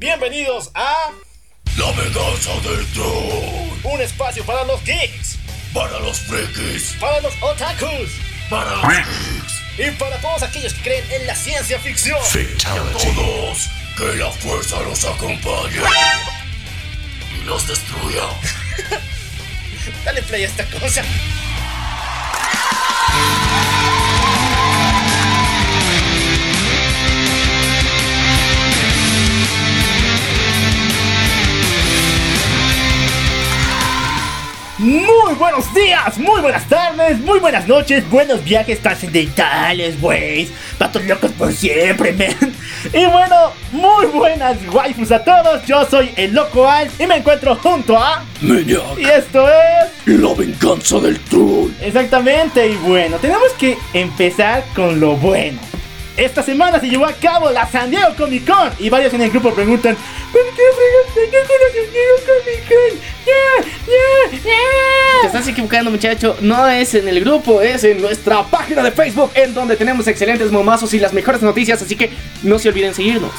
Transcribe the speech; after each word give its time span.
Bienvenidos 0.00 0.70
a 0.74 1.10
La 1.76 1.90
venganza 1.90 2.52
del 2.62 2.86
troll. 2.92 3.80
un 3.82 4.00
espacio 4.00 4.44
para 4.44 4.62
los 4.62 4.80
geeks, 4.84 5.38
Para 5.74 5.98
los 5.98 6.20
frikis. 6.20 6.94
para 7.00 7.20
los 7.20 7.34
otakus 7.42 8.08
Para 8.48 8.76
los 8.76 8.82
geeks. 8.88 9.52
y 9.78 9.90
para 9.98 10.16
todos 10.20 10.44
aquellos 10.44 10.72
que 10.74 10.82
creen 10.82 11.04
en 11.10 11.26
la 11.26 11.34
ciencia 11.34 11.80
ficción. 11.80 12.16
Fatality. 12.22 13.12
Todos. 13.16 13.68
Que 13.96 14.14
la 14.16 14.30
fuerza 14.30 14.80
los 14.82 15.04
acompañe. 15.04 15.80
Y 17.36 17.40
los 17.44 17.66
destruya. 17.66 18.22
Dale 20.04 20.22
play 20.22 20.44
a 20.44 20.46
esta 20.46 20.64
cosa. 20.66 21.02
Muy 34.88 35.34
buenos 35.34 35.74
días, 35.74 36.16
muy 36.16 36.40
buenas 36.40 36.66
tardes, 36.66 37.20
muy 37.20 37.38
buenas 37.40 37.68
noches, 37.68 38.08
buenos 38.08 38.42
viajes 38.42 38.80
trascendentales, 38.80 40.00
güey. 40.00 40.48
Patos 40.78 41.04
locos 41.04 41.30
por 41.32 41.52
siempre, 41.52 42.14
men. 42.14 42.34
Y 42.94 43.04
bueno, 43.04 43.52
muy 43.70 44.06
buenas 44.06 44.56
waifus 44.72 45.12
a 45.12 45.22
todos. 45.22 45.62
Yo 45.66 45.84
soy 45.84 46.10
el 46.16 46.32
Loco 46.32 46.66
Al 46.66 46.88
y 46.98 47.06
me 47.06 47.16
encuentro 47.16 47.54
junto 47.56 47.98
a. 47.98 48.24
Maniac. 48.40 48.98
Y 48.98 49.04
esto 49.04 49.46
es. 49.46 50.06
La 50.06 50.32
venganza 50.32 50.98
del 51.00 51.20
troll. 51.20 51.70
Exactamente, 51.82 52.66
y 52.66 52.76
bueno, 52.76 53.18
tenemos 53.18 53.52
que 53.58 53.76
empezar 53.92 54.64
con 54.74 54.98
lo 54.98 55.16
bueno. 55.16 55.60
Esta 56.18 56.42
semana 56.42 56.80
se 56.80 56.88
llevó 56.88 57.06
a 57.06 57.12
cabo 57.12 57.48
la 57.50 57.70
San 57.70 57.90
Diego 57.90 58.08
Comic 58.16 58.44
Con 58.44 58.72
y 58.80 58.90
varios 58.90 59.14
en 59.14 59.20
el 59.20 59.30
grupo 59.30 59.54
preguntan 59.54 59.96
¿Por 60.32 60.42
qué 60.44 60.62
fregaste 60.76 61.38
con 61.38 61.58
Con? 62.68 62.98
¡Ya! 63.26 63.68
¡Ya! 63.86 64.30
Te 64.30 64.48
¡Ya! 64.48 65.26
estás 65.26 65.48
equivocando, 65.48 65.90
muchacho. 65.90 66.36
No 66.40 66.68
es 66.68 66.94
en 66.94 67.08
el 67.08 67.20
grupo, 67.20 67.62
es 67.62 67.84
en 67.84 68.00
nuestra 68.00 68.42
página 68.44 68.82
de 68.82 68.92
Facebook, 68.92 69.30
en 69.34 69.54
donde 69.54 69.76
tenemos 69.76 70.06
excelentes 70.06 70.50
momazos 70.50 70.92
y 70.94 70.98
las 70.98 71.12
mejores 71.12 71.42
noticias. 71.42 71.80
Así 71.80 71.96
que 71.96 72.10
no 72.42 72.58
se 72.58 72.68
olviden 72.68 72.94
seguirnos. 72.94 73.32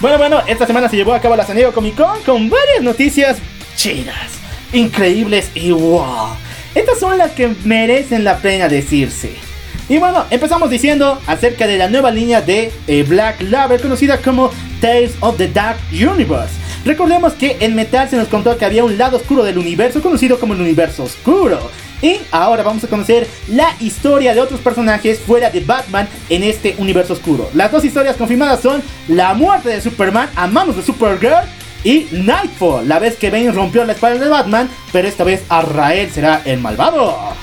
Bueno, 0.00 0.18
bueno, 0.18 0.42
esta 0.46 0.66
semana 0.66 0.88
se 0.88 0.96
llevó 0.96 1.14
a 1.14 1.20
cabo 1.20 1.36
la 1.36 1.46
San 1.46 1.56
Diego 1.56 1.72
Comic 1.72 1.94
Con 1.96 2.20
con 2.22 2.50
varias 2.50 2.82
noticias 2.82 3.38
chidas, 3.76 4.32
increíbles 4.72 5.50
y 5.54 5.70
wow. 5.70 6.36
Estas 6.74 6.98
son 6.98 7.16
las 7.16 7.30
que 7.30 7.54
merecen 7.64 8.24
la 8.24 8.38
pena 8.38 8.68
decirse. 8.68 9.53
Y 9.88 9.98
bueno, 9.98 10.24
empezamos 10.30 10.70
diciendo 10.70 11.20
acerca 11.26 11.66
de 11.66 11.76
la 11.76 11.88
nueva 11.88 12.10
línea 12.10 12.40
de 12.40 12.72
eh, 12.86 13.02
Black 13.02 13.42
Label 13.42 13.80
conocida 13.80 14.16
como 14.18 14.50
Tales 14.80 15.14
of 15.20 15.36
the 15.36 15.48
Dark 15.48 15.76
Universe. 15.92 16.54
Recordemos 16.86 17.34
que 17.34 17.58
en 17.60 17.74
Metal 17.74 18.08
se 18.08 18.16
nos 18.16 18.28
contó 18.28 18.56
que 18.56 18.64
había 18.64 18.84
un 18.84 18.96
lado 18.96 19.18
oscuro 19.18 19.44
del 19.44 19.58
universo 19.58 20.02
conocido 20.02 20.38
como 20.38 20.54
el 20.54 20.60
universo 20.60 21.04
oscuro. 21.04 21.70
Y 22.00 22.16
ahora 22.30 22.62
vamos 22.62 22.84
a 22.84 22.88
conocer 22.88 23.26
la 23.48 23.74
historia 23.80 24.34
de 24.34 24.40
otros 24.40 24.60
personajes 24.60 25.18
fuera 25.20 25.50
de 25.50 25.60
Batman 25.60 26.08
en 26.28 26.42
este 26.42 26.74
universo 26.78 27.12
oscuro. 27.12 27.50
Las 27.54 27.70
dos 27.70 27.84
historias 27.84 28.16
confirmadas 28.16 28.60
son 28.60 28.82
la 29.08 29.34
muerte 29.34 29.68
de 29.68 29.80
Superman 29.80 30.30
a 30.34 30.46
manos 30.46 30.76
de 30.76 30.82
Supergirl 30.82 31.46
y 31.82 32.06
Nightfall, 32.10 32.88
la 32.88 32.98
vez 32.98 33.16
que 33.16 33.30
Bane 33.30 33.52
rompió 33.52 33.84
la 33.84 33.92
espalda 33.92 34.24
de 34.24 34.30
Batman, 34.30 34.70
pero 34.92 35.06
esta 35.06 35.24
vez 35.24 35.42
Arrael 35.50 36.10
será 36.10 36.40
el 36.46 36.58
malvado. 36.58 37.34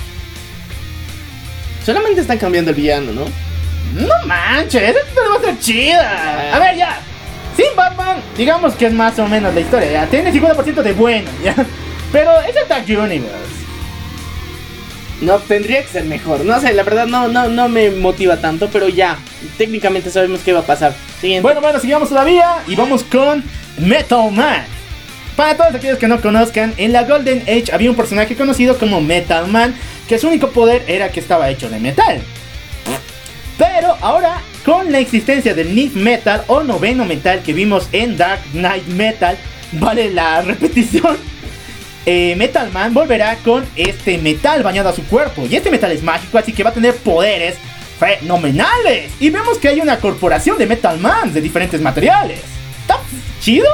Solamente 1.86 2.22
están 2.22 2.38
cambiando 2.38 2.72
el 2.72 2.76
villano, 2.76 3.12
¿no? 3.12 3.26
No 3.94 4.26
manches, 4.26 4.82
esta 4.82 5.00
historia 5.08 5.30
va 5.30 5.36
a 5.36 5.42
ser 5.42 5.60
chida. 5.60 6.56
A 6.56 6.60
ver, 6.60 6.78
ya. 6.78 7.00
Sin 7.56 7.76
Batman, 7.76 8.22
digamos 8.38 8.74
que 8.76 8.86
es 8.86 8.94
más 8.94 9.20
o 9.20 9.28
menos 9.28 9.54
la 9.54 9.60
historia, 9.60 9.92
ya. 9.92 10.06
Tiene 10.08 10.32
50% 10.32 10.82
de 10.82 10.94
bueno, 10.94 11.30
ya. 11.44 11.56
Pero 12.12 12.40
es 12.42 12.56
el 12.56 12.68
Dark 12.68 12.86
Universe. 12.88 13.62
No, 15.22 15.38
tendría 15.38 15.82
que 15.82 15.88
ser 15.88 16.06
mejor. 16.06 16.44
No 16.46 16.60
sé, 16.60 16.74
la 16.74 16.84
verdad 16.84 17.06
no, 17.06 17.28
no, 17.28 17.48
no 17.48 17.70
me 17.70 17.92
motiva 17.92 18.38
tanto, 18.38 18.70
pero 18.72 18.90
ya. 18.90 19.18
Técnicamente 19.58 20.10
sabemos 20.10 20.42
qué 20.44 20.54
va 20.54 20.62
a 20.62 20.66
pasar. 20.66 20.94
Siguiente. 21.20 21.44
Bueno, 21.44 21.62
bueno, 21.62 21.80
sigamos 21.80 22.10
todavía 22.10 22.64
y 22.68 22.76
vamos 22.76 23.04
con 23.04 23.44
Metal 23.78 24.32
Man. 24.32 24.66
Para 25.36 25.56
todos 25.56 25.74
aquellos 25.76 25.98
que 25.98 26.08
no 26.08 26.22
conozcan, 26.22 26.74
en 26.78 26.92
la 26.94 27.04
Golden 27.04 27.42
Age 27.44 27.72
había 27.74 27.90
un 27.90 27.96
personaje 27.96 28.36
conocido 28.36 28.78
como 28.78 29.02
Metal 29.02 29.48
Man, 29.48 29.74
que 30.08 30.20
su 30.20 30.28
único 30.28 30.50
poder 30.50 30.84
era 30.88 31.10
que 31.10 31.20
estaba 31.20 31.50
hecho 31.50 31.70
de 31.70 31.80
metal. 31.80 32.22
Pero 33.58 33.96
ahora, 34.02 34.42
con 34.66 34.92
la 34.92 35.00
existencia 35.00 35.54
del 35.54 35.74
Nif 35.74 35.96
Metal 35.96 36.44
o 36.48 36.64
noveno 36.64 37.06
metal 37.06 37.42
que 37.44 37.54
vimos 37.54 37.88
en 37.92 38.18
Dark 38.18 38.42
Knight 38.54 38.86
Metal, 38.88 39.38
vale 39.74 40.12
la 40.12 40.42
repetición. 40.44 41.18
eh, 42.06 42.36
Metal 42.36 42.70
Man 42.72 42.94
volverá 42.94 43.38
con 43.38 43.64
este 43.76 44.18
metal 44.18 44.64
bañado 44.64 44.90
a 44.90 44.94
su 44.94 45.04
cuerpo. 45.06 45.46
Y 45.50 45.56
este 45.56 45.72
metal 45.72 45.92
es 45.92 46.04
mágico, 46.04 46.38
así 46.38 46.52
que 46.54 46.64
va 46.64 46.72
a 46.72 46.74
tener 46.74 46.96
poderes 46.96 47.56
fenomenales. 48.00 49.12
Y 49.20 49.30
vemos 49.30 49.60
que 49.60 49.70
hay 49.70 49.80
una 49.80 49.98
corporación 50.00 50.58
de 50.58 50.66
Metal 50.66 50.98
Man 50.98 51.32
de 51.34 51.42
diferentes 51.42 51.80
materiales. 51.80 52.40
¿Está 52.82 53.00
chido? 53.40 53.68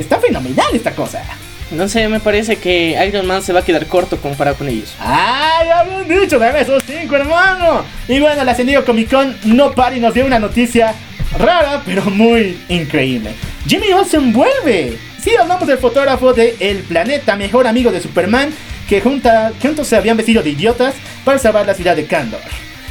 Está 0.00 0.18
fenomenal 0.18 0.66
esta 0.74 0.92
cosa. 0.92 1.22
No 1.70 1.88
sé, 1.88 2.08
me 2.08 2.18
parece 2.18 2.56
que 2.56 2.98
Iron 3.06 3.26
Man 3.26 3.42
se 3.42 3.52
va 3.52 3.60
a 3.60 3.64
quedar 3.64 3.86
corto 3.86 4.16
comparado 4.16 4.56
con 4.56 4.68
ellos. 4.68 4.94
¡Ay, 4.98 5.68
habían 5.68 6.08
dicho 6.08 6.38
de 6.38 6.60
esos 6.60 6.82
cinco, 6.84 7.14
hermano! 7.14 7.84
Y 8.08 8.18
bueno, 8.18 8.42
la 8.42 8.52
Ascendido 8.52 8.84
Comic 8.84 9.08
Con 9.10 9.36
no 9.44 9.70
para 9.72 9.96
y 9.96 10.00
nos 10.00 10.12
dio 10.14 10.26
una 10.26 10.40
noticia 10.40 10.94
rara, 11.38 11.82
pero 11.86 12.02
muy 12.06 12.58
increíble. 12.68 13.30
Jimmy 13.68 13.92
Olsen 13.92 14.32
vuelve. 14.32 14.98
Sí, 15.22 15.30
hablamos 15.40 15.68
del 15.68 15.78
fotógrafo 15.78 16.32
de 16.32 16.56
El 16.58 16.78
Planeta, 16.78 17.36
mejor 17.36 17.66
amigo 17.68 17.92
de 17.92 18.00
Superman, 18.00 18.52
que 18.88 19.00
junta- 19.00 19.52
juntos 19.62 19.86
se 19.86 19.94
habían 19.96 20.16
vestido 20.16 20.42
de 20.42 20.50
idiotas 20.50 20.94
para 21.24 21.38
salvar 21.38 21.66
la 21.66 21.74
ciudad 21.74 21.94
de 21.94 22.06
Kandor. 22.06 22.40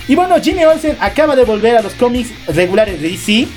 Y 0.07 0.15
bueno, 0.15 0.35
Jimmy 0.41 0.63
Olsen 0.63 0.95
acaba 1.01 1.35
de 1.35 1.43
volver 1.43 1.75
a 1.75 1.81
los 1.81 1.93
cómics 1.95 2.29
regulares 2.47 3.01
de 3.01 3.09
DC, 3.09 3.47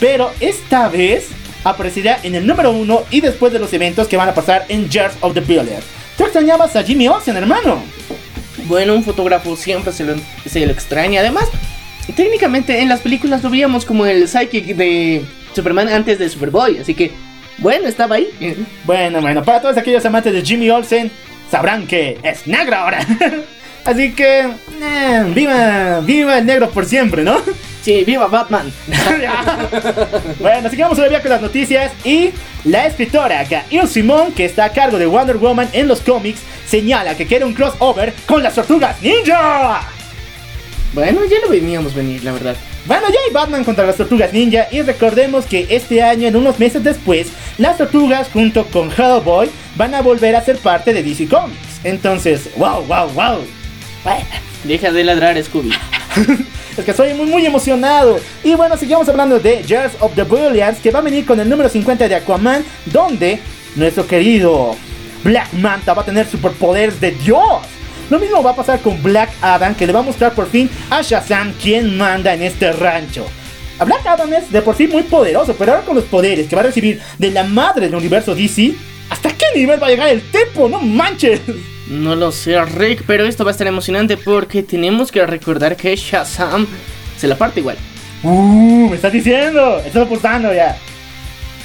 pero 0.00 0.32
esta 0.40 0.88
vez 0.88 1.28
aparecerá 1.64 2.18
en 2.22 2.34
el 2.34 2.46
número 2.46 2.70
uno 2.72 3.02
y 3.10 3.20
después 3.20 3.52
de 3.52 3.58
los 3.58 3.72
eventos 3.72 4.08
que 4.08 4.16
van 4.16 4.28
a 4.28 4.34
pasar 4.34 4.64
en 4.68 4.88
Years 4.88 5.14
of 5.20 5.34
the 5.34 5.40
Billiard. 5.40 5.82
¿Tú 6.16 6.24
extrañabas 6.24 6.76
a 6.76 6.82
Jimmy 6.82 7.08
Olsen, 7.08 7.36
hermano? 7.36 7.82
Bueno, 8.66 8.94
un 8.94 9.02
fotógrafo 9.02 9.56
siempre 9.56 9.92
se 9.92 10.04
lo, 10.04 10.14
se 10.46 10.64
lo 10.64 10.72
extraña. 10.72 11.20
Además, 11.20 11.48
técnicamente 12.14 12.80
en 12.80 12.88
las 12.88 13.00
películas 13.00 13.42
lo 13.42 13.50
veíamos 13.50 13.84
como 13.84 14.06
el 14.06 14.28
psychic 14.28 14.76
de 14.76 15.24
Superman 15.54 15.88
antes 15.88 16.18
de 16.18 16.28
Superboy. 16.28 16.78
Así 16.78 16.94
que, 16.94 17.12
bueno, 17.58 17.88
estaba 17.88 18.16
ahí. 18.16 18.28
Bueno, 18.84 19.20
bueno, 19.20 19.42
para 19.42 19.60
todos 19.60 19.76
aquellos 19.76 20.04
amantes 20.04 20.32
de 20.32 20.42
Jimmy 20.42 20.70
Olsen, 20.70 21.10
sabrán 21.50 21.86
que 21.86 22.18
es 22.22 22.46
negro 22.46 22.76
ahora. 22.76 23.06
Así 23.84 24.12
que, 24.12 24.40
eh, 24.40 25.24
viva, 25.34 26.00
viva 26.00 26.38
el 26.38 26.46
negro 26.46 26.70
por 26.70 26.86
siempre, 26.86 27.24
¿no? 27.24 27.40
Sí, 27.82 28.04
viva 28.04 28.28
Batman. 28.28 28.72
bueno, 30.38 30.70
sigamos 30.70 30.96
todavía 30.96 31.20
con 31.20 31.30
las 31.30 31.42
noticias 31.42 31.92
y 32.04 32.30
la 32.64 32.86
escritora 32.86 33.40
acá, 33.40 33.64
Il 33.70 33.88
Simón, 33.88 34.32
que 34.32 34.44
está 34.44 34.66
a 34.66 34.72
cargo 34.72 34.98
de 34.98 35.06
Wonder 35.06 35.36
Woman 35.36 35.68
en 35.72 35.88
los 35.88 36.00
cómics, 36.00 36.40
señala 36.66 37.16
que 37.16 37.26
quiere 37.26 37.44
un 37.44 37.54
crossover 37.54 38.14
con 38.26 38.40
las 38.40 38.54
tortugas 38.54 39.02
ninja. 39.02 39.82
Bueno, 40.92 41.24
ya 41.24 41.40
lo 41.40 41.48
veníamos 41.48 41.92
venir, 41.92 42.22
la 42.22 42.32
verdad. 42.32 42.56
Bueno, 42.86 43.08
ya 43.08 43.18
hay 43.26 43.32
Batman 43.32 43.64
contra 43.64 43.84
las 43.84 43.96
tortugas 43.96 44.32
ninja 44.32 44.68
y 44.70 44.82
recordemos 44.82 45.44
que 45.46 45.66
este 45.70 46.02
año, 46.02 46.28
en 46.28 46.36
unos 46.36 46.60
meses 46.60 46.84
después, 46.84 47.28
las 47.58 47.78
tortugas 47.78 48.28
junto 48.32 48.64
con 48.66 48.92
Hellboy 48.92 49.50
van 49.74 49.94
a 49.94 50.02
volver 50.02 50.36
a 50.36 50.44
ser 50.44 50.58
parte 50.58 50.92
de 50.92 51.02
DC 51.02 51.26
Comics. 51.26 51.80
Entonces, 51.82 52.48
wow, 52.56 52.84
wow, 52.84 53.08
wow. 53.08 53.38
Deja 54.62 54.92
de 54.92 55.02
ladrar, 55.02 55.42
Scooby. 55.42 55.72
es 56.80 56.84
que 56.84 56.92
soy 56.92 57.14
muy, 57.14 57.26
muy 57.26 57.44
emocionado. 57.44 58.18
Y 58.42 58.54
bueno, 58.54 58.76
sigamos 58.76 59.08
hablando 59.08 59.38
de 59.38 59.62
Years 59.62 59.92
of 60.00 60.14
the 60.14 60.22
Brilliance, 60.22 60.80
que 60.80 60.90
va 60.90 61.00
a 61.00 61.02
venir 61.02 61.26
con 61.26 61.38
el 61.38 61.48
número 61.48 61.68
50 61.68 62.08
de 62.08 62.14
Aquaman, 62.14 62.64
donde 62.86 63.40
nuestro 63.76 64.06
querido 64.06 64.76
Black 65.24 65.52
Manta 65.54 65.94
va 65.94 66.02
a 66.02 66.04
tener 66.04 66.26
superpoderes 66.26 67.00
de 67.00 67.12
Dios. 67.12 67.62
Lo 68.10 68.18
mismo 68.18 68.42
va 68.42 68.50
a 68.50 68.56
pasar 68.56 68.80
con 68.80 69.02
Black 69.02 69.30
Adam, 69.40 69.74
que 69.74 69.86
le 69.86 69.92
va 69.92 70.00
a 70.00 70.02
mostrar 70.02 70.34
por 70.34 70.48
fin 70.48 70.68
a 70.90 71.02
Shazam 71.02 71.54
quién 71.60 71.96
manda 71.96 72.34
en 72.34 72.42
este 72.42 72.72
rancho. 72.72 73.26
Black 73.84 74.06
Adam 74.06 74.32
es 74.34 74.50
de 74.52 74.62
por 74.62 74.76
sí 74.76 74.86
muy 74.86 75.02
poderoso, 75.02 75.54
pero 75.58 75.72
ahora 75.72 75.84
con 75.84 75.96
los 75.96 76.04
poderes 76.04 76.46
que 76.46 76.54
va 76.54 76.62
a 76.62 76.66
recibir 76.66 77.00
de 77.18 77.30
la 77.30 77.44
madre 77.44 77.86
del 77.86 77.94
universo 77.94 78.34
DC, 78.34 78.74
¿hasta 79.08 79.30
qué 79.30 79.46
nivel 79.54 79.82
va 79.82 79.86
a 79.86 79.90
llegar 79.90 80.08
el 80.08 80.22
tipo? 80.30 80.68
¡No 80.68 80.80
manches! 80.80 81.40
No 81.92 82.16
lo 82.16 82.32
sé, 82.32 82.58
Rick, 82.64 83.04
pero 83.06 83.26
esto 83.26 83.44
va 83.44 83.50
a 83.50 83.52
estar 83.52 83.66
emocionante 83.66 84.16
porque 84.16 84.62
tenemos 84.62 85.12
que 85.12 85.26
recordar 85.26 85.76
que 85.76 85.94
Shazam 85.94 86.66
se 87.18 87.26
la 87.28 87.36
parte 87.36 87.60
igual. 87.60 87.76
¡Uh! 88.22 88.88
¿Me 88.88 88.96
estás 88.96 89.12
diciendo? 89.12 89.78
Estás 89.84 90.06
apostando 90.06 90.54
ya. 90.54 90.74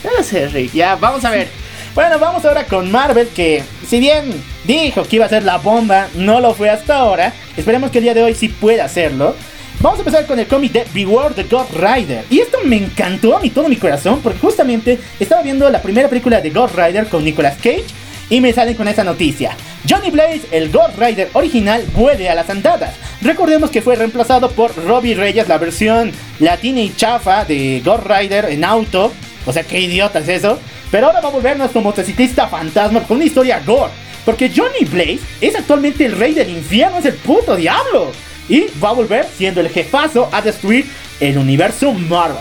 No 0.03 0.11
lo 0.17 0.21
sé, 0.21 0.49
Rick. 0.49 0.73
Ya, 0.73 0.97
vamos 0.97 1.23
a 1.23 1.31
ver. 1.31 1.47
Bueno, 1.95 2.19
vamos 2.19 2.43
ahora 2.43 2.65
con 2.65 2.91
Marvel, 2.91 3.29
que 3.29 3.63
si 3.87 4.01
bien 4.01 4.25
dijo 4.65 5.03
que 5.03 5.15
iba 5.15 5.25
a 5.25 5.29
ser 5.29 5.43
la 5.43 5.59
bomba, 5.59 6.09
no 6.13 6.41
lo 6.41 6.53
fue 6.53 6.69
hasta 6.69 6.97
ahora. 6.97 7.31
Esperemos 7.55 7.89
que 7.89 7.99
el 7.99 8.03
día 8.03 8.13
de 8.13 8.23
hoy 8.23 8.35
sí 8.35 8.49
pueda 8.49 8.83
hacerlo. 8.83 9.33
Vamos 9.79 9.99
a 9.99 10.01
empezar 10.01 10.25
con 10.25 10.37
el 10.39 10.47
cómic 10.47 10.73
de 10.73 10.85
Beware 10.93 11.35
the 11.35 11.43
God 11.43 11.67
Rider. 11.73 12.25
Y 12.29 12.39
esto 12.39 12.57
me 12.65 12.75
encantó 12.75 13.37
a 13.37 13.39
mí 13.39 13.49
todo 13.49 13.69
mi 13.69 13.77
corazón 13.77 14.19
porque 14.21 14.39
justamente 14.39 14.99
estaba 15.21 15.41
viendo 15.41 15.69
la 15.69 15.81
primera 15.81 16.09
película 16.09 16.41
de 16.41 16.49
God 16.49 16.71
Rider 16.75 17.07
con 17.07 17.23
Nicolas 17.23 17.55
Cage 17.55 17.85
y 18.29 18.41
me 18.41 18.53
salen 18.53 18.75
con 18.75 18.87
esta 18.87 19.03
noticia. 19.03 19.55
Johnny 19.87 20.09
Blaze, 20.09 20.41
el 20.51 20.69
God 20.71 20.91
Rider 20.97 21.29
original, 21.33 21.85
vuelve 21.93 22.29
a 22.29 22.35
las 22.35 22.49
andadas. 22.49 22.95
Recordemos 23.21 23.69
que 23.69 23.81
fue 23.81 23.95
reemplazado 23.95 24.51
por 24.51 24.75
Robbie 24.75 25.15
Reyes, 25.15 25.47
la 25.47 25.57
versión 25.57 26.11
latina 26.39 26.81
y 26.81 26.93
chafa 26.95 27.45
de 27.45 27.81
God 27.83 28.01
Rider 28.05 28.45
en 28.45 28.63
auto. 28.63 29.13
O 29.45 29.53
sea, 29.53 29.63
qué 29.63 29.79
idiota 29.79 30.19
es 30.19 30.27
eso. 30.27 30.59
Pero 30.91 31.07
ahora 31.07 31.21
va 31.21 31.29
a 31.29 31.31
volver 31.31 31.57
nuestro 31.57 31.81
motociclista 31.81 32.47
fantasma 32.47 33.03
con 33.03 33.17
una 33.17 33.25
historia 33.25 33.61
gore. 33.65 33.91
Porque 34.25 34.51
Johnny 34.53 34.85
Blaze 34.85 35.19
es 35.39 35.55
actualmente 35.55 36.05
el 36.05 36.17
rey 36.17 36.33
del 36.33 36.49
infierno, 36.49 36.97
es 36.97 37.05
el 37.05 37.13
puto 37.13 37.55
diablo. 37.55 38.11
Y 38.49 38.65
va 38.83 38.89
a 38.89 38.93
volver 38.93 39.25
siendo 39.37 39.61
el 39.61 39.69
jefazo 39.69 40.29
a 40.31 40.41
destruir 40.41 40.85
el 41.19 41.37
universo 41.37 41.93
Marvel. 41.93 42.37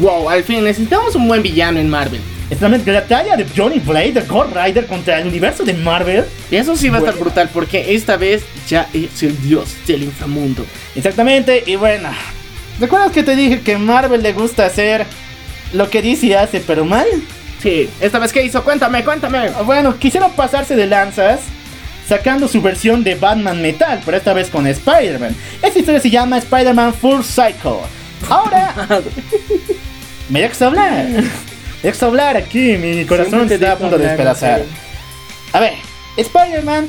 Wow, 0.00 0.28
al 0.28 0.44
fin 0.44 0.62
necesitamos 0.62 1.14
un 1.14 1.26
buen 1.26 1.42
villano 1.42 1.80
en 1.80 1.88
Marvel. 1.88 2.20
Exactamente, 2.52 2.92
la 2.92 3.00
batalla 3.00 3.34
de 3.34 3.46
Johnny 3.56 3.78
Blade, 3.78 4.12
de 4.12 4.20
God 4.20 4.48
Rider 4.54 4.86
contra 4.86 5.18
el 5.18 5.26
universo 5.26 5.64
de 5.64 5.72
Marvel. 5.72 6.26
Y 6.50 6.56
eso 6.56 6.76
sí 6.76 6.90
va 6.90 6.96
a 6.96 6.98
estar 6.98 7.16
brutal 7.16 7.48
porque 7.50 7.94
esta 7.94 8.18
vez 8.18 8.44
ya 8.68 8.90
es 8.92 9.22
el 9.22 9.40
dios 9.40 9.74
del 9.86 10.02
inframundo. 10.02 10.66
Exactamente, 10.94 11.64
y 11.66 11.76
bueno. 11.76 12.10
¿Recuerdas 12.78 13.10
que 13.10 13.22
te 13.22 13.36
dije 13.36 13.62
que 13.62 13.78
Marvel 13.78 14.22
le 14.22 14.34
gusta 14.34 14.66
hacer 14.66 15.06
lo 15.72 15.88
que 15.88 16.02
DC 16.02 16.36
hace, 16.36 16.60
pero 16.60 16.84
mal? 16.84 17.06
Sí, 17.62 17.88
esta 18.02 18.18
vez 18.18 18.34
que 18.34 18.44
hizo, 18.44 18.62
cuéntame, 18.62 19.02
cuéntame. 19.02 19.48
Bueno, 19.64 19.98
quisieron 19.98 20.30
pasarse 20.32 20.76
de 20.76 20.86
lanzas 20.86 21.40
sacando 22.06 22.48
su 22.48 22.60
versión 22.60 23.02
de 23.02 23.14
Batman 23.14 23.62
Metal, 23.62 23.98
pero 24.04 24.18
esta 24.18 24.34
vez 24.34 24.50
con 24.50 24.66
Spider-Man. 24.66 25.34
Esta 25.62 25.78
historia 25.78 26.00
se 26.00 26.10
llama 26.10 26.36
Spider-Man 26.36 26.92
Full 26.92 27.22
Cycle. 27.22 27.80
Ahora, 28.28 28.74
me 30.28 30.42
dejas 30.42 30.60
hablar. 30.60 31.06
Hablar 32.00 32.36
aquí, 32.36 32.76
mi 32.76 33.04
corazón 33.04 33.48
te 33.48 33.54
está 33.54 33.72
a 33.72 33.78
punto 33.78 33.98
de 33.98 34.04
despedazar. 34.08 34.62
A 35.52 35.60
ver, 35.60 35.74
Spider-Man 36.16 36.88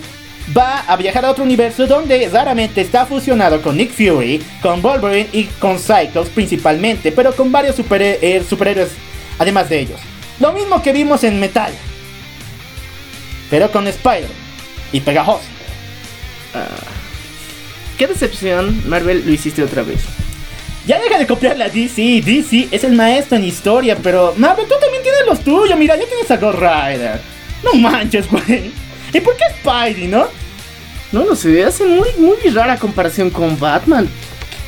va 0.56 0.80
a 0.82 0.96
viajar 0.98 1.26
a 1.26 1.32
otro 1.32 1.44
universo 1.44 1.88
donde 1.88 2.28
raramente 2.30 2.82
está 2.82 3.06
fusionado 3.06 3.62
con 3.62 3.78
Nick 3.78 3.92
Fury, 3.92 4.42
con 4.62 4.82
Wolverine 4.82 5.30
y 5.32 5.46
con 5.46 5.80
Cyclops 5.80 6.30
principalmente, 6.30 7.12
pero 7.12 7.34
con 7.36 7.52
varios 7.52 7.76
super- 7.76 8.02
eh, 8.22 8.44
superhéroes 8.48 8.90
además 9.40 9.70
de 9.70 9.80
ellos. 9.80 10.00
Lo 10.40 10.52
mismo 10.52 10.82
que 10.82 10.92
vimos 10.94 11.24
en 11.24 11.40
Metal, 11.40 11.72
pero 13.50 13.72
con 13.72 13.88
Spider-Man 13.88 14.32
y 14.92 15.00
pegajoso. 15.00 15.46
Qué 17.98 18.08
decepción, 18.08 18.88
Marvel, 18.90 19.24
lo 19.26 19.32
hiciste 19.32 19.64
otra 19.64 19.84
vez. 19.84 20.02
Ya 20.86 21.00
deja 21.00 21.18
de 21.18 21.26
copiarle 21.26 21.64
a 21.64 21.70
DC, 21.70 22.22
DC 22.26 22.68
es 22.72 22.84
el 22.84 22.94
maestro 22.94 23.38
en 23.38 23.46
historia, 23.46 23.96
pero 24.04 24.34
Marvel, 24.36 24.68
tú 24.68 24.76
también 24.82 25.02
tienes 25.02 25.22
los 25.26 25.40
tuyos, 25.40 25.78
mira, 25.78 25.96
ya 25.96 26.06
tienes 26.06 26.30
a 26.30 26.36
Ghost 26.36 26.60
Rider. 26.60 27.22
No 27.64 27.74
manches, 27.80 28.30
güey. 28.30 28.70
¿Y 29.14 29.20
por 29.22 29.36
qué 29.38 29.46
Spidey, 29.60 30.08
no? 30.08 30.28
No 31.14 31.24
lo 31.24 31.36
sé, 31.36 31.64
hacen 31.64 31.96
muy, 31.96 32.10
muy 32.18 32.36
rara 32.52 32.78
comparación 32.78 33.30
con 33.30 33.58
Batman. 33.58 34.10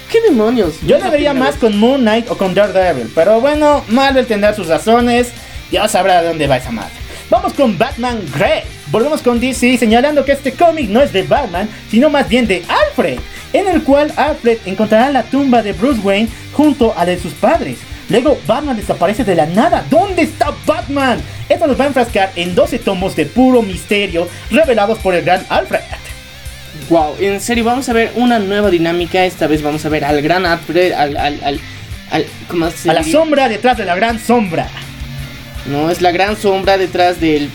¿Qué, 0.10 0.20
qué 0.20 0.30
demonios? 0.30 0.76
Yo 0.86 0.98
le 1.00 1.10
vería 1.10 1.34
más 1.34 1.56
con 1.56 1.78
Moon 1.78 2.00
Knight 2.00 2.30
o 2.30 2.38
con 2.38 2.54
Daredevil, 2.54 3.12
pero 3.14 3.42
bueno, 3.42 3.84
Marvel 3.90 4.26
tendrá 4.26 4.54
sus 4.54 4.68
razones, 4.68 5.32
ya 5.70 5.88
sabrá 5.90 6.22
de 6.22 6.30
dónde 6.30 6.48
va 6.48 6.58
esa 6.58 6.72
madre. 6.72 7.05
Vamos 7.30 7.54
con 7.54 7.78
Batman 7.78 8.20
Grey. 8.36 8.62
Volvemos 8.92 9.22
con 9.22 9.40
DC 9.40 9.78
señalando 9.78 10.24
que 10.24 10.32
este 10.34 10.54
cómic 10.54 10.90
no 10.90 11.02
es 11.02 11.12
de 11.12 11.24
Batman, 11.24 11.68
sino 11.90 12.10
más 12.10 12.30
bien 12.30 12.48
de 12.48 12.64
Alfred, 12.68 13.18
en 13.54 13.68
el 13.68 13.82
cual 13.84 14.14
Alfred 14.16 14.60
encontrará 14.66 15.10
la 15.12 15.24
tumba 15.24 15.64
de 15.64 15.74
Bruce 15.74 16.02
Wayne 16.02 16.30
junto 16.54 16.94
a 16.96 17.00
la 17.06 17.12
de 17.12 17.20
sus 17.20 17.34
padres. 17.34 17.78
Luego 18.10 18.38
Batman 18.46 18.78
desaparece 18.78 19.24
de 19.24 19.34
la 19.36 19.48
nada. 19.48 19.84
¿Dónde 19.90 20.22
está 20.22 20.54
Batman? 20.68 21.20
Esto 21.50 21.66
nos 21.66 21.80
va 21.80 21.86
a 21.86 21.88
enfrascar 21.88 22.32
en 22.36 22.54
12 22.54 22.78
tomos 22.80 23.16
de 23.16 23.26
puro 23.26 23.64
misterio 23.64 24.28
revelados 24.52 25.00
por 25.00 25.16
el 25.16 25.26
gran 25.26 25.44
Alfred. 25.50 25.80
Wow, 26.90 27.16
en 27.20 27.42
serio, 27.42 27.64
vamos 27.64 27.90
a 27.90 27.94
ver 27.94 28.12
una 28.16 28.38
nueva 28.38 28.70
dinámica. 28.70 29.26
Esta 29.26 29.48
vez 29.48 29.64
vamos 29.64 29.84
a 29.86 29.90
ver 29.90 30.06
al 30.06 30.22
gran 30.22 30.46
Alfred, 30.46 30.92
al. 30.92 31.18
al, 31.18 31.40
al, 31.44 31.60
al- 32.12 32.26
¿Cómo 32.48 32.70
se 32.70 32.92
A 32.92 32.94
la 32.94 33.04
sombra 33.04 33.50
detrás 33.50 33.78
de 33.78 33.86
la 33.86 33.96
gran 33.96 34.20
sombra. 34.20 34.68
No, 35.66 35.90
es 35.90 36.02
la 36.02 36.12
gran 36.12 36.38
sombra 36.38 36.78
detrás 36.78 37.20
del. 37.20 37.50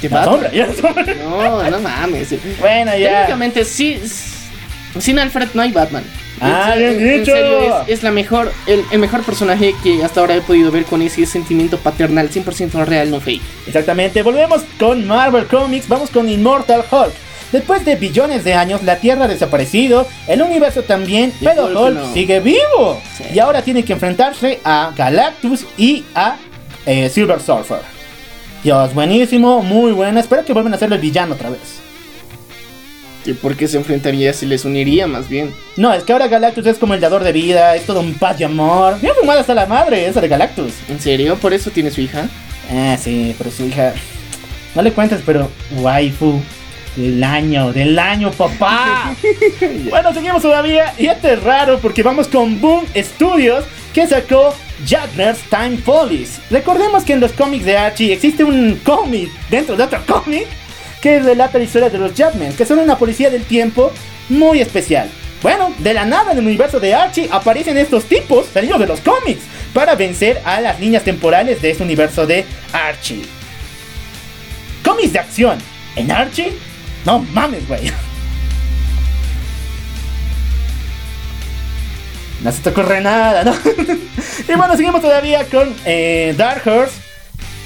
de 0.00 0.08
La 0.08 0.16
Batman. 0.20 0.34
sombra, 0.34 0.52
ya 0.52 0.66
la 0.66 0.74
sombra. 0.74 1.14
No, 1.24 1.70
no 1.70 1.80
mames. 1.80 2.34
Bueno, 2.60 2.96
ya. 2.96 3.10
Técnicamente, 3.20 3.64
sí. 3.64 4.00
Sin 4.98 5.18
Alfred 5.18 5.48
no 5.54 5.62
hay 5.62 5.72
Batman. 5.72 6.04
Ah, 6.40 6.72
En- 6.74 6.78
bien 6.80 6.92
en- 7.00 7.08
en 7.08 7.18
dicho. 7.20 7.34
es, 7.36 7.88
es 7.98 8.02
la 8.02 8.10
mejor, 8.10 8.52
el, 8.66 8.84
el 8.90 8.98
mejor 8.98 9.22
personaje 9.22 9.74
que 9.82 10.02
hasta 10.02 10.20
ahora 10.20 10.34
he 10.34 10.40
podido 10.40 10.70
ver 10.72 10.84
con 10.84 11.00
ese 11.02 11.24
sentimiento 11.24 11.78
paternal 11.78 12.30
100% 12.30 12.84
real, 12.84 13.10
no 13.10 13.20
fake. 13.20 13.40
Exactamente, 13.68 14.22
volvemos 14.22 14.62
con 14.78 15.06
Marvel 15.06 15.46
Comics, 15.46 15.86
vamos 15.88 16.10
con 16.10 16.28
Immortal 16.28 16.82
Hulk. 16.90 17.12
Después 17.52 17.84
de 17.84 17.96
billones 17.96 18.44
de 18.44 18.54
años, 18.54 18.82
la 18.82 18.96
Tierra 18.96 19.26
ha 19.26 19.28
desaparecido, 19.28 20.08
el 20.26 20.42
universo 20.42 20.82
también, 20.82 21.32
Y 21.40 21.44
pero 21.44 21.66
Hulk 21.66 21.76
Hulk 21.78 21.94
no. 21.94 22.12
sigue 22.14 22.40
vivo. 22.40 23.00
Sí. 23.16 23.24
Y 23.34 23.38
ahora 23.38 23.62
tiene 23.62 23.84
que 23.84 23.92
enfrentarse 23.92 24.58
a 24.64 24.90
Galactus 24.96 25.64
y 25.76 26.04
a 26.14 26.36
eh, 26.86 27.08
Silver 27.08 27.40
Surfer. 27.40 27.80
Dios, 28.62 28.94
buenísimo, 28.94 29.62
muy 29.62 29.92
buena. 29.92 30.20
Espero 30.20 30.44
que 30.44 30.52
vuelvan 30.52 30.72
a 30.72 30.76
hacerlo 30.76 30.94
el 30.94 31.00
villano 31.00 31.34
otra 31.34 31.50
vez. 31.50 31.80
¿Y 33.24 33.34
por 33.34 33.56
qué 33.56 33.68
se 33.68 33.76
enfrentaría 33.76 34.32
si 34.32 34.46
les 34.46 34.64
uniría 34.64 35.06
más 35.06 35.28
bien? 35.28 35.54
No, 35.76 35.92
es 35.92 36.02
que 36.02 36.12
ahora 36.12 36.26
Galactus 36.26 36.66
es 36.66 36.78
como 36.78 36.94
el 36.94 37.00
dador 37.00 37.22
de 37.22 37.32
vida, 37.32 37.76
es 37.76 37.86
todo 37.86 38.00
un 38.00 38.14
paz 38.14 38.40
y 38.40 38.44
amor. 38.44 39.00
Bien 39.00 39.14
fumada 39.18 39.40
hasta 39.40 39.54
la 39.54 39.66
madre, 39.66 40.06
esa 40.06 40.20
de 40.20 40.28
Galactus. 40.28 40.72
¿En 40.88 41.00
serio? 41.00 41.36
¿Por 41.36 41.52
eso 41.52 41.70
tiene 41.70 41.90
su 41.90 42.00
hija? 42.00 42.28
Ah, 42.70 42.96
sí, 43.00 43.34
pero 43.38 43.50
su 43.50 43.66
hija. 43.66 43.94
No 44.74 44.82
le 44.82 44.92
cuentes, 44.92 45.20
pero 45.24 45.50
waifu. 45.72 46.40
Del 46.96 47.24
año, 47.24 47.72
del 47.72 47.98
año, 47.98 48.30
papá. 48.32 49.14
bueno, 49.90 50.12
seguimos 50.12 50.42
todavía. 50.42 50.92
Y 50.98 51.06
este 51.06 51.34
es 51.34 51.42
raro 51.42 51.78
porque 51.78 52.02
vamos 52.02 52.28
con 52.28 52.60
Boom 52.60 52.84
Studios 52.94 53.64
que 53.94 54.06
sacó 54.06 54.54
Jagger's 54.86 55.40
Time 55.48 55.78
Police. 55.84 56.40
Recordemos 56.50 57.04
que 57.04 57.12
en 57.12 57.20
los 57.20 57.32
cómics 57.32 57.64
de 57.64 57.76
Archie 57.76 58.12
existe 58.12 58.44
un 58.44 58.80
cómic 58.84 59.30
dentro 59.50 59.76
de 59.76 59.84
otro 59.84 60.00
cómic 60.06 60.46
que 61.00 61.20
relata 61.20 61.58
la 61.58 61.64
historia 61.64 61.90
de 61.90 61.98
los 61.98 62.12
Jagmen, 62.14 62.54
que 62.54 62.64
son 62.64 62.78
una 62.78 62.96
policía 62.96 63.30
del 63.30 63.44
tiempo 63.44 63.92
muy 64.28 64.60
especial. 64.60 65.10
Bueno, 65.42 65.74
de 65.78 65.94
la 65.94 66.04
nada 66.04 66.32
en 66.32 66.38
el 66.38 66.46
universo 66.46 66.78
de 66.78 66.94
Archie 66.94 67.28
aparecen 67.32 67.76
estos 67.76 68.04
tipos 68.04 68.46
salidos 68.46 68.78
de 68.78 68.86
los 68.86 69.00
cómics 69.00 69.42
para 69.74 69.96
vencer 69.96 70.40
a 70.44 70.60
las 70.60 70.78
líneas 70.78 71.02
temporales 71.02 71.60
de 71.60 71.70
este 71.70 71.82
universo 71.82 72.26
de 72.26 72.44
Archie. 72.72 73.22
Cómics 74.84 75.12
de 75.12 75.18
acción 75.18 75.58
en 75.96 76.12
Archie. 76.12 76.52
No 77.04 77.18
mames, 77.18 77.66
güey. 77.66 77.90
No 82.42 82.50
se 82.50 82.60
te 82.60 82.70
ocurre 82.70 83.00
nada, 83.00 83.44
¿no? 83.44 83.54
y 84.48 84.56
bueno, 84.56 84.76
seguimos 84.76 85.00
todavía 85.00 85.44
con 85.46 85.72
eh, 85.84 86.34
Dark 86.36 86.62
Horse. 86.66 87.00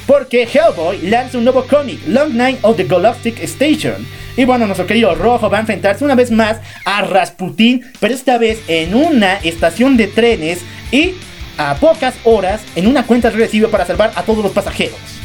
Porque 0.07 0.45
Hellboy 0.45 1.09
lanza 1.09 1.37
un 1.37 1.45
nuevo 1.45 1.65
cómic, 1.67 1.99
Long 2.07 2.33
Night 2.35 2.59
of 2.63 2.77
the 2.77 2.85
Galactic 2.85 3.41
Station. 3.41 4.07
Y 4.37 4.45
bueno, 4.45 4.67
nuestro 4.67 4.87
querido 4.87 5.15
Rojo 5.17 5.51
va 5.51 5.57
a 5.57 5.61
enfrentarse 5.61 6.05
una 6.05 6.15
vez 6.15 6.31
más 6.31 6.59
a 6.85 7.03
Rasputin, 7.03 7.85
pero 7.99 8.15
esta 8.15 8.39
vez 8.39 8.63
en 8.69 8.95
una 8.95 9.35
estación 9.39 9.97
de 9.97 10.07
trenes 10.07 10.61
y 10.93 11.15
a 11.59 11.75
pocas 11.75 12.15
horas 12.23 12.61
en 12.77 12.87
una 12.87 13.05
cuenta 13.05 13.31
regresiva 13.31 13.69
para 13.69 13.85
salvar 13.85 14.13
a 14.15 14.23
todos 14.23 14.45
los 14.45 14.53
pasajeros. 14.53 15.16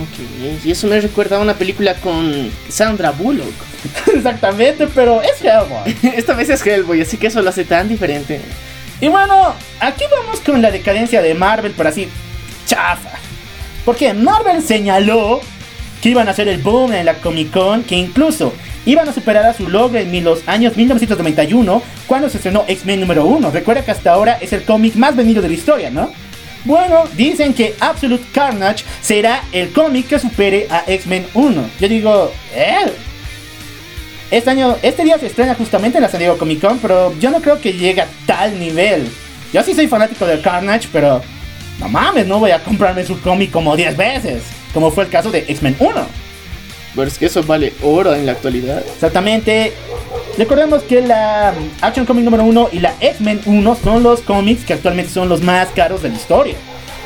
Ok, 0.00 0.64
y 0.64 0.70
eso 0.70 0.86
me 0.86 0.98
recuerda 1.00 1.36
a 1.36 1.40
una 1.40 1.54
película 1.54 1.94
con 1.94 2.50
Sandra 2.68 3.10
Bullock. 3.10 3.52
Exactamente, 4.14 4.86
pero 4.94 5.20
es 5.20 5.42
Hellboy. 5.42 5.94
Esta 6.16 6.34
vez 6.34 6.48
es 6.48 6.64
Hellboy, 6.64 7.02
así 7.02 7.18
que 7.18 7.26
eso 7.26 7.42
lo 7.42 7.50
hace 7.50 7.64
tan 7.64 7.88
diferente. 7.88 8.40
Y 9.00 9.08
bueno, 9.08 9.54
aquí 9.78 10.04
vamos 10.10 10.40
con 10.40 10.62
la 10.62 10.70
decadencia 10.70 11.20
de 11.20 11.34
Marvel, 11.34 11.74
pero 11.76 11.88
así, 11.88 12.08
chafa. 12.66 13.10
Porque 13.84 14.14
Marvel 14.14 14.62
señaló 14.62 15.40
que 16.00 16.10
iban 16.10 16.28
a 16.28 16.30
hacer 16.30 16.48
el 16.48 16.62
boom 16.62 16.92
en 16.94 17.06
la 17.06 17.14
Comic 17.14 17.50
Con, 17.50 17.82
que 17.82 17.96
incluso 17.96 18.54
iban 18.86 19.08
a 19.08 19.12
superar 19.12 19.44
a 19.44 19.52
su 19.52 19.68
logro 19.68 19.98
en 19.98 20.24
los 20.24 20.46
años 20.48 20.76
1991, 20.76 21.82
cuando 22.06 22.30
se 22.30 22.38
estrenó 22.38 22.64
X-Men 22.66 23.00
número 23.00 23.26
1. 23.26 23.50
Recuerda 23.50 23.84
que 23.84 23.90
hasta 23.90 24.12
ahora 24.12 24.38
es 24.40 24.52
el 24.52 24.64
cómic 24.64 24.94
más 24.96 25.14
vendido 25.14 25.42
de 25.42 25.48
la 25.48 25.54
historia, 25.54 25.90
¿no? 25.90 26.10
Bueno, 26.64 27.04
dicen 27.14 27.54
que 27.54 27.74
Absolute 27.80 28.24
Carnage 28.32 28.84
será 29.00 29.42
el 29.52 29.72
cómic 29.72 30.08
que 30.08 30.18
supere 30.18 30.66
a 30.70 30.84
X-Men 30.86 31.26
1. 31.32 31.70
Yo 31.80 31.88
digo, 31.88 32.32
¿eh? 32.54 32.92
Este 34.30 34.50
año, 34.50 34.76
este 34.82 35.02
día 35.02 35.18
se 35.18 35.26
estrena 35.26 35.54
justamente 35.54 35.98
en 35.98 36.02
la 36.02 36.08
San 36.08 36.20
Diego 36.20 36.38
Comic 36.38 36.60
Con, 36.60 36.78
pero 36.78 37.12
yo 37.18 37.30
no 37.30 37.40
creo 37.40 37.60
que 37.60 37.72
llegue 37.72 38.02
a 38.02 38.06
tal 38.26 38.58
nivel. 38.60 39.10
Yo 39.52 39.62
sí 39.64 39.74
soy 39.74 39.88
fanático 39.88 40.24
del 40.26 40.40
Carnage, 40.42 40.88
pero 40.92 41.20
no 41.80 41.88
mames, 41.88 42.26
no 42.26 42.38
voy 42.38 42.52
a 42.52 42.62
comprarme 42.62 43.04
su 43.04 43.20
cómic 43.20 43.50
como 43.50 43.74
10 43.74 43.96
veces, 43.96 44.42
como 44.72 44.90
fue 44.90 45.04
el 45.04 45.10
caso 45.10 45.30
de 45.32 45.40
X-Men 45.48 45.76
1. 45.80 46.06
Pero 46.94 47.06
es 47.06 47.18
que 47.18 47.26
eso 47.26 47.42
vale 47.42 47.72
oro 47.82 48.14
en 48.14 48.26
la 48.26 48.32
actualidad. 48.32 48.82
Exactamente. 48.86 49.72
Recordemos 50.36 50.82
que 50.82 51.02
la 51.02 51.54
Action 51.80 52.06
Comic 52.06 52.24
número 52.24 52.44
1 52.44 52.70
y 52.72 52.80
la 52.80 52.94
X-Men 53.00 53.40
1 53.44 53.76
son 53.82 54.02
los 54.02 54.20
cómics 54.20 54.64
que 54.64 54.72
actualmente 54.72 55.12
son 55.12 55.28
los 55.28 55.42
más 55.42 55.68
caros 55.68 56.02
de 56.02 56.08
la 56.08 56.16
historia. 56.16 56.54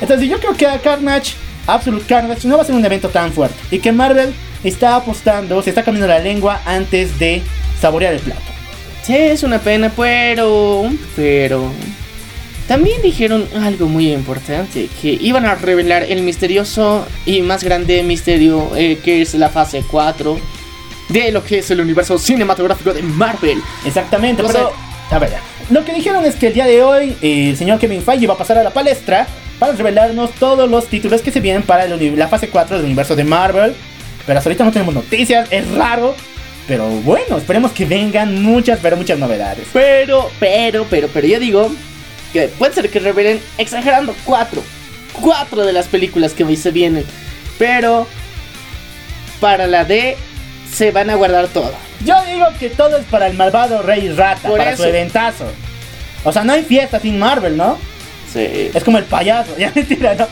Entonces 0.00 0.28
yo 0.28 0.38
creo 0.40 0.56
que 0.56 0.66
a 0.66 0.78
Carnage, 0.78 1.34
Absolute 1.66 2.06
Carnage, 2.06 2.46
no 2.46 2.56
va 2.56 2.62
a 2.62 2.66
ser 2.66 2.74
un 2.74 2.84
evento 2.84 3.08
tan 3.08 3.32
fuerte. 3.32 3.56
Y 3.70 3.78
que 3.78 3.92
Marvel 3.92 4.32
está 4.62 4.96
apostando, 4.96 5.62
se 5.62 5.70
está 5.70 5.82
cambiando 5.82 6.08
la 6.08 6.18
lengua 6.18 6.60
antes 6.64 7.18
de 7.18 7.42
saborear 7.80 8.14
el 8.14 8.20
plato. 8.20 8.42
Sí, 9.02 9.14
es 9.14 9.42
una 9.42 9.58
pena, 9.58 9.92
pero. 9.94 10.90
Pero. 11.14 11.70
También 12.68 13.02
dijeron 13.02 13.46
algo 13.60 13.86
muy 13.86 14.12
importante: 14.12 14.88
que 15.00 15.18
iban 15.20 15.44
a 15.44 15.54
revelar 15.54 16.04
el 16.04 16.22
misterioso 16.22 17.06
y 17.26 17.42
más 17.42 17.62
grande 17.62 18.02
misterio 18.02 18.70
eh, 18.76 18.98
que 19.04 19.22
es 19.22 19.34
la 19.34 19.50
fase 19.50 19.84
4 19.90 20.38
de 21.10 21.32
lo 21.32 21.44
que 21.44 21.58
es 21.58 21.70
el 21.70 21.80
universo 21.80 22.18
cinematográfico 22.18 22.92
de 22.92 23.02
Marvel. 23.02 23.58
Exactamente, 23.84 24.42
No 24.42 24.48
pero. 24.48 24.72
A 25.10 25.18
ver, 25.18 25.30
ya. 25.30 25.40
Lo 25.70 25.84
que 25.84 25.92
dijeron 25.94 26.24
es 26.24 26.36
que 26.36 26.48
el 26.48 26.54
día 26.54 26.66
de 26.66 26.82
hoy 26.82 27.16
eh, 27.22 27.50
el 27.50 27.56
señor 27.56 27.78
Kevin 27.78 28.02
Feige 28.02 28.26
va 28.26 28.34
a 28.34 28.38
pasar 28.38 28.58
a 28.58 28.64
la 28.64 28.70
palestra 28.70 29.26
para 29.58 29.72
revelarnos 29.72 30.32
todos 30.32 30.68
los 30.68 30.86
títulos 30.88 31.22
que 31.22 31.30
se 31.30 31.40
vienen 31.40 31.62
para 31.62 31.84
el 31.84 32.18
la 32.18 32.28
fase 32.28 32.48
4 32.48 32.76
del 32.76 32.86
universo 32.86 33.14
de 33.14 33.24
Marvel. 33.24 33.74
Pero 34.26 34.38
hasta 34.38 34.48
ahorita 34.48 34.64
no 34.64 34.72
tenemos 34.72 34.94
noticias, 34.94 35.48
es 35.50 35.70
raro. 35.72 36.14
Pero 36.66 36.88
bueno, 36.88 37.36
esperemos 37.36 37.72
que 37.72 37.84
vengan 37.84 38.42
muchas, 38.42 38.78
pero 38.80 38.96
muchas 38.96 39.18
novedades. 39.18 39.66
Pero, 39.72 40.30
pero, 40.40 40.86
pero, 40.88 41.08
pero 41.12 41.26
yo 41.26 41.38
digo 41.38 41.70
que 42.34 42.48
puede 42.48 42.74
ser 42.74 42.90
que 42.90 42.98
revelen 42.98 43.40
exagerando 43.56 44.14
cuatro. 44.24 44.62
Cuatro 45.12 45.64
de 45.64 45.72
las 45.72 45.86
películas 45.86 46.32
que 46.32 46.42
hoy 46.42 46.56
se 46.56 46.72
vienen. 46.72 47.04
Pero 47.58 48.08
para 49.40 49.68
la 49.68 49.84
D 49.84 50.16
se 50.70 50.90
van 50.90 51.10
a 51.10 51.14
guardar 51.14 51.46
todo. 51.46 51.72
Yo 52.04 52.16
digo 52.24 52.46
que 52.58 52.68
todo 52.70 52.98
es 52.98 53.04
para 53.06 53.28
el 53.28 53.34
malvado 53.34 53.82
Rey 53.82 54.10
Rata, 54.10 54.48
Por 54.48 54.58
para 54.58 54.76
su 54.76 54.82
eventazo. 54.82 55.46
O 56.24 56.32
sea, 56.32 56.42
no 56.42 56.52
hay 56.52 56.64
fiesta 56.64 56.98
sin 56.98 57.18
Marvel, 57.18 57.56
¿no? 57.56 57.78
Sí. 58.32 58.70
Es 58.74 58.82
como 58.82 58.98
el 58.98 59.04
payaso, 59.04 59.54
ya 59.58 59.70
mentira, 59.72 60.14
¿no? 60.16 60.26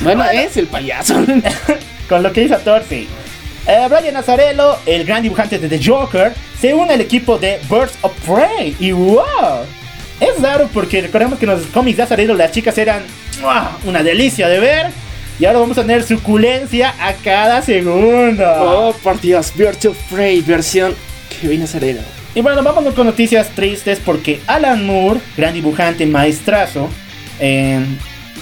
Bueno, 0.00 0.24
es 0.24 0.56
el 0.56 0.66
payaso. 0.66 1.14
Con 2.08 2.24
lo 2.24 2.32
que 2.32 2.42
hizo 2.42 2.58
Thor, 2.58 2.82
sí. 2.88 3.06
Eh, 3.68 3.86
Brian 3.88 4.14
Nazarello, 4.14 4.78
el 4.86 5.04
gran 5.04 5.22
dibujante 5.22 5.58
de 5.58 5.68
The 5.68 5.80
Joker, 5.84 6.34
se 6.60 6.74
une 6.74 6.94
al 6.94 7.00
equipo 7.00 7.38
de 7.38 7.60
Birds 7.70 7.94
of 8.02 8.12
Prey. 8.24 8.76
Y 8.80 8.90
wow, 8.90 9.64
es 10.20 10.40
raro 10.40 10.68
porque 10.72 11.02
recordemos 11.02 11.38
que 11.38 11.44
en 11.44 11.52
los 11.52 11.66
cómics 11.66 11.96
de 11.96 12.02
Nazarello 12.04 12.34
las 12.34 12.52
chicas 12.52 12.76
eran 12.78 13.02
¡mua! 13.40 13.76
una 13.84 14.02
delicia 14.02 14.48
de 14.48 14.60
ver. 14.60 14.86
Y 15.38 15.44
ahora 15.44 15.58
vamos 15.58 15.76
a 15.76 15.82
tener 15.82 16.02
suculencia 16.02 16.94
a 16.98 17.12
cada 17.12 17.60
segundo. 17.60 18.44
oh, 18.58 18.94
por 19.02 19.20
Dios, 19.20 19.52
of 19.86 19.96
Prey, 20.10 20.40
versión 20.40 20.94
que 21.40 21.48
viene 21.48 21.64
a 21.64 21.66
ser 21.66 21.84
era. 21.84 22.00
Y 22.34 22.40
bueno, 22.40 22.62
vámonos 22.62 22.94
con 22.94 23.06
noticias 23.06 23.48
tristes 23.50 24.00
porque 24.02 24.40
Alan 24.46 24.86
Moore, 24.86 25.20
gran 25.36 25.52
dibujante 25.52 26.06
maestrazo, 26.06 26.88
eh, 27.38 27.80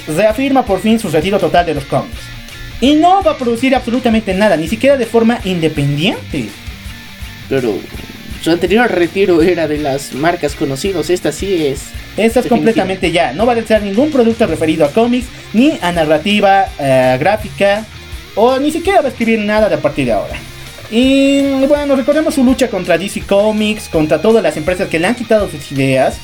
reafirma 0.06 0.64
por 0.64 0.80
fin 0.80 0.98
su 1.00 1.08
retiro 1.08 1.38
total 1.38 1.66
de 1.66 1.74
los 1.74 1.84
cómics. 1.84 2.18
Y 2.80 2.94
no 2.94 3.22
va 3.22 3.32
a 3.32 3.38
producir 3.38 3.74
absolutamente 3.74 4.34
nada, 4.34 4.56
ni 4.56 4.68
siquiera 4.68 4.96
de 4.96 5.06
forma 5.06 5.40
independiente. 5.44 6.48
Pero 7.48 7.78
su 8.44 8.50
anterior 8.50 8.92
retiro 8.92 9.40
era 9.40 9.66
de 9.66 9.78
las 9.78 10.12
marcas 10.12 10.54
conocidas. 10.54 11.08
Esta 11.08 11.32
sí 11.32 11.66
es. 11.66 11.80
Esta 11.80 12.22
es 12.24 12.34
Definitiva. 12.34 12.48
completamente 12.56 13.10
ya. 13.10 13.32
No 13.32 13.46
va 13.46 13.54
a 13.54 13.62
ser 13.62 13.82
ningún 13.82 14.10
producto 14.10 14.46
referido 14.46 14.84
a 14.84 14.90
cómics, 14.90 15.26
ni 15.54 15.78
a 15.80 15.92
narrativa 15.92 16.66
eh, 16.78 17.16
gráfica, 17.18 17.86
o 18.34 18.58
ni 18.58 18.70
siquiera 18.70 19.00
va 19.00 19.06
a 19.06 19.10
escribir 19.10 19.38
nada 19.38 19.70
de 19.70 19.76
a 19.76 19.78
partir 19.78 20.04
de 20.04 20.12
ahora. 20.12 20.34
Y 20.90 21.64
bueno, 21.64 21.96
recordemos 21.96 22.34
su 22.34 22.44
lucha 22.44 22.68
contra 22.68 22.98
DC 22.98 23.22
Comics, 23.22 23.88
contra 23.88 24.20
todas 24.20 24.42
las 24.42 24.58
empresas 24.58 24.90
que 24.90 24.98
le 24.98 25.06
han 25.06 25.14
quitado 25.14 25.48
sus 25.48 25.72
ideas. 25.72 26.18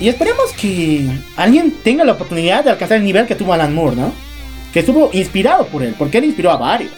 Y 0.00 0.08
esperemos 0.08 0.52
que 0.60 1.06
alguien 1.36 1.72
tenga 1.84 2.02
la 2.02 2.14
oportunidad 2.14 2.64
de 2.64 2.70
alcanzar 2.70 2.98
el 2.98 3.04
nivel 3.04 3.28
que 3.28 3.36
tuvo 3.36 3.52
Alan 3.52 3.72
Moore, 3.72 3.94
¿no? 3.94 4.12
Que 4.72 4.80
estuvo 4.80 5.10
inspirado 5.12 5.66
por 5.66 5.84
él, 5.84 5.94
porque 5.96 6.18
él 6.18 6.24
inspiró 6.24 6.50
a 6.50 6.56
varios. 6.56 6.90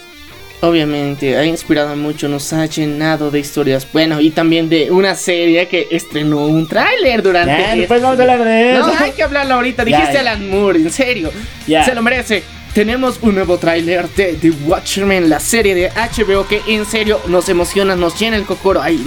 Obviamente, 0.63 1.35
ha 1.35 1.43
inspirado 1.43 1.93
mucho, 1.97 2.29
nos 2.29 2.53
ha 2.53 2.65
llenado 2.67 3.29
de 3.29 3.37
historias. 3.37 3.85
Bueno, 3.91 4.21
y 4.21 4.29
también 4.29 4.69
de 4.69 4.91
una 4.91 5.13
serie 5.13 5.67
que 5.67 5.89
estrenó 5.91 6.45
un 6.45 6.69
tráiler 6.69 7.21
durante. 7.21 7.51
Ya, 7.51 7.75
después 7.75 8.01
vamos 8.01 8.17
a 8.17 8.21
hablar 8.21 8.45
de 8.45 8.71
eso. 8.71 8.87
No, 8.87 8.93
hay 8.97 9.11
que 9.11 9.23
hablarlo 9.23 9.55
ahorita. 9.55 9.83
Ya, 9.83 9.97
Dijiste 9.97 10.13
ya. 10.13 10.19
Alan 10.21 10.49
Moore, 10.49 10.79
en 10.79 10.89
serio. 10.89 11.31
Ya. 11.67 11.83
Se 11.83 11.93
lo 11.93 12.01
merece. 12.01 12.43
Tenemos 12.73 13.19
un 13.21 13.35
nuevo 13.35 13.57
tráiler 13.57 14.07
de 14.11 14.35
The 14.35 14.51
Watchmen, 14.65 15.29
la 15.29 15.41
serie 15.41 15.75
de 15.75 15.89
HBO 15.89 16.47
que 16.47 16.61
en 16.65 16.85
serio 16.85 17.19
nos 17.27 17.49
emociona, 17.49 17.97
nos 17.97 18.17
llena 18.17 18.37
el 18.37 18.45
cocoro. 18.45 18.81
Ay, 18.81 18.97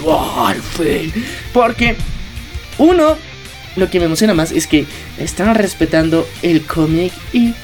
fin. 0.76 1.10
Porque 1.54 1.96
uno, 2.76 3.16
lo 3.76 3.88
que 3.88 3.98
me 3.98 4.04
emociona 4.04 4.34
más 4.34 4.52
es 4.52 4.66
que 4.66 4.84
están 5.18 5.54
respetando 5.54 6.28
el 6.42 6.66
cómic 6.66 7.14
y 7.32 7.54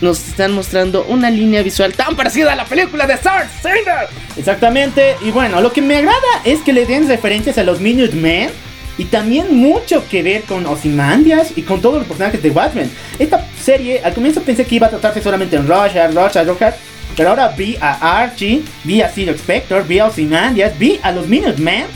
nos 0.00 0.28
están 0.28 0.52
mostrando 0.52 1.04
una 1.04 1.30
línea 1.30 1.62
visual 1.62 1.92
tan 1.94 2.16
parecida 2.16 2.52
a 2.52 2.56
la 2.56 2.64
película 2.64 3.06
de 3.06 3.16
Zack 3.16 3.48
Snyder. 3.60 4.08
Exactamente, 4.36 5.16
y 5.22 5.30
bueno, 5.30 5.60
lo 5.60 5.72
que 5.72 5.82
me 5.82 5.96
agrada 5.96 6.16
es 6.44 6.60
que 6.60 6.72
le 6.72 6.86
den 6.86 7.08
referencias 7.08 7.58
a 7.58 7.62
los 7.62 7.80
Minutemen 7.80 8.50
y 8.98 9.04
también 9.06 9.56
mucho 9.56 10.06
que 10.08 10.22
ver 10.22 10.42
con 10.42 10.66
Ozymandias 10.66 11.52
y 11.56 11.62
con 11.62 11.80
todos 11.80 11.98
los 11.98 12.06
personajes 12.06 12.42
de 12.42 12.50
Batman. 12.50 12.90
Esta 13.18 13.46
serie, 13.62 14.00
al 14.04 14.14
comienzo 14.14 14.42
pensé 14.42 14.64
que 14.64 14.74
iba 14.74 14.86
a 14.86 14.90
tratarse 14.90 15.22
solamente 15.22 15.56
en 15.56 15.66
Roger, 15.66 16.14
Roger, 16.14 16.46
Roger, 16.46 16.74
pero 17.16 17.30
ahora 17.30 17.48
vi 17.48 17.76
a 17.80 18.20
Archie, 18.22 18.62
vi 18.84 19.02
a 19.02 19.08
Silver 19.08 19.38
Spectre, 19.38 19.82
vi 19.82 19.98
a 19.98 20.06
Ozymandias, 20.06 20.78
vi 20.78 21.00
a 21.02 21.12
los 21.12 21.26
Minutemen. 21.26 21.86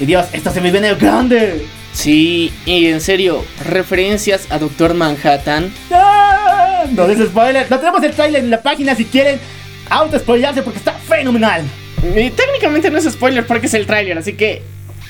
Y 0.00 0.06
Dios, 0.06 0.26
esto 0.32 0.50
se 0.50 0.60
me 0.60 0.70
viene 0.70 0.94
grande. 0.94 1.64
Sí, 1.94 2.52
y 2.66 2.86
en 2.88 3.00
serio, 3.00 3.44
referencias 3.64 4.46
a 4.50 4.58
Doctor 4.58 4.94
Manhattan. 4.94 5.72
¡Ah! 5.90 6.84
No 6.90 7.06
des 7.06 7.18
spoiler, 7.28 7.70
no 7.70 7.78
tenemos 7.78 8.02
el 8.02 8.12
trailer 8.12 8.44
en 8.44 8.50
la 8.50 8.60
página 8.60 8.94
si 8.94 9.06
quieren 9.06 9.38
auto 9.88 10.18
spoilearse 10.18 10.62
porque 10.62 10.78
está 10.78 10.92
fenomenal. 10.92 11.62
Y 12.02 12.30
técnicamente 12.30 12.90
no 12.90 12.98
es 12.98 13.04
spoiler 13.10 13.46
porque 13.46 13.66
es 13.68 13.74
el 13.74 13.86
tráiler, 13.86 14.18
así 14.18 14.34
que 14.34 14.62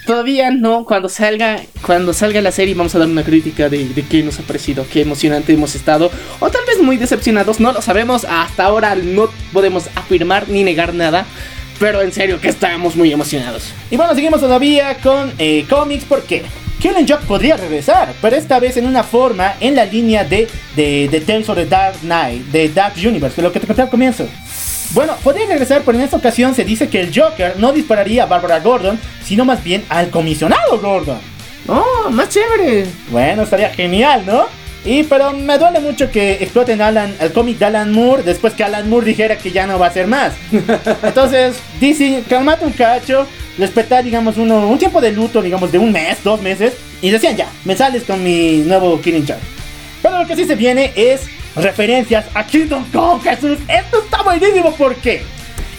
todavía 0.07 0.51
no. 0.51 0.85
Cuando 0.85 1.09
salga, 1.09 1.61
cuando 1.85 2.13
salga 2.13 2.41
la 2.41 2.53
serie 2.53 2.75
vamos 2.75 2.95
a 2.95 2.99
dar 3.01 3.09
una 3.09 3.25
crítica 3.25 3.69
de, 3.69 3.89
de 3.89 4.03
qué 4.03 4.23
nos 4.23 4.39
ha 4.39 4.43
parecido, 4.43 4.87
qué 4.93 5.01
emocionante 5.01 5.53
hemos 5.53 5.75
estado, 5.75 6.13
o 6.39 6.51
tal 6.51 6.65
vez 6.67 6.81
muy 6.81 6.97
decepcionados, 6.97 7.59
no 7.59 7.73
lo 7.73 7.83
sabemos. 7.83 8.25
Hasta 8.29 8.65
ahora 8.65 8.95
no 8.95 9.29
podemos 9.53 9.89
afirmar 9.97 10.49
ni 10.49 10.63
negar 10.63 10.95
nada, 10.95 11.27
pero 11.85 12.01
en 12.01 12.11
serio 12.15 12.41
que 12.41 12.49
estamos 12.49 12.97
muy 12.97 13.13
emocionados. 13.13 13.75
Y 13.91 13.99
bueno, 13.99 14.15
seguimos 14.15 14.41
todavía 14.41 14.97
con 15.03 15.31
eh, 15.39 15.67
cómics 15.69 16.07
porque 16.09 16.43
Killing 16.81 17.07
Joke 17.07 17.27
podría 17.27 17.59
regresar, 17.59 18.15
pero 18.23 18.37
esta 18.37 18.59
vez 18.59 18.79
en 18.79 18.87
una 18.87 19.03
forma 19.03 19.57
en 19.61 19.75
la 19.75 19.85
línea 19.85 20.25
de, 20.25 20.49
de, 20.75 21.09
de 21.11 21.21
Tales 21.21 21.47
of 21.51 21.57
the 21.57 21.67
Dark 21.67 21.99
Knight, 22.01 22.43
de 22.47 22.71
Dark 22.71 22.95
Universe, 22.97 23.37
de 23.37 23.43
lo 23.43 23.53
que 23.53 23.61
te 23.61 23.67
conté 23.67 23.83
al 23.83 23.91
comienzo. 23.91 24.27
Bueno, 24.93 25.15
podría 25.23 25.45
regresar, 25.45 25.83
pero 25.85 25.99
en 25.99 26.05
esta 26.05 26.17
ocasión 26.17 26.55
se 26.55 26.65
dice 26.65 26.89
que 26.89 27.03
el 27.03 27.13
Joker 27.15 27.57
no 27.59 27.71
dispararía 27.71 28.23
a 28.23 28.27
Barbara 28.27 28.61
Gordon, 28.61 28.99
sino 29.23 29.45
más 29.45 29.63
bien 29.63 29.85
al 29.91 30.09
comisionado 30.09 30.81
Gordon. 30.81 31.19
¡Oh, 31.69 32.09
más 32.09 32.31
chévere! 32.31 32.87
Bueno, 33.11 33.43
estaría 33.43 33.69
genial, 33.69 34.23
¿no? 34.25 34.47
Y 34.85 35.05
pero 35.05 35.33
me 35.33 35.57
duele 35.57 35.81
mucho 35.81 36.11
que 36.11 36.35
exploten 36.35 36.83
Alan, 36.83 37.15
el 37.19 37.33
cómic 37.33 37.59
de 37.59 37.65
Alan 37.65 37.91
Moore 37.91 38.23
después 38.23 38.53
que 38.53 38.65
Alan 38.65 38.89
Moore 38.89 39.07
dijera 39.07 39.39
que 39.39 39.51
ya 39.51 39.67
no 39.67 39.79
va 39.79 39.87
a 39.87 39.93
ser 39.93 40.07
más. 40.07 40.35
Entonces, 41.03 41.57
DC, 41.81 42.25
calmate 42.29 42.67
un 42.67 42.73
cacho, 42.73 43.27
respetar, 43.57 44.05
digamos, 44.05 44.37
uno, 44.37 44.69
un 44.69 44.79
tiempo 44.79 45.01
de 45.01 45.13
luto, 45.13 45.41
digamos, 45.41 45.73
de 45.73 45.79
un 45.79 45.91
mes, 45.91 46.23
dos 46.23 46.43
meses. 46.43 46.75
Y 47.01 47.11
decían 47.11 47.37
ya, 47.37 47.49
me 47.65 47.77
sales 47.77 48.05
con 48.05 48.23
mi 48.23 48.59
nuevo 48.59 49.01
Killing 49.01 49.27
Joke. 49.27 49.41
Pero 50.03 50.19
lo 50.19 50.27
que 50.27 50.37
sí 50.37 50.45
se 50.45 50.55
viene 50.55 50.93
es 50.95 51.23
referencias 51.57 52.27
a 52.35 52.45
Kingdom 52.45 52.85
Come, 52.93 53.23
Jesús. 53.23 53.59
Esto 53.69 54.03
está 54.03 54.23
buenísimo 54.23 54.75
porque 54.77 55.23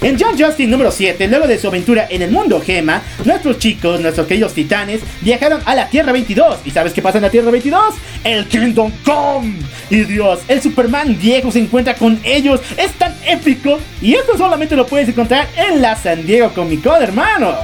en 0.06 0.20
John 0.20 0.38
Justice 0.38 0.68
número 0.68 0.92
7, 0.92 1.28
luego 1.28 1.48
de 1.48 1.58
su 1.58 1.68
aventura 1.68 2.06
en 2.12 2.22
el 2.22 2.30
mundo 2.30 2.62
Gema, 2.62 3.02
nuestros 3.24 3.58
chicos, 3.58 4.00
nuestros 4.00 4.28
queridos 4.28 4.54
titanes, 4.54 5.02
viajaron 5.22 5.62
a 5.66 5.74
la 5.74 5.90
Tierra 5.90 6.12
22. 6.12 6.60
¿Y 6.64 6.70
sabes 6.70 6.94
qué 6.94 7.02
pasa 7.02 7.18
en 7.18 7.24
la 7.24 7.32
Tierra 7.32 7.50
22? 7.50 7.96
El 8.24 8.46
Kingdom 8.46 8.92
Come. 9.04 9.56
Y 9.90 10.02
Dios, 10.04 10.42
el 10.48 10.62
Superman 10.62 11.18
Diego 11.18 11.52
se 11.52 11.58
encuentra 11.58 11.96
con 11.96 12.20
ellos. 12.24 12.62
Es 12.78 12.92
tan 12.92 13.16
épico. 13.26 13.80
Y 14.00 14.14
esto 14.14 14.38
solamente 14.38 14.76
lo 14.76 14.86
puedes 14.86 15.10
encontrar 15.10 15.48
en 15.58 15.82
la 15.82 15.96
San 15.96 16.24
Diego 16.24 16.54
Comic 16.54 16.84
Con, 16.84 17.02
hermano. 17.02 17.56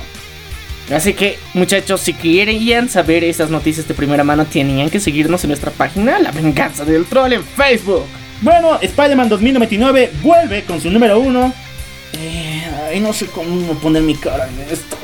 Así 0.91 1.13
que, 1.13 1.37
muchachos, 1.53 2.01
si 2.01 2.13
querían 2.13 2.89
saber 2.89 3.23
estas 3.23 3.51
noticias 3.51 3.87
de 3.87 3.93
primera 3.93 4.23
mano, 4.23 4.45
tenían 4.45 4.89
que 4.89 4.99
seguirnos 4.99 5.43
en 5.43 5.49
nuestra 5.49 5.69
página 5.69 6.17
La 6.17 6.31
Venganza 6.31 6.85
del 6.85 7.05
Troll 7.05 7.33
en 7.33 7.43
Facebook. 7.43 8.05
Bueno, 8.41 8.79
Spider-Man 8.81 9.29
2099 9.29 10.11
vuelve 10.23 10.63
con 10.63 10.81
su 10.81 10.89
número 10.89 11.19
1. 11.19 11.70
Eh, 12.13 12.63
ay, 12.89 12.99
no 12.99 13.13
sé 13.13 13.27
cómo 13.27 13.73
poner 13.75 14.01
mi 14.03 14.15
cara 14.15 14.47
en 14.47 14.59
esto. 14.71 14.97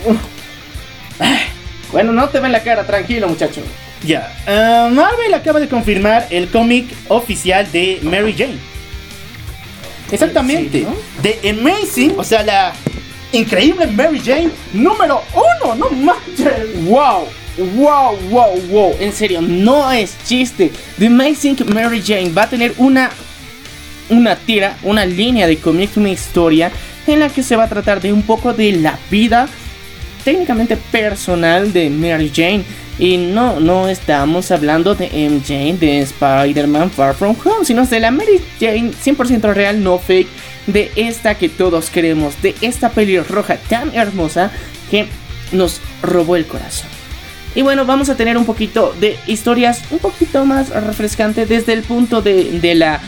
Bueno, 1.92 2.12
no 2.12 2.28
te 2.30 2.40
ven 2.40 2.52
la 2.52 2.62
cara, 2.62 2.86
tranquilo, 2.86 3.30
muchacho. 3.30 3.62
Ya, 4.04 4.32
eh, 4.46 4.90
Marvel 4.92 5.34
acaba 5.34 5.60
de 5.60 5.68
confirmar 5.68 6.28
el 6.30 6.50
cómic 6.50 6.94
oficial 7.08 7.72
de 7.72 8.00
Mary 8.04 8.36
Jane. 8.38 8.58
Exactamente. 10.12 10.80
Sí, 10.80 10.86
¿no? 10.86 10.96
De 11.22 11.50
Amazing, 11.50 12.14
o 12.18 12.24
sea, 12.24 12.44
la, 12.44 12.74
increíble 13.32 13.88
Mary 13.88 14.22
Jane 14.24 14.50
número 14.74 15.22
uno, 15.34 15.76
no 15.76 15.90
manches. 15.90 16.86
¡Wow! 16.86 17.28
¡Wow! 17.76 18.18
¡Wow! 18.30 18.62
¡Wow! 18.70 18.96
En 19.00 19.12
serio, 19.12 19.42
no 19.42 19.92
es 19.92 20.16
chiste. 20.26 20.72
The 21.00 21.08
Amazing 21.08 21.58
Mary 21.74 22.02
Jane 22.06 22.30
va 22.30 22.44
a 22.44 22.50
tener 22.50 22.74
una. 22.78 23.10
Una 24.10 24.36
tira, 24.36 24.78
una 24.84 25.06
línea 25.06 25.48
de 25.48 25.58
cómics, 25.58 25.98
una 25.98 26.10
historia 26.10 26.72
en 27.08 27.20
la 27.20 27.30
que 27.30 27.44
se 27.44 27.56
va 27.56 27.64
a 27.66 27.70
tratar 27.70 28.02
de 28.02 28.14
un 28.14 28.22
poco 28.22 28.54
de 28.54 28.74
la 28.74 28.98
vida 29.10 29.48
técnicamente 30.24 30.78
personal 30.78 31.72
de 31.72 31.90
Mary 31.90 32.32
Jane. 32.34 32.64
Y 33.00 33.18
no, 33.18 33.60
no 33.60 33.88
estamos 33.88 34.50
hablando 34.52 34.96
de 34.96 35.08
MJ, 35.08 35.78
de 35.80 36.00
Spider-Man 36.00 36.90
Far 36.90 37.16
From 37.16 37.36
Home, 37.46 37.64
sino 37.64 37.86
de 37.86 38.00
la 38.00 38.12
Mary 38.12 38.42
Jane 38.60 38.92
100% 38.92 39.54
real, 39.54 39.84
no 39.84 40.00
fake, 40.00 40.28
de 40.66 40.92
esta 40.96 41.36
que 41.36 41.48
todos 41.48 41.90
queremos, 41.90 42.42
de 42.42 42.56
esta 42.62 42.90
pelirroja 42.90 43.58
tan 43.58 43.96
hermosa 43.96 44.52
que 44.90 45.08
nos 45.52 45.80
robó 46.02 46.36
el 46.36 46.46
corazón. 46.46 46.90
Y 47.56 47.62
bueno, 47.62 47.86
vamos 47.86 48.10
a 48.10 48.16
tener 48.16 48.38
un 48.38 48.46
poquito 48.46 48.94
de 49.00 49.18
historias 49.28 49.82
un 49.92 50.00
poquito 50.00 50.46
más 50.46 50.70
refrescantes 50.70 51.48
desde 51.48 51.74
el 51.74 51.84
punto 51.84 52.22
de, 52.22 52.60
de 52.60 52.76
la 52.76 53.00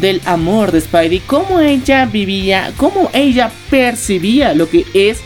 del 0.00 0.20
amor 0.24 0.72
de 0.72 0.80
Spidey, 0.80 1.20
cómo 1.20 1.60
ella 1.60 2.06
vivía, 2.06 2.72
cómo 2.76 3.10
ella 3.12 3.50
percibía 3.70 4.54
lo 4.54 4.68
que 4.68 4.84
es 4.94 5.20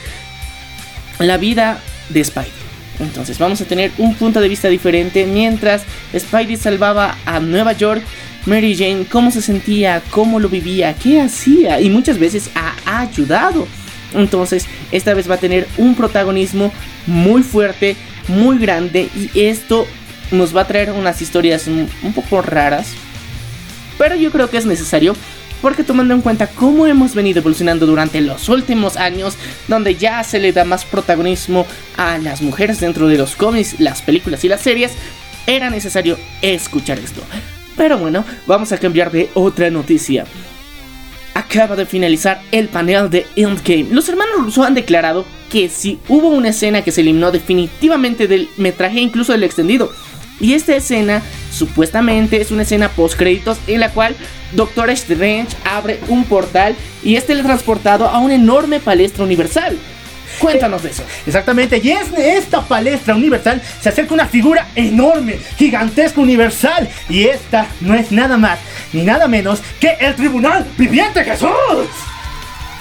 la 1.18 1.36
vida 1.36 1.80
de 2.08 2.24
Spidey. 2.24 2.50
Entonces 3.00 3.38
vamos 3.38 3.60
a 3.60 3.64
tener 3.64 3.92
un 3.98 4.14
punto 4.14 4.40
de 4.40 4.48
vista 4.48 4.68
diferente 4.68 5.26
mientras 5.26 5.82
Spidey 6.16 6.56
salvaba 6.56 7.16
a 7.24 7.40
Nueva 7.40 7.72
York. 7.72 8.02
Mary 8.46 8.74
Jane, 8.74 9.04
cómo 9.10 9.30
se 9.30 9.42
sentía, 9.42 10.02
cómo 10.10 10.40
lo 10.40 10.48
vivía, 10.48 10.94
qué 10.94 11.20
hacía 11.20 11.80
y 11.80 11.90
muchas 11.90 12.18
veces 12.18 12.50
ha 12.54 13.00
ayudado. 13.00 13.66
Entonces, 14.14 14.66
esta 14.92 15.14
vez 15.14 15.30
va 15.30 15.34
a 15.34 15.38
tener 15.38 15.68
un 15.76 15.94
protagonismo 15.94 16.72
muy 17.06 17.42
fuerte, 17.42 17.96
muy 18.28 18.58
grande 18.58 19.08
y 19.14 19.40
esto 19.40 19.86
nos 20.30 20.56
va 20.56 20.62
a 20.62 20.66
traer 20.66 20.92
unas 20.92 21.20
historias 21.20 21.66
un 21.66 22.12
poco 22.14 22.40
raras. 22.40 22.94
Pero 24.00 24.16
yo 24.16 24.30
creo 24.33 24.49
que 24.49 24.57
es 24.57 24.64
necesario 24.64 25.14
porque 25.61 25.85
tomando 25.85 26.14
en 26.14 26.23
cuenta 26.23 26.47
cómo 26.47 26.87
hemos 26.87 27.14
venido 27.14 27.40
evolucionando 27.40 27.85
durante 27.85 28.23
los 28.23 28.49
últimos 28.49 28.97
años, 28.97 29.37
donde 29.69 29.95
ya 29.95 30.25
se 30.25 30.40
le 30.40 30.54
da 30.54 30.64
más 30.64 30.87
protagonismo 30.87 31.66
a 31.99 32.16
las 32.16 32.40
mujeres 32.40 32.80
dentro 32.80 33.09
de 33.09 33.19
los 33.19 33.37
cómics, 33.37 33.78
las 33.78 34.00
películas 34.00 34.42
y 34.42 34.49
las 34.49 34.62
series, 34.62 34.92
era 35.47 35.69
necesario 35.69 36.16
escuchar 36.40 36.99
esto. 36.99 37.21
Pero 37.76 37.99
bueno, 37.99 38.25
vamos 38.47 38.73
a 38.73 38.78
cambiar 38.78 39.11
de 39.12 39.28
otra 39.35 39.69
noticia. 39.69 40.25
Acaba 41.35 41.76
de 41.76 41.85
finalizar 41.85 42.40
el 42.52 42.69
panel 42.69 43.11
de 43.11 43.26
Endgame. 43.37 43.88
Los 43.90 44.09
hermanos 44.09 44.38
Russo 44.38 44.64
han 44.64 44.73
declarado 44.73 45.26
que 45.50 45.69
si 45.69 45.99
hubo 46.09 46.28
una 46.28 46.49
escena 46.49 46.80
que 46.80 46.90
se 46.90 47.02
eliminó 47.02 47.33
definitivamente 47.33 48.26
del 48.28 48.49
metraje, 48.57 48.99
incluso 49.00 49.33
del 49.33 49.45
extendido, 49.45 49.92
y 50.40 50.54
esta 50.54 50.75
escena 50.75 51.23
supuestamente 51.50 52.40
es 52.40 52.50
una 52.50 52.62
escena 52.62 52.88
post 52.88 53.16
créditos 53.16 53.59
en 53.66 53.80
la 53.80 53.90
cual 53.90 54.14
Doctor 54.52 54.90
Strange 54.90 55.49
abre 55.64 56.00
un 56.09 56.25
portal 56.25 56.75
y 57.02 57.16
es 57.16 57.26
teletransportado 57.26 58.09
a 58.09 58.19
una 58.19 58.35
enorme 58.35 58.80
palestra 58.80 59.25
universal. 59.25 59.76
Cuéntanos 60.38 60.83
de 60.83 60.90
eso. 60.90 61.02
Exactamente, 61.26 61.80
y 61.83 61.90
en 61.90 61.99
esta 62.16 62.62
palestra 62.62 63.14
universal 63.14 63.61
se 63.80 63.88
acerca 63.90 64.14
una 64.14 64.26
figura 64.26 64.69
enorme, 64.75 65.38
gigantesca 65.59 66.21
universal, 66.21 66.88
y 67.09 67.25
esta 67.25 67.66
no 67.80 67.95
es 67.95 68.11
nada 68.11 68.37
más 68.38 68.59
ni 68.92 69.02
nada 69.02 69.28
menos 69.28 69.61
que 69.78 69.90
el 70.00 70.14
Tribunal 70.14 70.64
Viviente 70.78 71.23
Jesús. 71.25 71.50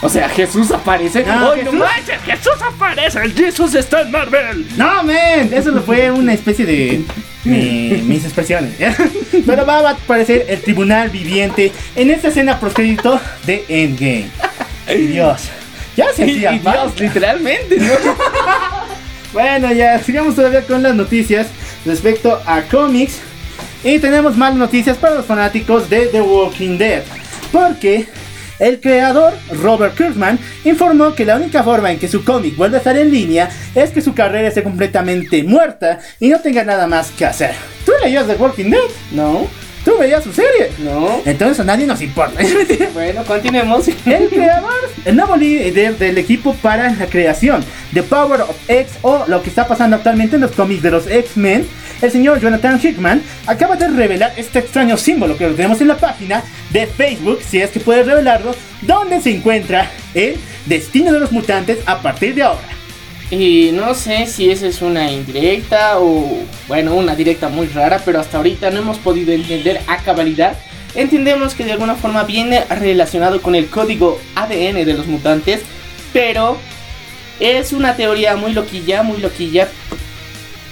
O 0.01 0.07
sea, 0.07 0.29
Jesús 0.29 0.71
aparece. 0.71 1.25
No, 1.25 1.51
¡Ay, 1.51 1.63
no 1.65 1.71
Jesús- 1.71 1.79
manches! 1.79 2.21
¡Jesús 2.25 2.61
aparece! 2.65 3.19
¡El 3.19 3.33
Jesús 3.33 3.75
está 3.75 4.01
en 4.01 4.11
Marvel! 4.11 4.65
No, 4.77 5.03
man, 5.03 5.49
eso 5.51 5.71
no 5.71 5.81
fue 5.81 6.09
una 6.09 6.33
especie 6.33 6.65
de 6.65 7.01
mi- 7.43 8.01
mis 8.05 8.23
expresiones. 8.25 8.73
Pero 9.45 9.65
va 9.65 9.79
a 9.79 9.89
aparecer 9.91 10.45
el 10.49 10.61
tribunal 10.61 11.09
viviente 11.09 11.71
en 11.95 12.09
esta 12.11 12.27
escena 12.29 12.59
proscrito 12.59 13.19
de 13.45 13.63
Endgame. 13.67 14.29
Dios, 14.87 15.43
ya 15.95 16.07
se 16.13 16.23
hacía 16.23 16.59
falta. 16.59 16.83
Dios, 16.83 16.99
literalmente, 16.99 17.77
¿no? 17.77 17.93
Bueno, 19.33 19.71
ya 19.71 19.99
sigamos 20.01 20.33
todavía 20.35 20.63
con 20.63 20.81
las 20.81 20.95
noticias 20.95 21.47
respecto 21.85 22.41
a 22.47 22.63
cómics. 22.63 23.19
Y 23.83 23.99
tenemos 23.99 24.35
malas 24.35 24.57
noticias 24.57 24.97
para 24.97 25.15
los 25.15 25.25
fanáticos 25.25 25.87
de 25.89 26.07
The 26.07 26.19
Walking 26.21 26.77
Dead. 26.79 27.03
Porque 27.51 28.07
el 28.59 28.79
creador, 28.79 29.33
Robert 29.61 29.95
Kirkman, 29.95 30.37
informó 30.65 31.15
que 31.15 31.25
la 31.25 31.37
única 31.37 31.63
forma 31.63 31.91
en 31.91 31.99
que 31.99 32.07
su 32.07 32.23
cómic 32.23 32.55
vuelva 32.55 32.77
a 32.77 32.79
estar 32.79 32.97
en 32.97 33.11
línea 33.11 33.49
es 33.75 33.91
que 33.91 34.01
su 34.01 34.13
carrera 34.13 34.47
esté 34.49 34.63
completamente 34.63 35.43
muerta 35.43 35.99
y 36.19 36.27
no 36.29 36.39
tenga 36.39 36.63
nada 36.63 36.87
más 36.87 37.11
que 37.11 37.25
hacer. 37.25 37.51
¿Tú 37.85 37.93
leías 38.03 38.27
The 38.27 38.35
Walking 38.35 38.69
Dead? 38.69 38.79
No, 39.11 39.47
¿Tú 39.85 39.97
veías 39.97 40.23
su 40.23 40.33
serie? 40.33 40.71
no. 40.79 41.21
Entonces 41.25 41.61
a 41.61 41.63
nadie 41.63 41.87
nos 41.87 42.01
importa. 42.01 42.39
Bueno, 42.93 43.23
continuemos. 43.23 43.87
El 44.05 44.27
creador, 44.29 44.73
el 45.05 45.15
nuevo 45.15 45.35
líder 45.37 45.97
del 45.97 46.17
equipo 46.17 46.53
para 46.55 46.91
la 46.91 47.05
creación 47.05 47.63
de 47.91 48.03
Power 48.03 48.41
of 48.41 48.55
X 48.67 48.93
o 49.01 49.23
lo 49.27 49.41
que 49.41 49.49
está 49.49 49.67
pasando 49.67 49.95
actualmente 49.95 50.35
en 50.35 50.41
los 50.41 50.51
cómics 50.51 50.81
de 50.83 50.91
los 50.91 51.07
X-Men, 51.07 51.65
el 52.01 52.11
señor 52.11 52.39
Jonathan 52.39 52.79
Hickman 52.81 53.21
acaba 53.45 53.75
de 53.75 53.87
revelar 53.87 54.33
este 54.37 54.59
extraño 54.59 54.97
símbolo 54.97 55.37
que 55.37 55.47
tenemos 55.47 55.81
en 55.81 55.89
la 55.89 55.97
página 55.97 56.43
de 56.71 56.87
Facebook, 56.87 57.39
si 57.47 57.59
es 57.61 57.71
que 57.71 57.79
puedes 57.79 58.05
revelarlo, 58.05 58.55
donde 58.81 59.21
se 59.21 59.31
encuentra 59.31 59.89
el 60.13 60.37
destino 60.65 61.11
de 61.11 61.19
los 61.19 61.31
mutantes 61.31 61.79
a 61.85 62.01
partir 62.01 62.35
de 62.35 62.43
ahora. 62.43 62.67
Y 63.31 63.71
no 63.73 63.93
sé 63.93 64.25
si 64.25 64.49
esa 64.49 64.67
es 64.67 64.81
una 64.81 65.11
indirecta 65.11 65.99
o, 65.99 66.39
bueno, 66.67 66.95
una 66.95 67.15
directa 67.15 67.47
muy 67.47 67.67
rara, 67.67 68.01
pero 68.03 68.19
hasta 68.19 68.37
ahorita 68.37 68.71
no 68.71 68.79
hemos 68.79 68.97
podido 68.97 69.31
entender 69.33 69.81
a 69.87 69.97
cabalidad. 69.97 70.57
Entendemos 70.95 71.53
que 71.53 71.63
de 71.63 71.73
alguna 71.73 71.95
forma 71.95 72.23
viene 72.23 72.63
relacionado 72.65 73.41
con 73.41 73.53
el 73.53 73.67
código 73.67 74.19
ADN 74.33 74.83
de 74.83 74.93
los 74.95 75.05
mutantes, 75.05 75.61
pero 76.11 76.57
es 77.39 77.71
una 77.71 77.95
teoría 77.95 78.35
muy 78.35 78.53
loquilla, 78.53 79.03
muy 79.03 79.19
loquilla. 79.19 79.67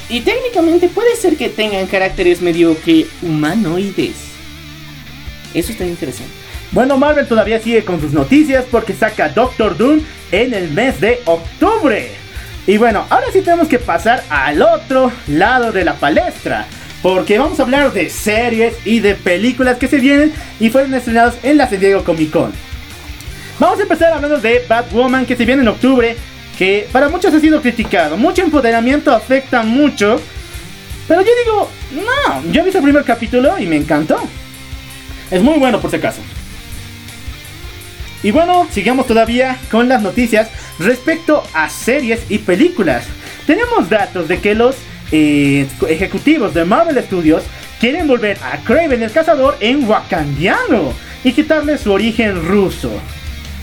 Y 0.10 0.22
técnicamente 0.22 0.88
puede 0.88 1.15
ser 1.15 1.36
que 1.36 1.50
tengan 1.50 1.86
caracteres 1.88 2.41
medio 2.41 2.80
que 2.82 3.08
humanoides. 3.22 4.15
Eso 5.54 5.72
está 5.72 5.86
interesante. 5.86 6.32
Bueno, 6.72 6.98
Marvel 6.98 7.28
todavía 7.28 7.62
sigue 7.62 7.84
con 7.84 8.00
sus 8.00 8.12
noticias 8.12 8.65
porque 8.70 8.93
saca 8.93 9.30
Doctor 9.30 9.78
Doom 9.78 10.02
en 10.32 10.54
el 10.54 10.72
mes 10.72 11.00
de 11.02 11.20
octubre. 11.26 12.12
Y 12.65 12.78
bueno, 12.78 13.06
ahora 13.10 13.28
sí 13.32 13.41
tenemos 13.41 13.67
que 13.67 13.80
pasar 13.80 14.24
al 14.30 14.62
otro 14.62 15.12
lado 15.28 15.72
de 15.72 15.86
la 15.86 15.96
palestra. 15.96 16.67
Porque 17.02 17.38
vamos 17.38 17.60
a 17.60 17.63
hablar 17.63 17.93
de 17.93 18.10
series 18.10 18.76
y 18.86 19.00
de 19.00 19.15
películas 19.15 19.78
que 19.78 19.88
se 19.88 19.98
vienen 19.98 20.34
y 20.60 20.70
fueron 20.70 20.93
estrenados 20.93 21.36
en 21.43 21.58
la 21.58 21.70
San 21.70 21.80
Diego 21.80 22.04
Comic 22.04 22.32
Con. 22.32 22.52
Vamos 23.60 23.80
a 23.80 23.84
empezar 23.84 24.12
hablando 24.12 24.39
de 24.39 24.63
Batwoman 24.67 25.26
que 25.26 25.36
se 25.36 25.46
viene 25.46 25.62
en 25.62 25.67
octubre. 25.70 26.15
Que 26.58 26.88
para 26.91 27.10
muchos 27.10 27.34
ha 27.34 27.39
sido 27.39 27.62
criticado. 27.62 28.17
Mucho 28.17 28.41
empoderamiento 28.41 29.12
afecta 29.12 29.63
mucho. 29.63 30.20
Pero 31.08 31.22
yo 31.22 31.32
digo, 31.43 31.70
no, 31.91 32.52
yo 32.52 32.63
vi 32.63 32.72
el 32.72 32.84
primer 32.84 33.04
capítulo 33.04 33.58
y 33.60 33.65
me 33.65 33.78
encantó. 33.78 34.20
Es 35.32 35.41
muy 35.41 35.60
bueno 35.60 35.80
por 35.80 35.91
si 35.91 35.98
acaso. 35.98 36.22
Y 38.24 38.32
bueno, 38.32 38.67
sigamos 38.72 39.08
todavía 39.08 39.58
con 39.70 39.88
las 39.88 40.02
noticias 40.02 40.50
respecto 40.80 41.43
a 41.54 41.70
series 41.70 42.22
y 42.30 42.39
películas. 42.39 43.06
Tenemos 43.46 43.89
datos 43.89 44.28
de 44.28 44.39
que 44.39 44.56
los 44.56 44.76
eh, 45.12 45.67
ejecutivos 45.88 46.54
de 46.54 46.65
Marvel 46.65 47.02
Studios 47.04 47.43
quieren 47.80 48.08
volver 48.08 48.38
a 48.43 48.58
Kraven 48.58 49.04
el 49.04 49.12
Cazador 49.12 49.56
en 49.60 49.88
wakandiano 49.88 50.93
y 51.24 51.32
quitarle 51.32 51.78
su 51.78 51.91
origen 51.91 52.46
ruso. 52.46 52.91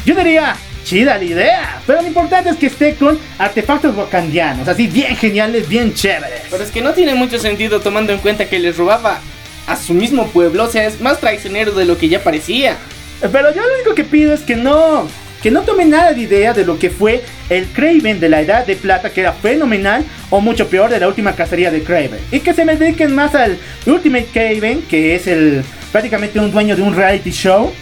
Yo 0.07 0.15
diría, 0.15 0.57
chida 0.85 1.19
la 1.19 1.25
idea, 1.25 1.81
pero 1.87 2.03
lo 2.03 2.07
importante 2.07 2.51
es 2.51 2.57
que 2.57 2.67
esté 2.67 2.95
con 2.95 3.19
artefactos 3.39 3.97
wakandianos, 3.97 4.69
así 4.69 4.87
bien 4.87 5.17
geniales, 5.17 5.69
bien 5.69 5.95
chéveres. 5.95 6.43
Pero 6.51 6.63
es 6.63 6.71
que 6.71 6.83
no 6.83 6.93
tiene 6.93 7.15
mucho 7.15 7.39
sentido 7.39 7.81
tomando 7.81 8.13
en 8.13 8.21
cuenta 8.21 8.49
que 8.49 8.59
les 8.59 8.77
robaba 8.77 9.21
a 9.67 9.77
su 9.77 9.95
mismo 9.95 10.27
pueblo, 10.29 10.65
o 10.65 10.71
sea, 10.71 10.87
es 10.87 11.01
más 11.01 11.19
traicionero 11.19 11.73
de 11.73 11.87
lo 11.87 11.99
que 11.99 12.09
ya 12.09 12.23
parecía. 12.23 12.77
Pero 13.21 13.55
yo 13.55 13.63
lo 13.63 13.75
único 13.75 13.95
que 13.95 14.05
pido 14.05 14.35
es 14.35 14.41
que 14.41 14.57
no, 14.57 15.09
que 15.43 15.51
no 15.51 15.63
tomen 15.63 15.91
nada 15.91 16.13
de 16.13 16.21
idea 16.21 16.53
de 16.53 16.67
lo 16.67 16.79
que 16.79 16.91
fue 16.91 17.23
el 17.49 17.67
Craven 17.67 18.21
de 18.21 18.29
la 18.29 18.43
Edad 18.43 18.67
de 18.67 18.77
Plata, 18.77 19.11
que 19.11 19.23
era 19.23 19.33
fenomenal, 19.33 20.05
o 20.31 20.41
mucho 20.41 20.69
peor 20.69 20.91
de 20.91 21.01
la 21.01 21.09
última 21.09 21.35
cacería 21.35 21.71
de 21.71 21.83
Craven. 21.83 22.21
Y 22.31 22.41
que 22.41 22.53
se 22.53 22.65
me 22.65 22.77
dediquen 22.77 23.15
más 23.15 23.35
al 23.35 23.59
Ultimate 23.87 24.29
Craven, 24.33 24.83
que 24.83 25.15
es 25.15 25.27
el 25.27 25.65
prácticamente 25.93 26.41
un 26.41 26.51
dueño 26.51 26.75
de 26.77 26.83
un 26.83 26.95
reality 26.95 27.31
show, 27.31 27.73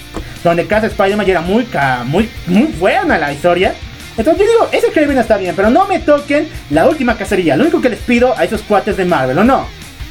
donde 0.42 0.66
caza 0.66 0.86
Spider-Man 0.86 1.28
era 1.28 1.40
muy, 1.40 1.66
muy, 2.06 2.28
muy 2.46 2.72
buena 2.78 3.18
la 3.18 3.32
historia. 3.32 3.74
Entonces 4.16 4.44
yo 4.44 4.52
digo, 4.52 4.68
ese 4.72 4.92
Craven 4.92 5.18
está 5.18 5.36
bien, 5.38 5.54
pero 5.56 5.70
no 5.70 5.86
me 5.86 5.98
toquen 5.98 6.48
la 6.70 6.88
última 6.88 7.16
cacería. 7.16 7.56
Lo 7.56 7.62
único 7.62 7.80
que 7.80 7.88
les 7.88 8.00
pido 8.00 8.36
a 8.36 8.44
esos 8.44 8.62
cuates 8.62 8.96
de 8.96 9.04
Marvel, 9.04 9.38
¿o 9.38 9.44
no? 9.44 9.66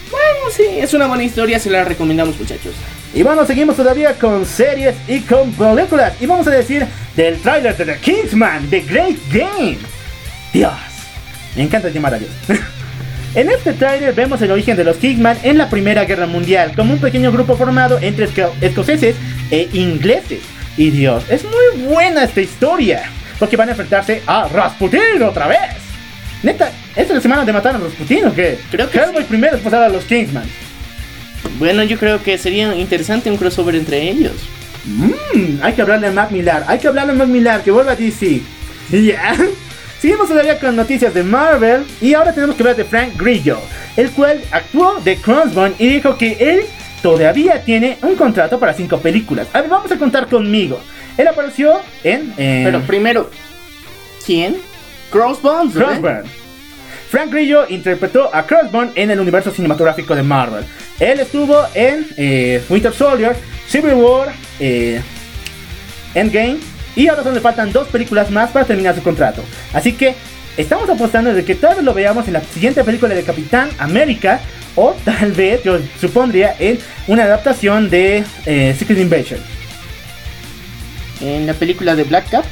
Bueno, 0.09 0.51
sí, 0.55 0.65
es 0.79 0.93
una 0.93 1.07
buena 1.07 1.23
historia, 1.23 1.59
se 1.59 1.69
la 1.69 1.83
recomendamos 1.83 2.37
muchachos. 2.37 2.73
Y 3.13 3.23
bueno, 3.23 3.45
seguimos 3.45 3.75
todavía 3.75 4.13
con 4.15 4.45
series 4.45 4.95
y 5.07 5.19
con 5.21 5.51
películas. 5.51 6.13
Y 6.19 6.25
vamos 6.25 6.47
a 6.47 6.51
decir 6.51 6.85
del 7.15 7.39
tráiler 7.41 7.75
de 7.77 7.85
The 7.85 7.97
Kingsman, 7.99 8.69
The 8.69 8.81
Great 8.81 9.17
Game. 9.31 9.77
Dios, 10.51 10.73
me 11.55 11.63
encanta 11.63 11.89
llamar 11.89 12.15
a 12.15 12.19
Dios. 12.19 12.31
en 13.33 13.49
este 13.49 13.73
tráiler 13.73 14.13
vemos 14.13 14.41
el 14.41 14.51
origen 14.51 14.75
de 14.75 14.83
los 14.83 14.97
Kingsman 14.97 15.37
en 15.43 15.57
la 15.57 15.69
Primera 15.69 16.05
Guerra 16.05 16.27
Mundial, 16.27 16.73
como 16.75 16.93
un 16.93 16.99
pequeño 16.99 17.31
grupo 17.31 17.55
formado 17.55 17.97
entre 18.01 18.27
escoceses 18.61 19.15
e 19.49 19.69
ingleses. 19.73 20.41
Y 20.77 20.89
Dios, 20.89 21.23
es 21.29 21.43
muy 21.43 21.83
buena 21.85 22.23
esta 22.23 22.41
historia, 22.41 23.03
porque 23.39 23.57
van 23.57 23.69
a 23.69 23.71
enfrentarse 23.71 24.21
a 24.25 24.47
Rasputin 24.47 25.21
otra 25.23 25.47
vez. 25.47 25.59
Neta, 26.43 26.71
¿esta 26.89 27.01
es 27.01 27.09
la 27.11 27.21
semana 27.21 27.45
de 27.45 27.53
matar 27.53 27.75
a 27.75 27.79
Rasputin 27.79 28.25
o 28.25 28.33
qué? 28.33 28.57
Creo 28.69 28.89
que 28.89 28.97
Hellboy 28.97 29.23
primero 29.23 29.53
después 29.53 29.73
a 29.73 29.89
los 29.89 30.03
Kingsman. 30.05 30.45
Bueno, 31.57 31.83
yo 31.83 31.97
creo 31.97 32.21
que 32.21 32.37
sería 32.37 32.75
interesante 32.75 33.31
un 33.31 33.37
crossover 33.37 33.75
entre 33.75 34.09
ellos. 34.09 34.33
Mmm, 34.85 35.61
hay 35.61 35.73
que 35.73 35.81
hablarle 35.81 36.07
a 36.07 36.11
Mac 36.11 36.31
Millar, 36.31 36.65
hay 36.67 36.79
que 36.79 36.87
hablarle 36.87 37.13
a 37.13 37.15
Mac 37.15 37.27
Millar, 37.27 37.61
que 37.63 37.71
vuelva 37.71 37.93
a 37.93 37.95
DC. 37.95 38.41
Ya. 38.91 39.37
Seguimos 40.01 40.27
todavía 40.29 40.57
con 40.59 40.75
noticias 40.75 41.13
de 41.13 41.21
Marvel 41.21 41.85
y 42.01 42.15
ahora 42.15 42.33
tenemos 42.33 42.55
que 42.55 42.63
hablar 42.63 42.75
de 42.75 42.85
Frank 42.85 43.11
Grillo, 43.17 43.59
el 43.95 44.09
cual 44.09 44.41
actuó 44.49 44.99
de 45.03 45.17
Crossbone 45.17 45.75
y 45.77 45.87
dijo 45.89 46.17
que 46.17 46.37
él 46.39 46.61
todavía 47.03 47.63
tiene 47.63 47.99
un 48.01 48.15
contrato 48.15 48.59
para 48.59 48.73
cinco 48.73 48.97
películas. 48.97 49.47
A 49.53 49.61
ver, 49.61 49.69
vamos 49.69 49.91
a 49.91 49.97
contar 49.97 50.27
conmigo. 50.27 50.79
Él 51.17 51.27
apareció 51.27 51.81
en... 52.03 52.33
eh, 52.37 52.63
Pero 52.65 52.81
primero, 52.81 53.29
¿quién? 54.25 54.57
Crossbones. 55.11 55.75
Crossbone. 55.75 56.23
Frank 57.11 57.29
Grillo 57.31 57.65
interpretó 57.69 58.33
a 58.33 58.47
Crossbone 58.47 58.91
en 58.95 59.11
el 59.11 59.19
universo 59.19 59.51
cinematográfico 59.51 60.15
de 60.15 60.23
Marvel. 60.23 60.63
Él 60.99 61.19
estuvo 61.19 61.63
en 61.75 62.07
eh, 62.17 62.63
Winter 62.69 62.93
Soldier, 62.93 63.35
Civil 63.67 63.93
War, 63.93 64.33
eh, 64.59 64.99
Endgame 66.15 66.57
y 66.95 67.07
ahora 67.07 67.23
solo 67.23 67.35
le 67.35 67.41
faltan 67.41 67.71
dos 67.71 67.87
películas 67.87 68.29
más 68.29 68.49
para 68.51 68.65
terminar 68.65 68.95
su 68.95 69.03
contrato. 69.03 69.43
Así 69.73 69.93
que 69.93 70.15
estamos 70.57 70.89
apostando 70.89 71.33
de 71.33 71.43
que 71.45 71.55
tal 71.55 71.75
vez 71.75 71.83
lo 71.83 71.93
veamos 71.93 72.27
en 72.27 72.33
la 72.33 72.41
siguiente 72.41 72.83
película 72.83 73.13
de 73.13 73.23
Capitán 73.23 73.69
América 73.77 74.41
o 74.75 74.95
tal 75.03 75.31
vez 75.31 75.63
yo 75.63 75.79
supondría 75.99 76.55
en 76.59 76.79
una 77.07 77.23
adaptación 77.23 77.89
de 77.89 78.23
eh, 78.45 78.75
Secret 78.77 78.99
Invasion. 78.99 79.39
En 81.21 81.45
la 81.45 81.53
película 81.53 81.95
de 81.95 82.03
Black 82.03 82.29
Cap. 82.29 82.45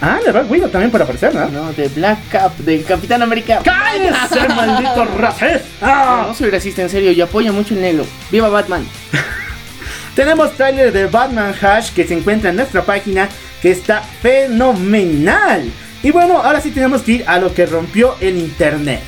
Ah, 0.00 0.20
de 0.24 0.30
Black 0.30 0.48
Widow 0.48 0.68
también 0.68 0.92
puede 0.92 1.02
aparecer, 1.02 1.34
¿no? 1.34 1.48
No, 1.48 1.72
de 1.72 1.88
Black 1.88 2.18
Cap, 2.30 2.56
de 2.58 2.82
Capitán 2.82 3.20
América. 3.20 3.60
¡Cállese, 3.64 4.48
maldito 4.54 5.04
racista! 5.04 6.24
No 6.28 6.34
soy 6.34 6.50
racista, 6.50 6.82
en 6.82 6.88
serio, 6.88 7.10
yo 7.10 7.24
apoyo 7.24 7.52
mucho 7.52 7.74
el 7.74 7.80
negro. 7.80 8.06
¡Viva 8.30 8.48
Batman! 8.48 8.86
Tenemos 10.14 10.52
trailer 10.52 10.92
de 10.92 11.06
Batman 11.06 11.54
Hash 11.60 11.90
que 11.92 12.06
se 12.06 12.14
encuentra 12.14 12.50
en 12.50 12.56
nuestra 12.56 12.82
página 12.82 13.28
que 13.62 13.70
está 13.70 14.02
fenomenal. 14.02 15.70
Y 16.02 16.10
bueno, 16.10 16.38
ahora 16.38 16.60
sí 16.60 16.70
tenemos 16.70 17.02
que 17.02 17.12
ir 17.12 17.24
a 17.26 17.38
lo 17.38 17.52
que 17.52 17.66
rompió 17.66 18.16
el 18.20 18.36
internet. 18.36 19.00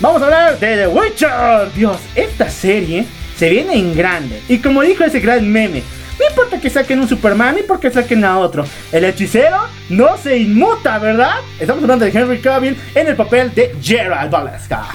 Vamos 0.00 0.22
a 0.22 0.26
hablar 0.26 0.58
de 0.58 0.76
The 0.76 0.86
Witcher. 0.86 1.72
Dios, 1.74 1.98
esta 2.14 2.48
serie 2.50 3.06
se 3.36 3.48
viene 3.48 3.74
en 3.74 3.96
grande. 3.96 4.40
Y 4.48 4.58
como 4.58 4.82
dijo 4.82 5.04
ese 5.04 5.20
gran 5.20 5.50
meme, 5.50 5.82
no 6.18 6.28
importa 6.28 6.60
que 6.60 6.68
saquen 6.68 7.00
un 7.00 7.08
Superman 7.08 7.56
ni 7.56 7.62
porque 7.62 7.90
saquen 7.90 8.24
a 8.24 8.38
otro. 8.38 8.64
El 8.92 9.04
hechicero 9.04 9.56
no 9.88 10.16
se 10.18 10.36
inmuta, 10.36 10.98
¿verdad? 10.98 11.36
Estamos 11.58 11.82
hablando 11.82 12.04
de 12.04 12.10
Henry 12.10 12.38
Cavill 12.40 12.76
en 12.94 13.06
el 13.06 13.16
papel 13.16 13.54
de 13.54 13.74
Gerald 13.80 14.30
Valeska. 14.30 14.86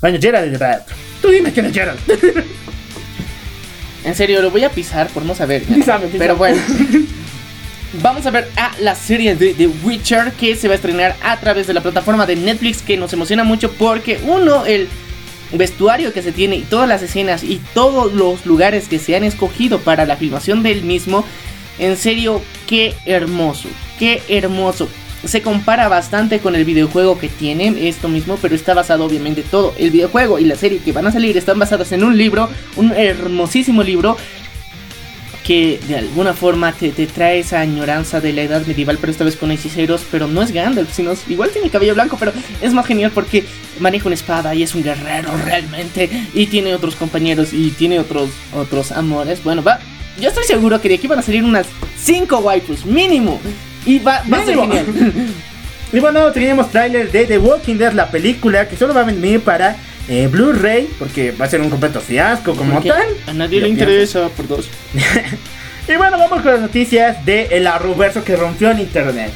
Bueno, 0.00 0.18
Gerald 0.20 0.52
es 0.52 0.58
verdad. 0.58 0.84
Tú 1.20 1.28
dime 1.28 1.52
quién 1.52 1.66
es 1.66 1.72
Gerald. 1.72 1.98
En 4.04 4.16
serio, 4.16 4.42
lo 4.42 4.50
voy 4.50 4.64
a 4.64 4.68
pisar 4.68 5.06
por 5.08 5.24
no 5.24 5.32
saber. 5.34 5.62
Písame, 5.62 6.06
písame. 6.06 6.18
Pero 6.18 6.36
bueno. 6.36 6.60
Vamos 8.00 8.24
a 8.24 8.30
ver 8.30 8.48
a 8.56 8.72
la 8.80 8.94
serie 8.94 9.36
de 9.36 9.52
The 9.52 9.66
Witcher 9.84 10.32
que 10.32 10.56
se 10.56 10.66
va 10.66 10.72
a 10.72 10.76
estrenar 10.76 11.14
a 11.22 11.38
través 11.38 11.66
de 11.66 11.74
la 11.74 11.82
plataforma 11.82 12.24
de 12.24 12.36
Netflix 12.36 12.80
que 12.80 12.96
nos 12.96 13.12
emociona 13.12 13.44
mucho 13.44 13.70
porque 13.70 14.18
uno, 14.24 14.64
el 14.64 14.88
vestuario 15.52 16.10
que 16.14 16.22
se 16.22 16.32
tiene 16.32 16.56
y 16.56 16.62
todas 16.62 16.88
las 16.88 17.02
escenas 17.02 17.44
y 17.44 17.60
todos 17.74 18.14
los 18.14 18.46
lugares 18.46 18.88
que 18.88 18.98
se 18.98 19.14
han 19.14 19.24
escogido 19.24 19.78
para 19.78 20.06
la 20.06 20.16
filmación 20.16 20.62
del 20.62 20.84
mismo, 20.84 21.26
en 21.78 21.98
serio, 21.98 22.40
qué 22.66 22.94
hermoso, 23.04 23.68
qué 23.98 24.22
hermoso. 24.26 24.88
Se 25.26 25.42
compara 25.42 25.88
bastante 25.88 26.38
con 26.38 26.56
el 26.56 26.64
videojuego 26.64 27.18
que 27.18 27.28
tiene 27.28 27.88
esto 27.88 28.08
mismo, 28.08 28.38
pero 28.40 28.54
está 28.54 28.72
basado 28.72 29.04
obviamente 29.04 29.42
todo. 29.42 29.74
El 29.78 29.90
videojuego 29.90 30.38
y 30.38 30.46
la 30.46 30.56
serie 30.56 30.78
que 30.78 30.92
van 30.92 31.06
a 31.06 31.12
salir 31.12 31.36
están 31.36 31.58
basadas 31.58 31.92
en 31.92 32.04
un 32.04 32.16
libro, 32.16 32.48
un 32.76 32.92
hermosísimo 32.92 33.82
libro 33.82 34.16
que 35.42 35.80
de 35.88 35.96
alguna 35.96 36.34
forma 36.34 36.72
te, 36.72 36.90
te, 36.90 37.06
trae 37.06 37.40
esa 37.40 37.60
añoranza 37.60 38.20
de 38.20 38.32
la 38.32 38.42
edad 38.42 38.64
medieval, 38.66 38.98
pero 39.00 39.10
esta 39.10 39.24
vez 39.24 39.36
con 39.36 39.50
hechiceros, 39.50 40.04
pero 40.10 40.28
no 40.28 40.42
es 40.42 40.52
Gandalf, 40.52 40.92
sino 40.92 41.12
igual 41.28 41.50
tiene 41.50 41.70
cabello 41.70 41.94
blanco, 41.94 42.16
pero 42.18 42.32
es 42.60 42.72
más 42.72 42.86
genial 42.86 43.10
porque 43.12 43.44
maneja 43.80 44.06
una 44.06 44.14
espada 44.14 44.54
y 44.54 44.62
es 44.62 44.74
un 44.74 44.82
guerrero 44.82 45.30
realmente, 45.44 46.08
y 46.32 46.46
tiene 46.46 46.74
otros 46.74 46.94
compañeros 46.96 47.52
y 47.52 47.70
tiene 47.70 47.98
otros, 47.98 48.30
otros 48.54 48.92
amores. 48.92 49.42
Bueno, 49.42 49.62
va, 49.62 49.80
yo 50.20 50.28
estoy 50.28 50.44
seguro 50.44 50.80
que 50.80 50.88
de 50.88 50.94
aquí 50.96 51.06
van 51.06 51.18
a 51.18 51.22
salir 51.22 51.44
unas 51.44 51.66
5 51.98 52.38
waifus, 52.38 52.86
mínimo, 52.86 53.40
y 53.84 53.98
va, 53.98 54.22
va 54.32 54.38
a 54.38 54.44
ser 54.44 54.58
genial. 54.58 54.86
y 55.92 55.98
bueno, 55.98 56.30
teníamos 56.32 56.70
tráiler 56.70 57.10
de 57.10 57.26
The 57.26 57.38
Walking 57.38 57.76
Dead, 57.76 57.92
la 57.92 58.10
película, 58.10 58.68
que 58.68 58.76
solo 58.76 58.94
va 58.94 59.00
a 59.00 59.04
venir 59.04 59.40
para 59.40 59.76
eh, 60.08 60.28
Blu-ray, 60.30 60.88
porque 60.98 61.32
va 61.32 61.44
a 61.44 61.48
ser 61.48 61.60
un 61.60 61.70
completo 61.70 62.00
fiasco 62.00 62.54
como 62.54 62.74
Porque 62.74 62.88
tal. 62.90 63.08
A 63.26 63.32
nadie 63.32 63.60
le 63.60 63.68
interesa, 63.68 64.28
por 64.28 64.48
dos. 64.48 64.68
y 65.88 65.94
bueno, 65.96 66.18
vamos 66.18 66.42
con 66.42 66.52
las 66.52 66.60
noticias 66.60 67.24
de 67.24 67.48
el 67.52 67.66
arruverso 67.66 68.24
que 68.24 68.36
rompió 68.36 68.70
el 68.70 68.80
internet. 68.80 69.30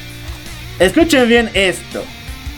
Escuchen 0.78 1.28
bien 1.28 1.50
esto. 1.54 2.04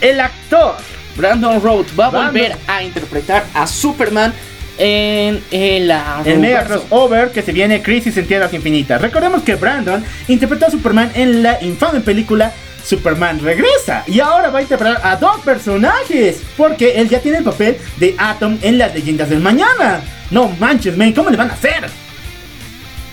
El 0.01 0.21
actor 0.21 0.77
Brandon 1.16 1.61
Rhodes 1.62 1.92
va 1.99 2.07
a 2.07 2.11
Brandon- 2.11 2.27
volver 2.33 2.57
a 2.66 2.83
interpretar 2.83 3.44
a 3.55 3.66
Superman 3.66 4.33
en, 4.79 5.42
en 5.51 5.88
la 5.88 6.23
el 6.25 6.38
mega 6.38 6.64
crossover 6.64 7.31
que 7.33 7.42
se 7.42 7.51
viene 7.53 7.83
Crisis 7.83 8.16
en 8.16 8.27
Tierras 8.27 8.55
Infinitas. 8.55 9.01
Recordemos 9.01 9.42
que 9.42 9.57
Brandon 9.57 10.05
interpretó 10.29 10.66
a 10.66 10.71
Superman 10.71 11.11
en 11.14 11.42
la 11.42 11.59
infame 11.62 12.01
película 12.01 12.53
Superman 12.88 13.40
Regresa 13.40 14.03
y 14.07 14.20
ahora 14.20 14.51
va 14.51 14.61
a 14.61 14.62
interpretar 14.62 15.01
a 15.05 15.16
dos 15.16 15.40
personajes 15.40 16.40
porque 16.57 16.92
él 16.92 17.09
ya 17.09 17.20
tiene 17.20 17.38
el 17.38 17.44
papel 17.44 17.77
de 17.98 18.14
Atom 18.16 18.59
en 18.62 18.79
las 18.79 18.94
leyendas 18.94 19.29
del 19.29 19.40
mañana. 19.40 20.01
No 20.31 20.48
manches, 20.59 20.96
man, 20.96 21.12
¿cómo 21.12 21.31
le 21.31 21.37
van 21.37 21.51
a 21.51 21.55
hacer? 21.55 21.88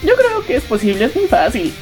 Yo 0.04 0.16
creo 0.16 0.46
que 0.46 0.56
es 0.56 0.64
posible, 0.64 1.06
es 1.06 1.16
muy 1.16 1.28
fácil. 1.28 1.74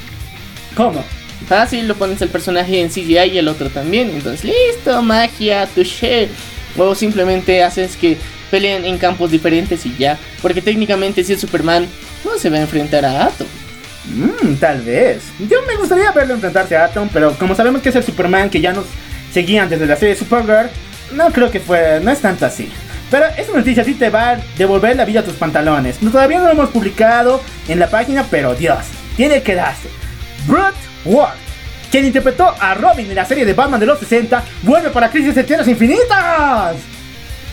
¿Cómo? 0.75 1.03
Fácil, 1.47 1.88
lo 1.88 1.95
pones 1.95 2.21
el 2.21 2.29
personaje 2.29 2.82
en 2.82 2.89
CGI 2.89 3.34
y 3.34 3.38
el 3.38 3.47
otro 3.47 3.69
también. 3.69 4.10
Entonces, 4.10 4.43
listo, 4.43 5.01
magia, 5.01 5.67
touché. 5.67 6.29
O 6.77 6.95
simplemente 6.95 7.62
haces 7.62 7.95
que 7.95 8.17
peleen 8.49 8.86
en 8.86 8.97
campos 8.97 9.29
diferentes 9.29 9.86
y 9.86 9.95
ya. 9.97 10.17
Porque 10.41 10.62
técnicamente 10.62 11.23
si 11.23 11.34
es 11.34 11.41
Superman, 11.41 11.88
no 12.23 12.39
se 12.39 12.49
va 12.49 12.58
a 12.58 12.62
enfrentar 12.62 13.06
a 13.06 13.25
Atom. 13.25 13.47
Mmm, 14.05 14.55
tal 14.55 14.81
vez. 14.81 15.23
Yo 15.39 15.61
me 15.67 15.75
gustaría 15.75 16.11
verlo 16.11 16.33
enfrentarse 16.33 16.75
a 16.75 16.85
Atom, 16.85 17.09
pero 17.11 17.33
como 17.37 17.55
sabemos 17.55 17.81
que 17.81 17.89
es 17.89 17.95
el 17.95 18.03
Superman 18.03 18.49
que 18.49 18.61
ya 18.61 18.73
nos 18.73 18.85
seguían 19.31 19.69
desde 19.69 19.85
la 19.85 19.95
serie 19.95 20.15
Supergirl, 20.15 20.69
no 21.13 21.31
creo 21.31 21.49
que 21.49 21.59
fue, 21.59 21.99
no 22.01 22.11
es 22.11 22.19
tanto 22.19 22.45
así. 22.45 22.69
Pero 23.09 23.25
esta 23.37 23.53
noticia 23.55 23.83
sí 23.83 23.93
te 23.93 24.09
va 24.09 24.31
a 24.31 24.37
devolver 24.57 24.95
la 24.95 25.05
vida 25.05 25.19
a 25.19 25.23
tus 25.23 25.35
pantalones. 25.35 25.97
Todavía 25.99 26.39
no 26.39 26.45
lo 26.45 26.51
hemos 26.51 26.69
publicado 26.69 27.41
en 27.67 27.79
la 27.79 27.87
página, 27.87 28.25
pero 28.29 28.55
Dios, 28.55 28.79
tiene 29.15 29.41
que 29.43 29.55
darse. 29.55 29.87
Brute 30.47 30.73
Ward, 31.05 31.35
quien 31.91 32.05
interpretó 32.05 32.53
a 32.59 32.73
Robin 32.73 33.07
en 33.07 33.15
la 33.15 33.25
serie 33.25 33.45
de 33.45 33.53
Batman 33.53 33.79
de 33.79 33.85
los 33.85 33.99
60, 33.99 34.43
vuelve 34.63 34.89
para 34.89 35.11
Crisis 35.11 35.35
de 35.35 35.43
Tierras 35.43 35.67
Infinitas. 35.67 36.75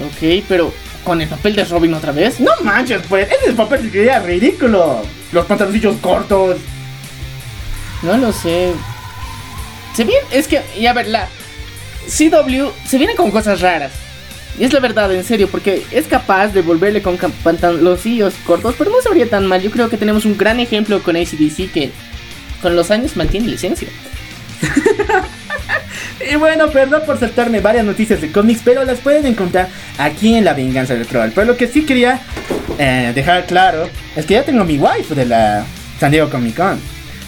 Ok, 0.02 0.44
pero 0.48 0.72
con 1.04 1.20
el 1.20 1.28
papel 1.28 1.56
de 1.56 1.64
Robin 1.64 1.94
otra 1.94 2.12
vez. 2.12 2.40
No 2.40 2.50
manches, 2.62 3.02
pues, 3.08 3.26
ese 3.26 3.36
es 3.42 3.48
el 3.48 3.54
papel 3.54 3.90
quería 3.90 4.20
ridículo. 4.20 5.02
Los 5.32 5.46
pantaloncillos 5.46 5.96
cortos. 6.00 6.56
No 8.02 8.16
lo 8.16 8.32
sé. 8.32 8.72
Se 9.94 10.04
viene, 10.04 10.22
es 10.30 10.48
que, 10.48 10.62
y 10.78 10.86
a 10.86 10.92
ver, 10.92 11.08
la 11.08 11.28
CW 12.06 12.70
se 12.86 12.98
viene 12.98 13.14
con 13.14 13.30
cosas 13.30 13.60
raras. 13.60 13.92
Y 14.58 14.64
es 14.64 14.72
la 14.72 14.80
verdad, 14.80 15.12
en 15.14 15.24
serio, 15.24 15.48
porque 15.48 15.84
es 15.90 16.06
capaz 16.06 16.48
de 16.48 16.62
volverle 16.62 17.02
con 17.02 17.16
pantaloncillos 17.16 18.34
cortos, 18.44 18.74
pero 18.76 18.90
no 18.90 19.00
se 19.00 19.08
vería 19.08 19.28
tan 19.28 19.46
mal. 19.46 19.62
Yo 19.62 19.70
creo 19.70 19.88
que 19.88 19.96
tenemos 19.96 20.24
un 20.24 20.36
gran 20.36 20.60
ejemplo 20.60 21.02
con 21.02 21.16
ACDC 21.16 21.72
que 21.72 21.90
con 22.60 22.76
los 22.76 22.90
años 22.90 23.16
mantiene 23.16 23.48
la 23.48 23.54
esencia. 23.54 23.88
Y 26.30 26.36
bueno, 26.36 26.68
perdón 26.70 27.02
por 27.06 27.18
saltarme 27.18 27.60
varias 27.60 27.84
noticias 27.84 28.20
de 28.20 28.30
cómics, 28.30 28.60
pero 28.64 28.84
las 28.84 28.98
pueden 28.98 29.26
encontrar 29.26 29.68
aquí 29.98 30.34
en 30.34 30.44
La 30.44 30.52
Venganza 30.52 30.94
del 30.94 31.06
Troll. 31.06 31.30
Pero 31.34 31.46
lo 31.46 31.56
que 31.56 31.66
sí 31.66 31.84
quería 31.84 32.20
eh, 32.78 33.12
dejar 33.14 33.46
claro 33.46 33.88
es 34.16 34.26
que 34.26 34.34
ya 34.34 34.42
tengo 34.42 34.64
mi 34.64 34.78
wife 34.78 35.14
de 35.14 35.26
la 35.26 35.64
San 35.98 36.10
Diego 36.10 36.28
Comic 36.28 36.56
Con. 36.56 36.80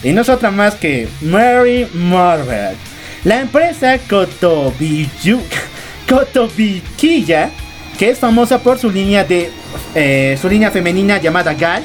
Y 0.03 0.11
no 0.11 0.21
es 0.21 0.29
otra 0.29 0.51
más 0.51 0.75
que 0.75 1.07
Mary 1.21 1.87
Marvel. 1.93 2.75
La 3.23 3.39
empresa 3.39 3.97
Kotobiyu, 3.97 5.41
Kotobikiya, 6.09 7.49
que 7.97 8.09
es 8.09 8.19
famosa 8.19 8.59
por 8.59 8.77
su 8.77 8.91
línea 8.91 9.23
de 9.23 9.49
eh, 9.95 10.37
su 10.41 10.49
línea 10.49 10.71
femenina 10.71 11.19
llamada 11.19 11.53
Gal, 11.53 11.83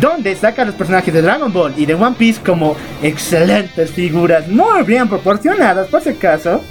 donde 0.00 0.34
saca 0.36 0.62
a 0.62 0.64
los 0.64 0.74
personajes 0.74 1.12
de 1.12 1.22
Dragon 1.22 1.52
Ball 1.52 1.74
y 1.76 1.86
de 1.86 1.94
One 1.94 2.16
Piece 2.18 2.40
como 2.40 2.76
excelentes 3.02 3.90
figuras, 3.90 4.48
muy 4.48 4.82
bien 4.84 5.08
proporcionadas 5.08 5.88
por 5.88 6.02
si 6.02 6.10
acaso, 6.10 6.62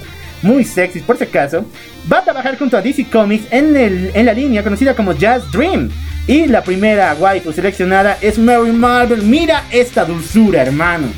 muy 0.42 0.64
sexys 0.64 1.02
por 1.02 1.16
si 1.16 1.24
acaso, 1.24 1.64
va 2.12 2.18
a 2.18 2.24
trabajar 2.24 2.58
junto 2.58 2.76
a 2.76 2.82
DC 2.82 3.06
Comics 3.10 3.46
en, 3.50 3.76
el, 3.76 4.10
en 4.14 4.26
la 4.26 4.32
línea 4.32 4.62
conocida 4.62 4.94
como 4.94 5.12
Jazz 5.12 5.50
Dream. 5.52 5.90
Y 6.26 6.46
la 6.46 6.62
primera 6.62 7.16
waifu 7.18 7.52
seleccionada 7.52 8.16
es 8.20 8.38
Mary 8.38 8.70
Marvel. 8.70 9.22
Mira 9.22 9.64
esta 9.72 10.04
dulzura, 10.04 10.62
hermano. 10.62 11.08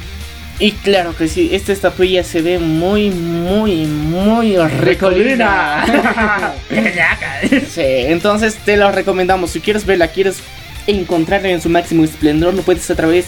Y 0.59 0.71
claro 0.71 1.17
que 1.17 1.27
sí, 1.27 1.51
esta 1.53 1.73
estatuilla 1.73 2.23
se 2.23 2.41
ve 2.41 2.59
muy, 2.59 3.11
muy, 3.11 3.87
muy 3.87 4.57
recolina. 4.57 5.85
sí, 7.69 7.83
entonces 7.83 8.57
te 8.65 8.77
lo 8.77 8.91
recomendamos. 8.93 9.51
Si 9.51 9.61
quieres 9.61 9.85
verla, 9.85 10.09
quieres 10.09 10.41
encontrarla 10.87 11.51
en 11.51 11.61
su 11.61 11.69
máximo 11.69 12.05
esplendor, 12.05 12.55
lo 12.55 12.63
puedes 12.63 12.91
a 12.91 12.95
través 12.95 13.27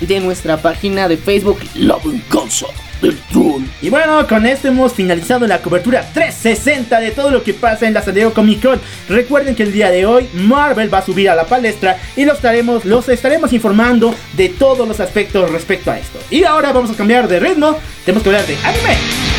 de 0.00 0.20
nuestra 0.20 0.56
página 0.56 1.08
de 1.08 1.16
Facebook 1.16 1.60
La 1.74 1.96
Venganza 1.96 2.66
del 3.00 3.18
Troll. 3.30 3.64
Y 3.80 3.90
bueno, 3.90 4.26
con 4.28 4.46
esto 4.46 4.68
hemos 4.68 4.92
finalizado 4.92 5.46
la 5.46 5.60
cobertura 5.60 6.08
360 6.12 7.00
de 7.00 7.10
todo 7.10 7.30
lo 7.30 7.42
que 7.42 7.54
pasa 7.54 7.86
en 7.86 7.94
la 7.94 8.02
San 8.02 8.14
Diego 8.14 8.32
Comic 8.32 8.62
Con. 8.62 8.80
Recuerden 9.08 9.54
que 9.54 9.64
el 9.64 9.72
día 9.72 9.90
de 9.90 10.06
hoy 10.06 10.28
Marvel 10.34 10.92
va 10.92 10.98
a 10.98 11.04
subir 11.04 11.28
a 11.28 11.34
la 11.34 11.46
palestra 11.46 11.98
y 12.16 12.24
los 12.24 12.36
estaremos, 12.36 12.84
los 12.84 13.08
estaremos 13.08 13.52
informando 13.52 14.14
de 14.34 14.48
todos 14.48 14.86
los 14.86 15.00
aspectos 15.00 15.50
respecto 15.50 15.90
a 15.90 15.98
esto. 15.98 16.18
Y 16.30 16.44
ahora 16.44 16.72
vamos 16.72 16.90
a 16.90 16.94
cambiar 16.94 17.28
de 17.28 17.40
ritmo, 17.40 17.78
tenemos 18.04 18.22
que 18.22 18.30
hablar 18.30 18.46
de 18.46 18.56
anime. 18.64 19.31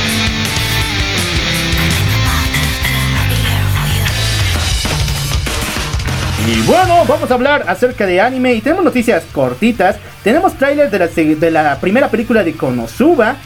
Y 6.45 6.62
bueno, 6.63 7.06
vamos 7.08 7.32
a 7.32 7.36
hablar 7.36 7.63
acerca 7.67 8.06
de 8.06 8.19
anime 8.19 8.53
y 8.53 8.60
tenemos 8.60 8.84
noticias 8.84 9.23
cortitas. 9.32 9.95
Tenemos 10.23 10.53
trailers 10.56 10.91
de 10.91 10.99
la, 10.99 11.08
de 11.08 11.51
la 11.51 11.79
primera 11.79 12.10
película 12.10 12.43
de 12.43 12.53
Konosuba. 12.53 13.38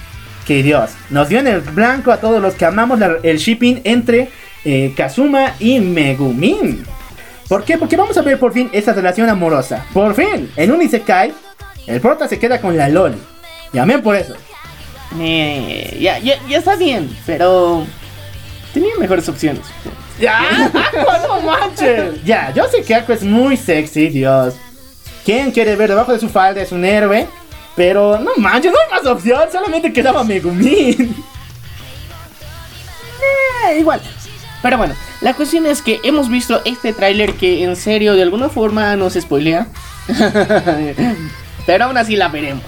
Que 0.48 0.64
Dios, 0.64 0.92
nos 1.12 1.30
dio 1.30 1.40
en 1.40 1.48
el 1.48 1.62
blanco 1.62 2.12
a 2.12 2.18
todos 2.18 2.42
los 2.42 2.56
que 2.56 2.66
amamos 2.66 3.00
el 3.22 3.38
shipping 3.38 3.82
entre 3.84 4.30
eh, 4.66 4.94
Kazuma 4.98 5.54
y 5.60 5.80
Megumin. 5.80 6.84
¿Por 7.48 7.64
qué? 7.64 7.78
Porque 7.78 7.98
vamos 7.98 8.18
a 8.18 8.24
ver 8.24 8.40
por 8.40 8.52
fin 8.52 8.70
esa 8.72 8.94
relación 8.94 9.30
amorosa. 9.30 9.86
Por 9.94 10.16
fin, 10.16 10.50
en 10.56 10.72
un 10.72 10.82
Isekai, 10.82 11.34
el 11.86 12.02
prota 12.02 12.28
se 12.28 12.40
queda 12.40 12.60
con 12.60 12.76
la 12.76 12.90
LOL. 12.90 13.14
Llamen 13.74 14.02
por 14.02 14.16
eso. 14.16 14.36
Eh, 15.20 15.98
ya, 16.02 16.18
ya 16.20 16.58
está 16.58 16.76
bien, 16.76 17.16
pero 17.28 17.86
tenía 18.74 18.96
mejores 19.00 19.30
opciones. 19.30 19.64
Ya, 20.20 20.72
no 21.28 21.42
manches. 21.42 22.24
Ya, 22.24 22.52
yo 22.54 22.68
sé 22.68 22.82
que 22.84 22.96
Aqua 22.96 23.16
es 23.16 23.24
muy 23.24 23.56
sexy, 23.58 24.10
Dios. 24.10 24.56
¿Quién 25.24 25.52
quiere 25.52 25.76
ver 25.76 25.90
debajo 25.90 26.14
de 26.14 26.20
su 26.20 26.30
falda 26.30 26.62
es 26.62 26.72
un 26.72 26.86
héroe? 26.86 27.28
Pero 27.76 28.18
no 28.20 28.32
manches, 28.38 28.72
no 28.72 28.78
hay 28.80 28.98
más 28.98 29.06
opción, 29.06 29.42
solamente 29.52 29.94
quedaba 29.94 30.24
Megumin. 30.24 31.16
Eh, 33.68 33.80
igual. 33.80 34.02
Pero 34.62 34.78
bueno, 34.78 34.96
la 35.22 35.34
cuestión 35.34 35.66
es 35.66 35.82
que 35.82 36.00
hemos 36.04 36.30
visto 36.30 36.62
este 36.66 36.94
tráiler 36.94 37.34
que 37.34 37.64
en 37.64 37.76
serio 37.76 38.16
de 38.16 38.24
alguna 38.24 38.50
forma 38.50 38.96
nos 38.96 39.14
spoilea. 39.14 39.68
Pero 41.66 41.86
aún 41.86 41.98
así 41.98 42.16
la 42.16 42.30
veremos. 42.30 42.66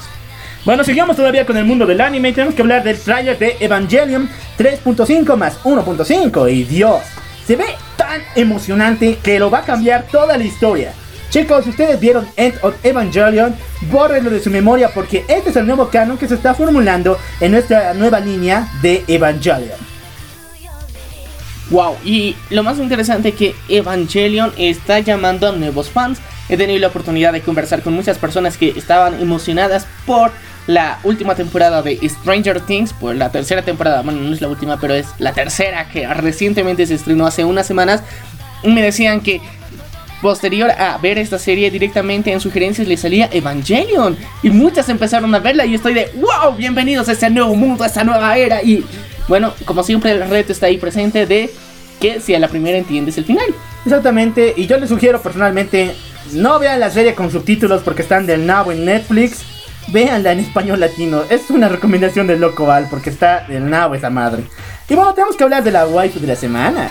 Bueno, 0.65 0.83
sigamos 0.83 1.15
todavía 1.15 1.45
con 1.45 1.57
el 1.57 1.65
mundo 1.65 1.85
del 1.85 2.01
anime 2.01 2.33
tenemos 2.33 2.53
que 2.53 2.61
hablar 2.61 2.83
del 2.83 2.99
tráiler 2.99 3.39
de 3.39 3.55
Evangelion 3.59 4.29
3.5 4.57 5.35
más 5.37 5.57
1.5 5.63 6.51
y 6.51 6.63
Dios, 6.65 7.01
se 7.49 7.55
ve 7.55 7.65
tan 7.97 8.21
emocionante 8.35 9.17
que 9.23 9.39
lo 9.39 9.49
va 9.49 9.59
a 9.59 9.63
cambiar 9.63 10.05
toda 10.11 10.37
la 10.37 10.43
historia. 10.43 10.93
Chicos, 11.31 11.63
si 11.63 11.71
ustedes 11.71 11.99
vieron 11.99 12.27
End 12.37 12.53
of 12.61 12.75
Evangelion, 12.83 13.55
bórrenlo 13.89 14.29
de 14.29 14.39
su 14.39 14.51
memoria 14.51 14.91
porque 14.93 15.25
este 15.27 15.49
es 15.49 15.55
el 15.55 15.65
nuevo 15.65 15.89
canon 15.89 16.19
que 16.19 16.27
se 16.27 16.35
está 16.35 16.53
formulando 16.53 17.17
en 17.39 17.53
nuestra 17.53 17.95
nueva 17.95 18.19
línea 18.19 18.71
de 18.83 19.03
Evangelion. 19.07 19.79
Wow, 21.71 21.95
y 22.05 22.35
lo 22.51 22.61
más 22.61 22.77
interesante 22.77 23.29
es 23.29 23.35
que 23.35 23.55
Evangelion 23.67 24.53
está 24.55 24.99
llamando 24.99 25.47
a 25.47 25.51
nuevos 25.51 25.89
fans. 25.89 26.19
He 26.49 26.55
tenido 26.55 26.79
la 26.81 26.89
oportunidad 26.89 27.33
de 27.33 27.41
conversar 27.41 27.81
con 27.81 27.93
muchas 27.93 28.19
personas 28.19 28.57
que 28.57 28.75
estaban 28.77 29.19
emocionadas 29.19 29.87
por 30.05 30.31
la 30.69 30.99
última 31.03 31.33
temporada 31.33 31.81
de 31.81 31.97
Stranger 32.07 32.61
Things, 32.61 32.93
por 32.93 33.15
la 33.15 33.31
tercera 33.31 33.63
temporada, 33.63 34.03
bueno, 34.03 34.21
no 34.21 34.31
es 34.31 34.39
la 34.39 34.47
última, 34.47 34.79
pero 34.79 34.93
es 34.93 35.07
la 35.17 35.33
tercera 35.33 35.89
que 35.89 36.05
recientemente 36.05 36.85
se 36.85 36.93
estrenó 36.93 37.25
hace 37.25 37.43
unas 37.43 37.65
semanas, 37.65 38.03
me 38.63 38.83
decían 38.83 39.21
que 39.21 39.41
posterior 40.21 40.69
a 40.69 40.99
ver 40.99 41.17
esta 41.17 41.39
serie 41.39 41.71
directamente 41.71 42.31
en 42.31 42.39
sugerencias 42.39 42.87
le 42.87 42.97
salía 42.97 43.29
Evangelion 43.31 44.15
y 44.43 44.51
muchas 44.51 44.89
empezaron 44.89 45.33
a 45.33 45.39
verla 45.39 45.65
y 45.65 45.73
estoy 45.73 45.95
de 45.95 46.11
wow, 46.17 46.55
bienvenidos 46.55 47.09
a 47.09 47.13
este 47.13 47.31
nuevo 47.31 47.55
mundo, 47.55 47.83
a 47.83 47.87
esta 47.87 48.03
nueva 48.03 48.37
era 48.37 48.61
y 48.61 48.85
bueno, 49.27 49.55
como 49.65 49.81
siempre 49.81 50.11
el 50.11 50.29
reto 50.29 50.51
está 50.51 50.67
ahí 50.67 50.77
presente 50.77 51.25
de 51.25 51.49
que 51.99 52.19
si 52.19 52.35
a 52.35 52.39
la 52.39 52.47
primera 52.47 52.77
entiendes 52.77 53.17
el 53.17 53.25
final. 53.25 53.47
Exactamente, 53.85 54.53
y 54.55 54.67
yo 54.67 54.77
les 54.77 54.89
sugiero 54.89 55.19
personalmente 55.19 55.95
no 56.33 56.59
vean 56.59 56.79
la 56.79 56.91
serie 56.91 57.15
con 57.15 57.31
subtítulos 57.31 57.81
porque 57.81 58.03
están 58.03 58.27
del 58.27 58.45
nabo 58.45 58.71
en 58.71 58.85
Netflix 58.85 59.48
véanla 59.91 60.31
en 60.31 60.39
español 60.39 60.79
latino. 60.79 61.23
Es 61.29 61.49
una 61.49 61.69
recomendación 61.69 62.27
de 62.27 62.37
Loco 62.37 62.65
Val 62.65 62.87
porque 62.89 63.09
está 63.09 63.45
del 63.47 63.69
nabo 63.69 63.95
esa 63.95 64.09
madre. 64.09 64.43
Y 64.87 64.95
bueno, 64.95 65.13
tenemos 65.13 65.35
que 65.35 65.43
hablar 65.43 65.63
de 65.63 65.71
la 65.71 65.87
waifu 65.87 66.19
de 66.19 66.27
la 66.27 66.35
semana. 66.35 66.89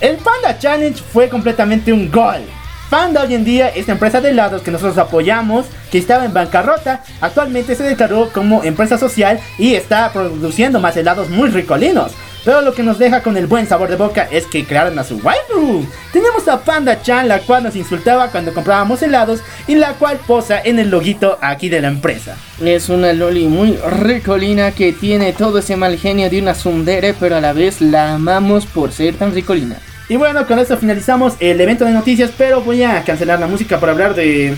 El 0.00 0.16
Panda 0.16 0.58
Challenge 0.58 1.02
fue 1.12 1.28
completamente 1.28 1.92
un 1.92 2.10
gol. 2.10 2.42
Panda 2.90 3.22
hoy 3.22 3.34
en 3.34 3.44
día, 3.44 3.68
esta 3.68 3.92
empresa 3.92 4.20
de 4.20 4.30
helados 4.30 4.62
que 4.62 4.70
nosotros 4.70 4.96
apoyamos, 4.96 5.66
que 5.90 5.98
estaba 5.98 6.24
en 6.24 6.32
bancarrota, 6.32 7.02
actualmente 7.20 7.74
se 7.74 7.82
declaró 7.82 8.30
como 8.32 8.64
empresa 8.64 8.96
social 8.96 9.38
y 9.58 9.74
está 9.74 10.10
produciendo 10.12 10.80
más 10.80 10.96
helados 10.96 11.28
muy 11.28 11.50
ricolinos. 11.50 12.12
Pero 12.44 12.62
lo 12.62 12.72
que 12.72 12.82
nos 12.82 12.98
deja 12.98 13.22
con 13.22 13.36
el 13.36 13.46
buen 13.46 13.66
sabor 13.66 13.88
de 13.90 13.96
boca 13.96 14.28
es 14.30 14.46
que 14.46 14.64
crearon 14.64 14.98
a 14.98 15.04
su 15.04 15.16
waifu. 15.16 15.86
Tenemos 16.12 16.46
a 16.48 16.60
Panda 16.60 17.02
Chan, 17.02 17.28
la 17.28 17.40
cual 17.40 17.64
nos 17.64 17.76
insultaba 17.76 18.28
cuando 18.28 18.54
comprábamos 18.54 19.02
helados 19.02 19.40
y 19.66 19.74
la 19.74 19.94
cual 19.94 20.18
posa 20.26 20.60
en 20.62 20.78
el 20.78 20.90
loguito 20.90 21.38
aquí 21.40 21.68
de 21.68 21.80
la 21.80 21.88
empresa. 21.88 22.36
Es 22.60 22.88
una 22.88 23.12
loli 23.12 23.46
muy 23.48 23.76
ricolina 23.76 24.72
que 24.72 24.92
tiene 24.92 25.32
todo 25.32 25.58
ese 25.58 25.76
mal 25.76 25.98
genio 25.98 26.30
de 26.30 26.40
una 26.40 26.54
sundere, 26.54 27.14
pero 27.14 27.36
a 27.36 27.40
la 27.40 27.52
vez 27.52 27.80
la 27.80 28.14
amamos 28.14 28.66
por 28.66 28.92
ser 28.92 29.14
tan 29.14 29.34
ricolina. 29.34 29.76
Y 30.08 30.16
bueno, 30.16 30.46
con 30.46 30.58
esto 30.58 30.78
finalizamos 30.78 31.34
el 31.38 31.60
evento 31.60 31.84
de 31.84 31.92
noticias, 31.92 32.30
pero 32.36 32.62
voy 32.62 32.82
a 32.82 33.04
cancelar 33.04 33.38
la 33.38 33.46
música 33.46 33.78
para 33.78 33.92
hablar 33.92 34.14
de 34.14 34.56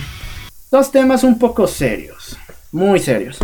dos 0.71 0.93
temas 0.93 1.25
un 1.25 1.39
poco 1.39 1.67
serios. 1.67 2.37
Muy 2.71 3.01
serios. 3.01 3.39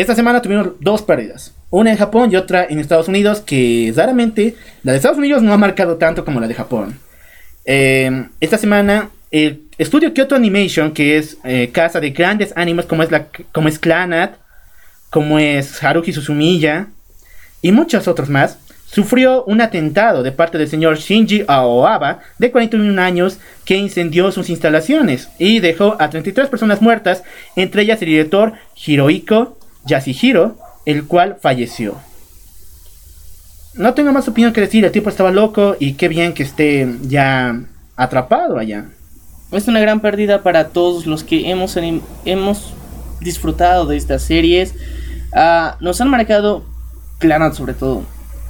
Esta 0.00 0.14
semana 0.14 0.40
tuvimos 0.40 0.68
dos 0.80 1.02
pérdidas. 1.02 1.52
Una 1.68 1.90
en 1.90 1.98
Japón 1.98 2.32
y 2.32 2.36
otra 2.36 2.64
en 2.64 2.78
Estados 2.78 3.08
Unidos, 3.08 3.42
que 3.42 3.92
raramente 3.94 4.54
la 4.82 4.92
de 4.92 4.96
Estados 4.96 5.18
Unidos 5.18 5.42
no 5.42 5.52
ha 5.52 5.58
marcado 5.58 5.98
tanto 5.98 6.24
como 6.24 6.40
la 6.40 6.48
de 6.48 6.54
Japón. 6.54 6.98
Eh, 7.66 8.28
esta 8.40 8.56
semana 8.56 9.10
el 9.30 9.64
estudio 9.76 10.14
Kyoto 10.14 10.34
Animation, 10.34 10.92
que 10.92 11.18
es 11.18 11.36
eh, 11.44 11.68
casa 11.70 12.00
de 12.00 12.12
grandes 12.12 12.54
animes 12.56 12.86
como 12.86 13.02
es, 13.02 13.10
la, 13.10 13.26
como 13.52 13.68
es 13.68 13.78
Clanat, 13.78 14.36
como 15.10 15.38
es 15.38 15.84
Haruhi 15.84 16.14
Suzumiya 16.14 16.86
y 17.60 17.70
muchos 17.70 18.08
otros 18.08 18.30
más, 18.30 18.56
sufrió 18.86 19.44
un 19.44 19.60
atentado 19.60 20.22
de 20.22 20.32
parte 20.32 20.56
del 20.56 20.68
señor 20.68 20.96
Shinji 20.96 21.44
Aoaba, 21.46 22.20
de 22.38 22.50
41 22.50 23.02
años, 23.02 23.38
que 23.66 23.76
incendió 23.76 24.32
sus 24.32 24.48
instalaciones 24.48 25.28
y 25.38 25.60
dejó 25.60 25.98
a 26.00 26.08
33 26.08 26.48
personas 26.48 26.80
muertas, 26.80 27.22
entre 27.54 27.82
ellas 27.82 28.00
el 28.00 28.08
director 28.08 28.54
Hirohiko 28.82 29.59
Yasuhiro, 29.84 30.56
el 30.86 31.06
cual 31.06 31.36
falleció. 31.40 31.96
No 33.74 33.94
tengo 33.94 34.12
más 34.12 34.26
opinión 34.28 34.52
que 34.52 34.60
decir, 34.60 34.84
el 34.84 34.92
tipo 34.92 35.08
estaba 35.08 35.30
loco 35.30 35.76
y 35.78 35.94
qué 35.94 36.08
bien 36.08 36.34
que 36.34 36.42
esté 36.42 36.88
ya 37.02 37.60
atrapado 37.96 38.58
allá. 38.58 38.86
Es 39.52 39.68
una 39.68 39.80
gran 39.80 40.00
pérdida 40.00 40.42
para 40.42 40.68
todos 40.68 41.06
los 41.06 41.24
que 41.24 41.50
hemos, 41.50 41.76
hemos 42.24 42.72
disfrutado 43.20 43.86
de 43.86 43.96
estas 43.96 44.22
series. 44.22 44.74
Ah, 45.32 45.76
nos 45.80 46.00
han 46.00 46.08
marcado 46.08 46.64
Clanat 47.18 47.54
sobre 47.54 47.74
todo. 47.74 48.02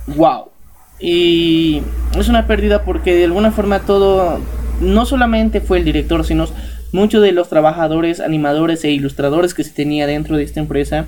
¡Wow! 0.07 0.51
Y 0.99 1.83
es 2.19 2.29
una 2.29 2.47
pérdida 2.47 2.85
porque 2.85 3.15
de 3.15 3.25
alguna 3.25 3.53
forma 3.53 3.81
todo, 3.81 4.39
no 4.81 5.07
solamente 5.07 5.61
fue 5.61 5.79
el 5.79 5.85
director, 5.85 6.25
sino 6.25 6.47
muchos 6.93 7.23
de 7.23 7.33
los 7.33 7.49
trabajadores, 7.49 8.21
animadores 8.21 8.85
e 8.85 8.91
ilustradores 8.91 9.55
que 9.55 9.65
se 9.65 9.71
tenía 9.71 10.07
dentro 10.07 10.37
de 10.37 10.45
esta 10.45 10.61
empresa 10.61 11.07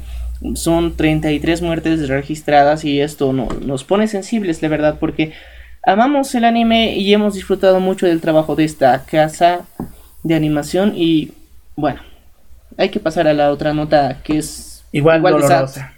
son 0.55 0.97
33 0.97 1.63
muertes 1.63 2.09
registradas 2.09 2.85
y 2.85 3.01
esto 3.01 3.33
no, 3.33 3.49
nos 3.65 3.85
pone 3.85 4.09
sensibles, 4.09 4.61
de 4.61 4.69
verdad, 4.69 4.97
porque 4.99 5.33
amamos 5.85 6.35
el 6.35 6.45
anime 6.45 6.97
y 6.97 7.13
hemos 7.13 7.35
disfrutado 7.35 7.81
mucho 7.81 8.07
del 8.07 8.21
trabajo 8.21 8.57
de 8.57 8.65
esta 8.65 9.05
casa 9.05 9.61
de 10.23 10.35
animación 10.35 10.95
y 10.97 11.33
bueno, 11.77 12.01
hay 12.77 12.89
que 12.89 13.01
pasar 13.01 13.29
a 13.29 13.35
la 13.35 13.51
otra 13.51 13.73
nota 13.75 14.19
que 14.23 14.39
es 14.39 14.85
igual, 14.93 15.23
dolorosa. 15.23 15.93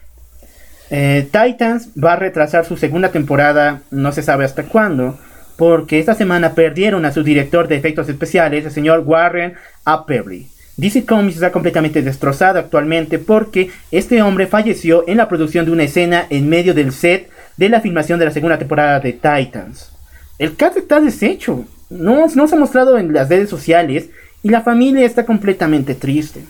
Eh, 0.90 1.28
Titans 1.32 1.88
va 2.02 2.12
a 2.12 2.16
retrasar 2.16 2.64
su 2.66 2.76
segunda 2.76 3.10
temporada, 3.10 3.80
no 3.90 4.12
se 4.12 4.22
sabe 4.22 4.44
hasta 4.44 4.64
cuándo, 4.64 5.18
porque 5.56 5.98
esta 5.98 6.14
semana 6.14 6.54
perdieron 6.54 7.04
a 7.04 7.12
su 7.12 7.22
director 7.22 7.68
de 7.68 7.76
efectos 7.76 8.08
especiales, 8.08 8.64
el 8.64 8.70
señor 8.70 9.02
Warren 9.06 9.54
Apperly. 9.84 10.48
DC 10.76 11.04
Comics 11.04 11.36
está 11.36 11.52
completamente 11.52 12.02
destrozado 12.02 12.58
actualmente 12.58 13.18
porque 13.18 13.70
este 13.92 14.22
hombre 14.22 14.48
falleció 14.48 15.04
en 15.06 15.18
la 15.18 15.28
producción 15.28 15.64
de 15.64 15.70
una 15.70 15.84
escena 15.84 16.26
en 16.30 16.48
medio 16.48 16.74
del 16.74 16.92
set 16.92 17.30
de 17.56 17.68
la 17.68 17.80
filmación 17.80 18.18
de 18.18 18.24
la 18.24 18.32
segunda 18.32 18.58
temporada 18.58 18.98
de 18.98 19.12
Titans. 19.12 19.90
El 20.38 20.56
cast 20.56 20.76
está 20.76 21.00
deshecho, 21.00 21.64
no, 21.90 22.28
se 22.28 22.40
ha 22.40 22.58
mostrado 22.58 22.98
en 22.98 23.12
las 23.12 23.28
redes 23.28 23.48
sociales 23.48 24.10
y 24.42 24.48
la 24.48 24.62
familia 24.62 25.06
está 25.06 25.24
completamente 25.24 25.94
triste. 25.94 26.40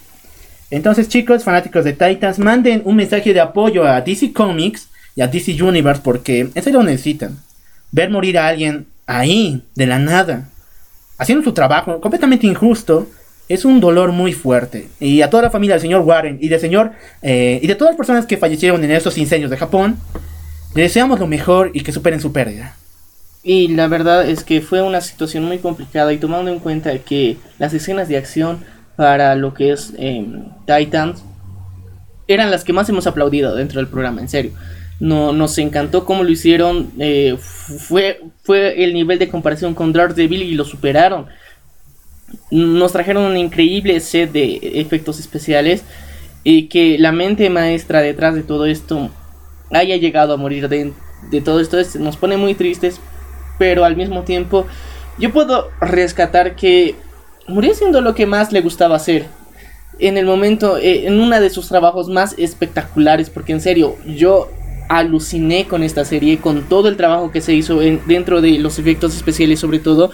Entonces 0.71 1.09
chicos, 1.09 1.45
fanáticos 1.45 1.85
de 1.85 1.93
Titans, 1.93 2.39
manden 2.39 2.81
un 2.87 2.97
mensaje 2.97 3.35
de 3.35 3.41
apoyo 3.41 3.87
a 3.87 4.01
DC 4.01 4.33
Comics 4.33 4.89
y 5.15 5.21
a 5.21 5.29
DC 5.29 5.63
Universe 5.63 6.01
porque 6.03 6.49
eso 6.55 6.71
lo 6.71 6.83
necesitan. 6.83 7.37
Ver 7.93 8.09
morir 8.09 8.39
a 8.39 8.49
alguien 8.49 8.87
ahí, 9.07 9.65
de 9.75 9.87
la 9.87 9.99
nada, 9.99 10.49
haciendo 11.19 11.45
su 11.45 11.53
trabajo 11.53 12.01
completamente 12.01 12.47
injusto, 12.47 13.09
es 13.49 13.65
un 13.65 13.81
dolor 13.81 14.13
muy 14.13 14.33
fuerte. 14.33 14.89
Y 15.01 15.23
a 15.23 15.31
toda 15.31 15.45
la 15.45 15.51
familia 15.51 15.75
del 15.75 15.83
señor 15.83 16.03
Warren 16.03 16.39
y 16.41 16.49
del 16.49 16.61
señor 16.61 16.93
eh, 17.23 17.61
y 17.63 17.67
de 17.67 17.75
todas 17.75 17.93
las 17.93 17.97
personas 17.97 18.27
que 18.27 18.37
fallecieron 18.37 18.83
en 18.85 18.91
estos 18.91 19.19
incendios 19.19 19.51
de 19.51 19.57
Japón, 19.57 19.99
le 20.75 20.83
deseamos 20.83 21.21
lo 21.21 21.27
mejor 21.27 21.71
y 21.75 21.83
que 21.83 21.93
superen 21.93 22.21
su 22.21 22.33
pérdida. 22.33 22.77
Y 23.43 23.69
la 23.69 23.89
verdad 23.89 24.29
es 24.29 24.43
que 24.43 24.63
fue 24.63 24.81
una 24.81 25.03
situación 25.03 25.45
muy 25.45 25.59
complicada 25.59 26.13
y 26.13 26.19
tomando 26.19 26.51
en 26.51 26.59
cuenta 26.59 26.97
que 26.99 27.37
las 27.59 27.75
escenas 27.75 28.09
de 28.09 28.17
acción 28.17 28.65
para 28.97 29.35
lo 29.35 29.53
que 29.53 29.73
es 29.73 29.93
em, 29.99 30.45
Titans 30.67 31.23
eran 32.27 32.51
las 32.51 32.65
que 32.65 32.73
más 32.73 32.89
hemos 32.89 33.07
aplaudido 33.07 33.55
dentro 33.55 33.81
del 33.81 33.89
programa, 33.89 34.23
en 34.23 34.31
serio. 34.31 34.53
No, 35.01 35.33
nos 35.33 35.59
encantó 35.59 36.05
cómo 36.05 36.23
lo 36.23 36.31
hicieron. 36.31 36.91
Eh, 36.99 37.37
fue, 37.39 38.21
fue 38.43 38.85
el 38.85 38.95
nivel 38.95 39.19
de 39.19 39.29
comparación 39.29 39.75
con 39.75 39.93
Daredevil 39.93 40.43
y 40.43 40.55
lo 40.55 40.65
superaron. 40.65 41.27
Nos 42.51 42.93
trajeron 42.93 43.25
un 43.25 43.37
increíble 43.37 43.99
set 44.01 44.33
de 44.33 44.61
efectos 44.75 45.19
especiales. 45.19 45.85
Y 46.43 46.69
que 46.69 46.99
la 46.99 47.11
mente 47.11 47.49
maestra 47.49 48.03
detrás 48.03 48.35
de 48.35 48.43
todo 48.43 48.67
esto 48.67 49.11
haya 49.71 49.97
llegado 49.97 50.35
a 50.35 50.37
morir 50.37 50.69
de, 50.69 50.93
de 51.31 51.41
todo 51.41 51.59
esto 51.59 51.79
nos 51.99 52.17
pone 52.17 52.37
muy 52.37 52.55
tristes. 52.55 53.01
Pero 53.59 53.85
al 53.85 53.97
mismo 53.97 54.23
tiempo, 54.23 54.67
yo 55.19 55.33
puedo 55.33 55.71
rescatar 55.81 56.57
que 56.57 56.97
murió 57.47 57.73
haciendo 57.73 58.01
lo 58.01 58.15
que 58.15 58.27
más 58.27 58.53
le 58.53 58.61
gustaba 58.61 58.97
hacer. 58.97 59.27
En 59.99 60.19
el 60.19 60.27
momento, 60.27 60.77
eh, 60.77 61.07
en 61.07 61.21
uno 61.21 61.41
de 61.41 61.51
sus 61.51 61.69
trabajos 61.69 62.09
más 62.09 62.35
espectaculares, 62.37 63.31
porque 63.31 63.53
en 63.53 63.61
serio, 63.61 63.97
yo 64.07 64.51
aluciné 64.89 65.67
con 65.67 65.83
esta 65.83 66.05
serie, 66.05 66.39
con 66.39 66.63
todo 66.63 66.89
el 66.89 66.97
trabajo 66.97 67.31
que 67.31 67.41
se 67.41 67.55
hizo 67.55 67.79
dentro 67.79 68.41
de 68.41 68.59
los 68.59 68.79
efectos 68.79 69.15
especiales 69.17 69.61
sobre 69.61 69.79
todo. 69.79 70.11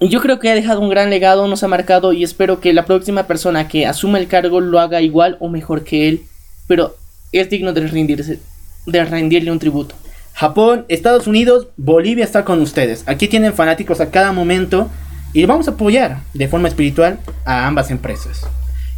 Yo 0.00 0.20
creo 0.20 0.40
que 0.40 0.50
ha 0.50 0.54
dejado 0.54 0.80
un 0.80 0.90
gran 0.90 1.10
legado, 1.10 1.46
nos 1.46 1.62
ha 1.62 1.68
marcado 1.68 2.12
y 2.12 2.24
espero 2.24 2.60
que 2.60 2.72
la 2.72 2.84
próxima 2.84 3.26
persona 3.26 3.68
que 3.68 3.86
asuma 3.86 4.18
el 4.18 4.26
cargo 4.26 4.60
lo 4.60 4.80
haga 4.80 5.00
igual 5.00 5.36
o 5.38 5.48
mejor 5.48 5.84
que 5.84 6.08
él, 6.08 6.22
pero 6.66 6.96
es 7.30 7.48
digno 7.48 7.72
de 7.72 7.86
rendirse, 7.86 8.40
de 8.86 9.04
rendirle 9.04 9.52
un 9.52 9.60
tributo. 9.60 9.94
Japón, 10.34 10.86
Estados 10.88 11.26
Unidos, 11.26 11.68
Bolivia 11.76 12.24
está 12.24 12.44
con 12.44 12.60
ustedes. 12.60 13.04
Aquí 13.06 13.28
tienen 13.28 13.52
fanáticos 13.52 14.00
a 14.00 14.10
cada 14.10 14.32
momento 14.32 14.90
y 15.32 15.44
vamos 15.44 15.68
a 15.68 15.72
apoyar 15.72 16.22
de 16.34 16.48
forma 16.48 16.68
espiritual 16.68 17.20
a 17.44 17.66
ambas 17.66 17.90
empresas. 17.90 18.42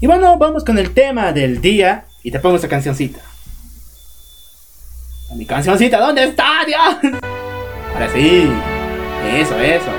Y 0.01 0.07
bueno, 0.07 0.39
vamos 0.39 0.65
con 0.65 0.79
el 0.79 0.93
tema 0.93 1.33
del 1.33 1.61
día 1.61 2.07
y 2.23 2.31
te 2.31 2.41
pongo 2.41 2.57
esta 2.57 2.69
cancioncita. 2.69 3.21
Mi 5.35 5.47
cancioncita, 5.47 5.99
¿dónde 5.99 6.25
está, 6.25 6.65
Dios? 6.65 7.21
Ahora 7.93 8.09
sí. 8.13 8.49
Eso, 9.35 9.59
eso. 9.59 9.91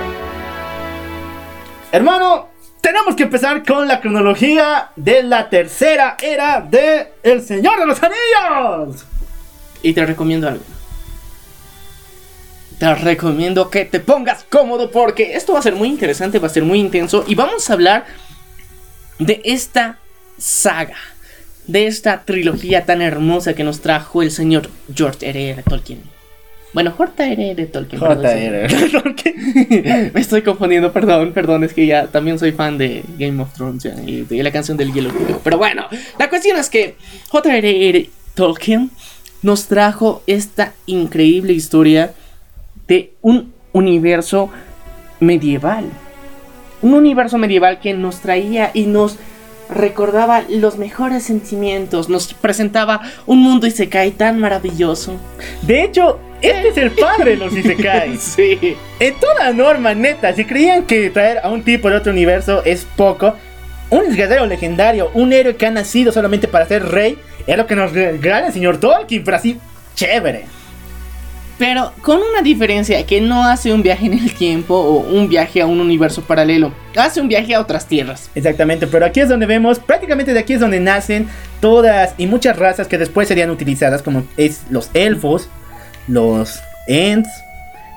Hermano, 1.92 2.48
tenemos 2.80 3.16
que 3.16 3.24
empezar 3.24 3.66
con 3.66 3.86
la 3.86 4.00
cronología 4.00 4.92
de 4.96 5.24
la 5.24 5.50
tercera 5.50 6.16
era 6.22 6.62
de 6.62 7.12
El 7.22 7.42
Señor 7.42 7.80
de 7.80 7.86
los 7.86 8.00
Anillos. 8.02 9.06
Y 9.82 9.94
te 9.94 10.06
recomiendo 10.06 10.48
algo. 10.48 10.64
Te 12.80 12.96
recomiendo 12.96 13.70
que 13.70 13.84
te 13.84 14.00
pongas 14.00 14.46
cómodo 14.50 14.90
porque 14.90 15.36
esto 15.36 15.54
va 15.54 15.60
a 15.60 15.64
ser 15.64 15.76
muy 15.76 15.90
interesante, 15.90 16.40
va 16.40 16.48
a 16.48 16.52
ser 16.52 16.64
muy 16.64 16.80
intenso 16.80 17.26
y 17.28 17.36
vamos 17.36 17.70
a 17.70 17.74
hablar 17.74 18.06
de 19.20 19.42
esta 19.44 19.98
saga 20.38 20.96
de 21.68 21.88
esta 21.88 22.24
trilogía 22.24 22.86
tan 22.86 23.02
hermosa 23.02 23.54
que 23.54 23.64
nos 23.64 23.82
trajo 23.82 24.22
el 24.22 24.32
señor 24.32 24.70
George 24.94 25.30
R.R. 25.30 25.64
Tolkien. 25.64 26.16
Bueno, 26.74 26.92
J.R.R. 26.92 27.66
Tolkien. 27.68 28.02
J.R.R. 28.02 28.90
Tolkien. 28.90 30.12
Me 30.14 30.20
estoy 30.20 30.42
confundiendo, 30.42 30.92
perdón, 30.92 31.32
perdón, 31.32 31.64
es 31.64 31.74
que 31.74 31.86
ya 31.86 32.08
también 32.08 32.38
soy 32.38 32.52
fan 32.52 32.78
de 32.78 33.02
Game 33.18 33.42
of 33.42 33.54
Thrones 33.54 33.88
y 34.06 34.24
de 34.24 34.44
la 34.44 34.52
canción 34.52 34.76
del 34.76 34.92
hielo. 34.92 35.10
Pero 35.42 35.58
bueno, 35.58 35.86
la 36.20 36.30
cuestión 36.30 36.58
es 36.58 36.70
que 36.70 36.96
J.R.R. 37.30 38.10
Tolkien 38.34 38.92
nos 39.42 39.68
trajo 39.68 40.22
esta 40.28 40.74
increíble 40.86 41.54
historia 41.54 42.14
de 42.88 43.14
un 43.22 43.54
universo 43.72 44.50
medieval. 45.22 45.86
Un 46.82 46.94
universo 46.94 47.38
medieval 47.38 47.80
que 47.80 47.94
nos 47.94 48.20
traía 48.20 48.72
y 48.74 48.84
nos 48.84 49.18
recordaba 49.70 50.44
los 50.50 50.78
mejores 50.78 51.24
sentimientos, 51.24 52.10
nos 52.10 52.34
presentaba 52.34 53.02
un 53.26 53.40
mundo 53.40 53.68
Isekai 53.68 54.12
tan 54.12 54.40
maravilloso. 54.40 55.16
De 55.62 55.84
hecho, 55.84 56.20
este 56.42 56.68
es 56.70 56.78
el 56.78 56.92
padre 56.92 57.32
de 57.32 57.38
los 57.38 57.54
Isekai. 57.58 58.18
sí. 58.18 58.78
En 59.00 59.16
toda 59.16 59.52
norma, 59.54 59.94
neta, 59.94 60.34
si 60.34 60.46
creían 60.46 60.84
que 60.84 61.10
traer 61.10 61.40
a 61.44 61.50
un 61.50 61.64
tipo 61.64 61.90
de 61.90 61.96
otro 61.98 62.12
universo 62.12 62.64
es 62.64 62.86
poco, 62.96 63.34
un 63.90 64.16
guerrero 64.16 64.46
legendario, 64.46 65.12
un 65.14 65.34
héroe 65.34 65.56
que 65.56 65.66
ha 65.66 65.72
nacido 65.72 66.12
solamente 66.12 66.48
para 66.48 66.68
ser 66.68 66.84
rey, 66.86 67.18
es 67.48 67.58
lo 67.58 67.68
que 67.68 67.76
nos 67.76 67.92
regala 67.92 68.48
el 68.48 68.54
señor 68.54 68.78
Tolkien, 68.80 69.24
pero 69.24 69.38
así, 69.38 69.60
chévere. 69.96 70.46
Pero 71.58 71.94
con 72.02 72.18
una 72.18 72.42
diferencia 72.42 73.06
que 73.06 73.22
no 73.22 73.46
hace 73.46 73.72
un 73.72 73.82
viaje 73.82 74.08
en 74.08 74.14
el 74.14 74.34
tiempo 74.34 74.76
o 74.76 75.00
un 75.00 75.30
viaje 75.30 75.62
a 75.62 75.66
un 75.66 75.80
universo 75.80 76.22
paralelo, 76.22 76.74
hace 76.98 77.22
un 77.22 77.30
viaje 77.30 77.56
a 77.56 77.62
otras 77.62 77.86
tierras. 77.86 78.30
Exactamente, 78.36 78.88
pero 78.88 79.06
aquí 79.06 79.22
es 79.22 79.30
donde 79.30 79.46
vemos, 79.46 79.80
prácticamente 79.80 80.34
de 80.34 80.40
aquí 80.40 80.54
es 80.54 80.60
donde 80.60 80.82
nacen 80.82 81.28
todas 81.62 82.14
y 82.18 82.28
muchas 82.28 82.58
razas 82.58 82.88
que 82.88 82.98
después 82.98 83.30
serían 83.30 83.52
utilizadas 83.52 84.02
como 84.02 84.24
es 84.36 84.64
los 84.70 84.90
elfos, 84.94 85.50
los 86.10 86.60
ents, 86.88 87.30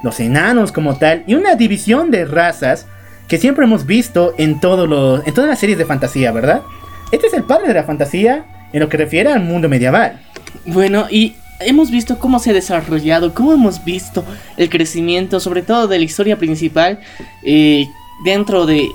los 0.04 0.20
enanos 0.20 0.70
como 0.70 0.96
tal 0.96 1.24
y 1.26 1.34
una 1.34 1.56
división 1.56 2.12
de 2.12 2.24
razas 2.24 2.86
que 3.26 3.38
siempre 3.38 3.64
hemos 3.64 3.86
visto 3.86 4.34
en, 4.38 4.60
todo 4.60 5.22
en 5.24 5.34
todas 5.34 5.50
las 5.50 5.58
series 5.58 5.78
de 5.78 5.84
fantasía, 5.84 6.30
¿verdad? 6.30 6.62
Este 7.10 7.26
es 7.26 7.34
el 7.34 7.42
padre 7.42 7.68
de 7.68 7.74
la 7.74 7.84
fantasía 7.84 8.44
en 8.72 8.80
lo 8.80 8.88
que 8.88 8.96
refiere 8.96 9.32
al 9.32 9.40
mundo 9.40 9.68
medieval. 9.68 10.20
Bueno, 10.64 11.06
y 11.10 11.34
hemos 11.60 11.90
visto 11.90 12.18
cómo 12.18 12.38
se 12.38 12.50
ha 12.50 12.54
desarrollado, 12.54 13.34
cómo 13.34 13.52
hemos 13.52 13.84
visto 13.84 14.24
el 14.56 14.68
crecimiento, 14.68 15.40
sobre 15.40 15.62
todo 15.62 15.88
de 15.88 15.98
la 15.98 16.04
historia 16.04 16.38
principal, 16.38 17.00
eh, 17.42 17.86
dentro 18.24 18.66
de 18.66 18.88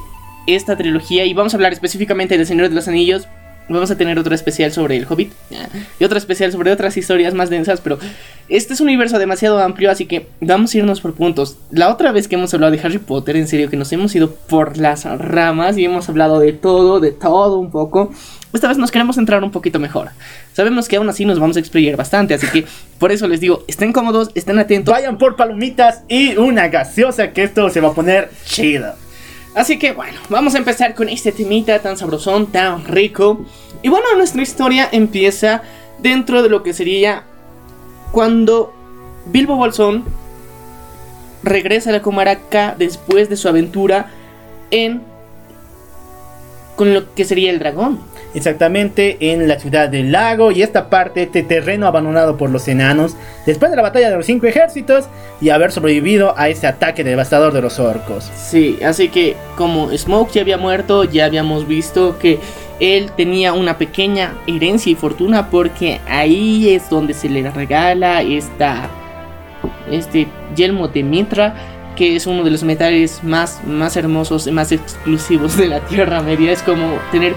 esta 0.47 0.77
trilogía. 0.77 1.25
Y 1.25 1.33
vamos 1.33 1.53
a 1.53 1.57
hablar 1.57 1.73
específicamente 1.73 2.37
del 2.37 2.47
Señor 2.47 2.69
de 2.69 2.75
los 2.75 2.87
Anillos. 2.87 3.27
Vamos 3.69 3.89
a 3.91 3.97
tener 3.97 4.19
otro 4.19 4.35
especial 4.35 4.73
sobre 4.73 4.97
el 4.97 5.05
Hobbit 5.09 5.31
y 5.99 6.03
otro 6.03 6.17
especial 6.17 6.51
sobre 6.51 6.71
otras 6.71 6.97
historias 6.97 7.33
más 7.33 7.49
densas, 7.49 7.79
pero 7.79 7.97
este 8.49 8.73
es 8.73 8.81
un 8.81 8.87
universo 8.87 9.17
demasiado 9.19 9.57
amplio, 9.59 9.89
así 9.89 10.05
que 10.05 10.27
vamos 10.41 10.73
a 10.73 10.79
irnos 10.79 10.99
por 10.99 11.13
puntos. 11.13 11.55
La 11.71 11.89
otra 11.89 12.11
vez 12.11 12.27
que 12.27 12.35
hemos 12.35 12.53
hablado 12.53 12.73
de 12.73 12.81
Harry 12.81 12.97
Potter, 12.97 13.37
en 13.37 13.47
serio 13.47 13.69
que 13.69 13.77
nos 13.77 13.93
hemos 13.93 14.13
ido 14.15 14.35
por 14.35 14.77
las 14.77 15.05
ramas 15.05 15.77
y 15.77 15.85
hemos 15.85 16.09
hablado 16.09 16.39
de 16.39 16.51
todo, 16.51 16.99
de 16.99 17.11
todo 17.11 17.57
un 17.57 17.71
poco. 17.71 18.11
Esta 18.53 18.67
vez 18.67 18.77
nos 18.77 18.91
queremos 18.91 19.17
entrar 19.17 19.43
un 19.43 19.49
poquito 19.49 19.79
mejor. 19.79 20.09
Sabemos 20.53 20.87
que 20.87 20.97
aún 20.97 21.09
así 21.09 21.25
nos 21.25 21.39
vamos 21.39 21.57
a 21.57 21.59
exprimir 21.59 21.97
bastante, 21.97 22.35
así 22.35 22.45
que 22.47 22.65
por 22.99 23.11
eso 23.11 23.27
les 23.27 23.39
digo, 23.39 23.65
estén 23.67 23.91
cómodos, 23.91 24.29
estén 24.35 24.59
atentos. 24.59 24.93
Vayan 24.93 25.17
por 25.17 25.35
palomitas 25.35 26.03
y 26.07 26.37
una 26.37 26.67
gaseosa 26.67 27.31
que 27.31 27.43
esto 27.43 27.67
se 27.71 27.81
va 27.81 27.89
a 27.89 27.93
poner 27.93 28.29
chido. 28.45 28.93
Así 29.55 29.79
que 29.79 29.91
bueno, 29.93 30.19
vamos 30.29 30.53
a 30.53 30.59
empezar 30.59 30.93
con 30.93 31.09
este 31.09 31.31
temita 31.31 31.79
tan 31.79 31.97
sabrosón, 31.97 32.51
tan 32.51 32.85
rico. 32.85 33.43
Y 33.81 33.89
bueno, 33.89 34.05
nuestra 34.17 34.43
historia 34.43 34.87
empieza 34.91 35.63
dentro 35.97 36.43
de 36.43 36.49
lo 36.49 36.61
que 36.61 36.73
sería 36.73 37.23
cuando 38.11 38.71
Bilbo 39.25 39.55
Bolsón 39.55 40.03
regresa 41.41 41.89
a 41.89 41.93
la 41.93 42.01
Comaraca 42.03 42.75
después 42.77 43.29
de 43.29 43.35
su 43.35 43.47
aventura 43.47 44.11
en 44.69 45.01
con 46.75 46.93
lo 46.93 47.13
que 47.13 47.25
sería 47.25 47.51
el 47.51 47.59
dragón 47.59 48.12
exactamente 48.33 49.17
en 49.19 49.47
la 49.47 49.59
ciudad 49.59 49.89
del 49.89 50.11
lago 50.11 50.51
y 50.51 50.61
esta 50.61 50.89
parte, 50.89 51.23
este 51.23 51.43
terreno 51.43 51.87
abandonado 51.87 52.37
por 52.37 52.49
los 52.49 52.67
enanos, 52.67 53.15
después 53.45 53.71
de 53.71 53.77
la 53.77 53.83
batalla 53.83 54.09
de 54.09 54.17
los 54.17 54.25
cinco 54.25 54.47
ejércitos 54.47 55.05
y 55.41 55.49
haber 55.49 55.71
sobrevivido 55.71 56.33
a 56.37 56.49
ese 56.49 56.67
ataque 56.67 57.03
devastador 57.03 57.53
de 57.53 57.61
los 57.61 57.79
orcos. 57.79 58.29
Sí, 58.35 58.79
así 58.83 59.09
que 59.09 59.35
como 59.55 59.95
Smoke 59.95 60.31
ya 60.31 60.41
había 60.41 60.57
muerto, 60.57 61.03
ya 61.03 61.25
habíamos 61.25 61.67
visto 61.67 62.17
que 62.19 62.39
él 62.79 63.11
tenía 63.15 63.53
una 63.53 63.77
pequeña 63.77 64.33
herencia 64.47 64.91
y 64.91 64.95
fortuna 64.95 65.49
porque 65.49 66.01
ahí 66.07 66.73
es 66.73 66.89
donde 66.89 67.13
se 67.13 67.29
le 67.29 67.49
regala 67.51 68.21
esta 68.21 68.89
este 69.89 70.27
yelmo 70.55 70.87
de 70.87 71.03
Mitra, 71.03 71.55
que 71.95 72.15
es 72.15 72.27
uno 72.27 72.43
de 72.43 72.51
los 72.51 72.63
metales 72.63 73.23
más, 73.23 73.61
más 73.65 73.95
hermosos 73.95 74.47
y 74.47 74.51
más 74.51 74.71
exclusivos 74.71 75.57
de 75.57 75.67
la 75.67 75.79
Tierra 75.81 76.21
Media. 76.21 76.51
Es 76.51 76.63
como 76.63 76.97
tener 77.11 77.35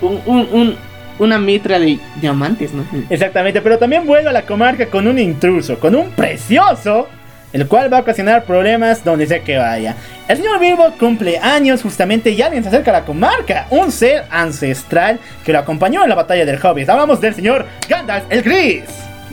un, 0.00 0.20
un- 0.26 0.48
un- 0.52 0.76
una 1.18 1.38
mitra 1.38 1.78
de 1.80 1.98
diamantes, 2.20 2.72
¿no? 2.72 2.84
Exactamente, 3.10 3.60
pero 3.60 3.76
también 3.78 4.06
vuelve 4.06 4.28
a 4.28 4.32
la 4.32 4.42
comarca 4.42 4.86
con 4.86 5.06
un 5.08 5.18
intruso, 5.18 5.78
con 5.80 5.94
un 5.96 6.10
precioso, 6.10 7.08
el 7.52 7.66
cual 7.66 7.92
va 7.92 7.98
a 7.98 8.00
ocasionar 8.02 8.44
problemas 8.44 9.02
donde 9.04 9.26
sea 9.26 9.40
que 9.40 9.56
vaya. 9.56 9.96
El 10.28 10.36
señor 10.36 10.60
Bilbo 10.60 10.92
cumple 10.98 11.38
años 11.38 11.82
justamente 11.82 12.30
y 12.30 12.40
alguien 12.42 12.62
se 12.62 12.68
acerca 12.68 12.90
a 12.92 13.00
la 13.00 13.04
comarca, 13.04 13.66
un 13.70 13.90
ser 13.90 14.26
ancestral 14.30 15.18
que 15.44 15.52
lo 15.52 15.58
acompañó 15.58 16.02
en 16.04 16.08
la 16.10 16.14
batalla 16.14 16.44
del 16.44 16.58
Hobbit. 16.64 16.88
Hablamos 16.88 17.20
del 17.20 17.34
señor 17.34 17.66
Gandalf 17.88 18.24
el 18.30 18.42
Gris. 18.42 18.84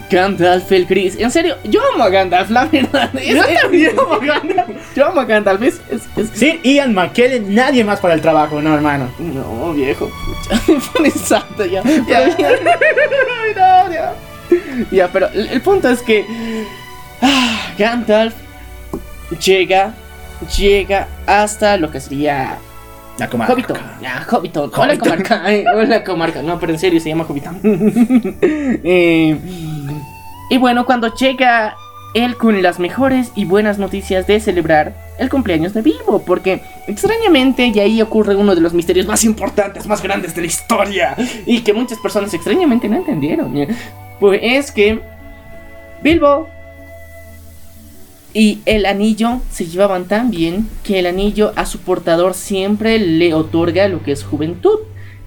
Gandalf 0.09 0.71
el 0.71 0.85
Gris. 0.85 1.17
En 1.19 1.31
serio, 1.31 1.57
yo 1.63 1.81
amo 1.93 2.03
a 2.03 2.09
Gandalf, 2.09 2.49
la 2.51 2.65
verdad. 2.65 3.11
Yo 3.25 3.43
también 3.61 3.91
amo 3.99 4.13
a 4.13 4.19
Gandalf. 4.19 4.95
Yo 4.95 5.05
amo 5.07 5.21
a 5.21 5.25
Gandalf. 5.25 5.61
Es, 5.63 5.81
es- 5.89 6.07
es- 6.15 6.29
Sí, 6.33 6.59
Ian 6.63 6.93
McKellen, 6.93 7.53
nadie 7.55 7.83
más 7.83 7.99
para 7.99 8.13
el 8.13 8.21
trabajo, 8.21 8.61
no 8.61 8.73
hermano. 8.75 9.09
No, 9.19 9.73
viejo. 9.73 10.09
Me 10.67 10.75
pone 10.93 11.09
santo 11.11 11.65
ya. 11.65 11.81
Ya. 12.07 12.35
Pero 12.37 12.37
ya. 12.37 12.49
No, 13.85 13.91
ya. 13.93 14.13
Ya, 14.91 15.07
pero 15.07 15.27
el, 15.29 15.61
punto 15.61 15.89
es 15.89 16.01
que 16.01 16.25
ah, 17.21 17.73
Gandalf 17.77 18.35
llega, 19.43 19.93
llega 20.57 21.07
hasta 21.25 21.77
lo 21.77 21.89
que 21.89 21.99
sería 21.99 22.57
La 23.17 23.27
comarca. 23.27 23.53
Hobbiton. 23.53 23.77
Ya, 24.01 24.23
Hobbiton. 24.29 24.71
Hola 24.75 24.97
comarca. 24.97 25.41
Ay, 25.43 25.63
hola 25.73 26.03
comarca. 26.03 26.41
No, 26.43 26.59
pero 26.59 26.73
en 26.73 26.79
serio 26.79 26.99
se 26.99 27.09
llama 27.09 27.23
Hobbiton. 27.27 27.59
Eh, 28.41 29.37
y 30.49 30.57
bueno, 30.57 30.85
cuando 30.85 31.13
llega 31.13 31.75
él 32.15 32.37
con 32.37 32.61
las 32.61 32.79
mejores 32.79 33.31
y 33.35 33.43
buenas 33.43 33.77
noticias 33.77 34.25
de 34.25 34.39
celebrar 34.39 34.95
el 35.19 35.29
cumpleaños 35.29 35.73
de 35.73 35.81
Bilbo, 35.81 36.23
porque 36.25 36.61
extrañamente 36.87 37.67
y 37.67 37.79
ahí 37.79 38.01
ocurre 38.01 38.35
uno 38.35 38.55
de 38.55 38.61
los 38.61 38.73
misterios 38.73 39.05
más 39.05 39.23
importantes, 39.25 39.85
más 39.85 40.01
grandes 40.01 40.33
de 40.33 40.41
la 40.41 40.47
historia 40.47 41.15
y 41.45 41.61
que 41.61 41.73
muchas 41.73 41.99
personas 41.99 42.33
extrañamente 42.33 42.87
no 42.87 42.97
entendieron. 42.97 43.53
¿ya? 43.53 43.67
Pues 44.19 44.39
es 44.41 44.71
que 44.71 45.01
Bilbo 46.01 46.47
y 48.33 48.61
el 48.65 48.85
anillo 48.85 49.41
se 49.49 49.65
llevaban 49.65 50.05
tan 50.05 50.29
bien 50.31 50.69
que 50.83 50.99
el 50.99 51.07
anillo 51.07 51.53
a 51.55 51.65
su 51.65 51.79
portador 51.79 52.33
siempre 52.33 52.99
le 52.99 53.33
otorga 53.33 53.87
lo 53.87 54.03
que 54.03 54.11
es 54.11 54.23
juventud. 54.23 54.79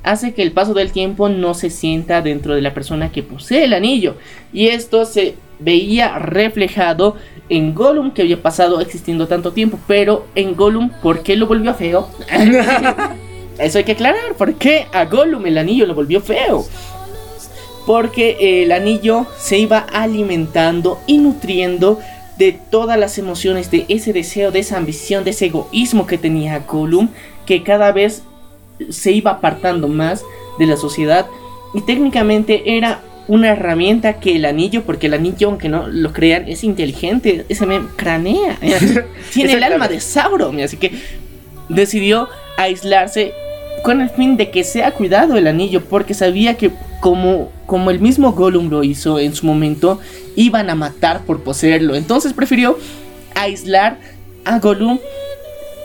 Hace 0.03 0.33
que 0.33 0.43
el 0.43 0.53
paso 0.53 0.75
del 0.75 0.93
tiempo 0.93 1.29
no 1.29 1.55
se 1.55 1.71
sienta 1.71 2.23
dentro 2.23 2.55
de 2.55 2.63
la 2.63 2.75
persona 2.75 3.11
que 3.11 3.23
posee 3.23 3.65
el 3.65 3.75
anillo. 3.75 4.17
Y 4.53 4.69
esto 4.69 5.05
se 5.05 5.35
veía 5.59 6.19
reflejado 6.19 7.17
en 7.49 7.75
Gollum 7.75 8.13
que 8.13 8.23
había 8.23 8.41
pasado 8.41 8.81
existiendo 8.81 9.27
tanto 9.27 9.53
tiempo. 9.53 9.79
Pero 9.87 10.27
en 10.35 10.55
Gollum, 10.55 10.91
¿por 11.03 11.23
qué 11.23 11.37
lo 11.37 11.47
volvió 11.47 11.75
feo? 11.75 12.09
Eso 13.59 13.79
hay 13.79 13.85
que 13.85 13.93
aclarar. 13.93 14.35
¿Por 14.37 14.55
qué 14.55 14.87
a 14.93 15.05
Gollum 15.05 15.45
el 15.47 15.59
anillo 15.59 15.87
lo 15.87 15.95
volvió 15.95 16.21
feo? 16.21 16.65
Porque 17.87 18.63
el 18.63 18.71
anillo 18.71 19.27
se 19.39 19.59
iba 19.59 19.79
alimentando 19.79 20.99
y 21.07 21.19
nutriendo 21.19 21.99
de 22.39 22.53
todas 22.53 22.99
las 22.99 23.19
emociones, 23.19 23.71
de 23.71 23.85
ese 23.89 24.13
deseo, 24.13 24.53
de 24.53 24.61
esa 24.61 24.77
ambición, 24.77 25.25
de 25.25 25.31
ese 25.31 25.47
egoísmo 25.47 26.07
que 26.07 26.19
tenía 26.19 26.61
Gollum, 26.61 27.09
que 27.47 27.65
cada 27.65 27.91
vez 27.91 28.23
se 28.91 29.13
iba 29.13 29.33
apartando 29.33 29.89
más 29.89 30.25
de 30.59 30.67
la 30.67 30.77
sociedad 30.77 31.27
y 31.75 31.83
técnicamente 31.83 32.77
era 32.77 33.03
una 33.29 33.51
herramienta 33.51 34.21
que 34.21 34.37
el 34.37 34.47
anillo, 34.47 34.85
porque 34.85 35.07
el 35.07 35.15
anillo, 35.15 35.49
aunque 35.49 35.69
no 35.69 35.87
lo 35.87 36.13
crean, 36.13 36.49
es 36.49 36.65
inteligente, 36.65 37.45
ese 37.49 37.67
me 37.67 37.81
cranea, 37.97 38.59
tiene 39.33 39.53
el 39.53 39.63
alma 39.63 39.87
de 39.87 40.01
Sauron, 40.01 40.59
así 40.61 40.79
que 40.79 40.93
decidió 41.69 42.29
aislarse 42.57 43.35
con 43.83 44.01
el 44.01 44.09
fin 44.09 44.37
de 44.37 44.51
que 44.51 44.65
sea 44.65 44.93
cuidado 44.93 45.37
el 45.37 45.47
anillo, 45.47 45.85
porque 45.85 46.15
sabía 46.15 46.57
que 46.57 46.73
como, 47.01 47.53
como 47.67 47.91
el 47.91 48.01
mismo 48.01 48.33
Gollum 48.33 48.71
lo 48.71 48.83
hizo 48.83 49.19
en 49.19 49.35
su 49.35 49.47
momento, 49.47 50.01
iban 50.35 50.71
a 50.71 50.75
matar 50.75 51.21
por 51.25 51.43
poseerlo. 51.43 51.95
Entonces 51.95 52.33
prefirió 52.33 52.79
aislar 53.35 53.99
a 54.45 54.59
Gollum 54.59 54.99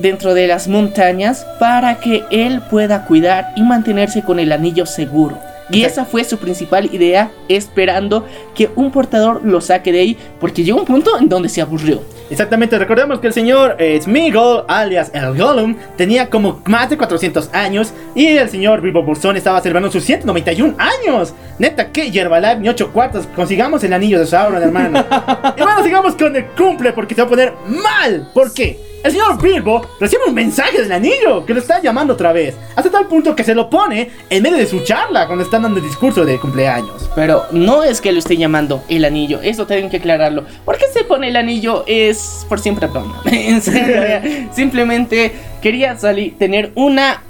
dentro 0.03 0.33
de 0.33 0.47
las 0.47 0.67
montañas 0.67 1.47
para 1.59 1.95
que 1.95 2.23
él 2.29 2.61
pueda 2.69 3.05
cuidar 3.05 3.53
y 3.55 3.63
mantenerse 3.63 4.21
con 4.21 4.37
el 4.37 4.51
anillo 4.51 4.85
seguro. 4.85 5.39
Y 5.69 5.85
esa 5.85 6.03
fue 6.03 6.25
su 6.25 6.37
principal 6.37 6.93
idea, 6.93 7.31
esperando 7.47 8.27
que 8.53 8.69
un 8.75 8.91
portador 8.91 9.41
lo 9.45 9.61
saque 9.61 9.93
de 9.93 10.01
ahí, 10.01 10.17
porque 10.39 10.63
llegó 10.63 10.79
un 10.79 10.85
punto 10.85 11.17
en 11.17 11.29
donde 11.29 11.47
se 11.47 11.61
aburrió. 11.61 12.01
Exactamente, 12.29 12.77
recordemos 12.77 13.19
que 13.19 13.27
el 13.27 13.33
señor 13.33 13.77
eh, 13.79 13.99
Smeagol, 14.01 14.65
alias 14.67 15.09
el 15.13 15.37
Gollum, 15.37 15.77
tenía 15.95 16.29
como 16.29 16.61
más 16.65 16.89
de 16.89 16.97
400 16.97 17.49
años 17.53 17.93
y 18.13 18.27
el 18.27 18.49
señor 18.49 18.81
Bilbo 18.81 19.03
Bolsón 19.03 19.37
estaba 19.37 19.61
celebrando 19.61 19.89
sus 19.89 20.03
191 20.03 20.75
años. 20.77 21.33
Neta, 21.59 21.91
que 21.91 22.11
Yerbalife 22.11 22.59
ni 22.59 22.67
8 22.67 22.91
cuartos, 22.91 23.27
consigamos 23.33 23.83
el 23.85 23.93
anillo 23.93 24.19
de 24.19 24.25
Sauron, 24.25 24.61
hermano. 24.61 24.99
y 25.57 25.61
bueno, 25.61 25.81
sigamos 25.81 26.15
con 26.15 26.35
el 26.35 26.45
cumple 26.47 26.91
porque 26.91 27.15
se 27.15 27.21
va 27.21 27.27
a 27.27 27.29
poner 27.29 27.53
mal. 27.67 28.29
¿Por 28.33 28.53
qué? 28.53 28.92
El 29.03 29.11
señor 29.11 29.41
Bilbo 29.41 29.85
recibe 29.99 30.21
un 30.29 30.33
mensaje 30.33 30.81
del 30.81 30.91
anillo 30.93 31.45
que 31.45 31.53
lo 31.53 31.59
está 31.59 31.81
llamando 31.81 32.13
otra 32.13 32.31
vez, 32.31 32.55
hasta 32.73 32.89
tal 32.89 33.07
punto 33.07 33.35
que 33.35 33.43
se 33.43 33.53
lo 33.53 33.69
pone 33.69 34.09
en 34.29 34.41
medio 34.41 34.55
de 34.55 34.65
su 34.65 34.79
charla 34.79 35.27
cuando 35.27 35.43
están 35.43 35.63
dando 35.63 35.81
el 35.81 35.85
discurso 35.85 36.23
de 36.23 36.39
cumpleaños. 36.39 37.09
Pero 37.13 37.43
no 37.51 37.83
es 37.83 37.99
que 37.99 38.13
lo 38.13 38.19
esté 38.19 38.37
llamando 38.37 38.81
el 38.87 39.03
anillo, 39.03 39.41
eso 39.41 39.67
tienen 39.67 39.89
que 39.89 39.97
aclararlo. 39.97 40.45
¿Por 40.63 40.77
qué 40.77 40.85
se 40.93 41.03
pone 41.03 41.27
el 41.27 41.35
anillo? 41.35 41.83
Es 41.85 42.45
por 42.47 42.61
siempre 42.61 42.87
serio, 43.61 44.47
simplemente 44.53 45.33
quería 45.61 45.97
salir, 45.97 46.37
tener 46.37 46.71
una, 46.75 47.23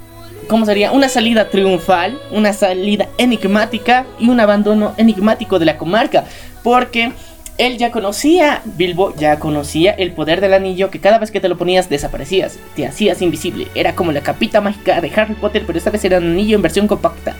¿cómo 0.46 0.66
sería? 0.66 0.92
Una 0.92 1.08
salida 1.08 1.50
triunfal, 1.50 2.16
una 2.30 2.52
salida 2.52 3.08
enigmática 3.18 4.06
y 4.20 4.28
un 4.28 4.38
abandono 4.38 4.94
enigmático 4.96 5.58
de 5.58 5.64
la 5.64 5.76
comarca. 5.76 6.24
Porque 6.62 7.12
él 7.56 7.78
ya 7.78 7.92
conocía, 7.92 8.62
Bilbo 8.64 9.14
ya 9.16 9.38
conocía 9.38 9.92
el 9.92 10.12
poder 10.12 10.40
del 10.40 10.54
anillo 10.54 10.90
que 10.90 11.00
cada 11.00 11.18
vez 11.18 11.30
que 11.30 11.40
te 11.40 11.48
lo 11.48 11.56
ponías 11.56 11.88
desaparecías, 11.88 12.58
te 12.74 12.86
hacías 12.86 13.22
invisible. 13.22 13.68
Era 13.74 13.94
como 13.94 14.10
la 14.10 14.22
capita 14.22 14.60
mágica 14.60 15.00
de 15.00 15.12
Harry 15.14 15.34
Potter, 15.34 15.62
pero 15.66 15.78
esta 15.78 15.90
vez 15.90 16.04
era 16.04 16.18
un 16.18 16.32
anillo 16.32 16.56
en 16.56 16.62
versión 16.62 16.88
compacta. 16.88 17.36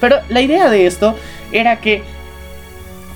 Pero 0.00 0.16
la 0.30 0.40
idea 0.40 0.70
de 0.70 0.86
esto 0.86 1.14
era 1.52 1.80
que 1.80 2.02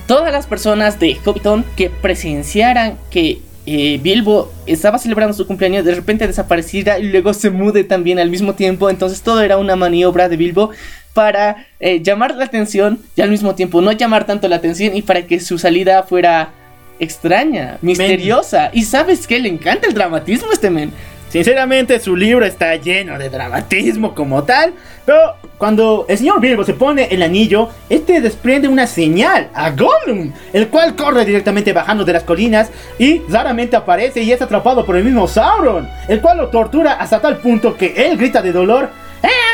todas 0.07 0.33
las 0.33 0.47
personas 0.47 1.01
de 1.01 1.17
Hobbiton 1.25 1.65
que 1.77 1.89
presenciaran 1.89 2.99
que 3.11 3.41
eh, 3.67 3.99
Bilbo 4.03 4.53
estaba 4.67 4.99
celebrando 4.99 5.33
su 5.33 5.47
cumpleaños 5.47 5.87
de 5.87 5.95
repente 5.95 6.27
desapareciera 6.27 6.99
y 6.99 7.05
luego 7.05 7.33
se 7.33 7.49
mude 7.49 7.85
también 7.85 8.19
al 8.19 8.29
mismo 8.29 8.55
tiempo. 8.55 8.91
Entonces 8.91 9.23
todo 9.23 9.41
era 9.41 9.57
una 9.57 9.77
maniobra 9.77 10.29
de 10.29 10.37
Bilbo 10.37 10.71
para 11.15 11.69
eh, 11.81 12.03
llamar 12.03 12.35
la 12.35 12.45
atención 12.45 12.99
y 13.17 13.23
al 13.23 13.31
mismo 13.31 13.55
tiempo 13.55 13.81
no 13.81 13.93
llamar 13.93 14.27
tanto 14.27 14.49
la 14.49 14.57
atención 14.57 14.95
y 14.95 15.01
para 15.01 15.23
que 15.23 15.41
su 15.41 15.59
salida 15.59 16.03
fuera 16.03 16.51
extraña, 16.99 17.79
misteriosa. 17.81 18.71
Y 18.73 18.83
sabes 18.83 19.27
que 19.27 19.39
le 19.39 19.49
encanta 19.49 19.87
el 19.87 19.95
dramatismo 19.95 20.51
a 20.51 20.55
este 20.55 20.71
men. 20.71 20.93
Sinceramente, 21.31 21.99
su 21.99 22.15
libro 22.15 22.45
está 22.45 22.77
lleno 22.77 23.19
de 23.19 23.29
dramatismo 23.29 24.15
como 24.15 24.45
tal. 24.45 24.73
Pero 25.05 25.19
cuando 25.59 26.07
el 26.09 26.17
señor 26.17 26.41
Bilbo 26.41 26.63
se 26.63 26.75
pone 26.75 27.09
el 27.11 27.23
anillo, 27.23 27.71
este 27.89 28.21
desprende 28.21 28.69
una 28.69 28.87
señal 28.87 29.49
a 29.53 29.71
Gollum, 29.71 30.33
el 30.53 30.69
cual 30.69 30.95
corre 30.95 31.25
directamente 31.25 31.73
bajando 31.73 32.05
de 32.05 32.13
las 32.13 32.23
colinas 32.23 32.71
y 32.99 33.21
raramente 33.29 33.75
aparece 33.75 34.23
y 34.23 34.31
es 34.31 34.41
atrapado 34.43 34.87
por 34.87 34.97
el 34.97 35.05
mismo 35.05 35.27
Sauron, 35.27 35.89
el 36.09 36.21
cual 36.21 36.39
lo 36.39 36.49
tortura 36.49 36.95
hasta 36.95 37.21
tal 37.21 37.39
punto 37.39 37.77
que 37.77 37.95
él 37.97 38.17
grita 38.17 38.41
de 38.41 38.53
dolor. 38.53 38.91
¡Ah! 39.23 39.54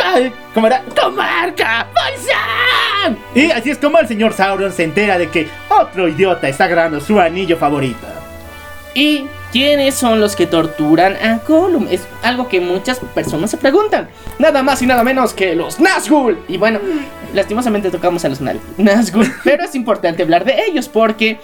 ¡Ca- 0.00 0.32
¿Cómo 0.54 0.66
era? 0.66 0.82
¡Comarca! 1.00 1.86
¡Bolsán! 1.94 3.18
Y 3.34 3.50
así 3.50 3.70
es 3.70 3.78
como 3.78 3.98
el 3.98 4.08
señor 4.08 4.32
Sauron 4.32 4.72
se 4.72 4.84
entera 4.84 5.18
de 5.18 5.28
que 5.28 5.48
otro 5.68 6.08
idiota 6.08 6.48
está 6.48 6.64
agarrando 6.64 7.00
su 7.00 7.20
anillo 7.20 7.56
favorito. 7.56 8.06
¿Y 8.94 9.26
quiénes 9.52 9.94
son 9.94 10.20
los 10.20 10.34
que 10.34 10.46
torturan 10.46 11.16
a 11.16 11.38
Gollum? 11.46 11.86
Es 11.90 12.06
algo 12.22 12.48
que 12.48 12.60
muchas 12.60 12.98
personas 13.14 13.50
se 13.50 13.56
preguntan. 13.56 14.08
Nada 14.38 14.62
más 14.62 14.82
y 14.82 14.86
nada 14.86 15.04
menos 15.04 15.32
que 15.32 15.54
los 15.54 15.78
Nazgûl. 15.78 16.36
Y 16.48 16.56
bueno, 16.56 16.80
lastimosamente 17.32 17.90
tocamos 17.90 18.24
a 18.24 18.28
los 18.28 18.40
Nazgûl. 18.40 19.32
pero 19.44 19.64
es 19.64 19.74
importante 19.76 20.22
hablar 20.24 20.44
de 20.44 20.64
ellos 20.66 20.88
porque 20.88 21.38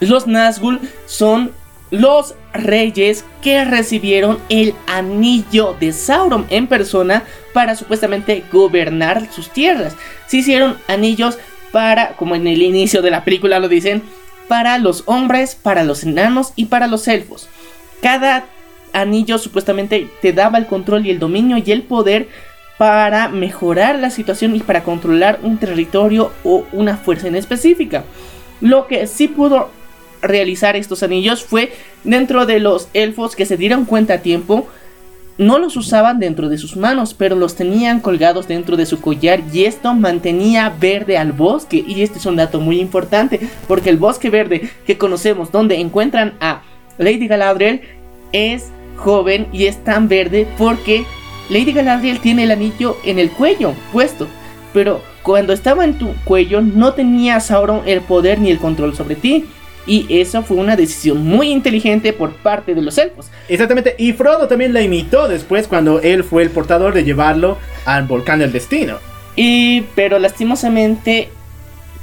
los 0.00 0.26
Nazgûl 0.26 0.80
son 1.06 1.50
los 1.94 2.34
reyes 2.52 3.24
que 3.40 3.64
recibieron 3.64 4.38
el 4.48 4.74
anillo 4.88 5.76
de 5.78 5.92
Sauron 5.92 6.44
en 6.50 6.66
persona 6.66 7.22
para 7.52 7.76
supuestamente 7.76 8.42
gobernar 8.52 9.30
sus 9.32 9.48
tierras. 9.50 9.94
Se 10.26 10.38
hicieron 10.38 10.76
anillos 10.88 11.38
para, 11.70 12.16
como 12.16 12.34
en 12.34 12.48
el 12.48 12.62
inicio 12.62 13.00
de 13.00 13.12
la 13.12 13.24
película 13.24 13.60
lo 13.60 13.68
dicen, 13.68 14.02
para 14.48 14.78
los 14.78 15.04
hombres, 15.06 15.54
para 15.54 15.84
los 15.84 16.02
enanos 16.02 16.52
y 16.56 16.66
para 16.66 16.88
los 16.88 17.06
elfos. 17.06 17.48
Cada 18.02 18.44
anillo 18.92 19.38
supuestamente 19.38 20.08
te 20.20 20.32
daba 20.32 20.58
el 20.58 20.66
control 20.66 21.06
y 21.06 21.10
el 21.10 21.20
dominio 21.20 21.62
y 21.64 21.70
el 21.70 21.82
poder 21.82 22.28
para 22.76 23.28
mejorar 23.28 24.00
la 24.00 24.10
situación 24.10 24.56
y 24.56 24.60
para 24.60 24.82
controlar 24.82 25.38
un 25.44 25.58
territorio 25.58 26.32
o 26.42 26.66
una 26.72 26.96
fuerza 26.96 27.28
en 27.28 27.36
específica. 27.36 28.02
Lo 28.60 28.88
que 28.88 29.06
sí 29.06 29.28
pudo 29.28 29.70
realizar 30.24 30.76
estos 30.76 31.02
anillos 31.02 31.44
fue 31.44 31.72
dentro 32.02 32.46
de 32.46 32.60
los 32.60 32.88
elfos 32.94 33.36
que 33.36 33.46
se 33.46 33.56
dieron 33.56 33.84
cuenta 33.84 34.14
a 34.14 34.18
tiempo. 34.18 34.66
No 35.36 35.58
los 35.58 35.76
usaban 35.76 36.20
dentro 36.20 36.48
de 36.48 36.58
sus 36.58 36.76
manos, 36.76 37.12
pero 37.12 37.34
los 37.34 37.56
tenían 37.56 38.00
colgados 38.00 38.46
dentro 38.46 38.76
de 38.76 38.86
su 38.86 39.00
collar 39.00 39.40
y 39.52 39.64
esto 39.64 39.92
mantenía 39.92 40.72
verde 40.78 41.18
al 41.18 41.32
bosque. 41.32 41.84
Y 41.86 42.02
este 42.02 42.18
es 42.18 42.26
un 42.26 42.36
dato 42.36 42.60
muy 42.60 42.80
importante, 42.80 43.40
porque 43.66 43.90
el 43.90 43.96
bosque 43.96 44.30
verde 44.30 44.70
que 44.86 44.96
conocemos 44.96 45.50
donde 45.50 45.80
encuentran 45.80 46.34
a 46.40 46.62
Lady 46.98 47.26
Galadriel 47.26 47.80
es 48.32 48.70
joven 48.96 49.48
y 49.52 49.66
es 49.66 49.82
tan 49.82 50.08
verde 50.08 50.46
porque 50.56 51.04
Lady 51.50 51.72
Galadriel 51.72 52.20
tiene 52.20 52.44
el 52.44 52.50
anillo 52.50 52.96
en 53.04 53.18
el 53.18 53.30
cuello 53.30 53.74
puesto, 53.92 54.26
pero 54.72 55.02
cuando 55.22 55.52
estaba 55.52 55.84
en 55.84 55.98
tu 55.98 56.14
cuello 56.24 56.60
no 56.60 56.92
tenía 56.94 57.40
Sauron 57.40 57.82
el 57.86 58.00
poder 58.00 58.38
ni 58.38 58.50
el 58.50 58.58
control 58.58 58.94
sobre 58.94 59.16
ti. 59.16 59.44
Y 59.86 60.06
eso 60.08 60.42
fue 60.42 60.56
una 60.56 60.76
decisión 60.76 61.24
muy 61.24 61.50
inteligente 61.50 62.12
por 62.12 62.32
parte 62.34 62.74
de 62.74 62.82
los 62.82 62.96
elfos. 62.98 63.26
Exactamente, 63.48 63.94
y 63.98 64.12
Frodo 64.12 64.48
también 64.48 64.72
la 64.72 64.80
imitó 64.80 65.28
después 65.28 65.68
cuando 65.68 66.00
él 66.00 66.24
fue 66.24 66.42
el 66.42 66.50
portador 66.50 66.94
de 66.94 67.04
llevarlo 67.04 67.58
al 67.84 68.04
volcán 68.04 68.38
del 68.38 68.52
destino. 68.52 68.96
Y 69.36 69.82
pero 69.94 70.18
lastimosamente 70.18 71.28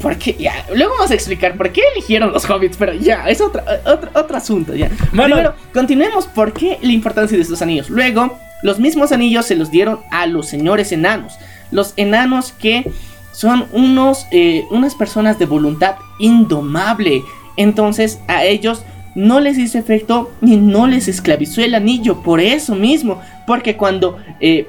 porque 0.02 0.36
ya, 0.40 0.66
luego 0.74 0.94
vamos 0.96 1.12
a 1.12 1.14
explicar 1.14 1.56
por 1.56 1.72
qué 1.72 1.82
eligieron 1.94 2.32
los 2.32 2.50
hobbits, 2.50 2.76
pero 2.78 2.94
ya, 2.94 3.30
es 3.30 3.40
otro, 3.40 3.62
otro, 3.86 4.10
otro 4.16 4.38
asunto, 4.38 4.76
ya. 4.76 4.90
Bueno. 5.14 5.36
Primero, 5.36 5.56
continuemos 5.74 6.26
por 6.26 6.54
qué 6.54 6.80
la 6.82 6.92
importancia 6.92 7.38
de 7.38 7.44
estos 7.44 7.62
anillos. 7.62 7.90
Luego, 7.90 8.38
los 8.64 8.80
mismos 8.80 9.12
anillos 9.12 9.46
se 9.46 9.56
los 9.56 9.72
dieron 9.72 10.00
a 10.12 10.26
los 10.26 10.48
señores 10.48 10.92
enanos. 10.92 11.34
Los 11.72 11.94
enanos 11.98 12.52
que 12.52 12.92
son 13.32 13.68
unos, 13.72 14.28
eh, 14.32 14.66
unas 14.72 14.96
personas 14.96 15.40
de 15.40 15.46
voluntad 15.46 15.96
indomable. 16.20 17.24
Entonces, 17.58 18.20
a 18.28 18.44
ellos 18.46 18.84
no 19.16 19.40
les 19.40 19.58
hizo 19.58 19.78
efecto 19.78 20.32
ni 20.42 20.58
no 20.58 20.88
les 20.88 21.08
esclavizó 21.08 21.62
el 21.62 21.76
anillo. 21.76 22.22
Por 22.22 22.40
eso 22.40 22.76
mismo, 22.76 23.22
porque 23.46 23.76
cuando 23.78 24.18
eh, 24.40 24.68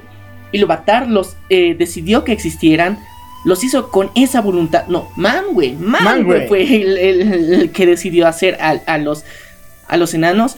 los 1.09 1.37
eh, 1.49 1.75
decidió 1.79 2.25
que 2.25 2.33
existieran, 2.33 2.99
los 3.45 3.65
hizo 3.65 3.91
con 3.91 4.11
esa 4.15 4.41
voluntad. 4.41 4.87
No, 4.89 5.09
Manwë 5.17 5.77
Manwë. 5.79 6.49
fue 6.49 6.63
el, 6.63 6.97
el- 6.99 7.55
el 7.55 7.71
que 7.73 7.87
decidió 7.87 8.27
hacer 8.29 8.57
a, 8.61 8.71
a 8.87 8.99
los, 8.99 9.25
a 9.89 9.97
los 9.97 10.15
enanos 10.15 10.57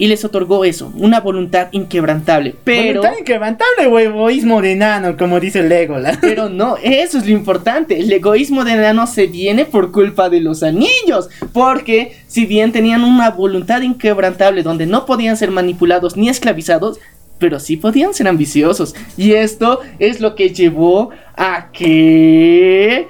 y 0.00 0.06
les 0.06 0.24
otorgó 0.24 0.64
eso, 0.64 0.90
una 0.96 1.20
voluntad 1.20 1.68
inquebrantable. 1.72 2.54
Pero, 2.64 3.02
Voluntad 3.02 3.20
inquebrantable 3.20 3.86
o 3.86 3.98
egoísmo 3.98 4.62
de 4.62 4.72
enano, 4.72 5.14
como 5.18 5.38
dice 5.38 5.62
Legolas. 5.62 6.16
pero 6.22 6.48
no, 6.48 6.78
eso 6.82 7.18
es 7.18 7.26
lo 7.26 7.32
importante. 7.32 8.00
El 8.00 8.10
egoísmo 8.10 8.64
de 8.64 8.72
enano 8.72 9.06
se 9.06 9.26
viene 9.26 9.66
por 9.66 9.92
culpa 9.92 10.30
de 10.30 10.40
los 10.40 10.62
anillos. 10.62 11.28
Porque 11.52 12.16
si 12.28 12.46
bien 12.46 12.72
tenían 12.72 13.04
una 13.04 13.30
voluntad 13.30 13.82
inquebrantable 13.82 14.62
donde 14.62 14.86
no 14.86 15.04
podían 15.04 15.36
ser 15.36 15.50
manipulados 15.50 16.16
ni 16.16 16.30
esclavizados, 16.30 16.98
pero 17.38 17.60
sí 17.60 17.76
podían 17.76 18.14
ser 18.14 18.26
ambiciosos. 18.26 18.94
Y 19.18 19.32
esto 19.32 19.80
es 19.98 20.22
lo 20.22 20.34
que 20.34 20.48
llevó 20.48 21.10
a 21.36 21.70
que... 21.72 23.06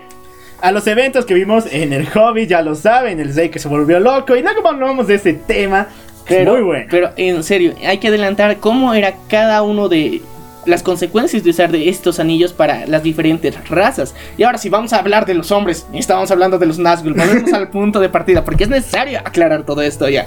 A 0.61 0.73
los 0.73 0.87
eventos 0.89 1.25
que 1.25 1.35
vimos 1.35 1.65
en 1.71 1.93
el 1.93 2.07
hobby, 2.11 2.47
ya 2.47 2.61
lo 2.61 2.75
saben, 2.75 3.19
el 3.19 3.33
Zay 3.33 3.49
que 3.49 3.59
se 3.59 3.69
volvió 3.69 3.99
loco. 3.99 4.37
Y 4.37 4.43
luego 4.43 4.69
hablamos 4.69 5.07
de 5.07 5.15
ese 5.15 5.33
tema. 5.33 5.87
Pero, 6.31 6.53
muy 6.53 6.63
bueno. 6.63 6.87
pero 6.89 7.11
en 7.17 7.43
serio, 7.43 7.75
hay 7.85 7.99
que 7.99 8.09
adelantar 8.09 8.59
cómo 8.59 8.95
era 8.95 9.15
cada 9.29 9.63
uno 9.63 9.89
de 9.89 10.23
las 10.65 10.83
consecuencias 10.83 11.43
de 11.43 11.51
usar 11.51 11.73
de 11.73 11.89
estos 11.89 12.21
anillos 12.21 12.53
para 12.53 12.87
las 12.87 13.03
diferentes 13.03 13.69
razas. 13.69 14.15
Y 14.39 14.45
ahora 14.45 14.59
si 14.59 14.69
vamos 14.69 14.93
a 14.93 14.99
hablar 14.99 15.27
de 15.27 15.35
los 15.35 15.51
hombres, 15.51 15.87
estábamos 15.93 16.31
hablando 16.31 16.59
de 16.59 16.67
los 16.67 16.79
Nazgûl, 16.79 17.15
volvemos 17.15 17.53
al 17.55 17.69
punto 17.69 18.01
de 18.01 18.09
partida, 18.09 18.45
porque 18.45 18.65
es 18.65 18.71
necesario 18.71 19.19
aclarar 19.19 19.65
todo 19.65 19.83
esto 19.83 20.09
ya. 20.09 20.27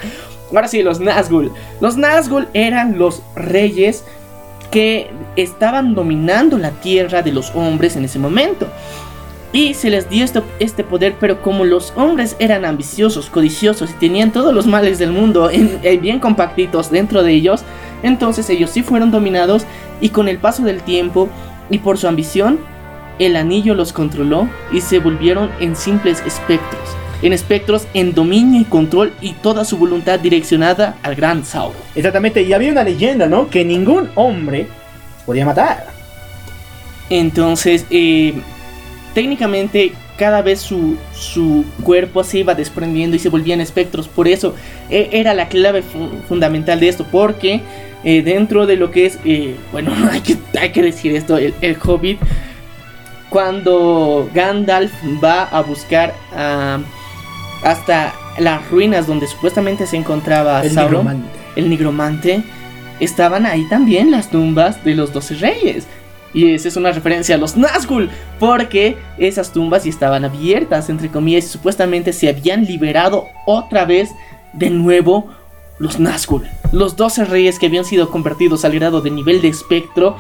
Ahora 0.52 0.68
sí, 0.68 0.84
los 0.84 1.00
Nazgûl. 1.00 1.52
Los 1.82 1.98
Nazgûl 1.98 2.48
eran 2.54 2.98
los 2.98 3.24
reyes 3.36 4.04
que 4.72 5.10
estaban 5.36 5.96
dominando 5.96 6.58
la 6.58 6.72
tierra 6.72 7.22
de 7.22 7.32
los 7.32 7.52
hombres 7.56 7.96
en 7.96 8.06
ese 8.06 8.20
momento. 8.20 8.68
Y 9.54 9.76
se 9.76 9.90
les 9.92 10.10
dio 10.10 10.26
esto- 10.26 10.44
este 10.60 10.84
poder, 10.84 11.16
pero 11.20 11.42
como 11.42 11.64
los 11.64 11.94
hombres 11.96 12.36
eran 12.40 12.66
ambiciosos, 12.66 13.30
codiciosos 13.30 13.92
y 13.92 13.94
tenían 13.94 14.32
todos 14.32 14.54
los 14.54 14.66
males 14.66 14.98
del 15.00 15.12
mundo 15.12 15.50
en- 15.52 15.80
en 15.84 16.02
bien 16.02 16.20
compactitos 16.20 16.90
dentro 16.90 17.22
de 17.24 17.34
ellos, 17.34 17.64
entonces 18.02 18.50
ellos 18.50 18.72
sí 18.72 18.82
fueron 18.82 19.12
dominados 19.12 19.64
y 20.02 20.10
con 20.10 20.28
el 20.28 20.40
paso 20.40 20.64
del 20.64 20.82
tiempo 20.82 21.30
y 21.70 21.78
por 21.78 21.98
su 22.00 22.08
ambición, 22.08 22.60
el 23.20 23.36
anillo 23.36 23.76
los 23.76 23.94
controló 23.94 24.50
y 24.72 24.82
se 24.82 24.98
volvieron 24.98 25.52
en 25.60 25.76
simples 25.76 26.22
espectros. 26.26 26.82
En 27.22 27.32
espectros 27.32 27.88
en 27.94 28.14
dominio 28.14 28.60
y 28.60 28.66
control 28.66 29.14
y 29.22 29.34
toda 29.34 29.64
su 29.64 29.78
voluntad 29.78 30.20
direccionada 30.20 30.98
al 31.04 31.16
gran 31.16 31.46
Sauron. 31.46 31.78
Exactamente, 31.96 32.42
y 32.42 32.52
había 32.54 32.72
una 32.72 32.84
leyenda, 32.84 33.28
¿no? 33.28 33.50
Que 33.50 33.64
ningún 33.64 34.10
hombre 34.16 34.68
podía 35.28 35.46
matar. 35.46 35.86
Entonces, 37.10 37.86
eh, 37.92 38.34
técnicamente 39.14 39.94
cada 40.18 40.42
vez 40.42 40.60
su, 40.62 40.98
su 41.14 41.66
cuerpo 41.84 42.24
se 42.24 42.40
iba 42.40 42.54
desprendiendo 42.56 43.16
y 43.16 43.20
se 43.20 43.30
volvían 43.30 43.62
espectros. 43.62 44.08
Por 44.08 44.28
eso 44.28 44.56
eh, 44.90 45.10
era 45.12 45.34
la 45.34 45.48
clave 45.50 45.82
fu- 45.82 46.10
fundamental 46.28 46.80
de 46.80 46.90
esto. 46.90 47.06
Porque 47.12 47.62
eh, 48.04 48.22
dentro 48.22 48.66
de 48.68 48.76
lo 48.78 48.92
que 48.92 49.06
es, 49.08 49.20
eh, 49.26 49.56
bueno, 49.72 49.92
hay 50.12 50.22
que, 50.22 50.38
hay 50.60 50.72
que 50.72 50.82
decir 50.82 51.16
esto, 51.16 51.38
el, 51.38 51.54
el 51.62 51.78
hobbit, 51.84 52.20
cuando 53.30 54.30
Gandalf 54.34 54.92
va 55.24 55.44
a 55.44 55.62
buscar 55.62 56.14
hasta 57.64 58.14
las 58.40 58.70
ruinas 58.70 59.08
donde 59.08 59.28
supuestamente 59.28 59.88
se 59.88 59.98
encontraba 59.98 60.62
El 60.64 60.72
Sauron 60.72 61.06
nigromante. 61.06 61.40
el 61.56 61.70
nigromante, 61.70 62.44
estaban 63.00 63.46
ahí 63.46 63.68
también 63.70 64.12
las 64.12 64.30
tumbas 64.30 64.84
de 64.84 64.96
los 64.96 65.12
doce 65.14 65.36
reyes. 65.36 65.88
Y 66.34 66.54
esa 66.54 66.68
es 66.68 66.76
una 66.78 66.92
referencia 66.92 67.36
a 67.36 67.38
los 67.38 67.56
Nazgûl, 67.56 68.10
porque 68.40 68.98
esas 69.18 69.52
tumbas 69.52 69.84
ya 69.84 69.90
estaban 69.90 70.26
abiertas, 70.26 70.90
entre 70.90 71.10
comillas, 71.10 71.46
y 71.46 71.50
supuestamente 71.50 72.12
se 72.12 72.30
habían 72.30 72.66
liberado 72.66 73.28
otra 73.46 73.86
vez 73.86 74.10
de 74.54 74.70
nuevo 74.70 75.30
los 75.80 76.00
Nazgûl. 76.00 76.44
Los 76.72 76.96
doce 76.96 77.26
reyes 77.26 77.60
que 77.60 77.68
habían 77.68 77.86
sido 77.86 78.10
convertidos 78.10 78.66
al 78.66 78.74
grado 78.74 79.02
de 79.02 79.12
nivel 79.12 79.42
de 79.42 79.50
espectro 79.50 80.18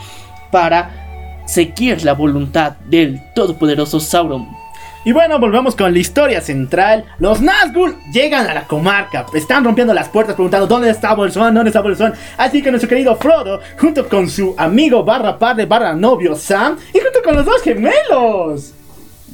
para 0.51 1.43
seguir 1.47 2.03
la 2.03 2.13
voluntad 2.13 2.73
del 2.89 3.21
todopoderoso 3.33 3.99
Sauron. 3.99 4.62
Y 5.05 5.11
bueno, 5.11 5.37
volvamos 5.39 5.75
con 5.75 5.91
la 5.91 5.99
historia 5.99 6.39
central. 6.39 7.03
Los 7.19 7.41
Nazgûl 7.41 7.97
llegan 8.11 8.47
a 8.47 8.53
la 8.53 8.65
comarca, 8.67 9.25
están 9.33 9.65
rompiendo 9.65 9.93
las 9.93 10.07
puertas 10.07 10.35
preguntando 10.35 10.67
dónde 10.67 10.89
está 10.89 11.13
Bolsón, 11.13 11.53
dónde 11.53 11.67
está 11.69 11.81
Bolsón. 11.81 12.13
Así 12.37 12.61
que 12.61 12.71
nuestro 12.71 12.89
querido 12.89 13.17
Frodo, 13.17 13.59
junto 13.77 14.07
con 14.07 14.29
su 14.29 14.55
amigo 14.57 15.03
barra 15.03 15.37
padre 15.37 15.65
barra 15.65 15.93
novio 15.93 16.35
Sam, 16.35 16.77
y 16.93 16.99
junto 16.99 17.21
con 17.21 17.35
los 17.35 17.45
dos 17.45 17.61
gemelos. 17.61 18.73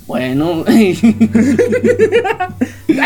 Bueno, 0.07 0.63
Hay 0.67 0.95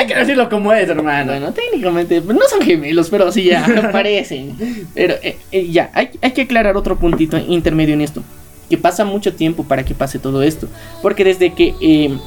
que 0.07 0.16
decirlo 0.16 0.49
como 0.49 0.72
es, 0.72 0.88
hermano. 0.88 1.34
Bueno, 1.34 1.51
técnicamente 1.51 2.22
pues, 2.22 2.38
no 2.38 2.45
son 2.47 2.61
gemelos, 2.61 3.09
pero 3.09 3.30
sí 3.30 3.43
ya 3.43 3.89
parecen. 3.91 4.55
Pero 4.95 5.16
eh, 5.22 5.38
eh, 5.51 5.68
ya, 5.70 5.89
hay, 5.93 6.11
hay 6.22 6.32
que 6.32 6.43
aclarar 6.43 6.78
otro 6.78 6.97
puntito 6.97 7.38
intermedio 7.38 7.93
en 7.93 7.99
esto. 7.99 8.24
Que 8.70 8.78
pasa 8.78 9.03
mucho 9.03 9.34
tiempo 9.34 9.66
para 9.66 9.84
que 9.84 9.93
pase 9.93 10.18
todo 10.18 10.41
esto. 10.43 10.70
Porque 11.01 11.26
desde 11.26 11.53
que 11.53 11.76
eh, 11.82 12.18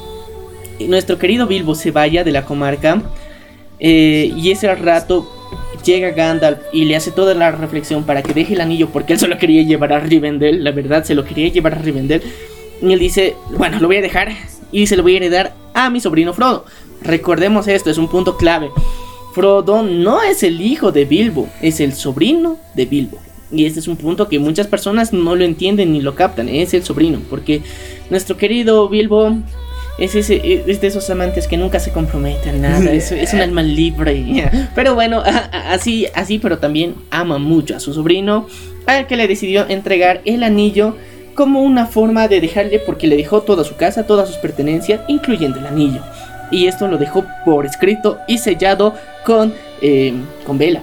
nuestro 0.79 1.17
querido 1.17 1.47
Bilbo 1.47 1.75
se 1.75 1.91
vaya 1.91 2.23
de 2.23 2.31
la 2.31 2.45
comarca 2.45 3.01
eh, 3.79 4.31
y 4.35 4.51
ese 4.51 4.73
rato 4.75 5.31
llega 5.85 6.11
Gandalf 6.11 6.59
y 6.73 6.85
le 6.85 6.95
hace 6.95 7.11
toda 7.11 7.33
la 7.33 7.51
reflexión 7.51 8.03
para 8.03 8.21
que 8.21 8.33
deje 8.33 8.53
el 8.53 8.61
anillo 8.61 8.89
porque 8.89 9.13
él 9.13 9.19
solo 9.19 9.37
quería 9.37 9.63
llevar 9.63 9.93
a 9.93 9.99
Rivendell, 9.99 10.63
la 10.63 10.71
verdad 10.71 11.03
se 11.03 11.15
lo 11.15 11.23
quería 11.23 11.49
llevar 11.49 11.75
a 11.75 11.79
Rivendell. 11.79 12.21
Y 12.81 12.93
él 12.93 12.99
dice, 12.99 13.35
bueno, 13.57 13.79
lo 13.79 13.87
voy 13.87 13.97
a 13.97 14.01
dejar 14.01 14.29
y 14.71 14.87
se 14.87 14.95
lo 14.95 15.03
voy 15.03 15.15
a 15.15 15.17
heredar 15.17 15.53
a 15.73 15.89
mi 15.89 15.99
sobrino 15.99 16.33
Frodo. 16.33 16.65
Recordemos 17.01 17.67
esto, 17.67 17.89
es 17.89 17.97
un 17.97 18.07
punto 18.07 18.37
clave. 18.37 18.69
Frodo 19.33 19.83
no 19.83 20.21
es 20.21 20.43
el 20.43 20.61
hijo 20.61 20.91
de 20.91 21.05
Bilbo, 21.05 21.47
es 21.61 21.79
el 21.79 21.93
sobrino 21.93 22.57
de 22.75 22.85
Bilbo. 22.85 23.19
Y 23.51 23.65
este 23.65 23.79
es 23.79 23.87
un 23.87 23.95
punto 23.95 24.27
que 24.27 24.39
muchas 24.39 24.67
personas 24.67 25.13
no 25.13 25.35
lo 25.35 25.43
entienden 25.43 25.93
ni 25.93 26.01
lo 26.01 26.15
captan, 26.15 26.49
es 26.49 26.73
el 26.73 26.83
sobrino, 26.83 27.21
porque 27.29 27.61
nuestro 28.09 28.35
querido 28.35 28.89
Bilbo 28.89 29.37
es, 29.97 30.15
ese, 30.15 30.61
es 30.67 30.81
de 30.81 30.87
esos 30.87 31.09
amantes 31.09 31.47
que 31.47 31.57
nunca 31.57 31.79
se 31.79 31.91
comprometen 31.91 32.63
a 32.63 32.69
nada, 32.69 32.91
es, 32.91 33.11
es 33.11 33.33
un 33.33 33.41
alma 33.41 33.63
libre. 33.63 34.49
Pero 34.75 34.95
bueno, 34.95 35.23
así, 35.25 36.07
así, 36.13 36.39
pero 36.39 36.59
también 36.59 36.95
ama 37.09 37.39
mucho 37.39 37.75
a 37.75 37.79
su 37.79 37.93
sobrino, 37.93 38.47
al 38.85 39.07
que 39.07 39.15
le 39.15 39.27
decidió 39.27 39.65
entregar 39.67 40.21
el 40.25 40.43
anillo 40.43 40.95
como 41.33 41.61
una 41.61 41.85
forma 41.85 42.27
de 42.27 42.41
dejarle, 42.41 42.79
porque 42.79 43.07
le 43.07 43.15
dejó 43.15 43.41
toda 43.41 43.63
su 43.63 43.75
casa, 43.75 44.07
todas 44.07 44.27
sus 44.27 44.37
pertenencias, 44.37 45.01
incluyendo 45.07 45.59
el 45.59 45.67
anillo. 45.67 46.01
Y 46.49 46.67
esto 46.67 46.87
lo 46.87 46.97
dejó 46.97 47.25
por 47.45 47.65
escrito 47.65 48.17
y 48.27 48.37
sellado 48.37 48.95
con, 49.25 49.53
eh, 49.81 50.13
con 50.45 50.57
vela. 50.57 50.81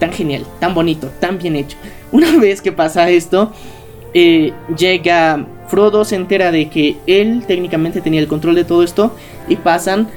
Tan 0.00 0.12
genial, 0.12 0.44
tan 0.58 0.74
bonito, 0.74 1.10
tan 1.20 1.38
bien 1.38 1.56
hecho. 1.56 1.76
Una 2.12 2.36
vez 2.40 2.62
que 2.62 2.72
pasa 2.72 3.10
esto, 3.10 3.52
eh, 4.14 4.52
llega 4.76 5.46
Frodo, 5.68 6.04
se 6.04 6.16
entera 6.16 6.50
de 6.50 6.68
que 6.68 6.96
él 7.06 7.44
técnicamente 7.46 8.00
tenía 8.00 8.20
el 8.20 8.28
control 8.28 8.54
de 8.54 8.64
todo 8.64 8.82
esto 8.82 9.14
y 9.48 9.56
pasan 9.56 10.08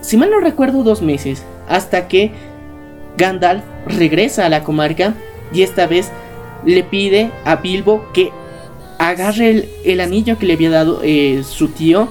si 0.00 0.16
mal 0.16 0.30
no 0.30 0.40
recuerdo, 0.40 0.82
dos 0.82 1.02
meses, 1.02 1.44
hasta 1.68 2.08
que 2.08 2.32
Gandalf 3.16 3.62
regresa 3.86 4.46
a 4.46 4.48
la 4.48 4.64
comarca 4.64 5.14
y 5.52 5.62
esta 5.62 5.86
vez 5.86 6.10
le 6.64 6.82
pide 6.82 7.30
a 7.44 7.56
Bilbo 7.56 8.10
que 8.12 8.30
agarre 8.98 9.68
el, 9.84 10.00
anillo 10.00 10.38
que 10.38 10.46
le 10.46 10.54
había 10.54 10.70
dado 10.70 11.00
eh, 11.02 11.42
su 11.44 11.68
tío. 11.68 12.08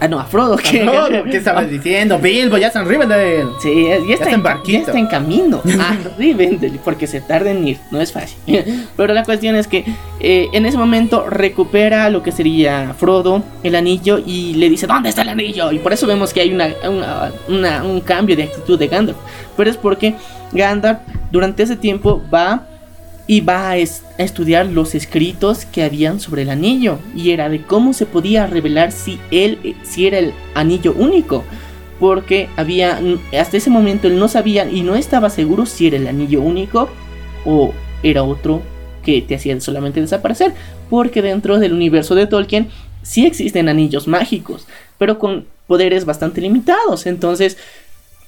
Ah, 0.00 0.06
no, 0.06 0.20
a 0.20 0.24
Frodo. 0.24 0.56
¿Qué 0.70 1.36
estabas 1.36 1.68
diciendo? 1.68 2.18
Bilbo, 2.18 2.56
ya 2.56 2.68
están 2.68 2.86
Rivendell. 2.88 3.48
Sí, 3.60 3.86
ya 3.88 3.94
está, 3.96 4.12
está 4.14 4.30
en 4.30 4.34
en, 4.46 4.62
ya 4.64 4.78
está 4.78 4.98
en 4.98 5.06
camino 5.08 5.60
a 5.80 5.96
Rivendell, 6.16 6.78
porque 6.84 7.06
se 7.08 7.20
tarda 7.20 7.50
en 7.50 7.66
ir, 7.66 7.78
no 7.90 8.00
es 8.00 8.12
fácil. 8.12 8.38
Pero 8.96 9.12
la 9.14 9.24
cuestión 9.24 9.56
es 9.56 9.66
que 9.66 9.84
eh, 10.20 10.46
en 10.52 10.66
ese 10.66 10.78
momento 10.78 11.26
recupera 11.28 12.10
lo 12.10 12.22
que 12.22 12.30
sería 12.30 12.94
Frodo, 12.96 13.42
el 13.64 13.74
anillo, 13.74 14.20
y 14.24 14.54
le 14.54 14.70
dice, 14.70 14.86
¿dónde 14.86 15.08
está 15.08 15.22
el 15.22 15.30
anillo? 15.30 15.72
Y 15.72 15.78
por 15.80 15.92
eso 15.92 16.06
vemos 16.06 16.32
que 16.32 16.42
hay 16.42 16.52
una, 16.52 16.68
una- 16.88 17.32
una- 17.48 17.82
un 17.82 18.00
cambio 18.00 18.36
de 18.36 18.44
actitud 18.44 18.78
de 18.78 18.86
Gandalf. 18.86 19.18
Pero 19.56 19.68
es 19.70 19.76
porque 19.76 20.14
Gandalf 20.52 20.98
durante 21.32 21.64
ese 21.64 21.74
tiempo 21.76 22.22
va 22.32 22.66
y 23.28 23.42
va 23.42 23.70
a, 23.70 23.76
es- 23.76 24.02
a 24.18 24.22
estudiar 24.24 24.66
los 24.66 24.96
escritos 24.96 25.64
que 25.66 25.84
habían 25.84 26.18
sobre 26.18 26.42
el 26.42 26.50
anillo. 26.50 26.98
Y 27.14 27.30
era 27.30 27.48
de 27.48 27.62
cómo 27.62 27.92
se 27.92 28.06
podía 28.06 28.46
revelar 28.48 28.90
si 28.90 29.20
él 29.30 29.58
eh, 29.62 29.74
si 29.84 30.08
era 30.08 30.18
el 30.18 30.32
anillo 30.54 30.94
único. 30.98 31.44
Porque 32.00 32.48
había 32.56 33.00
hasta 33.38 33.56
ese 33.56 33.70
momento 33.70 34.08
él 34.08 34.18
no 34.18 34.28
sabía 34.28 34.68
y 34.70 34.82
no 34.82 34.94
estaba 34.96 35.30
seguro 35.30 35.66
si 35.66 35.86
era 35.88 35.96
el 35.96 36.06
anillo 36.08 36.40
único 36.42 36.88
o 37.44 37.72
era 38.02 38.22
otro 38.22 38.62
que 39.04 39.20
te 39.22 39.34
hacía 39.36 39.60
solamente 39.60 40.00
desaparecer. 40.00 40.54
Porque 40.90 41.22
dentro 41.22 41.58
del 41.58 41.72
universo 41.72 42.14
de 42.14 42.26
Tolkien 42.26 42.68
sí 43.02 43.26
existen 43.26 43.68
anillos 43.68 44.08
mágicos 44.08 44.66
pero 44.98 45.18
con 45.20 45.46
poderes 45.68 46.04
bastante 46.04 46.40
limitados. 46.40 47.06
Entonces 47.06 47.56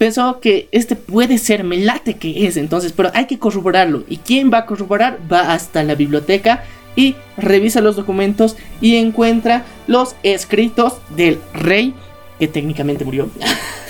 pensó 0.01 0.41
que 0.41 0.67
este 0.73 0.97
puede 0.97 1.37
ser, 1.37 1.63
me 1.63 1.77
late 1.77 2.15
que 2.15 2.47
es, 2.47 2.57
entonces, 2.57 2.95
pero 2.95 3.11
hay 3.13 3.27
que 3.27 3.39
corroborarlo. 3.39 4.03
¿Y 4.09 4.17
quién 4.17 4.51
va 4.51 4.61
a 4.61 4.65
corroborar? 4.65 5.19
Va 5.31 5.53
hasta 5.53 5.83
la 5.83 5.95
biblioteca 5.95 6.65
y 6.97 7.17
revisa 7.37 7.83
los 7.83 7.97
documentos 7.97 8.57
y 8.81 8.97
encuentra 8.97 9.67
los 9.87 10.17
escritos 10.23 10.95
del 11.15 11.39
rey 11.53 11.93
que 12.39 12.49
técnicamente 12.49 13.05
murió 13.05 13.29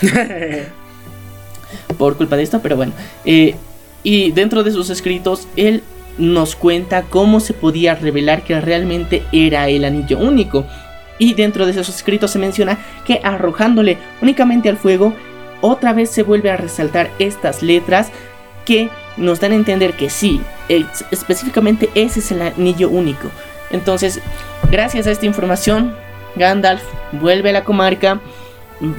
por 1.97 2.17
culpa 2.17 2.35
de 2.35 2.43
esto, 2.43 2.59
pero 2.61 2.75
bueno. 2.75 2.91
eh, 3.23 3.55
y 4.03 4.31
dentro 4.31 4.63
de 4.63 4.71
sus 4.71 4.89
escritos, 4.89 5.47
él 5.55 5.81
nos 6.17 6.57
cuenta 6.57 7.03
cómo 7.03 7.39
se 7.39 7.53
podía 7.53 7.95
revelar 7.95 8.43
que 8.43 8.59
realmente 8.59 9.23
era 9.31 9.69
el 9.69 9.85
anillo 9.85 10.19
único. 10.19 10.65
Y 11.19 11.35
dentro 11.35 11.65
de 11.65 11.71
esos 11.71 11.87
escritos 11.87 12.31
se 12.31 12.39
menciona 12.39 12.79
que 13.05 13.21
arrojándole 13.23 13.97
únicamente 14.21 14.67
al 14.67 14.77
fuego, 14.77 15.13
otra 15.61 15.93
vez 15.93 16.09
se 16.09 16.23
vuelve 16.23 16.51
a 16.51 16.57
resaltar 16.57 17.09
estas 17.19 17.61
letras 17.63 18.11
que 18.65 18.89
nos 19.17 19.39
dan 19.39 19.51
a 19.53 19.55
entender 19.55 19.93
que 19.93 20.09
sí, 20.09 20.41
es- 20.69 21.05
específicamente 21.11 21.89
ese 21.95 22.19
es 22.19 22.31
el 22.31 22.41
anillo 22.41 22.89
único. 22.89 23.29
Entonces, 23.71 24.19
gracias 24.69 25.07
a 25.07 25.11
esta 25.11 25.25
información, 25.25 25.95
Gandalf 26.35 26.83
vuelve 27.13 27.49
a 27.49 27.53
la 27.53 27.63
comarca, 27.63 28.19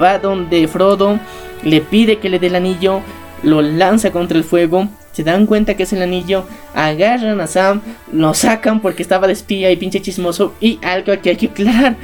va 0.01 0.19
donde 0.19 0.67
Frodo, 0.67 1.19
le 1.63 1.81
pide 1.81 2.17
que 2.17 2.29
le 2.29 2.39
dé 2.39 2.47
el 2.47 2.55
anillo, 2.55 3.01
lo 3.43 3.61
lanza 3.61 4.11
contra 4.11 4.37
el 4.37 4.43
fuego, 4.43 4.87
se 5.11 5.23
dan 5.23 5.45
cuenta 5.45 5.75
que 5.75 5.83
es 5.83 5.93
el 5.93 6.01
anillo, 6.01 6.45
agarran 6.73 7.39
a 7.39 7.47
Sam, 7.47 7.81
lo 8.11 8.33
sacan 8.33 8.79
porque 8.81 9.03
estaba 9.03 9.27
de 9.27 9.33
espía 9.33 9.71
y 9.71 9.75
pinche 9.77 10.01
chismoso, 10.01 10.53
y 10.59 10.79
algo 10.83 11.13
que 11.21 11.29
hay 11.31 11.35
que 11.35 11.47
aclarar, 11.47 11.95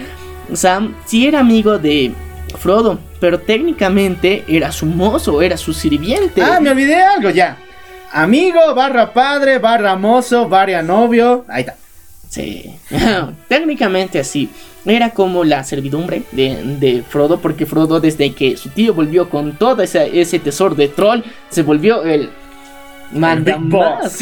Sam 0.53 0.95
sí 1.05 1.27
era 1.27 1.39
amigo 1.39 1.77
de 1.79 2.11
Frodo, 2.57 2.99
pero 3.19 3.39
técnicamente 3.39 4.43
era 4.47 4.71
su 4.71 4.85
mozo, 4.85 5.41
era 5.41 5.57
su 5.57 5.73
sirviente. 5.73 6.41
Ah, 6.41 6.59
me 6.59 6.69
olvidé 6.69 7.01
algo 7.01 7.29
ya. 7.29 7.57
Amigo, 8.11 8.73
barra 8.73 9.13
padre, 9.13 9.59
barra 9.59 9.95
mozo, 9.95 10.49
barra 10.49 10.81
novio. 10.81 11.45
Ahí 11.47 11.61
está. 11.61 11.75
Sí, 12.29 12.75
técnicamente 13.47 14.19
así. 14.19 14.49
Era 14.85 15.11
como 15.11 15.43
la 15.43 15.63
servidumbre 15.63 16.23
de, 16.31 16.77
de 16.79 17.03
Frodo, 17.07 17.39
porque 17.39 17.65
Frodo 17.65 17.99
desde 17.99 18.33
que 18.33 18.55
su 18.55 18.69
tío 18.69 18.93
volvió 18.93 19.29
con 19.29 19.57
todo 19.57 19.81
ese, 19.83 20.19
ese 20.19 20.39
tesoro 20.39 20.73
de 20.73 20.87
troll, 20.87 21.21
se 21.49 21.63
volvió 21.63 22.03
el 22.03 22.29
manda 23.11 23.57
Boss. 23.59 24.21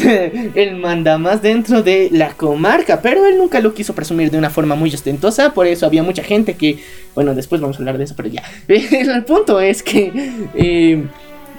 el 0.54 0.76
manda 0.76 1.18
más 1.18 1.42
dentro 1.42 1.82
de 1.82 2.08
la 2.12 2.30
comarca, 2.30 3.00
pero 3.02 3.26
él 3.26 3.36
nunca 3.38 3.60
lo 3.60 3.74
quiso 3.74 3.94
presumir 3.94 4.30
de 4.30 4.38
una 4.38 4.50
forma 4.50 4.74
muy 4.74 4.92
ostentosa, 4.94 5.52
por 5.52 5.66
eso 5.66 5.86
había 5.86 6.02
mucha 6.02 6.22
gente 6.22 6.54
que, 6.54 6.82
bueno, 7.14 7.34
después 7.34 7.60
vamos 7.60 7.76
a 7.76 7.80
hablar 7.80 7.98
de 7.98 8.04
eso, 8.04 8.14
pero 8.16 8.28
ya. 8.28 8.42
El 8.68 9.24
punto 9.24 9.60
es 9.60 9.82
que 9.82 10.12
eh, 10.54 11.04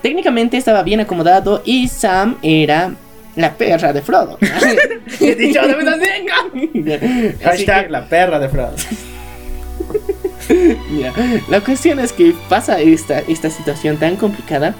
técnicamente 0.02 0.58
estaba 0.58 0.84
bien 0.84 1.00
acomodado 1.00 1.62
y 1.66 1.88
Sam 1.88 2.38
era 2.42 2.94
la 3.36 3.54
perra 3.54 3.94
de 3.94 4.02
Frodo. 4.02 4.38
He 5.22 5.36
dicho, 5.36 5.62
Hashtag 7.44 7.86
que- 7.86 7.92
la 7.92 8.06
perra 8.08 8.40
de 8.40 8.50
Frodo. 8.50 8.76
Ya. 11.00 11.14
La 11.48 11.62
cuestión 11.62 12.00
es 12.00 12.12
que 12.12 12.34
pasa 12.50 12.80
esta, 12.80 13.20
esta 13.20 13.50
situación 13.50 13.98
tan 13.98 14.16
complicada 14.16 14.74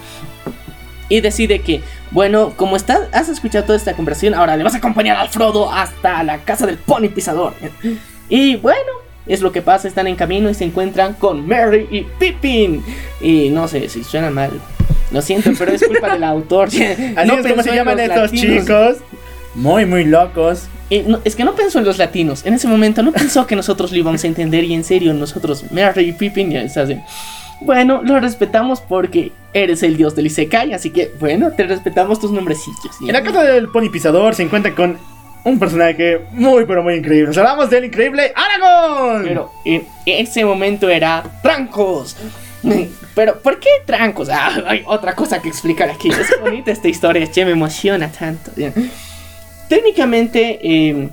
y 1.10 1.22
decide 1.22 1.60
que, 1.60 1.82
bueno, 2.12 2.54
como 2.56 2.76
estás, 2.78 3.02
has 3.12 3.28
escuchado 3.30 3.66
toda 3.66 3.78
esta 3.78 3.94
conversación, 3.94 4.34
ahora 4.36 4.56
le 4.56 4.64
vas 4.64 4.76
a 4.76 4.78
acompañar 4.78 5.18
al 5.18 5.30
Frodo 5.30 5.72
hasta 5.72 6.24
la 6.24 6.38
casa 6.40 6.66
del 6.66 6.78
pony 6.78 7.10
pisador. 7.10 7.54
Y 8.32 8.58
bueno, 8.58 8.92
es 9.26 9.42
lo 9.42 9.52
que 9.52 9.64
pasa, 9.64 9.88
están 9.88 10.06
en 10.06 10.16
camino 10.16 10.52
y 10.52 10.54
se 10.54 10.64
encuentran 10.64 11.16
con 11.16 11.48
Mary 11.48 11.88
y 11.90 12.02
Pippin. 12.20 12.84
Y 13.20 13.50
no 13.50 13.68
sé 13.68 13.90
si 13.90 14.04
suena 14.04 14.30
mal. 14.30 14.52
Lo 15.12 15.24
siento, 15.24 15.50
pero 15.58 15.72
es 15.72 15.84
culpa 15.84 16.14
del 16.14 16.24
autor. 16.24 16.68
Así 17.16 17.28
no 17.28 17.34
es 17.40 17.48
como 17.48 17.64
se 17.64 17.74
llaman 17.74 18.00
estos 18.00 18.32
latinos. 18.32 18.66
chicos. 18.66 18.98
Muy, 19.56 19.88
muy 19.88 20.06
locos. 20.06 20.68
Y 20.92 21.00
no- 21.00 21.20
es 21.26 21.36
que 21.36 21.44
no 21.44 21.56
pensó 21.56 21.80
en 21.80 21.86
los 21.86 21.98
latinos. 21.98 22.46
En 22.46 22.54
ese 22.54 22.68
momento 22.68 23.02
no 23.02 23.12
pensó 23.12 23.48
que 23.48 23.56
nosotros 23.56 23.92
lo 23.92 23.98
íbamos 23.98 24.24
a 24.24 24.28
entender 24.28 24.64
y 24.64 24.76
en 24.76 24.84
serio 24.84 25.12
nosotros, 25.16 25.66
Mary 25.72 26.10
y 26.10 26.12
Pippin, 26.12 26.52
ya 26.52 26.62
está 26.62 26.84
así. 26.84 26.96
Bueno, 27.62 28.02
lo 28.04 28.20
respetamos 28.20 28.82
porque 28.82 29.32
eres 29.54 29.84
el 29.84 29.98
dios 29.98 30.16
del 30.16 30.28
Isekai, 30.28 30.74
así 30.74 30.92
que 30.92 31.12
bueno, 31.20 31.52
te 31.52 31.64
respetamos 31.64 32.20
tus 32.20 32.32
nombrecillos. 32.32 33.02
En 33.02 33.14
la 33.14 33.24
casa 33.24 33.44
del 33.44 33.70
pony 33.70 33.90
pisador 33.92 34.36
se 34.36 34.44
encuentra 34.44 34.74
con 34.74 34.98
un 35.44 35.60
personaje 35.60 36.22
muy, 36.32 36.66
pero 36.66 36.84
muy 36.84 36.96
increíble. 36.96 37.28
Nos 37.28 37.38
hablamos 37.38 37.70
del 37.70 37.86
increíble 37.86 38.34
Aragorn. 38.36 39.24
Pero 39.24 39.52
en 39.66 39.86
ese 40.06 40.46
momento 40.46 40.90
era 40.90 41.24
Trancos. 41.42 42.16
Pero, 43.16 43.40
¿por 43.42 43.60
qué 43.60 43.70
Trancos? 43.86 44.30
Ah, 44.30 44.64
hay 44.66 44.84
otra 44.86 45.16
cosa 45.16 45.42
que 45.42 45.50
explicar 45.50 45.90
aquí. 45.90 46.10
Es 46.10 46.40
bonita 46.40 46.72
esta 46.72 46.88
historia, 46.88 47.30
che, 47.30 47.44
me 47.44 47.52
emociona 47.52 48.10
tanto. 48.10 48.52
Técnicamente, 49.68 50.60
eh, 50.62 51.10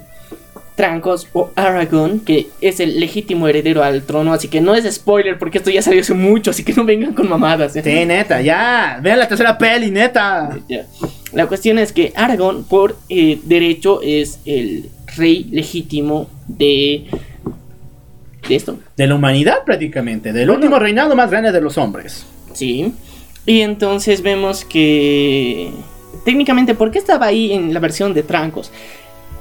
Trancos 0.76 1.26
o 1.32 1.50
Aragorn, 1.56 2.20
que 2.20 2.48
es 2.60 2.80
el 2.80 3.00
legítimo 3.00 3.48
heredero 3.48 3.82
al 3.82 4.02
trono, 4.02 4.32
así 4.34 4.48
que 4.48 4.60
no 4.60 4.74
es 4.74 4.84
spoiler 4.94 5.38
porque 5.38 5.58
esto 5.58 5.70
ya 5.70 5.80
salió 5.80 6.02
hace 6.02 6.12
mucho, 6.14 6.50
así 6.50 6.62
que 6.64 6.74
no 6.74 6.84
vengan 6.84 7.14
con 7.14 7.28
mamadas. 7.28 7.72
ya. 7.74 7.82
Sí, 7.82 8.04
neta, 8.04 8.42
ya. 8.42 9.00
Vean 9.02 9.18
la 9.18 9.26
tercera 9.26 9.56
peli, 9.56 9.90
neta. 9.90 10.58
La 11.32 11.46
cuestión 11.46 11.78
es 11.78 11.92
que 11.92 12.12
Aragorn, 12.14 12.64
por 12.64 12.96
eh, 13.08 13.40
derecho, 13.44 14.00
es 14.02 14.38
el 14.44 14.90
rey 15.16 15.44
legítimo 15.50 16.28
de. 16.46 17.06
de 18.48 18.54
esto. 18.54 18.78
De 18.96 19.06
la 19.06 19.14
humanidad, 19.14 19.64
prácticamente. 19.64 20.32
Del 20.32 20.46
Bueno. 20.48 20.60
último 20.60 20.78
reinado 20.78 21.16
más 21.16 21.30
grande 21.30 21.52
de 21.52 21.60
los 21.60 21.78
hombres. 21.78 22.26
Sí. 22.52 22.92
Y 23.46 23.60
entonces 23.62 24.20
vemos 24.22 24.64
que. 24.64 25.70
Técnicamente, 26.24 26.74
¿por 26.74 26.90
qué 26.90 26.98
estaba 26.98 27.26
ahí 27.26 27.52
en 27.52 27.72
la 27.72 27.80
versión 27.80 28.12
de 28.12 28.22
Trancos? 28.22 28.70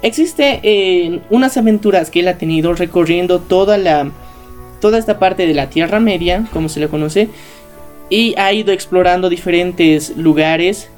Existe 0.06 0.60
eh, 0.62 1.22
unas 1.32 1.58
aventuras 1.58 2.12
que 2.12 2.20
él 2.20 2.28
ha 2.28 2.38
tenido 2.38 2.74
recorriendo 2.74 3.40
toda 3.40 3.80
la. 3.80 4.12
toda 4.80 5.00
esta 5.00 5.18
parte 5.18 5.48
de 5.48 5.56
la 5.56 5.72
Tierra 5.72 6.00
Media, 6.00 6.46
como 6.54 6.70
se 6.70 6.80
le 6.80 6.90
conoce. 6.90 7.28
Y 8.12 8.36
ha 8.38 8.54
ido 8.54 8.72
explorando 8.72 9.30
diferentes 9.30 10.16
lugares. 10.16 10.90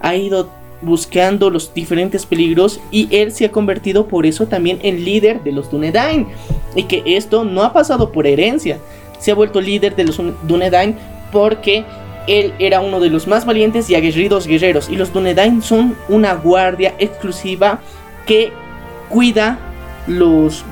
Ha 0.00 0.16
ido 0.16 0.50
buscando 0.82 1.48
los 1.48 1.74
diferentes 1.74 2.26
peligros. 2.26 2.80
Y 2.90 3.06
él 3.16 3.30
se 3.30 3.44
ha 3.44 3.52
convertido 3.52 4.08
por 4.08 4.26
eso 4.26 4.48
también 4.48 4.80
en 4.82 5.04
líder 5.04 5.44
de 5.44 5.52
los 5.52 5.70
Dunedain. 5.70 6.26
Y 6.74 6.82
que 6.82 7.04
esto 7.06 7.44
no 7.44 7.62
ha 7.62 7.72
pasado 7.72 8.10
por 8.10 8.26
herencia. 8.26 8.80
Se 9.20 9.30
ha 9.30 9.36
vuelto 9.36 9.60
líder 9.60 9.94
de 9.94 10.06
los 10.06 10.20
Dunedain 10.42 10.96
porque 11.30 11.84
él 12.26 12.52
era 12.58 12.80
uno 12.80 12.98
de 12.98 13.10
los 13.10 13.28
más 13.28 13.46
valientes 13.46 13.88
y 13.90 13.94
aguerridos 13.94 14.48
guerreros. 14.48 14.88
Y 14.88 14.96
los 14.96 15.12
Dunedain 15.12 15.62
son 15.62 15.96
una 16.08 16.34
guardia 16.34 16.96
exclusiva 16.98 17.80
que 18.26 18.52
cuida 19.08 19.58
los, 20.06 20.64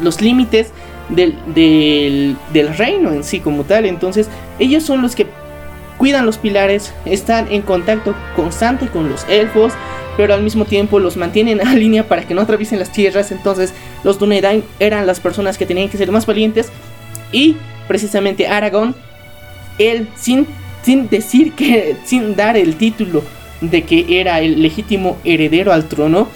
los 0.00 0.20
límites 0.20 0.72
del, 1.08 1.36
del, 1.54 2.36
del 2.52 2.76
reino 2.76 3.12
en 3.12 3.24
sí 3.24 3.40
como 3.40 3.64
tal. 3.64 3.86
Entonces 3.86 4.28
ellos 4.58 4.82
son 4.82 5.02
los 5.02 5.14
que 5.14 5.26
cuidan 5.96 6.24
los 6.24 6.38
pilares, 6.38 6.94
están 7.04 7.50
en 7.50 7.62
contacto 7.62 8.14
constante 8.36 8.86
con 8.86 9.08
los 9.10 9.28
elfos, 9.28 9.72
pero 10.16 10.32
al 10.32 10.42
mismo 10.42 10.64
tiempo 10.64 10.98
los 10.98 11.16
mantienen 11.16 11.60
a 11.66 11.74
línea 11.74 12.06
para 12.08 12.22
que 12.22 12.34
no 12.34 12.40
atraviesen 12.42 12.78
las 12.78 12.92
tierras. 12.92 13.32
Entonces 13.32 13.74
los 14.04 14.18
Dunedain 14.18 14.64
eran 14.78 15.06
las 15.06 15.20
personas 15.20 15.58
que 15.58 15.66
tenían 15.66 15.88
que 15.88 15.98
ser 15.98 16.10
más 16.10 16.26
valientes 16.26 16.70
y 17.32 17.56
precisamente 17.86 18.46
Aragorn 18.46 18.94
él 19.78 20.08
sin, 20.16 20.46
sin 20.82 21.08
decir 21.08 21.52
que, 21.52 21.96
sin 22.04 22.36
dar 22.36 22.56
el 22.56 22.76
título 22.76 23.22
de 23.60 23.82
que 23.82 24.20
era 24.20 24.40
el 24.40 24.62
legítimo 24.62 25.18
heredero 25.24 25.72
al 25.72 25.88
trono, 25.88 26.28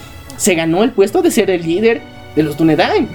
se 0.42 0.56
ganó 0.56 0.82
el 0.82 0.90
puesto 0.90 1.22
de 1.22 1.30
ser 1.30 1.50
el 1.50 1.62
líder 1.62 2.00
de 2.34 2.42
los 2.42 2.56
Dunedain. 2.56 3.08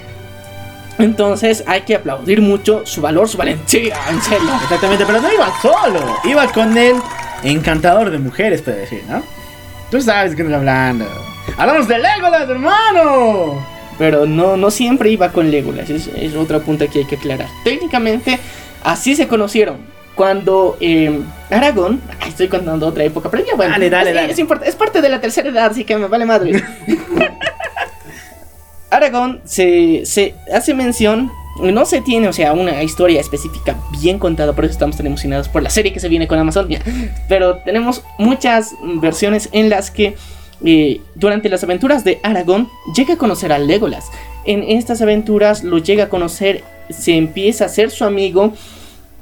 Entonces 0.98 1.62
hay 1.68 1.82
que 1.82 1.96
aplaudir 1.96 2.42
mucho 2.42 2.86
su 2.86 3.02
valor, 3.02 3.28
su 3.28 3.38
valentía, 3.38 3.98
en 4.10 4.22
serio. 4.22 4.50
Exactamente, 4.64 5.06
pero 5.06 5.20
no 5.20 5.34
iba 5.34 5.52
solo, 5.62 6.00
iba 6.24 6.48
con 6.54 6.78
el 6.78 6.96
encantador 7.44 8.12
de 8.12 8.18
mujeres, 8.18 8.62
puede 8.62 8.80
decir, 8.80 9.04
¿no? 9.10 9.22
Tú 9.92 10.02
sabes 10.02 10.36
qué 10.36 10.42
estoy 10.42 10.56
hablando. 10.56 11.06
¡Hablamos 11.58 11.90
de 11.90 12.00
Legolas, 12.00 12.50
hermano! 12.50 13.62
Pero 13.98 14.26
no, 14.26 14.56
no 14.56 14.72
siempre 14.72 15.10
iba 15.10 15.30
con 15.30 15.52
Legolas, 15.52 15.90
es, 15.90 16.08
es 16.08 16.34
otro 16.34 16.62
punto 16.62 16.90
que 16.90 17.00
hay 17.00 17.06
que 17.06 17.18
aclarar. 17.18 17.50
Técnicamente, 17.66 18.40
así 18.86 19.18
se 19.18 19.28
conocieron. 19.28 19.97
Cuando 20.18 20.78
eh, 20.82 21.22
Aragón, 21.52 22.02
ay, 22.20 22.30
estoy 22.30 22.48
contando 22.48 22.88
otra 22.88 23.04
época, 23.04 23.30
pero 23.30 23.46
ya 23.46 23.56
bueno, 23.56 23.74
Dale, 23.74 23.92
dale, 23.92 24.10
es, 24.10 24.16
dale. 24.16 24.68
Es, 24.68 24.76
parte 24.76 25.00
de 25.00 25.10
la 25.10 25.22
tercera 25.22 25.48
edad, 25.48 25.70
así 25.70 25.84
que 25.84 25.96
me 25.96 26.08
vale 26.08 26.26
madre. 26.26 26.60
Aragón 28.90 29.42
se, 29.46 30.08
se 30.08 30.34
hace 30.52 30.74
mención, 30.74 31.32
no 31.62 31.86
se 31.86 32.02
tiene, 32.02 32.28
o 32.28 32.34
sea, 32.34 32.54
una 32.54 32.82
historia 32.82 33.22
específica 33.22 33.76
bien 34.02 34.18
contada, 34.18 34.54
por 34.54 34.66
eso 34.66 34.72
estamos 34.72 34.98
tan 34.98 35.06
emocionados 35.06 35.50
por 35.50 35.62
la 35.62 35.70
serie 35.70 35.94
que 35.94 36.00
se 36.00 36.10
viene 36.10 36.28
con 36.28 36.40
Amazon, 36.40 36.68
ya. 36.68 36.80
pero 37.30 37.60
tenemos 37.60 38.02
muchas 38.18 38.74
versiones 39.00 39.50
en 39.52 39.70
las 39.70 39.92
que 39.92 40.16
eh, 40.66 41.00
durante 41.14 41.48
las 41.48 41.64
aventuras 41.64 42.04
de 42.04 42.20
Aragón 42.24 42.70
llega 42.96 43.14
a 43.14 43.18
conocer 43.18 43.52
a 43.52 43.60
Legolas. 43.60 44.10
En 44.46 44.64
estas 44.64 45.00
aventuras 45.04 45.64
lo 45.64 45.78
llega 45.78 46.06
a 46.06 46.10
conocer, 46.10 46.64
se 46.90 47.16
empieza 47.16 47.66
a 47.66 47.70
ser 47.70 47.92
su 47.92 48.04
amigo 48.04 48.54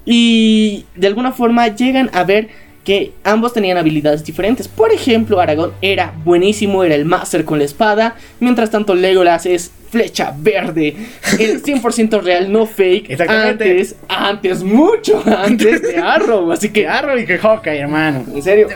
y 0.06 0.86
de 0.95 1.08
alguna 1.08 1.32
forma 1.32 1.68
llegan 1.68 2.10
a 2.14 2.24
ver 2.24 2.49
que 2.86 3.14
ambos 3.24 3.51
tenían 3.51 3.78
habilidades 3.78 4.24
diferentes. 4.24 4.68
Por 4.68 4.91
ejemplo, 4.91 5.39
Aragón 5.41 5.74
era 5.82 6.14
buenísimo, 6.24 6.84
era 6.84 6.93
el 6.95 7.03
máster 7.03 7.43
con 7.43 7.58
la 7.58 7.66
espada, 7.66 8.16
mientras 8.39 8.70
tanto 8.70 8.93
Legolas 8.93 9.47
es 9.47 9.72
flecha 9.89 10.36
verde, 10.38 10.95
el 11.39 11.64
100% 11.64 12.22
real, 12.22 12.51
no 12.51 12.66
fake. 12.66 13.10
Exactamente. 13.10 13.72
Antes, 13.72 13.95
antes, 14.08 14.64
mucho 14.64 15.24
antes 15.26 15.82
de 15.82 15.97
Arrow, 15.97 16.51
así 16.51 16.70
que 16.70 16.88
Arrow 16.88 17.18
y 17.18 17.26
que 17.26 17.38
Hawkeye, 17.38 17.80
hermano. 17.80 18.24
en 18.34 18.43
serio. 18.43 18.68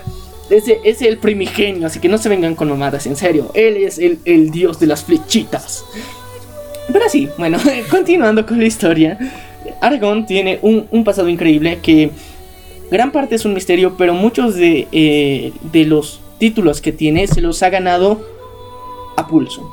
Ese 0.50 0.80
es 0.84 1.04
el 1.04 1.20
primigenio, 1.20 1.86
así 1.86 2.00
que 2.00 2.10
no 2.10 2.18
se 2.18 2.28
vengan 2.28 2.56
con 2.56 2.70
mamadas, 2.70 3.06
en 3.06 3.16
serio. 3.16 3.52
Él 3.54 3.78
es 3.78 4.00
el, 4.00 4.18
el 4.26 4.50
dios 4.50 4.80
de 4.80 4.88
las 4.88 5.04
flechitas. 5.04 5.86
Pero 6.92 7.08
sí, 7.08 7.30
bueno, 7.38 7.60
continuando 7.92 8.46
con 8.48 8.58
la 8.58 8.66
historia. 8.66 9.20
Aragón 9.82 10.26
tiene 10.26 10.59
un, 10.61 10.88
un 10.91 11.03
pasado 11.03 11.30
increíble 11.30 11.80
que 11.82 12.11
gran 12.91 13.11
parte 13.11 13.36
es 13.36 13.45
un 13.45 13.53
misterio, 13.53 13.95
pero 13.97 14.13
muchos 14.13 14.55
de, 14.55 14.88
eh, 14.91 15.51
de 15.72 15.86
los 15.86 16.22
títulos 16.38 16.82
que 16.82 16.91
tiene 16.91 17.28
se 17.28 17.41
los 17.41 17.61
ha 17.63 17.70
ganado 17.70 18.26
a 19.15 19.28
pulso. 19.28 19.70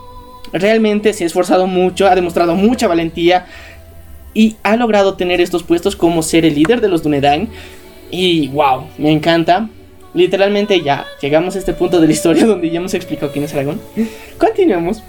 Realmente 0.53 1.12
se 1.12 1.24
ha 1.24 1.26
esforzado 1.26 1.66
mucho, 1.66 2.07
ha 2.07 2.14
demostrado 2.14 2.55
mucha 2.55 2.88
valentía 2.88 3.47
y 4.34 4.57
ha 4.62 4.76
logrado 4.76 5.14
tener 5.14 5.40
estos 5.40 5.62
puestos 5.62 5.97
como 5.97 6.22
ser 6.22 6.44
el 6.44 6.55
líder 6.55 6.80
de 6.80 6.88
los 6.88 7.03
Dunedain. 7.03 7.49
Y 8.11 8.49
wow, 8.49 8.84
me 8.99 9.11
encanta. 9.11 9.68
Literalmente 10.14 10.80
ya 10.82 11.05
llegamos 11.20 11.57
a 11.57 11.59
este 11.59 11.72
punto 11.72 12.01
de 12.01 12.07
la 12.07 12.12
historia 12.12 12.47
donde 12.47 12.70
ya 12.70 12.78
hemos 12.78 12.94
explicado 12.94 13.32
quién 13.32 13.44
es 13.44 13.55
Aragón. 13.55 13.80
Continuamos. 14.38 15.03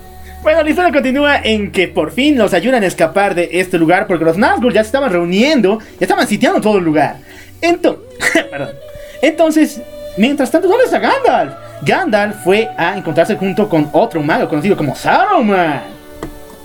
Bueno, 0.43 0.63
la 0.63 0.69
historia 0.69 0.91
continúa 0.91 1.37
en 1.37 1.71
que 1.71 1.87
por 1.87 2.11
fin 2.11 2.37
los 2.37 2.53
ayudan 2.53 2.83
a 2.83 2.87
escapar 2.87 3.35
de 3.35 3.49
este 3.53 3.77
lugar 3.77 4.07
porque 4.07 4.23
los 4.23 4.37
Nazgûl 4.37 4.71
ya 4.71 4.83
se 4.83 4.87
estaban 4.87 5.11
reuniendo, 5.11 5.79
ya 5.99 6.05
estaban 6.05 6.27
sitiando 6.27 6.61
todo 6.61 6.77
el 6.77 6.85
lugar. 6.85 7.17
Entonces, 7.59 8.03
perdón. 8.51 8.69
Entonces, 9.21 9.81
mientras 10.17 10.51
tanto, 10.51 10.67
¿dónde 10.67 10.85
está 10.85 10.99
Gandalf? 10.99 11.53
Gandalf 11.81 12.43
fue 12.43 12.69
a 12.77 12.97
encontrarse 12.97 13.35
junto 13.35 13.67
con 13.67 13.89
otro 13.91 14.21
mago 14.21 14.47
conocido 14.47 14.77
como 14.77 14.95
Saruman. 14.95 15.81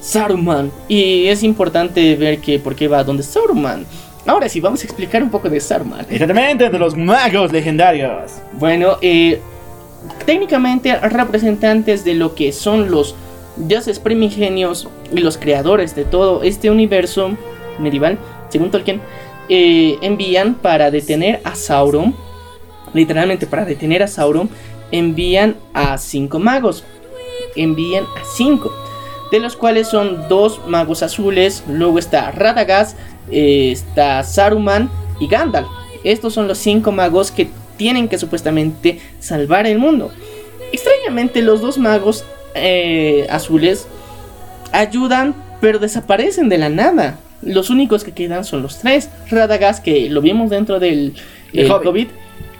Saruman. 0.00 0.70
Y 0.88 1.26
es 1.28 1.42
importante 1.42 2.14
ver 2.16 2.38
que 2.38 2.58
por 2.58 2.74
qué 2.74 2.88
va 2.88 3.02
donde 3.02 3.22
Saruman. 3.22 3.86
Ahora 4.26 4.48
sí, 4.48 4.60
vamos 4.60 4.82
a 4.82 4.84
explicar 4.84 5.22
un 5.22 5.30
poco 5.30 5.48
de 5.48 5.60
Saruman. 5.60 6.06
Exactamente, 6.08 6.68
de 6.68 6.78
los 6.78 6.96
magos 6.96 7.50
legendarios. 7.52 8.32
Bueno, 8.52 8.98
eh, 9.00 9.40
técnicamente 10.26 10.94
representantes 10.96 12.04
de 12.04 12.14
lo 12.14 12.34
que 12.34 12.52
son 12.52 12.90
los 12.90 13.14
dioses 13.56 13.98
primigenios 13.98 14.88
y 15.12 15.20
los 15.20 15.38
creadores 15.38 15.94
de 15.94 16.04
todo 16.04 16.42
este 16.42 16.70
universo 16.70 17.36
medieval, 17.78 18.18
según 18.48 18.70
Tolkien, 18.70 19.00
eh, 19.48 19.98
envían 20.02 20.54
para 20.54 20.90
detener 20.90 21.40
a 21.44 21.54
Sauron, 21.54 22.14
literalmente 22.94 23.46
para 23.46 23.64
detener 23.64 24.02
a 24.02 24.08
Sauron, 24.08 24.48
envían 24.90 25.56
a 25.74 25.98
cinco 25.98 26.38
magos, 26.38 26.84
envían 27.56 28.04
a 28.04 28.24
cinco, 28.36 28.72
de 29.30 29.40
los 29.40 29.56
cuales 29.56 29.88
son 29.88 30.28
dos 30.28 30.60
magos 30.66 31.02
azules, 31.02 31.64
luego 31.66 31.98
está 31.98 32.30
Radagast, 32.30 32.98
eh, 33.30 33.72
está 33.72 34.22
Saruman 34.22 34.90
y 35.20 35.26
Gandalf. 35.26 35.68
Estos 36.04 36.34
son 36.34 36.48
los 36.48 36.58
cinco 36.58 36.92
magos 36.92 37.30
que 37.30 37.48
tienen 37.76 38.08
que 38.08 38.18
supuestamente 38.18 39.00
salvar 39.20 39.66
el 39.66 39.78
mundo. 39.78 40.10
Extrañamente 40.72 41.42
los 41.42 41.60
dos 41.60 41.78
magos 41.78 42.24
eh, 42.54 43.26
azules 43.30 43.86
ayudan 44.72 45.34
pero 45.62 45.78
desaparecen 45.78 46.48
de 46.48 46.58
la 46.58 46.68
nada. 46.68 47.20
Los 47.40 47.70
únicos 47.70 48.02
que 48.02 48.10
quedan 48.10 48.44
son 48.44 48.62
los 48.62 48.80
tres. 48.80 49.08
Radagast 49.30 49.82
que 49.82 50.10
lo 50.10 50.20
vimos 50.20 50.50
dentro 50.50 50.80
del 50.80 51.14
El 51.52 52.08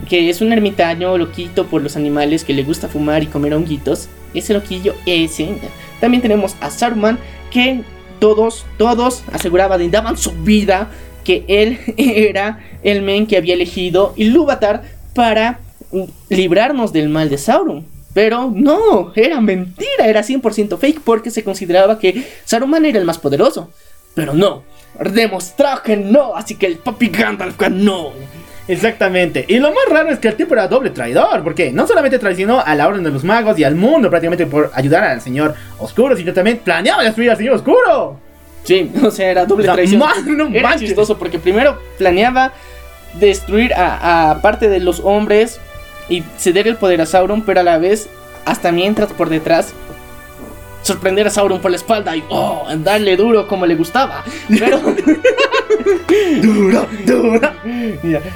que 0.09 0.31
es 0.31 0.41
un 0.41 0.53
ermitaño 0.53 1.19
loquito 1.19 1.67
por 1.67 1.83
los 1.83 1.97
animales 1.97 2.45
que 2.45 2.55
le 2.55 2.63
gusta 2.63 2.89
fumar 2.89 3.23
y 3.25 3.27
comer 3.27 3.55
honguitos. 3.55 4.09
Ese 4.35 4.55
loquillo, 4.55 4.95
ese. 5.05 5.49
También 6.01 6.23
tenemos 6.23 6.55
a 6.61 6.71
Saruman 6.71 7.19
que 7.51 7.83
todos, 8.21 8.65
todos 8.79 9.25
aseguraban 9.33 9.83
y 9.83 9.89
daban 9.89 10.17
su 10.17 10.31
vida 10.31 10.89
que 11.25 11.45
él 11.49 11.79
era 11.97 12.61
el 12.85 13.03
men 13.03 13.27
que 13.27 13.37
había 13.37 13.55
elegido 13.55 14.15
Ilúvatar 14.17 14.85
para 15.13 15.59
librarnos 16.29 16.93
del 16.93 17.09
mal 17.09 17.29
de 17.29 17.39
Sauron. 17.39 17.85
Pero 18.15 18.51
no, 18.55 19.13
era 19.15 19.41
mentira, 19.41 20.07
era 20.07 20.21
100% 20.23 20.79
fake 20.79 21.01
porque 21.03 21.31
se 21.31 21.43
consideraba 21.45 21.99
que 21.99 22.27
Saruman 22.45 22.85
era 22.85 22.99
el 22.99 23.05
más 23.07 23.19
poderoso. 23.19 23.71
Pero 24.15 24.35
no, 24.35 24.63
demostró 25.11 25.69
que 25.83 25.97
no, 25.97 26.37
así 26.37 26.57
que 26.57 26.67
el 26.67 26.77
papi 26.77 27.09
Gandalf 27.09 27.59
ganó. 27.59 28.11
Exactamente. 28.69 29.45
Y 29.49 29.59
lo 29.59 29.69
más 29.71 29.85
raro 29.89 30.11
es 30.11 30.19
que 30.19 30.29
el 30.29 30.37
tipo 30.37 30.55
era 30.55 30.69
doble 30.69 30.91
traidor, 30.91 31.43
porque 31.43 31.73
no 31.73 31.87
solamente 31.87 32.19
traicionó 32.19 32.61
a 32.65 32.75
la 32.75 32.87
Orden 32.87 33.03
de 33.03 33.11
los 33.11 33.25
Magos 33.25 33.59
y 33.59 33.65
al 33.65 33.75
mundo 33.75 34.09
prácticamente 34.09 34.47
por 34.47 34.71
ayudar 34.75 35.05
al 35.05 35.21
Señor 35.21 35.55
Oscuro, 35.79 36.17
sino 36.17 36.33
también 36.33 36.59
planeaba 36.59 37.03
destruir 37.03 37.31
al 37.31 37.37
Señor 37.39 37.55
Oscuro. 37.57 38.19
Sí, 38.65 38.91
o 39.03 39.11
sea, 39.11 39.31
era 39.31 39.45
doble 39.47 39.67
No, 39.67 39.73
traición. 39.75 39.99
man, 39.99 40.37
no 40.37 40.47
era 40.49 40.69
manches. 40.69 40.89
chistoso 40.91 41.19
porque 41.19 41.39
primero 41.39 41.79
planeaba 41.99 42.53
destruir 43.15 43.75
a, 43.75 44.31
a 44.31 44.41
parte 44.41 44.69
de 44.69 44.79
los 44.81 45.01
hombres 45.01 45.59
y 46.13 46.23
ceder 46.39 46.69
el 46.69 46.77
poder 46.77 47.01
a 47.01 47.07
Sauron, 47.07 47.43
pero 47.43 47.61
a 47.61 47.63
la 47.63 47.79
vez, 47.79 48.09
hasta 48.45 48.73
mientras 48.73 49.13
por 49.13 49.29
detrás, 49.29 49.73
sorprender 50.83 51.27
a 51.27 51.31
Sauron 51.31 51.61
por 51.61 51.71
la 51.71 51.77
espalda 51.77 52.17
y 52.17 52.25
oh, 52.29 52.67
darle 52.79 53.17
duro 53.17 53.47
como 53.47 53.67
le 53.67 53.75
gustaba. 53.77 54.25
Pero 54.49 54.81
Duro, 56.43 56.87
duro. 57.07 57.51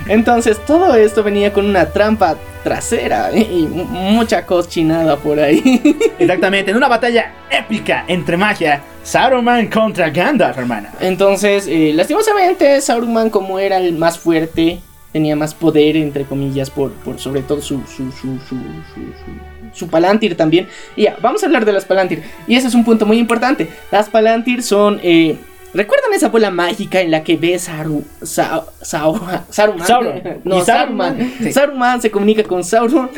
Entonces 0.09 0.59
todo 0.65 0.95
esto 0.95 1.23
venía 1.23 1.53
con 1.53 1.67
una 1.67 1.87
trampa 1.91 2.37
trasera 2.65 3.31
y 3.37 3.67
mu- 3.71 3.85
mucha 3.85 4.45
cochinada 4.47 5.17
por 5.17 5.39
ahí. 5.39 5.81
Exactamente, 6.19 6.71
en 6.71 6.77
una 6.77 6.89
batalla 6.89 7.33
épica 7.51 8.05
entre 8.09 8.37
magia, 8.37 8.83
Saruman 9.03 9.69
contra 9.69 10.11
Gandalf, 10.11 10.57
hermana. 10.59 10.93
Entonces, 11.01 11.67
eh, 11.69 11.93
lastimosamente, 11.95 12.81
Sauron 12.81 13.31
como 13.31 13.59
era 13.59 13.79
el 13.79 13.93
más 13.97 14.19
fuerte, 14.19 14.81
tenía 15.17 15.35
más 15.35 15.55
poder, 15.55 15.97
entre 15.97 16.25
comillas, 16.25 16.69
por, 16.69 16.91
por 17.05 17.19
sobre 17.19 17.41
todo 17.41 17.63
su, 17.63 17.81
su, 17.87 18.13
su, 18.13 18.39
su, 18.47 18.57
su, 18.57 19.73
su- 19.73 19.89
Palantir 19.89 20.37
también. 20.37 20.69
Y 20.95 21.05
ya, 21.05 21.17
vamos 21.23 21.43
a 21.43 21.47
hablar 21.47 21.65
de 21.65 21.73
las 21.73 21.87
Palantir. 21.87 22.23
Y 22.47 22.55
ese 22.57 22.69
es 22.69 22.75
un 22.75 22.85
punto 22.85 23.07
muy 23.07 23.19
importante. 23.19 23.69
Las 23.91 24.11
Palantir 24.11 24.63
son... 24.63 25.01
eh, 25.03 25.37
¿Recuerdan 25.73 26.13
esa 26.15 26.29
bola 26.29 26.51
mágica 26.51 27.01
en 27.01 27.11
la 27.11 27.23
que 27.25 27.37
ve 27.39 27.59
Saru, 27.59 28.05
Sa- 28.23 28.65
Sa- 28.83 29.45
Saruman? 29.51 29.87
Sauron. 29.87 30.23
No, 30.45 30.63
Saruman. 30.65 31.17
Saruman. 31.19 31.33
Sí. 31.43 31.53
Saruman 31.53 32.03
se 32.03 32.11
comunica 32.11 32.43
con 32.45 32.63
Sauron. 32.63 33.11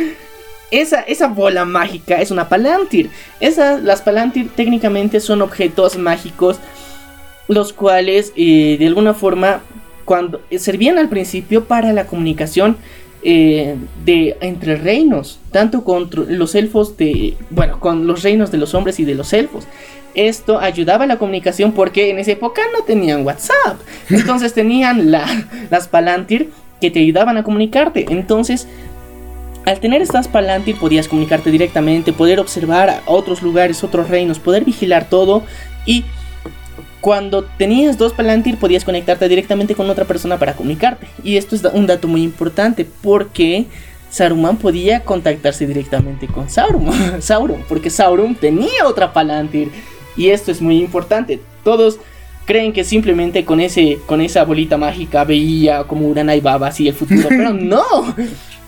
Esa, 0.71 1.01
esa 1.01 1.27
bola 1.29 1.65
mágica 1.65 2.21
es 2.21 2.31
una 2.31 2.49
Palantir. 2.49 3.11
Esas, 3.41 3.83
las 3.83 4.03
Palantir 4.03 4.51
técnicamente 4.55 5.19
son 5.21 5.43
objetos 5.43 5.97
mágicos 5.99 6.59
los 7.49 7.73
cuales 7.73 8.33
eh, 8.37 8.77
de 8.79 8.87
alguna 8.87 9.15
forma 9.15 9.61
cuando 10.09 10.41
eh, 10.49 10.59
servían 10.59 10.97
al 10.97 11.11
principio 11.11 11.67
para 11.67 11.93
la 11.93 12.07
comunicación 12.07 12.79
eh, 13.23 13.77
de 14.07 14.39
entre 14.41 14.77
reinos, 14.77 15.39
tanto 15.53 15.85
con 15.85 16.09
los 16.29 16.55
elfos 16.55 16.97
de, 16.97 17.37
bueno, 17.51 17.79
con 17.79 18.07
los 18.07 18.23
reinos 18.23 18.51
de 18.51 18.57
los 18.57 18.73
hombres 18.73 18.99
y 19.01 19.05
de 19.05 19.15
los 19.15 19.35
elfos. 19.35 19.67
Esto 20.15 20.61
ayudaba 20.61 21.05
a 21.05 21.07
la 21.07 21.19
comunicación 21.19 21.73
porque 21.73 22.09
en 22.09 22.19
esa 22.19 22.31
época 22.33 22.63
no 22.73 22.85
tenían 22.85 23.27
WhatsApp. 23.27 23.83
Entonces 24.09 24.55
tenían 24.55 25.11
la, 25.11 25.27
las 25.69 25.89
Palantir 25.89 26.49
que 26.81 26.91
te 26.91 27.01
ayudaban 27.01 27.37
a 27.37 27.43
comunicarte. 27.43 28.07
Entonces, 28.09 28.67
al 29.67 29.79
tener 29.79 30.01
estas 30.01 30.27
Palantir 30.27 30.79
podías 30.79 31.07
comunicarte 31.07 31.51
directamente, 31.51 32.15
poder 32.15 32.41
observar 32.41 32.89
a 32.89 33.03
otros 33.05 33.43
lugares, 33.43 33.85
otros 33.85 34.09
reinos, 34.09 34.39
poder 34.39 34.65
vigilar 34.65 35.11
todo 35.11 35.43
y 35.85 36.07
cuando 37.01 37.45
tenías 37.45 37.99
dos 37.99 38.13
Palantir 38.13 38.59
podías 38.59 38.85
conectarte 38.85 39.29
directamente 39.29 39.75
con 39.75 39.89
otra 39.91 40.05
persona 40.05 40.39
para 40.39 40.55
comunicarte. 40.55 41.07
Y 41.23 41.37
esto 41.37 41.57
es 41.57 41.65
un 41.65 41.87
dato 41.87 42.09
muy 42.09 42.23
importante 42.23 42.87
porque 43.03 43.67
Saruman 44.11 44.57
podía 44.57 45.01
contactarse 45.01 45.67
directamente 45.67 46.27
con 46.27 46.49
Sauron, 46.49 46.91
Sauron 47.23 47.65
porque 47.69 47.91
Sauron 47.91 48.35
tenía 48.35 48.87
otra 48.87 49.13
Palantir. 49.13 49.71
Y 50.17 50.31
esto 50.31 50.51
es 50.51 50.61
muy 50.61 50.79
importante. 50.79 51.41
Todos 51.63 51.99
creen 52.45 52.73
que 52.73 52.83
simplemente 52.83 53.45
con 53.45 53.61
ese 53.61 53.99
con 54.07 54.21
esa 54.21 54.43
bolita 54.45 54.79
mágica 54.79 55.23
veía 55.25 55.85
como 55.85 56.09
Urana 56.09 56.35
y 56.35 56.41
Baba 56.41 56.69
así 56.69 56.89
el 56.89 56.95
futuro, 56.95 57.29
pero 57.29 57.53
no. 57.53 57.85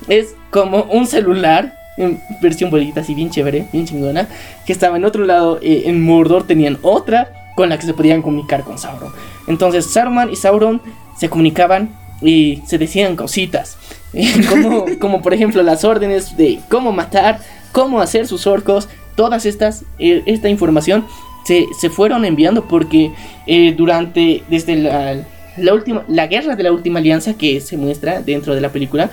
Es 0.08 0.34
como 0.50 0.82
un 0.84 1.06
celular 1.06 1.74
en 1.96 2.20
versión 2.40 2.70
bolita 2.70 3.00
así 3.00 3.14
bien 3.14 3.30
chévere, 3.30 3.66
bien 3.72 3.86
chingona, 3.86 4.28
que 4.66 4.72
estaba 4.72 4.96
en 4.96 5.04
otro 5.04 5.24
lado 5.24 5.58
eh, 5.62 5.82
en 5.86 6.02
Mordor 6.02 6.46
tenían 6.46 6.78
otra 6.82 7.39
con 7.60 7.68
la 7.68 7.78
que 7.78 7.84
se 7.84 7.92
podían 7.92 8.22
comunicar 8.22 8.64
con 8.64 8.78
Sauron. 8.78 9.12
Entonces 9.46 9.84
Saruman 9.84 10.30
y 10.30 10.36
Sauron 10.36 10.80
se 11.18 11.28
comunicaban 11.28 11.94
y 12.22 12.62
se 12.66 12.78
decían 12.78 13.16
cositas. 13.16 13.76
como, 14.98 15.20
por 15.20 15.34
ejemplo 15.34 15.62
las 15.62 15.84
órdenes 15.84 16.38
de 16.38 16.58
cómo 16.70 16.90
matar, 16.90 17.40
cómo 17.72 18.00
hacer 18.00 18.26
sus 18.26 18.46
orcos, 18.46 18.88
todas 19.14 19.44
estas, 19.44 19.84
eh, 19.98 20.22
esta 20.24 20.48
información 20.48 21.04
se, 21.44 21.66
se, 21.78 21.90
fueron 21.90 22.24
enviando 22.24 22.66
porque 22.66 23.12
eh, 23.46 23.74
durante, 23.76 24.42
desde 24.48 24.76
la, 24.76 25.22
la, 25.58 25.74
última, 25.74 26.02
la 26.08 26.28
guerra 26.28 26.56
de 26.56 26.62
la 26.62 26.72
última 26.72 27.00
alianza 27.00 27.34
que 27.34 27.60
se 27.60 27.76
muestra 27.76 28.22
dentro 28.22 28.54
de 28.54 28.62
la 28.62 28.72
película, 28.72 29.10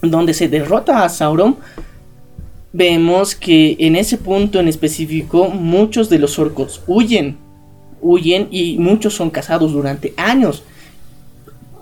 donde 0.00 0.32
se 0.32 0.48
derrota 0.48 1.04
a 1.04 1.08
Sauron, 1.10 1.58
vemos 2.72 3.34
que 3.34 3.76
en 3.78 3.94
ese 3.94 4.16
punto 4.16 4.58
en 4.58 4.68
específico 4.68 5.48
muchos 5.48 6.08
de 6.08 6.18
los 6.18 6.38
orcos 6.38 6.82
huyen, 6.86 7.36
huyen 8.02 8.48
y 8.50 8.76
muchos 8.78 9.14
son 9.14 9.30
cazados 9.30 9.72
durante 9.72 10.12
años. 10.16 10.64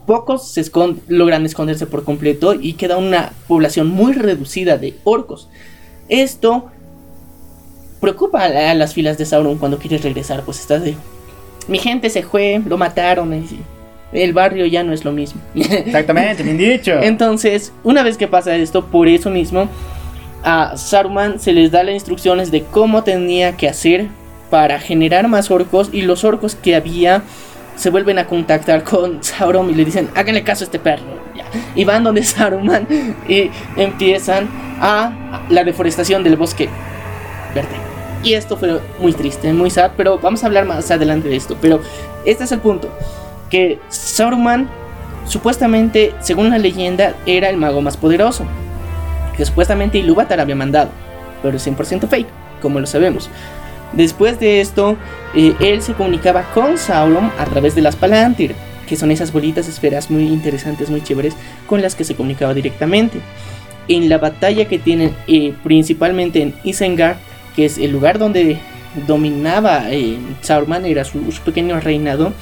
Pocos 0.07 0.49
se 0.49 0.65
logran 1.09 1.47
esconderse 1.47 1.87
por 1.87 2.05
completo 2.05 2.55
y 2.55 2.75
queda 2.75 2.97
una 2.97 3.33
población 3.49 3.89
muy 3.89 4.13
reducida 4.13 4.77
de 4.77 4.95
orcos. 5.05 5.49
Esto 6.09 6.71
preocupa 8.01 8.45
a 8.45 8.75
las 8.75 8.95
filas 8.95 9.19
de 9.19 9.27
Sauron 9.27 9.59
cuando 9.59 9.79
quieres 9.79 10.03
regresar, 10.03 10.43
pues 10.45 10.61
estás 10.61 10.83
de... 10.83 10.95
Mi 11.69 11.79
gente 11.79 12.11
se 12.11 12.23
fue, 12.23 12.61
lo 12.67 12.77
mataron, 12.77 13.33
el 14.13 14.33
barrio 14.33 14.67
ya 14.67 14.83
no 14.83 14.93
es 14.93 15.05
lo 15.05 15.13
mismo. 15.13 15.41
Exactamente, 15.55 16.43
bien 16.43 16.59
dicho. 16.59 16.93
Entonces, 17.01 17.73
una 17.85 18.03
vez 18.03 18.17
que 18.17 18.27
pasa 18.27 18.57
esto, 18.57 18.87
por 18.87 19.07
eso 19.07 19.31
mismo, 19.31 19.69
a 20.43 20.77
Saruman 20.77 21.39
se 21.39 21.53
les 21.53 21.71
da 21.71 21.85
las 21.85 21.95
instrucciones 21.95 22.51
de 22.51 22.65
cómo 22.65 23.05
tenía 23.05 23.57
que 23.57 23.69
hacer 23.69 24.09
para 24.51 24.79
generar 24.81 25.29
más 25.29 25.51
orcos 25.51 25.89
y 25.93 26.03
los 26.03 26.25
orcos 26.25 26.55
que 26.55 26.75
había 26.75 27.23
se 27.77 27.89
vuelven 27.89 28.19
a 28.19 28.27
contactar 28.27 28.85
con 28.85 29.23
Sauron 29.25 29.71
y 29.71 29.75
le 29.75 29.85
dicen, 29.85 30.11
háganle 30.15 30.43
caso 30.43 30.65
a 30.65 30.67
este 30.67 30.79
perro. 30.79 31.21
Y 31.75 31.85
van 31.85 32.05
donde 32.05 32.23
Saruman 32.25 32.87
y 33.29 33.51
empiezan 33.77 34.49
a 34.81 35.43
la 35.49 35.65
deforestación 35.65 36.23
del 36.23 36.37
bosque 36.37 36.69
verde. 37.55 37.69
Y 38.23 38.35
esto 38.35 38.57
fue 38.57 38.81
muy 38.99 39.13
triste, 39.13 39.53
muy 39.53 39.71
sad, 39.71 39.93
pero 39.97 40.19
vamos 40.19 40.45
a 40.45 40.47
hablar 40.47 40.67
más 40.67 40.91
adelante 40.91 41.29
de 41.29 41.37
esto. 41.37 41.57
Pero 41.61 41.81
este 42.25 42.45
es 42.45 42.53
el 42.53 42.61
punto, 42.61 42.89
que 43.49 43.79
Saruman 43.89 44.69
supuestamente, 45.27 46.13
según 46.21 46.51
la 46.51 46.59
leyenda, 46.59 47.15
era 47.25 47.49
el 47.49 47.57
mago 47.57 47.81
más 47.81 47.97
poderoso 47.97 48.45
que 49.37 49.47
supuestamente 49.47 49.97
Ilúvatar 49.97 50.39
había 50.41 50.55
mandado, 50.55 50.91
pero 51.43 51.57
es 51.57 51.67
100% 51.67 52.09
fake, 52.09 52.29
como 52.61 52.79
lo 52.79 52.87
sabemos. 52.87 53.31
Después 53.93 54.39
de 54.39 54.61
esto, 54.61 54.97
eh, 55.35 55.55
él 55.61 55.83
se 55.83 55.95
comunicaba 55.95 56.43
con 56.55 56.79
Sauron 56.79 57.31
a 57.39 57.45
través 57.47 57.75
de 57.75 57.83
las 57.83 57.97
Palantir, 57.97 58.55
que 58.89 58.97
son 58.97 59.11
esas 59.11 59.33
bolitas 59.33 59.69
esferas 59.69 60.11
muy 60.11 60.27
interesantes, 60.27 60.91
muy 60.91 61.03
chéveres, 61.03 61.35
con 61.67 61.83
las 61.83 61.95
que 61.95 62.05
se 62.05 62.15
comunicaba 62.15 62.55
directamente. 62.55 63.19
En 63.89 64.09
la 64.09 64.19
batalla 64.19 64.67
que 64.67 64.79
tienen 64.79 65.15
eh, 65.27 65.55
principalmente 65.65 66.43
en 66.43 66.55
Isengard, 66.63 67.17
que 67.57 67.65
es 67.65 67.79
el 67.79 67.91
lugar 67.91 68.19
donde 68.19 68.59
dominaba 69.07 69.91
eh, 69.91 70.19
Sauron, 70.41 70.85
era 70.85 71.05
su 71.05 71.21
pequeño 71.45 71.81
reinado, 71.81 72.33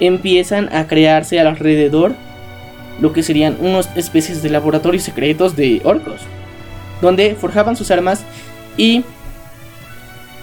empiezan 0.00 0.74
a 0.74 0.86
crearse 0.86 1.38
alrededor 1.38 2.14
lo 3.00 3.12
que 3.12 3.22
serían 3.22 3.56
unas 3.60 3.88
especies 3.96 4.42
de 4.42 4.50
laboratorios 4.50 5.02
secretos 5.02 5.56
de 5.56 5.80
orcos, 5.84 6.20
donde 7.00 7.34
forjaban 7.34 7.76
sus 7.76 7.90
armas 7.90 8.24
y 8.76 9.04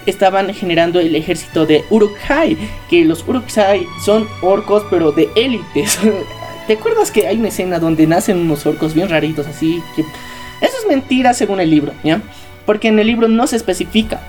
estaban 0.06 0.54
generando 0.54 1.00
el 1.00 1.16
ejército 1.16 1.66
de 1.66 1.84
Uruk-hai, 1.90 2.58
que 2.90 3.06
los 3.06 3.28
Uruk-hai 3.28 3.86
son 4.04 4.28
orcos 4.42 4.84
pero 4.90 5.12
de 5.12 5.30
élites. 5.36 6.00
¿Te 6.68 6.74
acuerdas 6.74 7.12
que 7.12 7.28
hay 7.28 7.38
una 7.38 7.50
escena 7.50 7.80
donde 7.80 8.08
nacen 8.08 8.38
unos 8.38 8.66
orcos 8.66 8.94
bien 8.94 9.10
raritos 9.10 9.48
así? 9.48 9.82
Que... 9.96 10.02
Eso 10.02 10.78
es 10.80 10.88
mentira 10.88 11.34
según 11.34 11.60
el 11.60 11.70
libro, 11.70 11.94
¿ya? 12.04 12.22
Porque 12.66 12.88
en 12.88 13.00
el 13.00 13.08
libro 13.08 13.28
no 13.28 13.48
se 13.48 13.56
especifica 13.56 14.22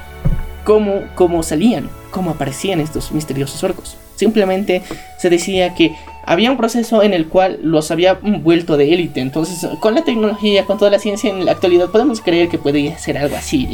cómo, 0.65 1.03
cómo 1.15 1.43
salían, 1.43 1.91
cómo 2.11 2.31
aparecían 2.31 2.81
estos 2.81 3.13
misteriosos 3.13 3.63
orcos. 3.63 3.97
Simplemente 4.17 4.83
se 5.19 5.31
decía 5.31 5.75
que 5.75 5.95
había 6.25 6.51
un 6.51 6.57
proceso 6.57 7.03
en 7.03 7.15
el 7.15 7.27
cual 7.27 7.59
los 7.63 7.91
había 7.91 8.15
vuelto 8.15 8.77
de 8.77 8.93
élite. 8.93 9.21
Entonces, 9.21 9.69
con 9.81 9.95
la 9.95 10.05
tecnología, 10.05 10.65
con 10.65 10.79
toda 10.79 10.91
la 10.91 10.99
ciencia 10.99 11.31
en 11.31 11.45
la 11.45 11.53
actualidad, 11.53 11.91
podemos 11.91 12.21
creer 12.21 12.49
que 12.49 12.59
podría 12.59 12.99
ser 12.99 13.19
algo 13.19 13.37
así. 13.37 13.69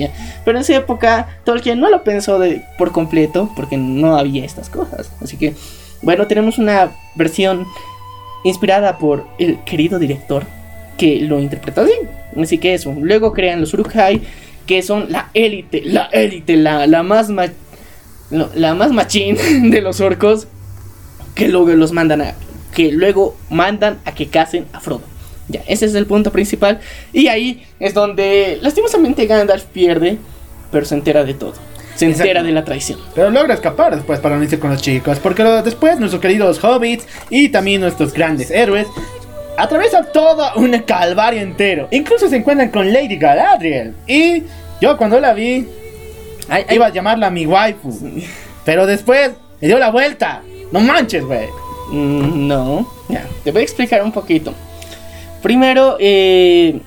Pero 0.44 0.56
en 0.56 0.62
esa 0.62 0.76
época, 0.76 1.28
Tolkien 1.44 1.78
no 1.78 1.90
lo 1.90 2.04
pensó 2.04 2.38
de, 2.38 2.62
por 2.78 2.92
completo, 2.92 3.50
porque 3.54 3.76
no 3.76 4.16
había 4.16 4.44
estas 4.44 4.70
cosas. 4.70 5.12
Así 5.20 5.36
que, 5.36 5.54
bueno, 6.02 6.26
tenemos 6.26 6.58
una 6.58 6.90
versión 7.16 7.66
inspirada 8.44 8.98
por 8.98 9.26
el 9.38 9.62
querido 9.64 9.98
director 9.98 10.44
que 10.96 11.20
lo 11.20 11.40
interpretó 11.40 11.82
así. 11.82 11.92
Así 12.40 12.58
que 12.58 12.74
eso. 12.74 12.94
Luego 12.98 13.32
crean 13.32 13.60
los 13.60 13.74
Uruk-hai, 13.74 14.22
que 14.66 14.82
son 14.82 15.10
la 15.10 15.30
élite, 15.34 15.82
la 15.84 16.04
élite, 16.12 16.56
la, 16.56 16.86
la 16.86 17.02
más 17.02 17.28
la 18.30 18.74
más 18.74 18.92
machín 18.92 19.36
de 19.70 19.80
los 19.80 20.00
orcos 20.00 20.48
que 21.38 21.46
luego 21.46 21.68
los 21.68 21.92
mandan 21.92 22.20
a 22.20 22.34
que 22.74 22.90
luego 22.90 23.36
mandan 23.48 23.98
a 24.04 24.12
que 24.12 24.26
casen 24.26 24.66
a 24.72 24.80
Frodo. 24.80 25.02
Ya, 25.46 25.62
ese 25.66 25.86
es 25.86 25.94
el 25.94 26.04
punto 26.04 26.32
principal 26.32 26.80
y 27.12 27.28
ahí 27.28 27.64
es 27.78 27.94
donde 27.94 28.58
lastimosamente 28.60 29.24
Gandalf 29.26 29.64
pierde, 29.66 30.18
pero 30.72 30.84
se 30.84 30.96
entera 30.96 31.24
de 31.24 31.34
todo. 31.34 31.54
Se 31.94 32.06
entera 32.06 32.42
de 32.42 32.52
la 32.52 32.64
traición. 32.64 32.98
Pero 33.14 33.30
logra 33.30 33.54
escapar 33.54 33.94
después 33.94 34.20
para 34.20 34.36
unirse 34.36 34.58
con 34.58 34.70
los 34.70 34.82
chicos. 34.82 35.18
Porque 35.18 35.42
después 35.42 35.98
nuestros 35.98 36.20
queridos 36.20 36.62
hobbits 36.62 37.06
y 37.30 37.48
también 37.48 37.80
nuestros 37.80 38.12
grandes 38.12 38.50
héroes 38.50 38.86
atraviesan 39.56 40.06
todo 40.12 40.52
un 40.56 40.78
calvario 40.80 41.40
entero. 41.40 41.88
Incluso 41.90 42.28
se 42.28 42.36
encuentran 42.36 42.70
con 42.70 42.92
Lady 42.92 43.16
Galadriel. 43.16 43.94
Y 44.06 44.42
yo 44.80 44.96
cuando 44.96 45.18
la 45.18 45.32
vi, 45.34 45.66
iba 46.70 46.86
a 46.86 46.90
llamarla 46.90 47.30
mi 47.30 47.46
waifu. 47.46 47.96
Pero 48.64 48.86
después 48.86 49.32
me 49.60 49.66
dio 49.66 49.78
la 49.78 49.90
vuelta 49.90 50.42
no 50.72 50.80
manches, 50.80 51.24
güey. 51.24 51.48
Mm, 51.90 52.46
no, 52.46 52.86
ya, 53.08 53.26
te 53.44 53.50
voy 53.50 53.60
a 53.60 53.64
explicar 53.64 54.02
un 54.02 54.12
poquito. 54.12 54.52
Primero, 55.42 55.96
eh, 56.00 56.80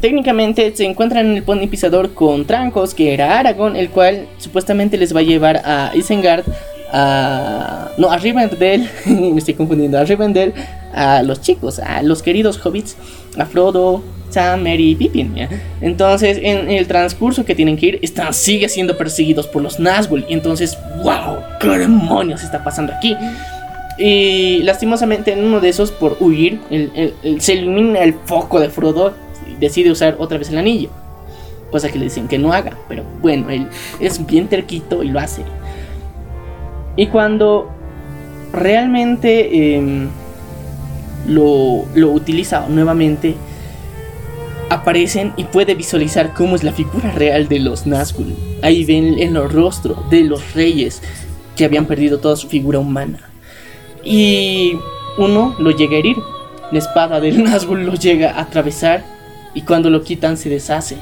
técnicamente 0.00 0.74
se 0.74 0.84
encuentran 0.84 1.26
en 1.26 1.36
el 1.36 1.42
pony 1.42 1.66
pisador 1.68 2.14
con 2.14 2.46
Trancos, 2.46 2.94
que 2.94 3.12
era 3.12 3.38
Aragorn, 3.38 3.76
el 3.76 3.90
cual 3.90 4.28
supuestamente 4.38 4.96
les 4.96 5.14
va 5.14 5.20
a 5.20 5.24
llevar 5.24 5.62
a 5.64 5.92
Isengard, 5.94 6.44
a... 6.92 7.90
No, 7.98 8.10
a 8.10 8.18
Rivendell, 8.18 8.88
me 9.06 9.38
estoy 9.38 9.54
confundiendo, 9.54 9.98
a 9.98 10.04
Rivendell, 10.04 10.54
a 10.94 11.22
los 11.22 11.40
chicos, 11.40 11.78
a 11.78 12.02
los 12.02 12.22
queridos 12.22 12.64
hobbits, 12.64 12.96
a 13.38 13.44
Frodo, 13.46 14.02
Sam, 14.30 14.62
Mary 14.62 14.90
y 14.90 14.94
Pippin. 14.94 15.34
Entonces, 15.80 16.38
en 16.42 16.70
el 16.70 16.86
transcurso 16.86 17.44
que 17.44 17.54
tienen 17.54 17.76
que 17.76 17.86
ir, 17.86 17.98
están, 18.02 18.32
sigue 18.32 18.68
siendo 18.68 18.96
perseguidos 18.96 19.46
por 19.46 19.62
los 19.62 19.78
Nazgûl. 19.78 20.24
Y 20.28 20.34
entonces, 20.34 20.78
wow, 21.02 21.38
¿qué 21.60 21.78
demonios 21.78 22.42
está 22.42 22.62
pasando 22.62 22.92
aquí? 22.92 23.16
Y 23.98 24.62
lastimosamente, 24.62 25.32
en 25.32 25.44
uno 25.44 25.60
de 25.60 25.70
esos, 25.70 25.90
por 25.90 26.16
huir, 26.20 26.60
se 27.38 27.54
ilumina 27.54 28.00
el 28.00 28.14
foco 28.26 28.60
de 28.60 28.68
Frodo 28.68 29.14
y 29.50 29.58
decide 29.58 29.90
usar 29.90 30.16
otra 30.18 30.38
vez 30.38 30.50
el 30.50 30.58
anillo. 30.58 30.90
Cosa 31.70 31.88
que 31.88 31.98
le 31.98 32.04
dicen 32.04 32.28
que 32.28 32.38
no 32.38 32.52
haga, 32.52 32.76
pero 32.88 33.04
bueno, 33.22 33.50
él 33.50 33.68
es 34.00 34.24
bien 34.24 34.48
terquito 34.48 35.02
y 35.02 35.08
lo 35.08 35.18
hace. 35.18 35.42
Y 36.96 37.06
cuando 37.08 37.70
realmente 38.52 39.76
em, 39.76 40.08
lo, 41.26 41.84
lo 41.94 42.10
utiliza 42.10 42.66
nuevamente, 42.68 43.34
aparecen 44.70 45.32
y 45.36 45.44
puede 45.44 45.74
visualizar 45.74 46.34
cómo 46.34 46.56
es 46.56 46.64
la 46.64 46.72
figura 46.72 47.12
real 47.12 47.48
de 47.48 47.60
los 47.60 47.86
Nazgûl. 47.86 48.34
ahí 48.62 48.84
ven 48.84 49.18
el 49.18 49.36
rostro 49.48 50.04
de 50.10 50.22
los 50.24 50.54
reyes 50.54 51.02
que 51.56 51.64
habían 51.64 51.86
perdido 51.86 52.18
toda 52.18 52.36
su 52.36 52.48
figura 52.48 52.78
humana. 52.78 53.30
Y 54.04 54.76
uno 55.18 55.56
lo 55.58 55.70
llega 55.70 55.96
a 55.96 55.98
herir. 55.98 56.16
La 56.72 56.78
espada 56.78 57.20
del 57.20 57.44
Nazgûl 57.44 57.84
lo 57.84 57.94
llega 57.94 58.32
a 58.32 58.42
atravesar 58.42 59.04
y 59.54 59.62
cuando 59.62 59.88
lo 59.88 60.02
quitan 60.02 60.36
se 60.36 60.48
deshace. 60.48 60.96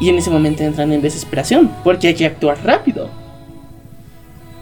Y 0.00 0.08
en 0.08 0.16
ese 0.16 0.30
momento 0.30 0.62
entran 0.62 0.92
en 0.92 1.02
desesperación 1.02 1.70
porque 1.84 2.08
hay 2.08 2.14
que 2.14 2.26
actuar 2.26 2.58
rápido. 2.64 3.10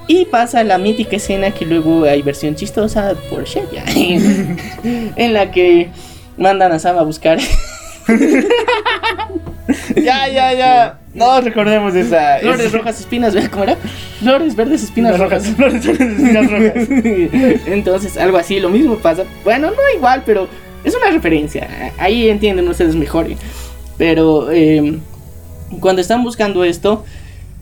Y 0.09 0.25
pasa 0.25 0.65
la 0.65 0.79
mítica 0.79 1.17
escena 1.17 1.51
que 1.51 1.67
luego 1.67 2.05
hay 2.05 2.23
versión 2.23 2.57
chistosa 2.57 3.15
por 3.29 3.45
Shea, 3.45 3.85
en 3.95 5.35
la 5.35 5.51
que 5.51 5.91
mandan 6.39 6.73
a 6.73 6.79
Sam 6.79 6.99
a 6.99 7.03
buscar. 7.03 7.39
ya, 9.97 10.29
ya, 10.29 10.55
ya. 10.55 10.99
No 11.15 11.41
recordemos 11.41 11.95
esa. 11.95 12.39
Flores 12.39 12.73
rojas, 12.73 13.01
espinas, 13.01 13.35
¿verdad 13.35 13.51
¿cómo 13.51 13.65
era? 13.65 13.77
Flores 14.21 14.55
verdes, 14.55 14.83
espinas 14.85 15.19
rojas. 15.19 15.47
Flores 15.49 15.87
verdes, 15.87 16.19
espinas 16.19 16.51
rojas. 16.51 16.89
Entonces, 17.67 18.17
algo 18.17 18.39
así, 18.39 18.61
lo 18.61 18.71
mismo 18.71 18.97
pasa. 18.97 19.25
Bueno, 19.45 19.71
no 19.71 19.77
igual, 19.97 20.23
pero 20.25 20.49
es 20.85 20.95
una 20.95 21.11
referencia. 21.11 21.93
Ahí 21.99 22.29
entienden 22.29 22.69
ustedes 22.69 22.95
mejor. 22.95 23.27
Pero 23.97 24.51
eh, 24.53 25.01
cuando 25.81 26.01
están 26.01 26.23
buscando 26.23 26.65
esto, 26.65 27.05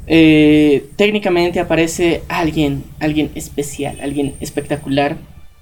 eh, 0.06 0.86
técnicamente 0.96 1.58
aparece 1.58 2.22
alguien, 2.28 2.84
alguien 3.00 3.30
especial, 3.34 3.98
alguien 4.00 4.34
espectacular, 4.40 5.16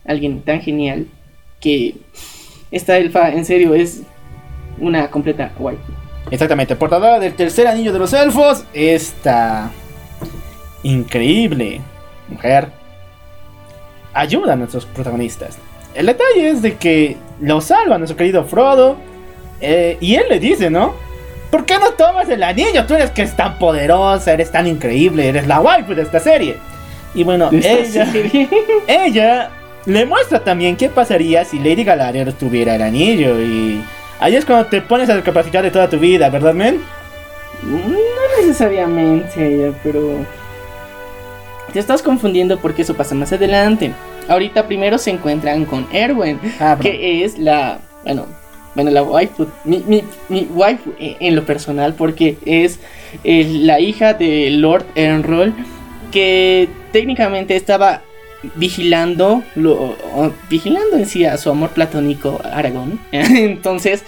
alguien 0.04 0.42
tan 0.42 0.60
genial 0.60 1.06
que 1.60 1.94
esta 2.74 2.96
elfa, 2.96 3.30
en 3.30 3.44
serio, 3.44 3.72
es 3.72 4.02
una 4.78 5.08
completa 5.08 5.52
guay. 5.56 5.78
Exactamente, 6.30 6.74
portadora 6.74 7.20
del 7.20 7.34
tercer 7.34 7.68
anillo 7.68 7.92
de 7.92 8.00
los 8.00 8.12
elfos, 8.12 8.64
esta 8.72 9.70
increíble 10.82 11.80
mujer 12.28 12.68
ayuda 14.12 14.54
a 14.54 14.56
nuestros 14.56 14.86
protagonistas. 14.86 15.56
El 15.94 16.06
detalle 16.06 16.50
es 16.50 16.62
de 16.62 16.76
que 16.76 17.16
lo 17.40 17.60
salva 17.60 17.96
nuestro 17.98 18.16
querido 18.16 18.44
Frodo 18.44 18.96
eh, 19.60 19.96
y 20.00 20.16
él 20.16 20.24
le 20.28 20.40
dice, 20.40 20.68
¿no? 20.68 20.94
¿Por 21.52 21.64
qué 21.66 21.78
no 21.78 21.92
tomas 21.92 22.28
el 22.28 22.42
anillo? 22.42 22.84
Tú 22.86 22.94
eres 22.94 23.12
que 23.12 23.22
es 23.22 23.36
tan 23.36 23.56
poderosa, 23.60 24.32
eres 24.32 24.50
tan 24.50 24.66
increíble, 24.66 25.28
eres 25.28 25.46
la 25.46 25.60
waifu 25.60 25.94
de 25.94 26.02
esta 26.02 26.18
serie. 26.18 26.56
Y 27.14 27.22
bueno, 27.22 27.50
ella, 27.52 28.12
ella 28.88 29.50
le 29.86 30.06
muestra 30.06 30.42
también 30.42 30.76
qué 30.76 30.88
pasaría 30.88 31.44
si 31.44 31.58
Lady 31.58 31.84
Galadriel 31.84 32.32
tuviera 32.34 32.74
el 32.76 32.82
anillo 32.82 33.40
y 33.40 33.82
ahí 34.20 34.34
es 34.36 34.44
cuando 34.44 34.66
te 34.66 34.80
pones 34.80 35.10
a 35.10 35.14
recapacitar 35.16 35.62
de 35.62 35.70
toda 35.70 35.88
tu 35.88 35.98
vida, 35.98 36.30
¿verdad, 36.30 36.54
men? 36.54 36.80
No 37.62 37.96
necesariamente, 38.40 39.72
pero 39.82 40.18
te 41.72 41.78
estás 41.78 42.02
confundiendo 42.02 42.58
porque 42.58 42.82
eso 42.82 42.94
pasa 42.94 43.14
más 43.14 43.32
adelante. 43.32 43.92
Ahorita 44.28 44.66
primero 44.66 44.96
se 44.98 45.10
encuentran 45.10 45.64
con 45.64 45.86
Erwin, 45.92 46.38
Ah, 46.60 46.78
que 46.80 47.24
es 47.24 47.38
la, 47.38 47.78
bueno, 48.04 48.26
bueno, 48.74 48.90
la 48.90 49.02
waifu, 49.02 49.46
mi, 49.64 49.82
mi, 49.86 50.02
mi 50.28 50.48
waifu 50.50 50.92
en, 50.98 51.16
en 51.20 51.36
lo 51.36 51.44
personal, 51.44 51.94
porque 51.94 52.36
es 52.46 52.80
eh, 53.22 53.46
la 53.60 53.80
hija 53.80 54.14
de 54.14 54.50
Lord 54.50 54.86
Enroll, 54.94 55.54
que 56.10 56.68
técnicamente 56.92 57.54
estaba 57.56 58.02
vigilando, 58.54 59.42
lo, 59.54 59.96
vigilando 60.48 60.96
en 60.96 61.06
sí 61.06 61.24
a 61.24 61.36
su 61.36 61.50
amor 61.50 61.70
platónico 61.70 62.40
Aragón. 62.44 63.00
Entonces, 63.12 64.04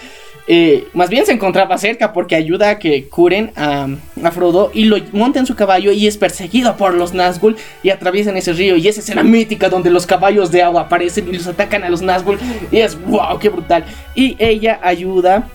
eh, 0.48 0.86
más 0.92 1.10
bien 1.10 1.26
se 1.26 1.32
encontraba 1.32 1.76
cerca 1.76 2.12
porque 2.12 2.36
ayuda 2.36 2.70
a 2.70 2.78
que 2.78 3.08
curen 3.08 3.50
a, 3.56 3.88
a 4.22 4.30
Frodo 4.30 4.70
y 4.72 4.84
lo 4.84 4.98
monta 5.12 5.40
en 5.40 5.46
su 5.46 5.56
caballo 5.56 5.90
y 5.90 6.06
es 6.06 6.16
perseguido 6.16 6.76
por 6.76 6.94
los 6.94 7.14
Nazgûl 7.14 7.56
y 7.82 7.90
atraviesan 7.90 8.36
ese 8.36 8.52
río 8.52 8.76
y 8.76 8.86
esa 8.86 9.00
escena 9.00 9.24
mítica 9.24 9.68
donde 9.68 9.90
los 9.90 10.06
caballos 10.06 10.52
de 10.52 10.62
agua 10.62 10.82
aparecen 10.82 11.26
y 11.28 11.32
los 11.32 11.48
atacan 11.48 11.82
a 11.82 11.88
los 11.88 12.00
Nazgûl 12.00 12.38
y 12.70 12.78
es 12.78 12.96
wow, 13.06 13.38
qué 13.40 13.48
brutal. 13.48 13.84
Y 14.14 14.36
ella 14.38 14.78
ayuda 14.82 15.48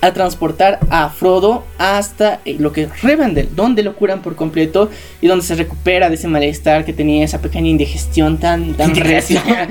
a 0.00 0.12
transportar 0.12 0.78
a 0.90 1.08
Frodo 1.10 1.64
hasta 1.78 2.40
eh, 2.44 2.56
lo 2.58 2.72
que 2.72 2.82
es 2.82 3.02
Rivendell, 3.02 3.48
donde 3.54 3.82
lo 3.82 3.96
curan 3.96 4.22
por 4.22 4.36
completo 4.36 4.90
y 5.20 5.26
donde 5.26 5.44
se 5.44 5.54
recupera 5.54 6.08
de 6.08 6.14
ese 6.14 6.28
malestar 6.28 6.84
que 6.84 6.92
tenía 6.92 7.24
esa 7.24 7.40
pequeña 7.40 7.68
indigestión 7.68 8.38
tan 8.38 8.74
tan 8.74 8.94
recia. 8.94 9.42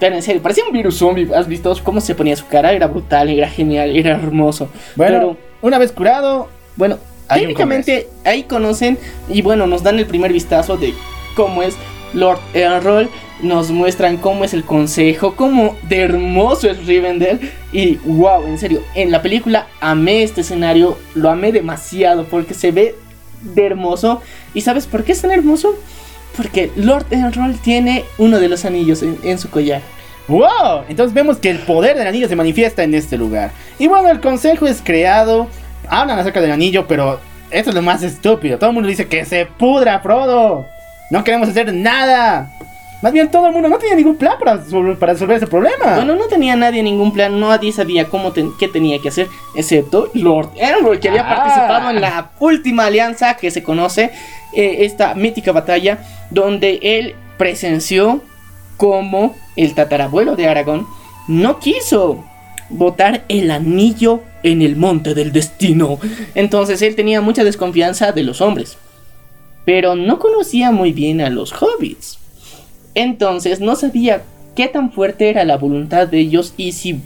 Pero 0.00 0.16
en 0.16 0.22
serio, 0.22 0.42
parecía 0.42 0.64
un 0.66 0.72
virus 0.72 0.98
zombie. 0.98 1.28
¿Has 1.34 1.48
visto 1.48 1.74
cómo 1.82 2.00
se 2.00 2.14
ponía 2.14 2.36
su 2.36 2.46
cara? 2.46 2.72
Era 2.72 2.88
brutal, 2.88 3.28
era 3.30 3.48
genial, 3.48 3.96
era 3.96 4.16
hermoso. 4.16 4.68
Bueno, 4.96 5.18
Pero 5.18 5.36
una 5.62 5.78
vez 5.78 5.92
curado, 5.92 6.48
bueno, 6.76 6.98
técnicamente 7.28 8.08
ahí 8.24 8.42
conocen 8.42 8.98
y 9.28 9.42
bueno, 9.42 9.66
nos 9.66 9.82
dan 9.82 9.98
el 9.98 10.06
primer 10.06 10.32
vistazo 10.32 10.76
de 10.76 10.92
cómo 11.34 11.62
es 11.62 11.76
Lord 12.14 12.40
Errol. 12.54 13.10
Nos 13.42 13.70
muestran 13.70 14.16
cómo 14.16 14.44
es 14.44 14.54
el 14.54 14.64
consejo, 14.64 15.34
cómo 15.36 15.76
de 15.88 16.00
hermoso 16.00 16.70
es 16.70 16.86
Rivendell. 16.86 17.40
Y 17.72 17.96
wow, 18.04 18.46
en 18.46 18.58
serio, 18.58 18.82
en 18.94 19.10
la 19.10 19.20
película 19.20 19.66
amé 19.80 20.22
este 20.22 20.40
escenario, 20.40 20.96
lo 21.14 21.28
amé 21.30 21.52
demasiado 21.52 22.24
porque 22.24 22.54
se 22.54 22.70
ve 22.70 22.94
de 23.42 23.66
hermoso. 23.66 24.22
¿Y 24.54 24.62
sabes 24.62 24.86
por 24.86 25.04
qué 25.04 25.12
es 25.12 25.20
tan 25.20 25.32
hermoso? 25.32 25.74
Porque 26.36 26.70
Lord 26.76 27.06
Errol 27.10 27.56
tiene 27.62 28.04
uno 28.18 28.40
de 28.40 28.48
los 28.48 28.64
anillos 28.64 29.02
en, 29.02 29.18
en 29.22 29.38
su 29.38 29.50
collar. 29.50 29.82
¡Wow! 30.26 30.84
Entonces 30.88 31.12
vemos 31.12 31.36
que 31.36 31.50
el 31.50 31.58
poder 31.58 31.98
del 31.98 32.06
anillo 32.06 32.28
se 32.28 32.36
manifiesta 32.36 32.82
en 32.82 32.94
este 32.94 33.18
lugar. 33.18 33.50
Y 33.78 33.88
bueno, 33.88 34.08
el 34.08 34.20
consejo 34.20 34.66
es 34.66 34.80
creado. 34.82 35.48
Hablan 35.88 36.18
acerca 36.18 36.40
del 36.40 36.52
anillo, 36.52 36.86
pero 36.86 37.20
esto 37.50 37.70
es 37.70 37.76
lo 37.76 37.82
más 37.82 38.02
estúpido. 38.02 38.58
Todo 38.58 38.70
el 38.70 38.74
mundo 38.74 38.88
dice 38.88 39.06
que 39.06 39.24
se 39.24 39.46
pudra, 39.46 40.00
Frodo. 40.00 40.66
No 41.10 41.22
queremos 41.24 41.48
hacer 41.48 41.72
nada. 41.72 42.50
Más 43.02 43.12
bien 43.12 43.30
todo 43.30 43.46
el 43.48 43.52
mundo 43.52 43.68
no 43.68 43.76
tenía 43.78 43.96
ningún 43.96 44.16
plan 44.16 44.34
para, 44.38 44.62
para 44.98 45.12
resolver 45.12 45.36
ese 45.36 45.46
problema. 45.46 45.96
Bueno, 45.96 46.14
no 46.16 46.24
tenía 46.24 46.56
nadie 46.56 46.82
ningún 46.82 47.12
plan, 47.12 47.38
nadie 47.38 47.70
sabía 47.70 48.08
cómo 48.08 48.32
qué 48.32 48.68
tenía 48.68 48.98
que 48.98 49.08
hacer, 49.10 49.28
excepto 49.54 50.08
Lord 50.14 50.52
Elroy, 50.56 50.98
que 51.00 51.10
había 51.10 51.20
Ah. 51.30 51.36
participado 51.36 51.90
en 51.90 52.00
la 52.00 52.30
última 52.40 52.86
alianza 52.86 53.34
que 53.36 53.50
se 53.50 53.62
conoce, 53.62 54.10
eh, 54.54 54.76
esta 54.80 55.14
mítica 55.14 55.52
batalla, 55.52 55.98
donde 56.30 56.78
él 56.82 57.14
presenció 57.36 58.22
cómo 58.78 59.36
el 59.56 59.74
tatarabuelo 59.74 60.34
de 60.34 60.48
Aragón 60.48 60.86
no 61.28 61.58
quiso 61.58 62.24
botar 62.70 63.24
el 63.28 63.50
anillo 63.50 64.22
en 64.42 64.62
el 64.62 64.76
monte 64.76 65.12
del 65.14 65.30
destino. 65.30 65.98
Entonces 66.34 66.80
él 66.80 66.96
tenía 66.96 67.20
mucha 67.20 67.44
desconfianza 67.44 68.12
de 68.12 68.22
los 68.22 68.40
hombres, 68.40 68.78
pero 69.64 69.94
no 69.94 70.18
conocía 70.18 70.70
muy 70.70 70.92
bien 70.92 71.20
a 71.20 71.30
los 71.30 71.52
hobbits. 71.52 72.18
Entonces 72.94 73.60
no 73.60 73.76
sabía 73.76 74.22
qué 74.54 74.68
tan 74.68 74.92
fuerte 74.92 75.30
era 75.30 75.44
la 75.44 75.56
voluntad 75.56 76.06
de 76.06 76.20
ellos 76.20 76.54
y 76.56 76.72
si 76.72 77.00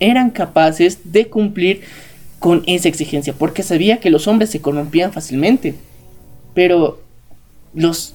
eran 0.00 0.30
capaces 0.30 1.12
de 1.12 1.28
cumplir 1.28 1.82
con 2.38 2.62
esa 2.66 2.88
exigencia, 2.88 3.34
porque 3.34 3.62
sabía 3.62 4.00
que 4.00 4.10
los 4.10 4.26
hombres 4.26 4.50
se 4.50 4.60
corrompían 4.60 5.12
fácilmente. 5.12 5.74
Pero 6.54 7.00
los 7.74 8.14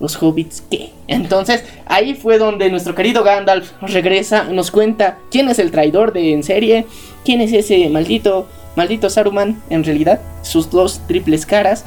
los 0.00 0.20
hobbits 0.20 0.62
qué? 0.70 0.92
Entonces, 1.08 1.62
ahí 1.84 2.14
fue 2.14 2.38
donde 2.38 2.70
nuestro 2.70 2.94
querido 2.94 3.22
Gandalf 3.22 3.72
regresa 3.82 4.44
nos 4.44 4.70
cuenta 4.70 5.18
quién 5.30 5.50
es 5.50 5.58
el 5.58 5.70
traidor 5.70 6.14
de 6.14 6.32
en 6.32 6.42
serie, 6.42 6.86
quién 7.22 7.42
es 7.42 7.52
ese 7.52 7.86
maldito 7.90 8.48
maldito 8.76 9.10
Saruman 9.10 9.62
en 9.68 9.84
realidad, 9.84 10.20
sus 10.42 10.70
dos 10.70 11.00
triples 11.06 11.44
caras. 11.44 11.84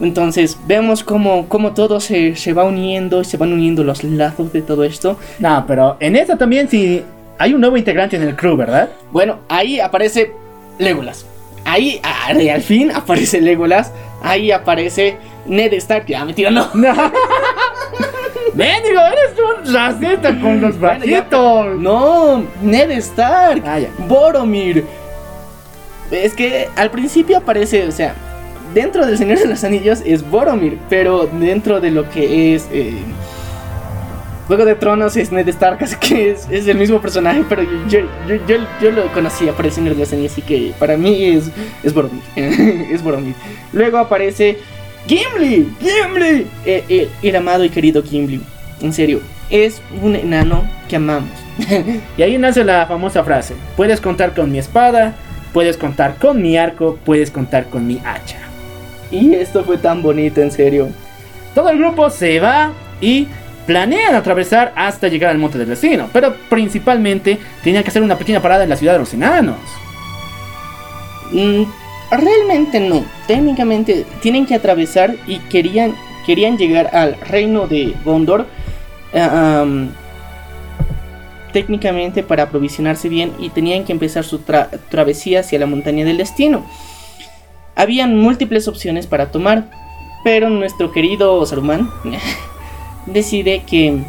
Entonces 0.00 0.58
vemos 0.66 1.04
cómo, 1.04 1.48
cómo 1.48 1.72
todo 1.72 2.00
se, 2.00 2.36
se 2.36 2.52
va 2.52 2.64
uniendo 2.64 3.20
y 3.20 3.24
se 3.24 3.36
van 3.36 3.52
uniendo 3.52 3.84
los 3.84 4.02
lazos 4.02 4.52
de 4.52 4.62
todo 4.62 4.84
esto. 4.84 5.18
No, 5.38 5.64
pero 5.66 5.96
en 6.00 6.16
esta 6.16 6.36
también 6.36 6.68
sí 6.68 7.02
hay 7.38 7.54
un 7.54 7.60
nuevo 7.60 7.76
integrante 7.76 8.16
en 8.16 8.22
el 8.22 8.36
crew, 8.36 8.56
¿verdad? 8.56 8.90
Bueno, 9.10 9.38
ahí 9.48 9.80
aparece 9.80 10.32
Legolas. 10.78 11.26
Ahí, 11.64 12.00
ah, 12.02 12.28
al 12.28 12.62
fin 12.62 12.90
aparece 12.90 13.40
Legolas. 13.40 13.92
Ahí 14.22 14.50
aparece 14.50 15.16
Ned 15.46 15.72
Stark. 15.74 16.06
Ya, 16.06 16.24
mentira, 16.24 16.50
no. 16.50 16.68
Mendigo, 16.74 17.12
eres 18.54 19.38
un 19.38 19.74
racista 19.74 20.40
con 20.40 20.60
los 20.60 20.78
bajitos. 20.78 21.78
No, 21.78 22.44
Ned 22.62 22.90
Stark. 22.90 23.62
Ah. 23.66 23.80
Boromir. 24.06 24.84
Es 26.10 26.34
que 26.34 26.68
al 26.76 26.90
principio 26.90 27.38
aparece, 27.38 27.86
o 27.86 27.92
sea, 27.92 28.14
dentro 28.74 29.06
del 29.06 29.18
Señor 29.18 29.38
de 29.38 29.46
los 29.46 29.64
Anillos 29.64 30.00
es 30.04 30.28
Boromir, 30.28 30.78
pero 30.88 31.26
dentro 31.26 31.80
de 31.80 31.90
lo 31.90 32.08
que 32.10 32.54
es 32.54 32.68
eh, 32.72 32.94
Juego 34.50 34.64
de 34.64 34.74
Tronos 34.74 35.16
es 35.16 35.30
Ned 35.30 35.46
Stark, 35.48 35.78
así 35.84 35.94
que 35.96 36.32
es, 36.32 36.48
es 36.50 36.66
el 36.66 36.76
mismo 36.76 37.00
personaje, 37.00 37.44
pero 37.48 37.62
yo, 37.88 38.00
yo, 38.26 38.56
yo, 38.80 38.90
lo 38.90 39.06
conocía 39.12 39.52
por 39.52 39.64
el 39.64 39.70
Señor 39.70 39.94
de 39.94 40.00
los 40.00 40.12
Anillos, 40.12 40.32
así 40.32 40.42
que 40.42 40.72
para 40.76 40.96
mí 40.96 41.24
es, 41.24 41.50
es 41.84 41.94
Boromir. 41.94 42.22
es 42.36 43.00
Boromir. 43.00 43.34
Luego 43.72 43.98
aparece 43.98 44.58
Gimli, 45.06 45.68
Gimli, 45.80 46.46
Eh, 46.64 46.84
eh, 46.88 47.08
el 47.22 47.36
amado 47.36 47.64
y 47.64 47.70
querido 47.70 48.02
Gimli. 48.02 48.40
En 48.82 48.92
serio, 48.92 49.20
es 49.50 49.80
un 50.02 50.16
enano 50.16 50.68
que 50.88 50.96
amamos. 50.96 51.30
Y 52.18 52.22
ahí 52.22 52.36
nace 52.36 52.64
la 52.64 52.86
famosa 52.86 53.22
frase: 53.22 53.54
Puedes 53.76 54.00
contar 54.00 54.34
con 54.34 54.50
mi 54.50 54.58
espada, 54.58 55.14
puedes 55.52 55.76
contar 55.76 56.16
con 56.16 56.42
mi 56.42 56.56
arco, 56.56 56.98
puedes 57.04 57.30
contar 57.30 57.66
con 57.66 57.86
mi 57.86 58.00
hacha. 58.04 58.49
Y 59.10 59.34
esto 59.34 59.64
fue 59.64 59.78
tan 59.78 60.02
bonito, 60.02 60.40
en 60.40 60.50
serio. 60.50 60.88
Todo 61.54 61.68
el 61.70 61.78
grupo 61.78 62.10
se 62.10 62.38
va 62.40 62.72
y 63.00 63.26
planean 63.66 64.14
atravesar 64.14 64.72
hasta 64.76 65.08
llegar 65.08 65.30
al 65.30 65.38
monte 65.38 65.58
del 65.58 65.68
destino, 65.68 66.08
pero 66.12 66.34
principalmente 66.48 67.38
tenían 67.62 67.82
que 67.82 67.90
hacer 67.90 68.02
una 68.02 68.16
pequeña 68.18 68.40
parada 68.40 68.64
en 68.64 68.70
la 68.70 68.76
ciudad 68.76 68.94
de 68.94 68.98
los 69.00 69.12
enanos. 69.14 69.56
Mm, 71.32 71.62
realmente 72.10 72.80
no. 72.80 73.04
Técnicamente 73.26 74.06
tienen 74.20 74.46
que 74.46 74.54
atravesar 74.54 75.14
y 75.26 75.38
querían, 75.38 75.94
querían 76.26 76.56
llegar 76.56 76.90
al 76.94 77.16
reino 77.20 77.66
de 77.66 77.94
Gondor. 78.04 78.46
am, 79.14 79.90
técnicamente 81.52 82.22
para 82.22 82.44
aprovisionarse 82.44 83.08
bien 83.08 83.32
y 83.40 83.50
tenían 83.50 83.84
que 83.84 83.90
empezar 83.92 84.22
su 84.22 84.38
tra- 84.38 84.68
travesía 84.88 85.40
hacia 85.40 85.58
la 85.58 85.66
montaña 85.66 86.04
del 86.04 86.18
destino. 86.18 86.64
Habían 87.80 88.14
múltiples 88.14 88.68
opciones 88.68 89.06
para 89.06 89.30
tomar, 89.30 89.70
pero 90.22 90.50
nuestro 90.50 90.92
querido 90.92 91.46
Saruman 91.46 91.88
decide 93.06 93.62
que 93.66 94.02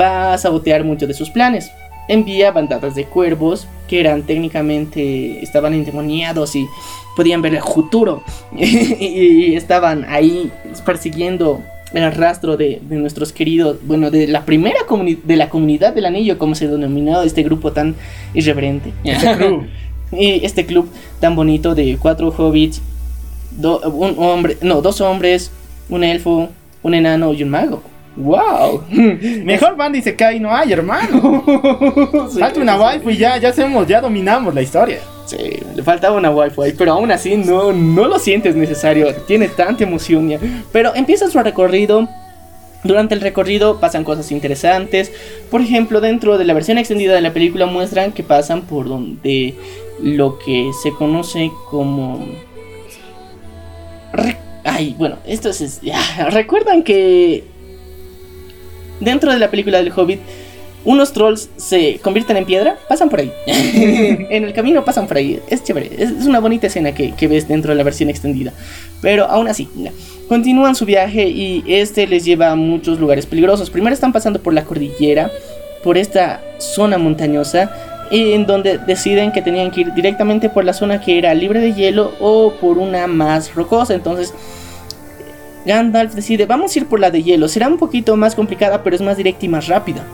va 0.00 0.32
a 0.32 0.38
sabotear 0.38 0.82
muchos 0.82 1.06
de 1.06 1.12
sus 1.12 1.28
planes. 1.28 1.70
Envía 2.08 2.50
bandadas 2.50 2.94
de 2.94 3.04
cuervos 3.04 3.68
que 3.88 4.00
eran 4.00 4.22
técnicamente 4.22 5.44
estaban 5.44 5.74
endemoniados 5.74 6.56
y 6.56 6.66
podían 7.14 7.42
ver 7.42 7.56
el 7.56 7.60
futuro 7.60 8.22
y 8.56 9.54
estaban 9.54 10.06
ahí 10.08 10.50
persiguiendo 10.86 11.60
el 11.92 12.10
rastro 12.10 12.56
de, 12.56 12.80
de 12.80 12.96
nuestros 12.96 13.34
queridos, 13.34 13.76
bueno, 13.82 14.10
de 14.10 14.26
la 14.28 14.46
primera 14.46 14.80
de 15.24 15.36
la 15.36 15.50
comunidad 15.50 15.92
del 15.92 16.06
anillo, 16.06 16.38
como 16.38 16.54
se 16.54 16.68
denominó 16.68 17.20
este 17.20 17.42
grupo 17.42 17.72
tan 17.72 17.96
irreverente. 18.32 18.94
Crew. 19.36 19.66
y 20.12 20.44
este 20.44 20.66
club 20.66 20.88
tan 21.20 21.34
bonito 21.34 21.74
de 21.74 21.96
cuatro 22.00 22.28
hobbits, 22.36 22.80
do- 23.52 23.80
un 23.90 24.14
hombre, 24.18 24.56
no, 24.62 24.80
dos 24.82 25.00
hombres, 25.00 25.50
un 25.88 26.04
elfo, 26.04 26.48
un 26.82 26.94
enano 26.94 27.32
y 27.32 27.42
un 27.42 27.50
mago. 27.50 27.82
¡Wow! 28.14 28.82
Mejor 28.90 29.74
banda 29.76 29.96
y 29.98 30.02
se 30.02 30.14
cae 30.14 30.38
no 30.38 30.54
hay, 30.54 30.70
hermano. 30.72 31.42
Falta 32.38 32.60
una 32.60 32.76
waifu 32.78 33.10
y 33.10 33.16
ya, 33.16 33.38
ya 33.38 33.48
hacemos, 33.48 33.86
ya 33.86 34.00
dominamos 34.02 34.54
la 34.54 34.60
historia. 34.62 34.98
Sí, 35.24 35.38
le 35.74 35.82
faltaba 35.82 36.16
una 36.18 36.30
wifi, 36.30 36.72
pero 36.76 36.92
aún 36.92 37.10
así 37.10 37.36
no, 37.36 37.72
no 37.72 38.06
lo 38.06 38.18
sientes 38.18 38.54
necesario. 38.54 39.14
Tiene 39.26 39.48
tanta 39.48 39.84
emoción 39.84 40.28
ya. 40.28 40.38
Pero 40.72 40.94
empieza 40.94 41.30
su 41.30 41.38
recorrido. 41.38 42.06
Durante 42.84 43.14
el 43.14 43.20
recorrido 43.20 43.78
pasan 43.78 44.02
cosas 44.04 44.30
interesantes. 44.32 45.12
Por 45.50 45.60
ejemplo, 45.60 46.00
dentro 46.00 46.36
de 46.36 46.44
la 46.44 46.52
versión 46.52 46.76
extendida 46.78 47.14
de 47.14 47.20
la 47.20 47.32
película 47.32 47.64
muestran 47.66 48.10
que 48.12 48.24
pasan 48.24 48.62
por 48.62 48.88
donde 48.88 49.54
lo 50.02 50.38
que 50.38 50.70
se 50.82 50.92
conoce 50.92 51.50
como... 51.70 52.26
Re- 54.12 54.38
Ay, 54.64 54.94
bueno, 54.98 55.16
esto 55.26 55.48
es... 55.50 55.80
ya, 55.80 56.00
Recuerdan 56.30 56.82
que 56.82 57.44
dentro 59.00 59.32
de 59.32 59.38
la 59.38 59.50
película 59.50 59.78
del 59.78 59.92
Hobbit 59.94 60.20
unos 60.84 61.12
trolls 61.12 61.48
se 61.56 62.00
convierten 62.02 62.36
en 62.36 62.44
piedra, 62.44 62.76
pasan 62.88 63.08
por 63.08 63.20
ahí. 63.20 63.32
en 63.46 64.44
el 64.44 64.52
camino 64.52 64.84
pasan 64.84 65.06
por 65.06 65.16
ahí. 65.16 65.38
Es 65.48 65.62
chévere. 65.62 65.90
Es, 65.96 66.10
una 66.26 66.40
bonita 66.40 66.66
escena 66.66 66.92
que, 66.92 67.12
que 67.12 67.28
ves 67.28 67.46
dentro 67.46 67.70
de 67.70 67.76
la 67.76 67.84
versión 67.84 68.10
extendida. 68.10 68.52
Pero 69.00 69.26
aún 69.26 69.46
así, 69.48 69.68
continúan 70.28 70.74
su 70.74 70.84
viaje 70.84 71.28
y 71.28 71.62
este 71.68 72.06
les 72.06 72.24
lleva 72.24 72.50
a 72.50 72.56
muchos 72.56 72.98
lugares 72.98 73.26
peligrosos. 73.26 73.70
Primero 73.70 73.94
están 73.94 74.12
pasando 74.12 74.42
por 74.42 74.54
la 74.54 74.64
cordillera, 74.64 75.30
por 75.84 75.96
esta 75.98 76.42
zona 76.58 76.98
montañosa, 76.98 77.91
en 78.12 78.44
donde 78.44 78.76
deciden 78.76 79.32
que 79.32 79.40
tenían 79.40 79.70
que 79.70 79.82
ir 79.82 79.94
directamente 79.94 80.50
por 80.50 80.64
la 80.64 80.74
zona 80.74 81.00
que 81.00 81.16
era 81.16 81.32
libre 81.32 81.60
de 81.60 81.72
hielo 81.72 82.12
o 82.20 82.52
por 82.60 82.76
una 82.76 83.06
más 83.06 83.54
rocosa. 83.54 83.94
Entonces 83.94 84.34
Gandalf 85.64 86.14
decide, 86.14 86.44
vamos 86.44 86.74
a 86.74 86.78
ir 86.78 86.86
por 86.86 87.00
la 87.00 87.10
de 87.10 87.22
hielo. 87.22 87.48
Será 87.48 87.68
un 87.68 87.78
poquito 87.78 88.16
más 88.16 88.34
complicada, 88.34 88.82
pero 88.82 88.96
es 88.96 89.02
más 89.02 89.16
directa 89.16 89.46
y 89.46 89.48
más 89.48 89.66
rápida. 89.66 90.04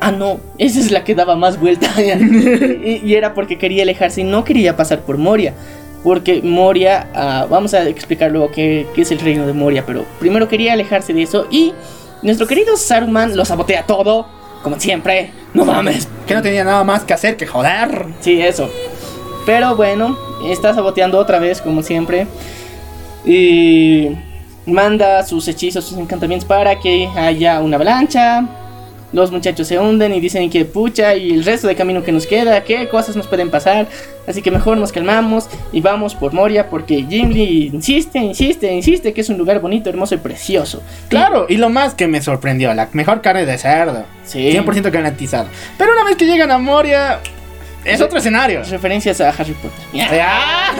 Ah, 0.00 0.12
no, 0.12 0.40
esa 0.58 0.80
es 0.80 0.90
la 0.90 1.04
que 1.04 1.14
daba 1.14 1.36
más 1.36 1.58
vuelta. 1.58 1.88
y, 2.00 3.14
era 3.14 3.34
porque 3.34 3.58
quería 3.58 3.82
alejarse 3.82 4.20
y 4.20 4.24
no 4.24 4.44
quería 4.44 4.76
pasar 4.76 5.00
por 5.00 5.18
Moria. 5.18 5.54
Porque 6.04 6.40
Moria, 6.42 7.08
ah, 7.14 7.46
vamos 7.48 7.74
a 7.74 7.88
explicar 7.88 8.30
luego 8.30 8.50
qué, 8.50 8.86
qué 8.94 9.02
es 9.02 9.10
el 9.10 9.20
reino 9.20 9.46
de 9.46 9.52
Moria, 9.52 9.84
pero 9.86 10.04
primero 10.18 10.48
quería 10.48 10.72
alejarse 10.72 11.12
de 11.12 11.22
eso 11.22 11.46
y 11.50 11.72
nuestro 12.22 12.46
querido 12.46 12.76
Saruman 12.76 13.36
lo 13.36 13.44
sabotea 13.44 13.86
todo, 13.86 14.26
como 14.62 14.78
siempre. 14.80 15.32
No 15.54 15.64
mames, 15.64 16.08
Que 16.26 16.34
no 16.34 16.42
tenía 16.42 16.64
nada 16.64 16.84
más 16.84 17.04
que 17.04 17.12
hacer 17.12 17.36
que 17.36 17.46
joder. 17.46 18.06
Sí, 18.20 18.40
eso. 18.40 18.70
Pero 19.44 19.76
bueno, 19.76 20.16
está 20.46 20.74
saboteando 20.74 21.18
otra 21.18 21.38
vez, 21.38 21.60
como 21.60 21.82
siempre. 21.82 22.26
Y 23.24 24.10
manda 24.66 25.24
sus 25.24 25.46
hechizos, 25.48 25.84
sus 25.84 25.98
encantamientos 25.98 26.46
para 26.46 26.78
que 26.78 27.08
haya 27.16 27.60
una 27.60 27.76
avalancha. 27.76 28.46
Los 29.12 29.30
muchachos 29.30 29.68
se 29.68 29.78
hunden 29.78 30.14
y 30.14 30.20
dicen 30.20 30.48
que 30.50 30.64
pucha 30.64 31.14
y 31.14 31.32
el 31.32 31.44
resto 31.44 31.68
de 31.68 31.76
camino 31.76 32.02
que 32.02 32.12
nos 32.12 32.26
queda, 32.26 32.64
qué 32.64 32.88
cosas 32.88 33.14
nos 33.16 33.26
pueden 33.26 33.50
pasar. 33.50 33.86
Así 34.26 34.40
que 34.40 34.50
mejor 34.50 34.78
nos 34.78 34.92
calmamos 34.92 35.48
y 35.72 35.80
vamos 35.80 36.14
por 36.14 36.32
Moria 36.32 36.70
porque 36.70 37.04
Gimli 37.08 37.70
insiste, 37.72 38.18
insiste, 38.18 38.72
insiste 38.72 39.12
que 39.12 39.20
es 39.20 39.28
un 39.28 39.36
lugar 39.36 39.60
bonito, 39.60 39.90
hermoso 39.90 40.14
y 40.14 40.18
precioso. 40.18 40.82
Claro, 41.08 41.46
y 41.48 41.56
lo 41.56 41.68
más 41.68 41.94
que 41.94 42.06
me 42.06 42.22
sorprendió, 42.22 42.72
la 42.72 42.88
mejor 42.92 43.20
carne 43.20 43.44
de 43.44 43.58
cerdo. 43.58 44.04
Sí. 44.24 44.52
100% 44.52 44.90
garantizado. 44.90 45.48
Pero 45.76 45.92
una 45.92 46.04
vez 46.04 46.16
que 46.16 46.24
llegan 46.24 46.50
a 46.50 46.58
Moria, 46.58 47.20
es 47.84 48.00
otro 48.00 48.18
escenario. 48.18 48.62
Referencias 48.62 49.20
a 49.20 49.30
Harry 49.30 49.54
Potter. 49.54 49.84
¡Ah! 50.22 50.74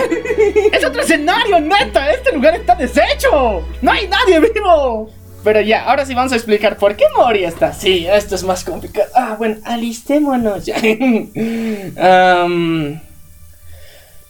Es 0.72 0.84
otro 0.84 1.02
escenario, 1.02 1.60
neta. 1.60 2.12
Este 2.12 2.32
lugar 2.32 2.54
está 2.54 2.74
deshecho. 2.76 3.66
No 3.80 3.90
hay 3.90 4.08
nadie 4.08 4.40
vivo. 4.40 5.10
Pero 5.44 5.60
ya, 5.60 5.84
ahora 5.84 6.06
sí 6.06 6.14
vamos 6.14 6.32
a 6.32 6.36
explicar 6.36 6.76
por 6.76 6.96
qué 6.96 7.04
Moria 7.16 7.48
está 7.48 7.68
así. 7.68 8.06
Esto 8.06 8.36
es 8.36 8.44
más 8.44 8.64
complicado. 8.64 9.08
Ah, 9.14 9.36
bueno, 9.38 9.56
alistémonos 9.64 10.66
ya. 10.66 10.76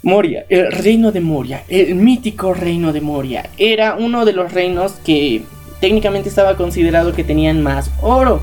Moria, 0.05 0.47
el 0.49 0.73
reino 0.73 1.13
de 1.13 1.21
Moria, 1.21 1.63
el 1.69 1.95
mítico 1.95 2.55
reino 2.55 2.93
de 2.93 3.01
Moria, 3.01 3.49
era 3.57 3.95
uno 3.95 4.25
de 4.25 4.33
los 4.33 4.53
reinos 4.53 4.95
que 5.05 5.43
técnicamente 5.81 6.29
estaba 6.29 6.57
considerado 6.57 7.13
que 7.13 7.23
tenían 7.25 7.63
más 7.63 7.91
oro. 8.01 8.41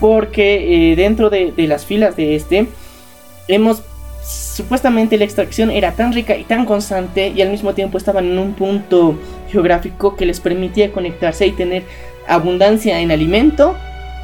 Porque 0.00 0.92
eh, 0.92 0.96
dentro 0.96 1.28
de, 1.28 1.52
de 1.52 1.66
las 1.66 1.84
filas 1.84 2.16
de 2.16 2.36
este, 2.36 2.68
hemos 3.48 3.82
supuestamente 4.28 5.16
la 5.16 5.24
extracción 5.24 5.70
era 5.70 5.92
tan 5.92 6.12
rica 6.12 6.36
y 6.36 6.44
tan 6.44 6.66
constante 6.66 7.28
y 7.28 7.40
al 7.40 7.48
mismo 7.48 7.72
tiempo 7.72 7.96
estaban 7.96 8.26
en 8.26 8.38
un 8.38 8.52
punto 8.52 9.18
geográfico 9.50 10.16
que 10.16 10.26
les 10.26 10.40
permitía 10.40 10.92
conectarse 10.92 11.46
y 11.46 11.52
tener 11.52 11.84
abundancia 12.26 13.00
en 13.00 13.10
alimento 13.10 13.74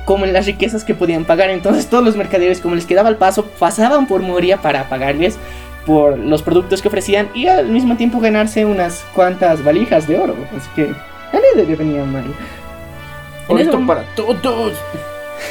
como 0.05 0.27
en 0.27 0.35
las 0.35 0.45
riquezas 0.45 0.85
que 0.85 0.95
podían 0.95 1.25
pagar. 1.25 1.49
Entonces 1.49 1.87
todos 1.87 2.05
los 2.05 2.17
mercaderes 2.17 2.61
como 2.61 2.75
les 2.75 2.85
quedaba 2.85 3.09
el 3.09 3.17
paso 3.17 3.47
pasaban 3.59 4.07
por 4.07 4.21
Moria 4.21 4.59
para 4.61 4.89
pagarles 4.91 5.39
por 5.87 6.19
los 6.19 6.43
productos 6.43 6.83
que 6.83 6.89
ofrecían 6.89 7.31
y 7.35 7.47
al 7.47 7.69
mismo 7.69 7.97
tiempo 7.97 8.21
ganarse 8.21 8.67
unas 8.67 9.05
cuantas 9.15 9.65
valijas 9.65 10.07
de 10.07 10.19
oro. 10.19 10.35
Así 10.55 10.69
que 10.77 10.83
a 10.85 11.41
nadie 11.57 11.77
venía 11.77 12.05
mal. 12.05 12.25
Esto 13.59 13.87
para 13.87 14.05
todos. 14.15 14.75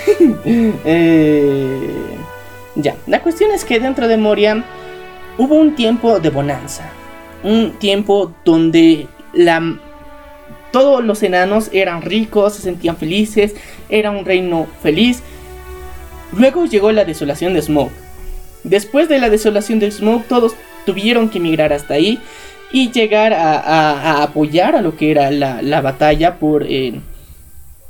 eh, 0.45 1.91
ya, 2.76 2.95
la 3.08 3.22
cuestión 3.22 3.52
es 3.52 3.66
que 3.66 3.80
dentro 3.80 4.08
de 4.08 4.18
Moria 4.18 4.64
hubo 5.38 5.56
un 5.56 5.76
tiempo 5.76 6.20
de 6.20 6.30
bonanza. 6.30 6.90
Un 7.44 7.74
tiempo 7.74 8.34
donde 8.45 9.08
la, 9.34 9.78
todos 10.72 11.04
los 11.04 11.22
enanos 11.24 11.70
eran 11.72 12.02
ricos, 12.02 12.56
se 12.56 12.62
sentían 12.62 12.98
felices, 12.98 13.56
era 13.90 14.12
un 14.12 14.26
reino 14.26 14.68
feliz. 14.82 15.22
Luego 16.32 16.66
llegó 16.66 16.91
la 16.91 17.06
desolación 17.06 17.54
de 17.54 17.62
Smoke. 17.62 17.91
Después 18.64 19.10
de 19.10 19.20
la 19.20 19.30
desolación 19.30 19.80
de 19.80 19.91
Smoke, 19.91 20.28
todos 20.28 20.56
tuvieron 20.86 21.30
que 21.30 21.38
emigrar 21.38 21.74
hasta 21.74 21.95
ahí 21.95 22.20
y 22.72 22.91
llegar 22.91 23.34
a, 23.34 24.24
apoyar 24.24 24.76
a 24.76 24.82
lo 24.82 24.98
que 24.98 25.12
era 25.12 25.30
la, 25.30 25.62
la 25.62 25.82
batalla 25.82 26.40
por 26.40 26.64
eh, 26.64 26.94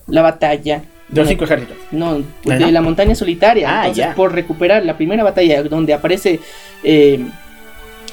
la 0.08 0.22
batalla 0.22 0.84
De 1.10 1.20
los 1.22 1.30
cinco 1.30 1.44
ejércitos. 1.44 1.78
no, 1.92 2.20
¿De 2.44 2.58
de 2.58 2.72
la? 2.72 2.82
montaña 2.82 3.14
solitaria. 3.16 3.68
Ah, 3.70 3.82
Entonces, 3.88 4.06
ya. 4.06 4.16
por 4.16 4.34
recuperar 4.34 4.84
la 4.86 4.96
primera 4.98 5.24
batalla 5.24 5.62
donde 5.64 5.94
aparece 5.94 6.40
eh, 6.84 7.24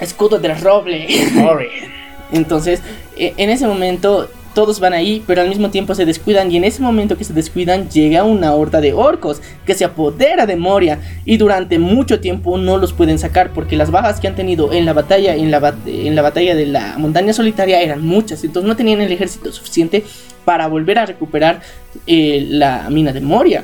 escudo 0.00 0.38
del 0.38 0.60
roble. 0.60 1.06
Entonces, 2.32 2.80
e- 3.16 3.34
en 3.36 3.50
ese 3.50 3.66
momento 3.66 4.30
todos 4.54 4.80
van 4.80 4.92
ahí, 4.92 5.22
pero 5.26 5.42
al 5.42 5.48
mismo 5.48 5.70
tiempo 5.70 5.94
se 5.94 6.04
descuidan 6.04 6.50
y 6.50 6.56
en 6.56 6.64
ese 6.64 6.82
momento 6.82 7.16
que 7.16 7.24
se 7.24 7.32
descuidan 7.32 7.88
llega 7.88 8.24
una 8.24 8.54
horda 8.54 8.80
de 8.80 8.92
orcos 8.92 9.40
que 9.64 9.74
se 9.74 9.84
apodera 9.84 10.44
de 10.46 10.56
Moria 10.56 10.98
y 11.24 11.36
durante 11.36 11.78
mucho 11.78 12.20
tiempo 12.20 12.58
no 12.58 12.76
los 12.76 12.92
pueden 12.92 13.18
sacar 13.18 13.50
porque 13.52 13.76
las 13.76 13.90
bajas 13.90 14.18
que 14.18 14.26
han 14.28 14.34
tenido 14.34 14.72
en 14.72 14.86
la 14.86 14.92
batalla 14.92 15.36
en 15.36 15.50
la, 15.50 15.60
bat- 15.60 15.86
en 15.86 16.16
la 16.16 16.22
batalla 16.22 16.54
de 16.54 16.66
la 16.66 16.98
montaña 16.98 17.32
solitaria 17.32 17.80
eran 17.80 18.04
muchas, 18.04 18.42
entonces 18.42 18.68
no 18.68 18.76
tenían 18.76 19.00
el 19.00 19.12
ejército 19.12 19.52
suficiente 19.52 20.04
para 20.44 20.66
volver 20.66 20.98
a 20.98 21.06
recuperar 21.06 21.60
eh, 22.06 22.44
la 22.48 22.88
mina 22.90 23.12
de 23.12 23.20
Moria. 23.20 23.62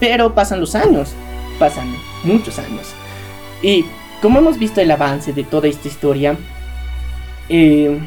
Pero 0.00 0.34
pasan 0.34 0.58
los 0.60 0.74
años, 0.74 1.10
pasan 1.58 1.94
muchos 2.24 2.58
años. 2.58 2.86
Y 3.62 3.84
como 4.20 4.38
hemos 4.38 4.58
visto 4.58 4.80
el 4.80 4.90
avance 4.90 5.32
de 5.32 5.44
toda 5.44 5.68
esta 5.68 5.86
historia, 5.86 6.36
eh, 7.48 7.98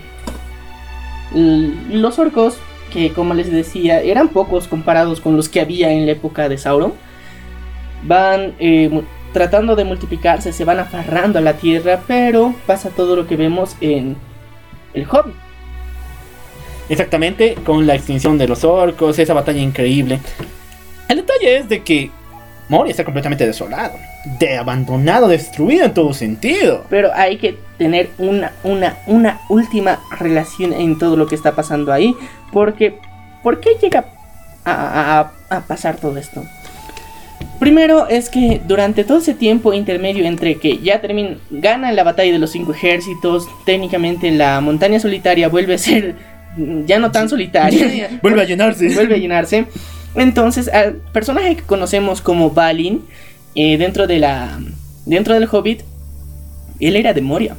los 1.36 2.18
orcos, 2.18 2.58
que 2.92 3.12
como 3.12 3.34
les 3.34 3.52
decía, 3.52 4.02
eran 4.02 4.30
pocos 4.30 4.68
comparados 4.68 5.20
con 5.22 5.36
los 5.36 5.50
que 5.50 5.62
había 5.62 5.92
en 5.92 6.06
la 6.06 6.14
época 6.14 6.50
de 6.50 6.58
Sauron, 6.58 6.94
van 8.04 8.54
eh, 8.60 9.02
tratando 9.34 9.76
de 9.76 9.84
multiplicarse, 9.84 10.54
se 10.54 10.66
van 10.66 10.80
aferrando 10.80 11.40
a 11.40 11.42
la 11.42 11.54
tierra, 11.54 12.02
pero 12.08 12.56
pasa 12.66 12.90
todo 12.90 13.16
lo 13.16 13.28
que 13.28 13.36
vemos 13.36 13.76
en 13.82 14.16
el 14.94 15.06
Hobbit. 15.10 15.36
Exactamente, 16.88 17.56
con 17.66 17.86
la 17.88 17.96
extinción 17.96 18.38
de 18.38 18.48
los 18.48 18.64
orcos, 18.64 19.18
esa 19.18 19.34
batalla 19.34 19.60
increíble. 19.60 20.20
El 21.10 21.18
detalle 21.18 21.58
es 21.58 21.68
de 21.68 21.84
que 21.84 22.12
Moria 22.70 22.92
está 22.92 23.04
completamente 23.04 23.46
desolado, 23.46 23.98
de 24.40 24.58
abandonado, 24.58 25.28
destruido 25.28 25.86
en 25.86 25.94
todo 25.94 26.14
sentido. 26.14 26.86
Pero 26.90 27.12
hay 27.14 27.38
que 27.38 27.58
tener 27.78 28.10
una, 28.18 28.52
una, 28.64 28.98
una 29.08 29.40
última 29.50 30.00
relación 30.20 30.74
en 30.74 30.98
todo 30.98 31.16
lo 31.16 31.28
que 31.28 31.36
está 31.36 31.54
pasando 31.56 31.92
ahí. 31.94 32.16
Porque, 32.52 32.98
¿por 33.44 33.60
qué 33.60 33.72
llega 33.82 34.06
a, 34.66 35.20
a- 35.50 35.56
a 35.58 35.62
pasar 35.62 35.98
todo 35.98 36.18
esto? 36.18 36.44
Primero 37.60 38.08
es 38.08 38.30
que 38.30 38.62
durante 38.66 39.04
todo 39.04 39.20
ese 39.20 39.34
tiempo 39.34 39.74
intermedio 39.74 40.26
entre 40.26 40.56
que 40.56 40.78
ya 40.80 41.00
termina, 41.00 41.38
gana 41.50 41.92
la 41.94 42.04
batalla 42.04 42.32
de 42.34 42.40
los 42.40 42.52
cinco 42.52 42.74
ejércitos, 42.74 43.48
técnicamente 43.66 44.30
la 44.32 44.60
montaña 44.62 45.00
solitaria 45.00 45.48
vuelve 45.48 45.76
a 45.76 45.78
ser 45.78 46.16
mm, 46.58 46.86
ya 46.86 47.00
no 47.00 47.12
tan 47.12 47.30
solitaria. 47.30 48.10
Vuelve 48.22 48.42
a 48.42 48.46
llenarse. 48.46 48.90
vuelve 48.94 49.16
a 49.16 49.18
llenarse. 49.18 49.66
Entonces, 50.16 50.70
al 50.70 50.96
personaje 51.14 51.56
que 51.58 51.64
conocemos 51.64 52.22
como 52.22 52.50
Balin, 52.52 53.04
eh, 53.56 53.78
dentro 53.78 54.08
de 54.08 54.20
la. 54.20 54.60
dentro 55.06 55.34
del 55.34 55.48
Hobbit, 55.52 55.82
él 56.80 56.96
era 56.96 57.14
de 57.14 57.22
Moria. 57.22 57.56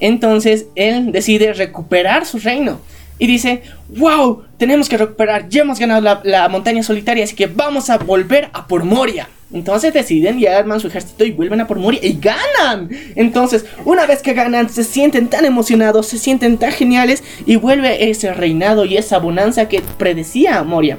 Entonces, 0.00 0.66
él 0.74 1.12
decide 1.12 1.52
recuperar 1.52 2.26
su 2.26 2.38
reino. 2.38 2.80
Y 3.20 3.26
dice, 3.26 3.62
wow, 3.96 4.44
tenemos 4.58 4.88
que 4.88 4.96
recuperar, 4.96 5.48
ya 5.48 5.62
hemos 5.62 5.80
ganado 5.80 6.00
la, 6.00 6.20
la 6.22 6.48
montaña 6.48 6.84
solitaria, 6.84 7.24
así 7.24 7.34
que 7.34 7.48
vamos 7.48 7.90
a 7.90 7.98
volver 7.98 8.48
a 8.52 8.66
por 8.68 8.84
Moria. 8.84 9.28
Entonces 9.52 9.94
deciden 9.94 10.38
y 10.38 10.46
arman 10.46 10.78
su 10.78 10.88
ejército 10.88 11.24
y 11.24 11.30
vuelven 11.30 11.60
a 11.60 11.66
por 11.66 11.78
Moria 11.78 12.00
y 12.02 12.20
ganan. 12.20 12.90
Entonces, 13.16 13.64
una 13.84 14.06
vez 14.06 14.22
que 14.22 14.34
ganan, 14.34 14.68
se 14.68 14.84
sienten 14.84 15.28
tan 15.28 15.44
emocionados, 15.44 16.06
se 16.06 16.18
sienten 16.18 16.58
tan 16.58 16.70
geniales 16.70 17.24
y 17.46 17.56
vuelve 17.56 18.10
ese 18.10 18.32
reinado 18.34 18.84
y 18.84 18.98
esa 18.98 19.18
bonanza 19.18 19.68
que 19.68 19.82
predecía 19.96 20.62
Moria. 20.62 20.98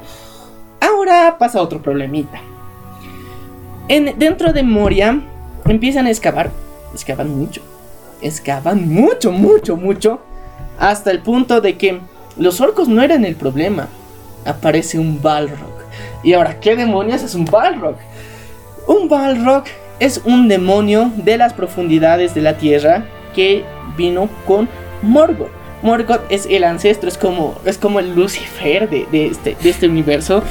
Ahora 0.82 1.38
pasa 1.38 1.62
otro 1.62 1.82
problemita. 1.82 2.42
En, 3.90 4.18
dentro 4.20 4.54
de 4.54 4.62
Moria 4.62 5.20
empiezan 5.66 6.06
a 6.06 6.12
excavar, 6.12 6.52
excavan 6.94 7.36
mucho, 7.36 7.62
excavan 8.22 8.88
mucho, 8.88 9.32
mucho, 9.32 9.76
mucho, 9.76 10.22
hasta 10.80 11.10
el 11.10 11.20
punto 11.20 11.60
de 11.60 11.76
que 11.76 12.00
los 12.38 12.62
orcos 12.62 12.88
no 12.88 13.02
eran 13.02 13.26
el 13.26 13.36
problema. 13.36 13.88
Aparece 14.46 15.00
un 15.00 15.20
Balrog. 15.22 15.80
Y 16.24 16.34
ahora, 16.34 16.60
¿qué 16.60 16.76
demonios 16.76 17.24
es 17.24 17.34
un 17.34 17.46
Balrog? 17.46 17.96
Un 18.88 19.10
Balrog 19.10 19.64
es 20.00 20.22
un 20.24 20.48
demonio 20.48 21.12
de 21.18 21.38
las 21.38 21.54
profundidades 21.54 22.36
de 22.36 22.42
la 22.42 22.58
tierra 22.58 23.06
que 23.36 23.66
vino 23.98 24.30
con 24.46 24.70
Morgoth. 25.02 25.50
Morgoth 25.82 26.22
es 26.30 26.46
el 26.50 26.64
ancestro, 26.64 27.10
es 27.10 27.18
como, 27.18 27.56
es 27.66 27.78
como 27.78 28.00
el 28.00 28.14
Lucifer 28.16 28.90
de 28.90 29.28
este, 29.28 29.58
de 29.62 29.70
este 29.70 29.88
universo. 29.88 30.44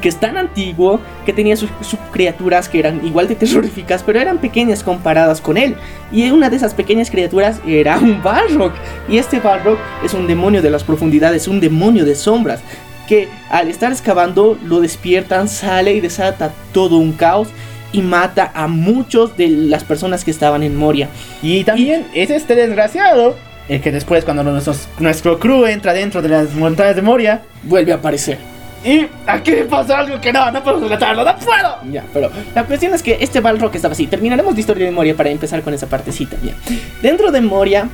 Que 0.00 0.08
es 0.08 0.16
tan 0.20 0.36
antiguo 0.36 1.00
que 1.24 1.32
tenía 1.32 1.56
sus, 1.56 1.70
sus 1.80 1.98
criaturas 2.12 2.68
que 2.68 2.78
eran 2.78 3.04
igual 3.06 3.28
de 3.28 3.34
terroríficas, 3.34 4.02
pero 4.02 4.20
eran 4.20 4.38
pequeñas 4.38 4.82
comparadas 4.82 5.40
con 5.40 5.56
él. 5.56 5.76
Y 6.12 6.30
una 6.30 6.50
de 6.50 6.56
esas 6.56 6.74
pequeñas 6.74 7.10
criaturas 7.10 7.60
era 7.66 7.98
un 7.98 8.22
Balrog. 8.22 8.72
Y 9.08 9.18
este 9.18 9.40
Balrog 9.40 9.78
es 10.04 10.12
un 10.14 10.26
demonio 10.26 10.60
de 10.62 10.70
las 10.70 10.84
profundidades, 10.84 11.48
un 11.48 11.60
demonio 11.60 12.04
de 12.04 12.14
sombras. 12.14 12.60
Que 13.08 13.28
al 13.50 13.68
estar 13.68 13.92
excavando 13.92 14.58
lo 14.64 14.80
despiertan, 14.80 15.48
sale 15.48 15.94
y 15.94 16.00
desata 16.00 16.52
todo 16.72 16.96
un 16.96 17.12
caos 17.12 17.48
y 17.92 18.02
mata 18.02 18.50
a 18.54 18.66
muchos 18.66 19.36
de 19.36 19.48
las 19.48 19.84
personas 19.84 20.24
que 20.24 20.30
estaban 20.32 20.62
en 20.64 20.76
Moria. 20.76 21.08
Y 21.40 21.62
también 21.64 22.04
es 22.14 22.30
este 22.30 22.54
desgraciado 22.56 23.36
el 23.68 23.80
que 23.80 23.92
después 23.92 24.24
cuando 24.24 24.42
nuestros- 24.42 24.88
nuestro 24.98 25.38
crew 25.38 25.66
entra 25.66 25.92
dentro 25.92 26.20
de 26.20 26.28
las 26.28 26.52
montañas 26.54 26.94
de 26.96 27.02
Moria 27.02 27.42
Vuelve 27.62 27.92
a 27.92 27.96
aparecer. 27.96 28.38
Y 28.84 29.06
aquí 29.26 29.52
pasa 29.68 29.98
algo 29.98 30.20
que 30.20 30.32
no, 30.32 30.50
no 30.50 30.62
puedo 30.62 30.80
relatarlo, 30.80 31.24
no 31.24 31.36
puedo. 31.36 31.76
Ya, 31.90 32.04
pero 32.12 32.30
la 32.54 32.64
cuestión 32.64 32.94
es 32.94 33.02
que 33.02 33.18
este 33.20 33.40
Balrog 33.40 33.74
estaba 33.74 33.92
así. 33.92 34.06
Terminaremos 34.06 34.54
la 34.54 34.60
historia 34.60 34.86
de 34.86 34.92
Moria 34.92 35.16
para 35.16 35.30
empezar 35.30 35.62
con 35.62 35.74
esa 35.74 35.86
partecita. 35.88 36.36
Ya. 36.42 36.54
Dentro 37.02 37.30
de 37.30 37.40
Moria 37.40 37.88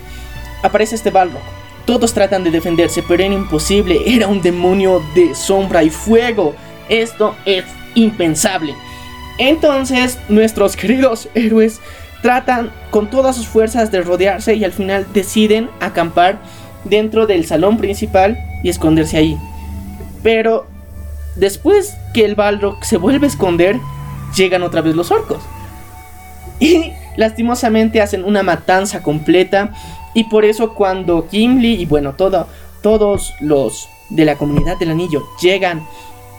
aparece 0.62 0.94
este 0.94 1.10
Balrog. 1.10 1.42
Todos 1.86 2.12
tratan 2.12 2.44
de 2.44 2.50
defenderse, 2.50 3.02
pero 3.02 3.24
era 3.24 3.34
imposible. 3.34 4.00
Era 4.06 4.28
un 4.28 4.40
demonio 4.40 5.02
de 5.14 5.34
sombra 5.34 5.82
y 5.82 5.90
fuego. 5.90 6.54
Esto 6.88 7.34
es 7.44 7.64
impensable. 7.94 8.74
Entonces, 9.38 10.18
nuestros 10.28 10.76
queridos 10.76 11.28
héroes 11.34 11.80
tratan 12.22 12.70
con 12.90 13.10
todas 13.10 13.34
sus 13.34 13.48
fuerzas 13.48 13.90
de 13.90 14.02
rodearse 14.02 14.54
y 14.54 14.64
al 14.64 14.72
final 14.72 15.06
deciden 15.12 15.70
acampar 15.80 16.38
dentro 16.84 17.26
del 17.26 17.46
salón 17.46 17.78
principal 17.78 18.38
y 18.62 18.68
esconderse 18.68 19.16
ahí. 19.16 19.36
Pero 20.22 20.66
después 21.36 21.96
que 22.14 22.24
el 22.24 22.34
Balrog 22.34 22.84
se 22.84 22.96
vuelve 22.96 23.26
a 23.26 23.30
esconder, 23.30 23.78
llegan 24.36 24.62
otra 24.62 24.80
vez 24.80 24.94
los 24.94 25.10
orcos. 25.10 25.42
Y 26.60 26.92
lastimosamente 27.16 28.00
hacen 28.00 28.24
una 28.24 28.42
matanza 28.42 29.02
completa. 29.02 29.72
Y 30.14 30.24
por 30.24 30.44
eso 30.44 30.74
cuando 30.74 31.26
Gimli 31.30 31.74
y 31.74 31.86
bueno, 31.86 32.14
todo, 32.14 32.46
todos 32.82 33.34
los 33.40 33.88
de 34.10 34.24
la 34.24 34.36
comunidad 34.36 34.78
del 34.78 34.90
anillo 34.90 35.22
llegan 35.40 35.82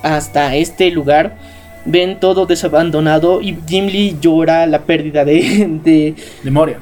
hasta 0.04 0.56
este 0.56 0.92
lugar, 0.92 1.38
ven 1.86 2.20
todo 2.20 2.46
desabandonado 2.46 3.42
y 3.42 3.58
Gimli 3.68 4.18
llora 4.22 4.68
la 4.68 4.84
pérdida 4.84 5.26
de, 5.26 5.68
de, 5.84 6.16
De 6.44 6.52
Moria. 6.52 6.80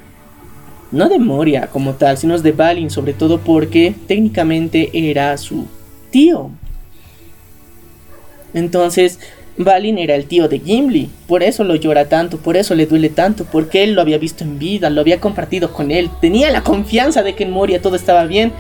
no 0.92 1.08
de 1.08 1.20
Moria 1.20 1.68
como 1.68 1.94
tal, 1.94 2.18
sino 2.18 2.38
de 2.38 2.52
Balin, 2.52 2.90
sobre 2.90 3.14
todo 3.14 3.40
porque 3.40 3.96
técnicamente 4.08 4.90
era 4.94 5.38
su 5.38 5.68
tío. 6.10 6.52
Entonces, 8.54 9.20
Balin 9.58 9.98
era 9.98 10.16
el 10.16 10.26
tío 10.26 10.48
de 10.48 10.60
Gimli, 10.60 11.10
por 11.28 11.44
eso 11.44 11.64
lo 11.64 11.76
llora 11.76 12.06
tanto, 12.10 12.38
por 12.38 12.58
eso 12.58 12.74
le 12.74 12.86
duele 12.86 13.10
tanto, 13.10 13.46
porque 13.52 13.84
él 13.84 13.94
lo 13.94 14.02
había 14.02 14.18
visto 14.18 14.44
en 14.44 14.58
vida, 14.60 14.90
lo 14.90 15.02
había 15.02 15.20
compartido 15.20 15.72
con 15.74 15.92
él, 15.92 16.10
tenía 16.22 16.50
la 16.52 16.64
confianza 16.64 17.22
de 17.22 17.36
que 17.36 17.44
en 17.44 17.52
Moria 17.52 17.82
todo 17.82 17.96
estaba 17.96 18.26
bien, 18.26 18.52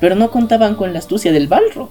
pero 0.00 0.14
no 0.16 0.30
contaban 0.30 0.74
con 0.74 0.92
la 0.92 0.98
astucia 0.98 1.30
del 1.32 1.46
Balrog. 1.46 1.90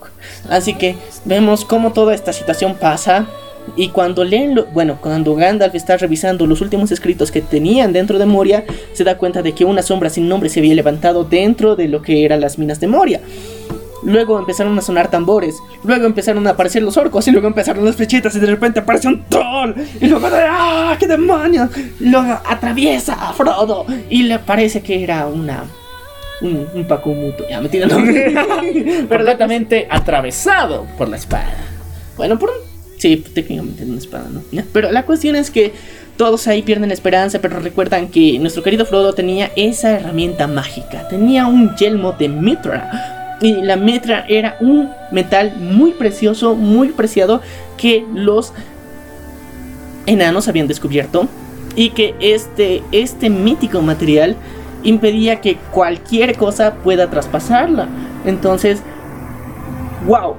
Así 0.49 0.73
que 0.73 0.95
vemos 1.26 1.64
cómo 1.64 1.94
toda 1.94 2.14
esta 2.14 2.34
situación 2.34 2.76
pasa. 2.76 3.27
Y 3.76 3.90
cuando 3.90 4.23
leen, 4.23 4.56
lo- 4.56 4.65
bueno, 4.68 4.98
cuando 4.99 5.36
Gandalf 5.36 5.76
está 5.76 5.95
revisando 5.95 6.48
los 6.48 6.60
últimos 6.61 6.91
escritos 6.91 7.30
que 7.31 7.41
tenían 7.41 7.94
dentro 7.94 8.18
de 8.18 8.26
Moria, 8.26 8.64
se 8.94 9.03
da 9.03 9.18
cuenta 9.18 9.44
de 9.44 9.52
que 9.52 9.64
una 9.64 9.84
sombra 9.84 10.10
sin 10.10 10.27
nombre 10.27 10.49
se 10.49 10.60
había 10.60 10.73
levantado 10.73 11.23
dentro 11.23 11.76
de 11.76 11.88
lo 11.88 12.02
que 12.02 12.26
eran 12.26 12.41
las 12.41 12.57
minas 12.57 12.80
de 12.80 12.88
Moria. 12.88 13.22
Luego 14.03 14.39
empezaron 14.39 14.77
a 14.77 14.81
sonar 14.81 15.09
tambores, 15.09 15.57
luego 15.84 16.05
empezaron 16.05 16.45
a 16.47 16.51
aparecer 16.51 16.81
los 16.84 16.97
orcos 16.97 17.27
y 17.27 17.31
luego 17.31 17.47
empezaron 17.47 17.84
las 17.85 17.95
flechitas 17.95 18.35
y 18.35 18.39
de 18.39 18.47
repente 18.47 18.80
apareció 18.80 19.09
un 19.09 19.26
troll 19.26 19.73
y 19.99 20.07
luego 20.07 20.27
¡ah! 20.31 20.95
¡qué 20.99 21.07
demonios! 21.07 21.69
Luego 21.99 22.39
atraviesa 22.45 23.13
a 23.13 23.34
Frodo 23.34 23.85
y 24.09 24.23
le 24.23 24.39
parece 24.39 24.81
que 24.81 25.03
era 25.03 25.27
una... 25.27 25.63
Un, 26.41 26.65
un 26.73 26.88
Paco 26.88 27.09
Muto, 27.09 27.43
ya 27.49 27.59
me 27.59 27.67
tiran 27.67 27.89
Pero 28.05 29.07
completamente 29.09 29.88
atravesado 29.89 30.88
por 30.97 31.09
la 31.09 31.17
espada. 31.17 31.57
Bueno, 32.15 32.39
por 32.39 32.49
un... 32.49 32.55
Sí, 32.97 33.17
técnicamente 33.17 33.84
una 33.84 33.97
espada, 33.97 34.27
¿no? 34.30 34.41
Pero 34.71 34.89
la 34.91 35.05
cuestión 35.05 35.35
es 35.35 35.51
que 35.51 35.73
todos 36.19 36.47
ahí 36.47 36.61
pierden 36.63 36.89
la 36.89 36.93
esperanza, 36.93 37.39
pero 37.39 37.59
recuerdan 37.59 38.09
que 38.09 38.38
nuestro 38.39 38.61
querido 38.61 38.85
Frodo 38.85 39.13
tenía 39.13 39.51
esa 39.55 39.91
herramienta 39.91 40.47
mágica. 40.47 41.07
Tenía 41.07 41.47
un 41.47 41.76
yelmo 41.77 42.11
de 42.11 42.27
Mitra. 42.27 43.18
Y 43.41 43.61
la 43.61 43.77
Mitra 43.77 44.25
era 44.27 44.57
un 44.59 44.89
metal 45.11 45.55
muy 45.57 45.91
precioso, 45.91 46.55
muy 46.55 46.89
preciado, 46.89 47.41
que 47.77 48.05
los 48.13 48.53
enanos 50.05 50.47
habían 50.47 50.67
descubierto. 50.67 51.27
Y 51.75 51.91
que 51.91 52.15
este, 52.19 52.83
este 52.91 53.29
mítico 53.29 53.81
material 53.81 54.35
impedía 54.83 55.39
que 55.39 55.55
cualquier 55.71 56.35
cosa 56.35 56.73
pueda 56.75 57.09
traspasarla. 57.09 57.87
Entonces, 58.25 58.81
wow, 60.05 60.35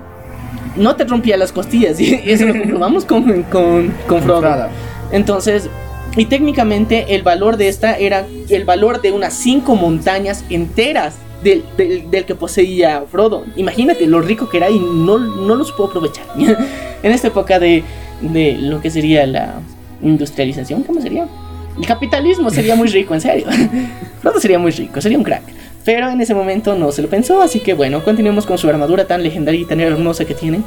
no 0.77 0.97
te 0.97 1.05
rompía 1.05 1.37
las 1.37 1.53
costillas. 1.53 1.99
Y 2.01 2.21
eso 2.31 2.47
lo 2.47 2.53
comprobamos 2.59 3.05
con, 3.05 3.43
con, 3.45 3.93
con 4.07 4.23
Frodo. 4.23 4.41
Frodo. 4.41 4.69
Entonces, 5.13 5.71
y 6.17 6.27
técnicamente 6.27 7.15
el 7.15 7.23
valor 7.23 7.57
de 7.57 7.69
esta 7.69 7.97
era 7.97 8.27
el 8.49 8.65
valor 8.65 9.01
de 9.01 9.13
unas 9.13 9.35
cinco 9.35 9.77
montañas 9.77 10.45
enteras 10.51 11.15
del, 11.43 11.65
del- 11.77 12.25
que 12.25 12.35
poseía 12.35 13.03
Frodo. 13.11 13.45
Imagínate 13.57 14.07
lo 14.07 14.21
rico 14.21 14.49
que 14.49 14.59
era 14.59 14.71
y 14.71 14.79
no, 14.79 15.19
no 15.19 15.55
lo 15.55 15.65
supo 15.65 15.87
aprovechar. 15.87 16.25
en 17.03 17.13
esta 17.13 17.29
época 17.29 17.59
de, 17.59 17.83
de 18.21 18.59
lo 18.59 18.81
que 18.81 18.91
sería 18.91 19.27
la 19.27 19.61
industrialización, 20.03 20.83
¿cómo 20.83 21.01
sería? 21.01 21.27
El 21.79 21.87
capitalismo 21.87 22.51
sería 22.51 22.75
muy 22.75 22.89
rico, 22.89 23.15
en 23.15 23.21
serio. 23.21 23.47
Frodo 24.21 24.41
sería 24.41 24.59
muy 24.59 24.71
rico, 24.73 25.01
sería 25.01 25.19
un 25.19 25.25
crack. 25.25 25.43
Pero 25.85 26.11
en 26.11 26.21
ese 26.21 26.35
momento 26.35 26.75
no 26.75 26.93
se 26.93 27.01
lo 27.01 27.09
pensó, 27.09 27.41
así 27.41 27.61
que 27.61 27.73
bueno, 27.73 28.05
continuemos 28.05 28.45
con 28.45 28.59
su 28.59 28.69
armadura 28.69 29.07
tan 29.07 29.23
legendaria 29.23 29.61
y 29.61 29.65
tan 29.65 29.81
hermosa 29.81 30.27
que 30.27 30.35
tiene. 30.35 30.61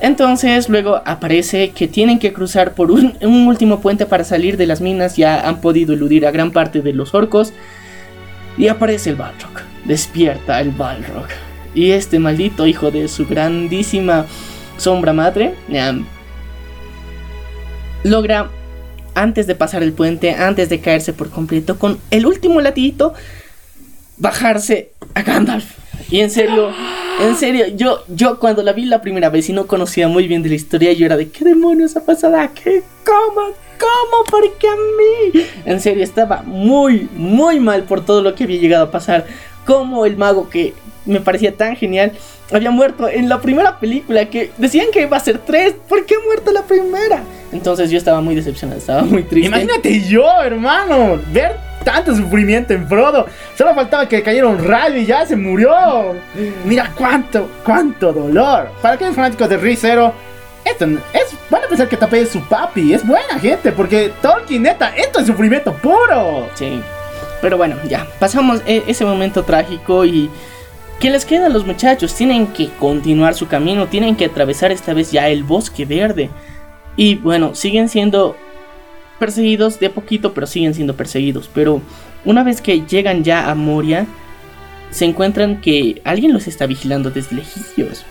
Entonces 0.00 0.68
luego 0.68 1.02
aparece 1.04 1.70
que 1.70 1.86
tienen 1.88 2.18
que 2.18 2.32
cruzar 2.32 2.72
por 2.74 2.90
un, 2.90 3.14
un, 3.20 3.48
último 3.48 3.80
puente 3.80 4.06
para 4.06 4.24
salir 4.24 4.56
de 4.56 4.66
las 4.66 4.80
minas, 4.80 5.16
ya 5.16 5.46
han 5.46 5.60
podido 5.60 5.92
eludir 5.92 6.26
a 6.26 6.30
gran 6.30 6.52
parte 6.52 6.80
de 6.80 6.92
los 6.92 7.12
orcos. 7.12 7.52
Y 8.56 8.68
aparece 8.68 9.10
el 9.10 9.16
Balrog, 9.16 9.50
despierta 9.90 10.60
el 10.60 10.70
Balrog. 10.70 11.26
Y 11.74 11.90
este 11.90 12.20
maldito 12.20 12.64
hijo 12.64 12.92
de 12.92 13.08
su 13.08 13.26
grandísima 13.26 14.24
sombra 14.76 15.12
madre 15.12 15.54
logra, 18.04 18.50
antes 19.14 19.48
de 19.48 19.56
pasar 19.56 19.82
el 19.82 19.92
puente, 19.92 20.30
antes 20.30 20.68
de 20.68 20.80
caerse 20.80 21.12
por 21.12 21.30
completo, 21.30 21.76
con 21.76 21.98
el 22.12 22.24
último 22.24 22.60
latidito, 22.60 23.14
bajarse 24.16 24.92
a 25.14 25.22
Gandalf. 25.22 25.66
Y 26.08 26.20
en 26.20 26.30
serio, 26.30 26.70
en 27.20 27.34
serio, 27.34 27.66
yo, 27.74 28.04
yo 28.06 28.38
cuando 28.38 28.62
la 28.62 28.72
vi 28.72 28.84
la 28.84 29.02
primera 29.02 29.28
vez 29.28 29.48
y 29.48 29.52
no 29.52 29.66
conocía 29.66 30.06
muy 30.06 30.28
bien 30.28 30.44
de 30.44 30.50
la 30.50 30.54
historia, 30.54 30.92
yo 30.92 31.04
era 31.06 31.16
de 31.16 31.30
¿qué 31.30 31.44
demonios 31.44 31.96
ha 31.96 32.04
pasado 32.04 32.36
¿Qué? 32.54 32.84
¿Cómo? 33.04 33.54
¿Cómo? 33.80 34.24
¿Por 34.30 34.58
qué 34.58 34.68
a 34.68 34.76
mí? 34.76 35.42
En 35.64 35.80
serio, 35.80 36.04
estaba 36.04 36.42
muy, 36.42 37.08
muy 37.14 37.58
mal 37.60 37.84
por 37.84 38.04
todo 38.04 38.22
lo 38.22 38.34
que 38.34 38.44
había 38.44 38.60
llegado 38.60 38.84
a 38.84 38.90
pasar. 38.90 39.26
Como 39.66 40.06
el 40.06 40.16
mago 40.16 40.48
que 40.48 40.74
me 41.06 41.20
parecía 41.20 41.56
tan 41.56 41.76
genial 41.76 42.12
había 42.52 42.70
muerto 42.70 43.08
en 43.08 43.28
la 43.28 43.40
primera 43.40 43.78
película 43.78 44.26
que 44.26 44.50
decían 44.58 44.88
que 44.92 45.02
iba 45.02 45.16
a 45.16 45.20
ser 45.20 45.38
tres. 45.38 45.74
¿Por 45.88 46.04
qué 46.04 46.16
ha 46.16 46.24
muerto 46.24 46.50
la 46.50 46.62
primera? 46.62 47.22
Entonces 47.52 47.90
yo 47.90 47.98
estaba 47.98 48.20
muy 48.20 48.34
decepcionado, 48.34 48.78
estaba 48.78 49.02
muy 49.02 49.22
triste. 49.22 49.48
Imagínate 49.48 50.00
yo, 50.00 50.26
hermano, 50.42 51.18
ver 51.32 51.56
tanto 51.84 52.14
sufrimiento 52.14 52.72
en 52.74 52.86
Frodo. 52.88 53.26
Solo 53.56 53.74
faltaba 53.74 54.08
que 54.08 54.22
cayera 54.22 54.46
un 54.46 54.62
rayo 54.64 54.96
y 54.96 55.06
ya 55.06 55.24
se 55.26 55.36
murió. 55.36 56.14
Mira 56.64 56.92
cuánto, 56.96 57.48
cuánto 57.64 58.12
dolor. 58.12 58.70
Para 58.82 58.94
aquellos 58.94 59.14
fanáticos 59.14 59.48
de 59.48 59.56
Rizero, 59.56 60.12
esto 60.64 60.84
es, 60.84 61.34
van 61.48 61.64
a 61.64 61.68
pensar 61.68 61.88
que 61.88 61.96
Tape 61.96 62.20
es 62.20 62.30
su 62.30 62.40
papi. 62.42 62.92
Es 62.92 63.06
buena 63.06 63.38
gente, 63.38 63.72
porque 63.72 64.12
Tolkien, 64.20 64.62
neta, 64.62 64.94
esto 64.96 65.20
es 65.20 65.26
sufrimiento 65.26 65.72
puro. 65.74 66.48
Sí. 66.54 66.80
Pero 67.40 67.56
bueno, 67.56 67.76
ya, 67.88 68.06
pasamos 68.18 68.62
e, 68.66 68.82
ese 68.86 69.04
momento 69.04 69.42
trágico 69.44 70.04
y 70.04 70.30
¿Qué 71.00 71.08
les 71.08 71.24
queda 71.24 71.46
a 71.46 71.48
los 71.48 71.64
muchachos? 71.64 72.14
Tienen 72.14 72.48
que 72.48 72.68
continuar 72.78 73.34
su 73.34 73.48
camino, 73.48 73.86
tienen 73.86 74.16
que 74.16 74.26
atravesar 74.26 74.70
esta 74.70 74.92
vez 74.92 75.10
ya 75.10 75.30
el 75.30 75.44
bosque 75.44 75.86
verde. 75.86 76.28
Y 76.94 77.14
bueno, 77.14 77.54
siguen 77.54 77.88
siendo 77.88 78.36
perseguidos 79.18 79.80
de 79.80 79.88
poquito, 79.88 80.34
pero 80.34 80.46
siguen 80.46 80.74
siendo 80.74 80.96
perseguidos. 80.96 81.48
Pero 81.54 81.80
una 82.26 82.44
vez 82.44 82.60
que 82.60 82.82
llegan 82.82 83.24
ya 83.24 83.50
a 83.50 83.54
Moria, 83.54 84.06
se 84.90 85.06
encuentran 85.06 85.62
que 85.62 86.02
alguien 86.04 86.34
los 86.34 86.46
está 86.46 86.66
vigilando 86.66 87.10
desde 87.10 87.36
lejillos. 87.36 88.04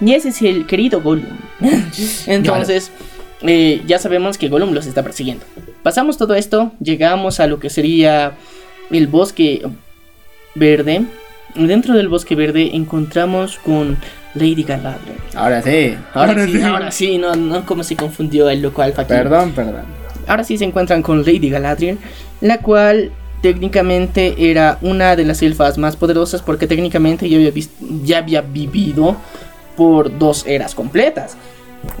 Y 0.00 0.12
ese 0.12 0.28
es 0.28 0.40
el 0.42 0.66
querido 0.66 1.02
Gollum. 1.02 1.38
Entonces, 2.28 2.92
eh, 3.40 3.82
ya 3.88 3.98
sabemos 3.98 4.38
que 4.38 4.48
Gollum 4.48 4.72
los 4.72 4.86
está 4.86 5.02
persiguiendo. 5.02 5.44
Pasamos 5.82 6.16
todo 6.16 6.36
esto, 6.36 6.70
llegamos 6.80 7.40
a 7.40 7.48
lo 7.48 7.58
que 7.58 7.70
sería 7.70 8.34
el 8.90 9.06
bosque 9.06 9.62
verde 10.54 11.04
dentro 11.56 11.94
del 11.94 12.08
bosque 12.08 12.34
verde 12.34 12.70
encontramos 12.74 13.58
con 13.58 13.96
Lady 14.34 14.62
Galadriel. 14.62 15.16
Ahora 15.34 15.62
sí, 15.62 15.96
ahora, 16.12 16.46
sí, 16.46 16.62
ahora 16.62 16.90
sí, 16.90 17.18
no, 17.18 17.34
no 17.34 17.64
como 17.64 17.82
se 17.82 17.96
confundió 17.96 18.48
el 18.50 18.60
loco 18.60 18.82
alfa 18.82 19.06
Perdón, 19.06 19.52
perdón. 19.52 19.84
Ahora 20.26 20.44
sí 20.44 20.58
se 20.58 20.64
encuentran 20.64 21.02
con 21.02 21.24
Lady 21.24 21.48
Galadriel, 21.48 21.98
la 22.40 22.58
cual 22.58 23.12
técnicamente 23.40 24.34
era 24.50 24.78
una 24.82 25.16
de 25.16 25.24
las 25.24 25.42
elfas 25.42 25.78
más 25.78 25.96
poderosas 25.96 26.42
porque 26.42 26.66
técnicamente 26.66 27.28
ya 27.28 27.36
había, 27.36 27.52
ya 28.02 28.18
había 28.18 28.40
vivido 28.42 29.16
por 29.76 30.18
dos 30.18 30.46
eras 30.46 30.74
completas. 30.74 31.36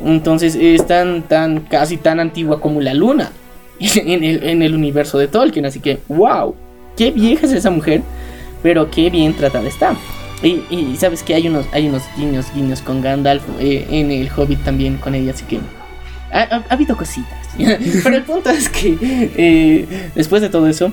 Entonces 0.04 0.56
es 0.56 0.86
tan, 0.86 1.22
tan, 1.22 1.60
casi 1.60 1.96
tan 1.96 2.20
antigua 2.20 2.60
como 2.60 2.80
la 2.80 2.94
luna 2.94 3.30
en 3.80 4.24
el, 4.24 4.42
en 4.42 4.62
el 4.62 4.74
universo 4.74 5.18
de 5.18 5.28
Tolkien. 5.28 5.66
Así 5.66 5.80
que, 5.80 6.00
wow, 6.08 6.54
qué 6.96 7.10
vieja 7.10 7.46
es 7.46 7.52
esa 7.52 7.70
mujer 7.70 8.02
pero 8.66 8.90
qué 8.90 9.10
bien 9.10 9.32
tratada 9.32 9.68
está. 9.68 9.96
Y, 10.42 10.96
sabes 10.96 11.22
que 11.22 11.34
hay 11.34 11.46
unos, 11.46 11.66
hay 11.72 11.86
unos 11.86 12.02
guiños, 12.16 12.46
guiños 12.52 12.82
con 12.82 13.00
Gandalf 13.00 13.44
eh, 13.60 13.86
en 13.90 14.10
el 14.10 14.28
Hobbit 14.28 14.64
también 14.64 14.96
con 14.96 15.14
ella, 15.14 15.32
así 15.32 15.44
que 15.44 15.60
ha, 16.32 16.64
habido 16.68 16.96
cositas. 16.96 17.48
pero 18.02 18.16
el 18.16 18.24
punto 18.24 18.50
es 18.50 18.68
que 18.68 18.98
eh, 19.36 20.10
después 20.16 20.42
de 20.42 20.50
todo 20.50 20.66
eso, 20.66 20.92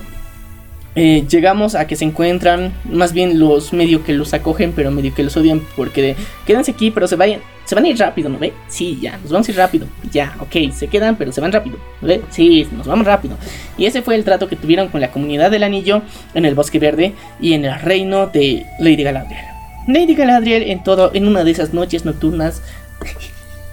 eh, 0.96 1.24
llegamos 1.28 1.74
a 1.74 1.86
que 1.86 1.96
se 1.96 2.04
encuentran, 2.04 2.72
más 2.84 3.12
bien 3.12 3.40
los 3.40 3.72
medio 3.72 4.04
que 4.04 4.12
los 4.12 4.32
acogen, 4.32 4.72
pero 4.74 4.92
medio 4.92 5.12
que 5.12 5.24
los 5.24 5.36
odian, 5.36 5.60
porque 5.76 6.02
de, 6.02 6.16
quédense 6.46 6.70
aquí, 6.70 6.92
pero 6.92 7.08
se 7.08 7.16
vayan, 7.16 7.40
se 7.64 7.74
van 7.74 7.84
a 7.84 7.88
ir 7.88 7.98
rápido, 7.98 8.28
¿no 8.28 8.38
ve? 8.38 8.52
Sí, 8.68 8.98
ya, 9.00 9.18
nos 9.18 9.32
vamos 9.32 9.48
a 9.48 9.50
ir 9.50 9.56
rápido, 9.56 9.86
ya, 10.12 10.36
ok, 10.38 10.72
se 10.72 10.86
quedan, 10.86 11.16
pero 11.16 11.32
se 11.32 11.40
van 11.40 11.50
rápido, 11.50 11.78
¿no 12.00 12.08
ve? 12.08 12.22
Sí, 12.30 12.68
nos 12.76 12.86
vamos 12.86 13.06
rápido. 13.06 13.36
Y 13.76 13.86
ese 13.86 14.02
fue 14.02 14.14
el 14.14 14.22
trato 14.22 14.48
que 14.48 14.54
tuvieron 14.54 14.88
con 14.88 15.00
la 15.00 15.10
comunidad 15.10 15.50
del 15.50 15.64
anillo 15.64 16.02
en 16.32 16.44
el 16.44 16.54
Bosque 16.54 16.78
Verde 16.78 17.12
y 17.40 17.54
en 17.54 17.64
el 17.64 17.80
reino 17.80 18.28
de 18.28 18.64
Lady 18.78 19.02
Galadriel. 19.02 19.44
Lady 19.88 20.14
Galadriel 20.14 20.62
en 20.62 20.82
todo, 20.84 21.10
en 21.12 21.26
una 21.26 21.42
de 21.42 21.50
esas 21.50 21.74
noches 21.74 22.04
nocturnas. 22.04 22.62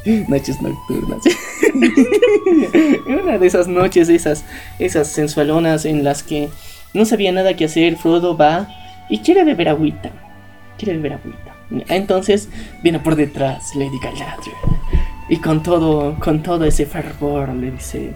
noches 0.27 0.60
nocturnas. 0.60 1.19
una 3.06 3.38
de 3.38 3.45
esas 3.45 3.68
noches, 3.68 4.10
esas, 4.10 4.43
esas 4.80 5.07
sensualonas 5.07 5.85
en 5.85 6.03
las 6.03 6.23
que 6.23 6.49
no 6.93 7.05
sabía 7.05 7.31
nada 7.31 7.55
que 7.55 7.65
hacer, 7.65 7.97
Frodo 7.97 8.35
va 8.35 8.68
y 9.09 9.19
quiere 9.19 9.43
beber 9.43 9.69
agüita. 9.69 10.11
Quiere 10.77 10.97
beber 10.97 11.13
agüita. 11.13 11.55
Entonces 11.93 12.49
viene 12.84 12.99
por 12.99 13.15
detrás 13.15 13.76
Lady 13.76 13.99
Galadriel. 14.01 14.55
Y 15.30 15.38
con 15.38 15.63
todo, 15.63 16.18
con 16.19 16.43
todo 16.43 16.65
ese 16.65 16.85
fervor 16.85 17.49
le 17.49 17.72
dice... 17.72 18.13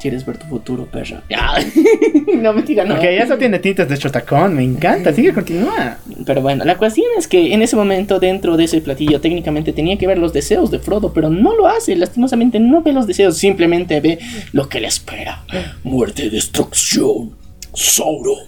¿Quieres 0.00 0.24
ver 0.24 0.38
tu 0.38 0.46
futuro, 0.46 0.86
perra? 0.86 1.24
no 2.36 2.52
me 2.52 2.62
diga 2.62 2.84
no. 2.84 2.94
Ok, 2.94 3.02
eso 3.02 3.36
tiene 3.36 3.58
tintas 3.58 3.88
de 3.88 3.98
chotacón, 3.98 4.54
me 4.54 4.62
encanta, 4.62 5.12
sigue, 5.12 5.32
continúa. 5.32 5.98
Pero 6.24 6.40
bueno, 6.40 6.64
la 6.64 6.78
cuestión 6.78 7.08
es 7.18 7.26
que 7.26 7.52
en 7.52 7.62
ese 7.62 7.74
momento 7.74 8.20
dentro 8.20 8.56
de 8.56 8.64
ese 8.64 8.80
platillo 8.80 9.20
técnicamente 9.20 9.72
tenía 9.72 9.98
que 9.98 10.06
ver 10.06 10.18
los 10.18 10.32
deseos 10.32 10.70
de 10.70 10.78
Frodo, 10.78 11.12
pero 11.12 11.30
no 11.30 11.56
lo 11.56 11.66
hace, 11.66 11.96
lastimosamente 11.96 12.60
no 12.60 12.80
ve 12.80 12.92
los 12.92 13.08
deseos, 13.08 13.38
simplemente 13.38 14.00
ve 14.00 14.20
lo 14.52 14.68
que 14.68 14.80
le 14.80 14.86
espera. 14.86 15.42
Muerte, 15.82 16.30
destrucción, 16.30 17.32
Sauron. 17.74 18.38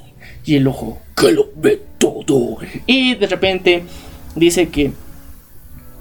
Y 0.44 0.56
el 0.56 0.66
ojo 0.66 0.98
que 1.16 1.32
lo 1.32 1.48
ve 1.54 1.80
todo. 1.98 2.58
Y 2.86 3.14
de 3.14 3.26
repente 3.26 3.84
dice 4.34 4.68
que 4.68 4.92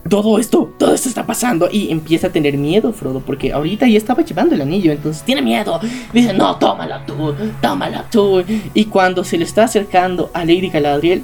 todo 0.10 0.40
esto, 0.40 0.74
todo 0.78 0.94
esto 0.94 1.10
está 1.10 1.26
pasando 1.26 1.70
y 1.72 1.92
empieza 1.92 2.28
a 2.28 2.30
tener 2.32 2.58
miedo 2.58 2.94
Frodo 2.94 3.20
porque 3.20 3.52
ahorita 3.52 3.88
ya 3.88 3.98
estaba 3.98 4.24
llevando 4.24 4.56
el 4.56 4.62
anillo, 4.62 4.92
entonces 4.92 5.24
tiene 5.24 5.42
miedo. 5.42 5.80
Dice, 6.14 6.34
no, 6.34 6.56
tómala 6.58 7.06
tú, 7.06 7.36
tómala 7.62 8.06
tú. 8.10 8.44
Y 8.74 8.86
cuando 8.86 9.24
se 9.24 9.38
le 9.38 9.44
está 9.44 9.66
acercando 9.66 10.32
a 10.34 10.40
Lady 10.40 10.70
Galadriel, 10.70 11.24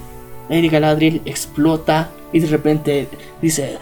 Lady 0.49 0.69
Galadriel 0.69 1.21
explota 1.25 2.09
y 2.31 2.39
de 2.39 2.47
repente 2.47 3.07
dice, 3.41 3.77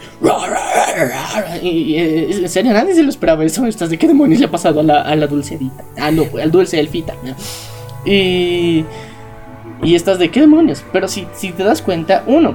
y, 1.62 1.96
en 1.96 2.48
serio 2.48 2.72
nadie 2.72 2.94
se 2.94 3.02
lo 3.02 3.10
esperaba 3.10 3.44
eso, 3.44 3.66
¿estás 3.66 3.90
de 3.90 3.98
qué 3.98 4.06
demonios 4.06 4.38
le 4.38 4.46
ha 4.46 4.50
pasado 4.50 4.80
a 4.80 4.82
la, 4.84 5.02
a 5.02 5.16
la 5.16 5.26
dulcedita? 5.26 5.84
Ah, 5.98 6.10
no, 6.10 6.24
al 6.40 6.50
dulce 6.50 6.78
elfita. 6.78 7.14
Y, 8.04 8.84
y 9.82 9.94
estás 9.94 10.18
de 10.18 10.30
qué 10.30 10.40
demonios. 10.40 10.84
Pero 10.92 11.08
si, 11.08 11.26
si 11.34 11.52
te 11.52 11.64
das 11.64 11.82
cuenta, 11.82 12.24
uno, 12.26 12.54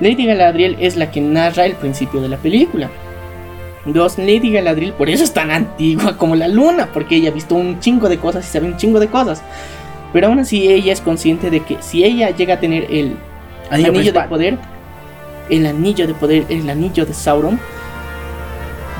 Lady 0.00 0.26
Galadriel 0.26 0.76
es 0.80 0.96
la 0.96 1.10
que 1.10 1.20
narra 1.20 1.66
el 1.66 1.74
principio 1.74 2.20
de 2.20 2.28
la 2.28 2.36
película. 2.36 2.88
Dos, 3.84 4.18
Lady 4.18 4.50
Galadriel 4.50 4.92
por 4.92 5.08
eso 5.08 5.24
es 5.24 5.32
tan 5.32 5.50
antigua 5.50 6.16
como 6.16 6.36
la 6.36 6.48
luna, 6.48 6.88
porque 6.92 7.16
ella 7.16 7.30
ha 7.30 7.32
visto 7.32 7.54
un 7.54 7.80
chingo 7.80 8.08
de 8.08 8.18
cosas 8.18 8.46
y 8.46 8.50
sabe 8.50 8.66
un 8.66 8.76
chingo 8.76 9.00
de 9.00 9.08
cosas. 9.08 9.42
Pero 10.12 10.28
aún 10.28 10.38
así 10.38 10.68
ella 10.68 10.92
es 10.92 11.00
consciente 11.00 11.50
de 11.50 11.60
que 11.60 11.78
si 11.80 12.04
ella 12.04 12.30
llega 12.30 12.54
a 12.54 12.60
tener 12.60 12.86
el 12.90 13.16
anillo, 13.70 14.12
de 14.12 14.20
poder, 14.22 14.58
el 15.50 15.66
anillo 15.66 16.06
de 16.06 16.14
poder, 16.14 16.44
el 16.48 16.68
anillo 16.68 17.04
de 17.04 17.14
Sauron, 17.14 17.58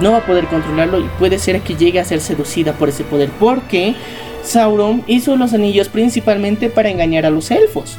no 0.00 0.12
va 0.12 0.18
a 0.18 0.26
poder 0.26 0.46
controlarlo 0.46 1.00
y 1.00 1.08
puede 1.18 1.38
ser 1.38 1.60
que 1.60 1.74
llegue 1.74 2.00
a 2.00 2.04
ser 2.04 2.20
seducida 2.20 2.72
por 2.72 2.88
ese 2.88 3.04
poder. 3.04 3.30
Porque 3.40 3.94
Sauron 4.42 5.02
hizo 5.06 5.36
los 5.36 5.52
anillos 5.52 5.88
principalmente 5.88 6.70
para 6.70 6.90
engañar 6.90 7.26
a 7.26 7.30
los 7.30 7.50
elfos. 7.50 7.96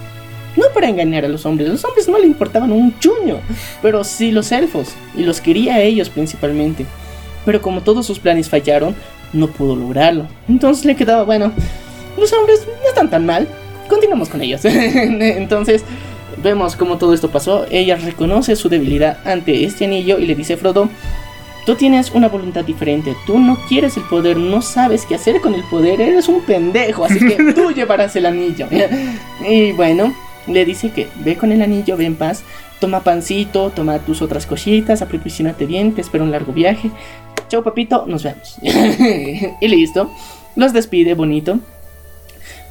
No 0.55 0.65
para 0.73 0.89
engañar 0.89 1.25
a 1.25 1.29
los 1.29 1.45
hombres, 1.45 1.69
los 1.69 1.85
hombres 1.85 2.07
no 2.09 2.17
le 2.17 2.25
importaban 2.25 2.71
un 2.71 2.97
chuño, 2.99 3.37
pero 3.81 4.03
sí 4.03 4.31
los 4.31 4.51
elfos, 4.51 4.89
y 5.15 5.23
los 5.23 5.41
quería 5.41 5.75
a 5.75 5.81
ellos 5.81 6.09
principalmente. 6.09 6.85
Pero 7.45 7.61
como 7.61 7.81
todos 7.81 8.05
sus 8.05 8.19
planes 8.19 8.49
fallaron, 8.49 8.95
no 9.31 9.47
pudo 9.47 9.75
lograrlo. 9.75 10.27
Entonces 10.47 10.85
le 10.85 10.95
quedaba, 10.95 11.23
bueno, 11.23 11.51
los 12.17 12.33
hombres 12.33 12.65
no 12.81 12.89
están 12.89 13.09
tan 13.09 13.25
mal, 13.25 13.47
continuamos 13.87 14.27
con 14.27 14.41
ellos. 14.41 14.61
Entonces 14.65 15.83
vemos 16.41 16.75
cómo 16.75 16.97
todo 16.97 17.13
esto 17.13 17.29
pasó. 17.29 17.65
Ella 17.69 17.95
reconoce 17.95 18.55
su 18.55 18.69
debilidad 18.69 19.19
ante 19.25 19.63
este 19.63 19.85
anillo 19.85 20.17
y 20.19 20.25
le 20.25 20.35
dice 20.35 20.53
a 20.53 20.57
Frodo, 20.57 20.89
Tú 21.69 21.75
tienes 21.75 22.09
una 22.09 22.29
voluntad 22.29 22.65
diferente, 22.65 23.15
tú 23.27 23.37
no 23.37 23.55
quieres 23.67 23.95
el 23.95 24.01
poder, 24.01 24.37
no 24.37 24.59
sabes 24.63 25.05
qué 25.05 25.13
hacer 25.13 25.39
con 25.39 25.53
el 25.53 25.61
poder, 25.65 26.01
eres 26.01 26.27
un 26.27 26.41
pendejo, 26.41 27.05
así 27.05 27.19
que 27.19 27.53
tú 27.53 27.69
llevarás 27.69 28.15
el 28.15 28.25
anillo. 28.25 28.67
y 29.47 29.71
bueno, 29.73 30.11
le 30.47 30.65
dice 30.65 30.89
que 30.89 31.07
ve 31.17 31.37
con 31.37 31.51
el 31.51 31.61
anillo, 31.61 31.95
ve 31.95 32.05
en 32.05 32.15
paz, 32.15 32.41
toma 32.79 33.01
pancito, 33.01 33.69
toma 33.69 33.99
tus 33.99 34.23
otras 34.23 34.47
cositas, 34.47 35.03
aprovisionate 35.03 35.67
bien, 35.67 35.93
te 35.93 36.01
espero 36.01 36.23
un 36.23 36.31
largo 36.31 36.53
viaje. 36.53 36.89
Chao 37.49 37.63
papito, 37.63 38.05
nos 38.07 38.23
vemos. 38.23 38.57
y 39.61 39.67
listo, 39.67 40.11
los 40.55 40.73
despide 40.73 41.13
bonito. 41.13 41.59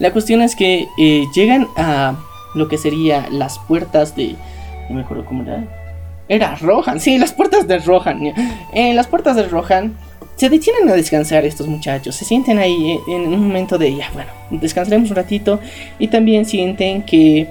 La 0.00 0.12
cuestión 0.12 0.42
es 0.42 0.56
que 0.56 0.88
eh, 0.98 1.24
llegan 1.36 1.68
a 1.76 2.16
lo 2.56 2.66
que 2.66 2.78
sería 2.78 3.28
las 3.30 3.60
puertas 3.60 4.16
de... 4.16 4.34
No 4.88 4.96
me 4.96 5.02
acuerdo 5.02 5.24
cómo 5.24 5.44
era. 5.44 5.77
Era 6.28 6.56
Rohan, 6.56 7.00
sí, 7.00 7.18
las 7.18 7.32
puertas 7.32 7.66
de 7.66 7.78
Rohan. 7.78 8.34
En 8.74 8.96
las 8.96 9.06
puertas 9.06 9.36
de 9.36 9.44
Rohan 9.44 9.96
se 10.36 10.48
detienen 10.48 10.88
a 10.88 10.94
descansar 10.94 11.44
estos 11.44 11.66
muchachos. 11.66 12.14
Se 12.14 12.24
sienten 12.24 12.59
ahí 12.59 12.92
eh, 12.92 13.00
en 13.09 13.32
un 13.32 13.40
momento 13.40 13.76
de, 13.78 13.96
ya, 13.96 14.10
bueno, 14.12 14.30
descansaremos 14.50 15.10
un 15.10 15.16
ratito. 15.16 15.59
Y 15.98 16.09
también 16.09 16.44
sienten 16.44 17.02
que 17.02 17.48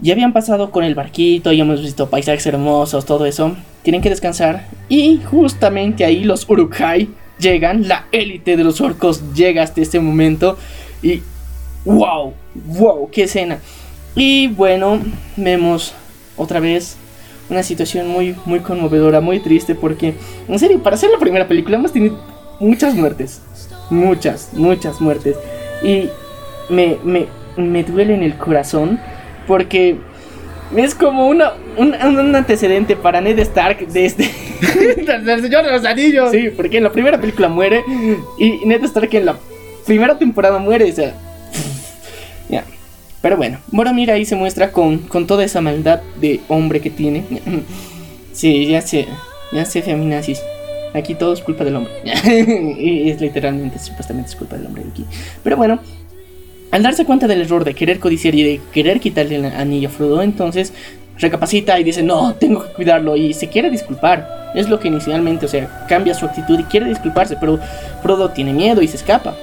ya 0.00 0.14
habían 0.14 0.32
pasado 0.32 0.70
con 0.70 0.84
el 0.84 0.94
barquito, 0.94 1.52
ya 1.52 1.62
hemos 1.62 1.80
visto 1.80 2.10
paisajes 2.10 2.44
hermosos, 2.46 3.04
todo 3.04 3.24
eso. 3.24 3.56
Tienen 3.82 4.02
que 4.02 4.10
descansar. 4.10 4.66
Y 4.88 5.20
justamente 5.22 6.04
ahí 6.04 6.24
los 6.24 6.48
Urukai 6.48 7.08
llegan, 7.38 7.86
la 7.86 8.06
élite 8.10 8.56
de 8.56 8.64
los 8.64 8.80
orcos 8.80 9.34
llega 9.34 9.62
hasta 9.62 9.80
este 9.80 10.00
momento. 10.00 10.58
Y 11.02 11.22
wow, 11.84 12.32
wow, 12.66 13.10
qué 13.10 13.24
escena. 13.24 13.58
Y 14.16 14.48
bueno, 14.48 14.98
vemos 15.36 15.94
otra 16.36 16.58
vez 16.58 16.96
una 17.54 17.62
situación 17.62 18.08
muy, 18.08 18.34
muy 18.44 18.60
conmovedora, 18.60 19.20
muy 19.20 19.40
triste, 19.40 19.74
porque, 19.74 20.14
en 20.48 20.58
serio, 20.58 20.82
para 20.82 20.96
ser 20.96 21.10
la 21.10 21.18
primera 21.18 21.48
película 21.48 21.76
hemos 21.76 21.92
tenido 21.92 22.18
muchas 22.60 22.94
muertes. 22.94 23.40
Muchas, 23.90 24.50
muchas 24.52 25.00
muertes. 25.00 25.36
Y 25.82 26.08
me, 26.68 26.98
me, 27.04 27.26
me 27.56 27.84
duele 27.84 28.14
en 28.14 28.22
el 28.22 28.36
corazón, 28.36 28.98
porque 29.46 29.96
es 30.76 30.94
como 30.94 31.28
una, 31.28 31.52
un, 31.76 31.94
un 31.94 32.34
antecedente 32.34 32.96
para 32.96 33.20
Ned 33.20 33.38
Stark 33.38 33.86
de 33.86 34.04
este. 34.04 34.24
Señor 34.60 35.64
de 35.64 35.70
los 35.70 35.84
Anillos. 35.84 36.30
Sí, 36.30 36.50
porque 36.56 36.78
en 36.78 36.84
la 36.84 36.92
primera 36.92 37.20
película 37.20 37.48
muere 37.48 37.84
y 38.38 38.66
Ned 38.66 38.82
Stark 38.84 39.14
en 39.14 39.26
la 39.26 39.36
primera 39.86 40.18
temporada 40.18 40.58
muere, 40.58 40.90
o 40.90 40.94
sea. 40.94 41.14
Pero 43.24 43.38
bueno, 43.38 43.56
Boromir 43.68 44.10
ahí 44.10 44.26
se 44.26 44.36
muestra 44.36 44.70
con, 44.70 44.98
con 44.98 45.26
toda 45.26 45.44
esa 45.44 45.62
maldad 45.62 46.02
de 46.20 46.40
hombre 46.48 46.80
que 46.82 46.90
tiene. 46.90 47.24
sí, 48.34 48.66
ya 48.66 48.82
sé, 48.82 49.06
ya 49.50 49.64
sé, 49.64 49.80
feminazis. 49.80 50.42
Aquí 50.92 51.14
todo 51.14 51.32
es 51.32 51.40
culpa 51.40 51.64
del 51.64 51.76
hombre. 51.76 51.90
es 52.04 53.22
literalmente, 53.22 53.78
supuestamente 53.78 54.28
es 54.28 54.36
culpa 54.36 54.58
del 54.58 54.66
hombre 54.66 54.84
aquí. 54.90 55.06
Pero 55.42 55.56
bueno, 55.56 55.78
al 56.70 56.82
darse 56.82 57.06
cuenta 57.06 57.26
del 57.26 57.40
error 57.40 57.64
de 57.64 57.72
querer 57.72 57.98
codiciar 57.98 58.34
y 58.34 58.42
de 58.42 58.60
querer 58.74 59.00
quitarle 59.00 59.36
el 59.36 59.46
anillo 59.46 59.88
a 59.88 59.92
Frodo, 59.92 60.20
entonces 60.20 60.74
recapacita 61.18 61.80
y 61.80 61.84
dice, 61.84 62.02
no, 62.02 62.34
tengo 62.34 62.62
que 62.62 62.74
cuidarlo 62.74 63.16
y 63.16 63.32
se 63.32 63.48
quiere 63.48 63.70
disculpar. 63.70 64.52
Es 64.54 64.68
lo 64.68 64.78
que 64.78 64.88
inicialmente, 64.88 65.46
o 65.46 65.48
sea, 65.48 65.86
cambia 65.88 66.12
su 66.12 66.26
actitud 66.26 66.60
y 66.60 66.64
quiere 66.64 66.90
disculparse, 66.90 67.38
pero 67.40 67.58
Frodo 68.02 68.28
tiene 68.32 68.52
miedo 68.52 68.82
y 68.82 68.88
se 68.88 68.98
escapa. 68.98 69.34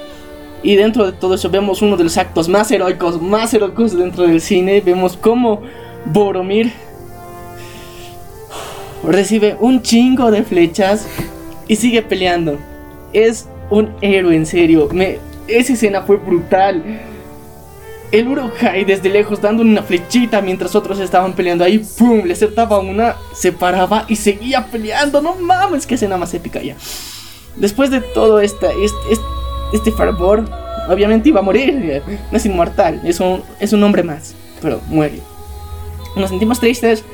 Y 0.62 0.76
dentro 0.76 1.04
de 1.04 1.12
todo 1.12 1.34
eso 1.34 1.50
vemos 1.50 1.82
uno 1.82 1.96
de 1.96 2.04
los 2.04 2.16
actos 2.16 2.48
más 2.48 2.70
heroicos, 2.70 3.20
más 3.20 3.52
heroicos 3.52 3.96
dentro 3.96 4.24
del 4.24 4.40
cine. 4.40 4.80
Vemos 4.80 5.16
cómo 5.16 5.62
Boromir 6.04 6.72
recibe 9.04 9.56
un 9.58 9.82
chingo 9.82 10.30
de 10.30 10.44
flechas 10.44 11.06
y 11.66 11.76
sigue 11.76 12.02
peleando. 12.02 12.58
Es 13.12 13.48
un 13.70 13.90
héroe, 14.00 14.36
en 14.36 14.46
serio. 14.46 14.88
Esa 15.48 15.72
escena 15.72 16.02
fue 16.02 16.16
brutal. 16.16 17.00
El 18.12 18.28
Urukai 18.28 18.84
desde 18.84 19.08
lejos 19.08 19.40
dando 19.40 19.62
una 19.62 19.82
flechita 19.82 20.42
mientras 20.42 20.76
otros 20.76 21.00
estaban 21.00 21.32
peleando 21.32 21.64
ahí, 21.64 21.78
¡pum! 21.78 22.22
Le 22.24 22.34
acertaba 22.34 22.78
una, 22.78 23.16
se 23.34 23.52
paraba 23.52 24.04
y 24.06 24.16
seguía 24.16 24.66
peleando. 24.66 25.22
No 25.22 25.34
mames, 25.34 25.86
qué 25.86 25.94
escena 25.94 26.18
más 26.18 26.34
épica 26.34 26.62
ya. 26.62 26.76
Después 27.56 27.90
de 27.90 28.00
todo 28.00 28.40
esta, 28.40 28.68
este 29.10 29.26
fervor, 29.80 30.44
obviamente 30.88 31.28
iba 31.28 31.40
a 31.40 31.42
morir. 31.42 32.02
No 32.30 32.36
es 32.36 32.46
inmortal, 32.46 33.00
es 33.04 33.20
un, 33.20 33.42
es 33.60 33.72
un 33.72 33.82
hombre 33.82 34.02
más, 34.02 34.34
pero 34.60 34.80
muere. 34.88 35.20
Nos 36.16 36.30
sentimos 36.30 36.60
tristes 36.60 37.04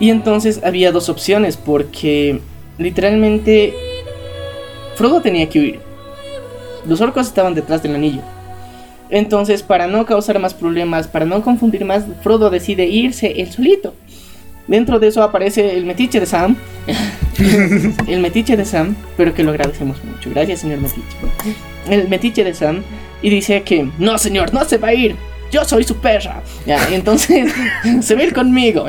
y 0.00 0.10
entonces 0.10 0.60
había 0.64 0.92
dos 0.92 1.08
opciones 1.08 1.56
porque 1.56 2.40
literalmente 2.78 3.74
Frodo 4.96 5.20
tenía 5.20 5.48
que 5.48 5.60
huir. 5.60 5.80
Los 6.86 7.00
orcos 7.00 7.26
estaban 7.26 7.54
detrás 7.54 7.82
del 7.82 7.94
anillo. 7.94 8.22
Entonces, 9.08 9.62
para 9.62 9.86
no 9.86 10.04
causar 10.04 10.38
más 10.38 10.54
problemas, 10.54 11.06
para 11.06 11.24
no 11.24 11.42
confundir 11.42 11.84
más, 11.84 12.04
Frodo 12.22 12.50
decide 12.50 12.86
irse 12.86 13.40
él 13.40 13.52
solito. 13.52 13.94
Dentro 14.66 14.98
de 14.98 15.08
eso 15.08 15.22
aparece 15.22 15.76
el 15.76 15.84
metiche 15.84 16.18
de 16.18 16.26
Sam. 16.26 16.56
el 18.08 18.20
metiche 18.20 18.56
de 18.56 18.64
Sam, 18.64 18.96
pero 19.16 19.32
que 19.32 19.44
lo 19.44 19.50
agradecemos 19.50 20.02
mucho. 20.04 20.30
Gracias, 20.30 20.60
señor 20.60 20.80
metiche. 20.80 21.16
El 21.88 22.08
metiche 22.08 22.42
de 22.42 22.54
Sam 22.54 22.82
y 23.22 23.30
dice 23.30 23.62
que 23.62 23.88
no, 23.98 24.18
señor, 24.18 24.52
no 24.52 24.64
se 24.64 24.78
va 24.78 24.88
a 24.88 24.94
ir. 24.94 25.16
Yo 25.50 25.64
soy 25.64 25.84
su 25.84 25.96
perra. 25.96 26.42
Ya, 26.66 26.88
entonces 26.92 27.52
se 28.00 28.14
va 28.14 28.20
a 28.20 28.24
ir 28.24 28.34
conmigo. 28.34 28.86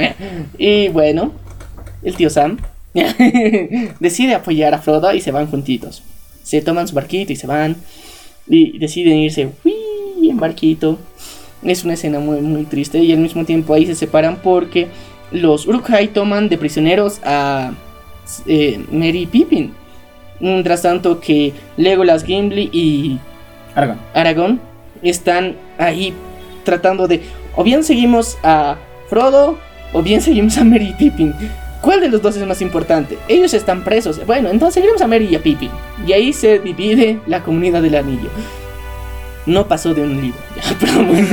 Y 0.57 0.89
bueno, 0.89 1.31
el 2.03 2.15
tío 2.15 2.29
Sam 2.29 2.57
decide 3.99 4.35
apoyar 4.35 4.73
a 4.73 4.79
Frodo 4.79 5.13
y 5.13 5.21
se 5.21 5.31
van 5.31 5.47
juntitos. 5.47 6.03
Se 6.43 6.61
toman 6.61 6.87
su 6.87 6.95
barquito 6.95 7.33
y 7.33 7.35
se 7.35 7.47
van. 7.47 7.75
Y 8.47 8.79
deciden 8.79 9.17
irse 9.17 9.49
en 10.23 10.37
barquito. 10.37 10.97
Es 11.63 11.83
una 11.83 11.93
escena 11.93 12.19
muy, 12.19 12.41
muy 12.41 12.63
triste. 12.63 12.99
Y 12.99 13.11
al 13.11 13.19
mismo 13.19 13.45
tiempo 13.45 13.73
ahí 13.73 13.85
se 13.85 13.95
separan 13.95 14.39
porque 14.41 14.87
los 15.31 15.67
Uruk-hai 15.67 16.09
toman 16.09 16.49
de 16.49 16.57
prisioneros 16.57 17.19
a 17.23 17.71
eh, 18.45 18.83
Merry 18.91 19.25
Pippin. 19.25 19.73
Mientras 20.39 20.83
tanto 20.83 21.19
que 21.19 21.53
Legolas, 21.77 22.23
Gimli 22.23 22.69
y 22.71 23.19
Aragorn. 23.75 23.99
Aragorn 24.13 24.59
están 25.01 25.55
ahí 25.77 26.13
tratando 26.63 27.07
de 27.07 27.21
o 27.55 27.63
bien 27.63 27.83
seguimos 27.83 28.37
a 28.43 28.77
Frodo 29.09 29.57
o 29.93 30.01
bien 30.03 30.21
seguimos 30.21 30.57
a 30.57 30.63
Merry 30.63 30.93
Pippin. 30.97 31.33
¿Cuál 31.81 32.01
de 32.01 32.09
los 32.09 32.21
dos 32.21 32.35
es 32.35 32.45
más 32.45 32.61
importante? 32.61 33.17
Ellos 33.27 33.53
están 33.53 33.83
presos. 33.83 34.25
Bueno, 34.25 34.49
entonces 34.49 34.75
seguimos 34.75 35.01
a 35.01 35.07
Merry 35.07 35.27
y 35.27 35.35
a 35.35 35.41
Pippin. 35.41 35.69
Y 36.05 36.11
ahí 36.11 36.33
se 36.33 36.59
divide 36.59 37.19
la 37.27 37.43
comunidad 37.43 37.81
del 37.81 37.95
anillo. 37.95 38.29
No 39.45 39.67
pasó 39.67 39.93
de 39.93 40.01
un 40.01 40.21
libro. 40.21 40.39
Pero 40.79 41.05
bueno, 41.05 41.27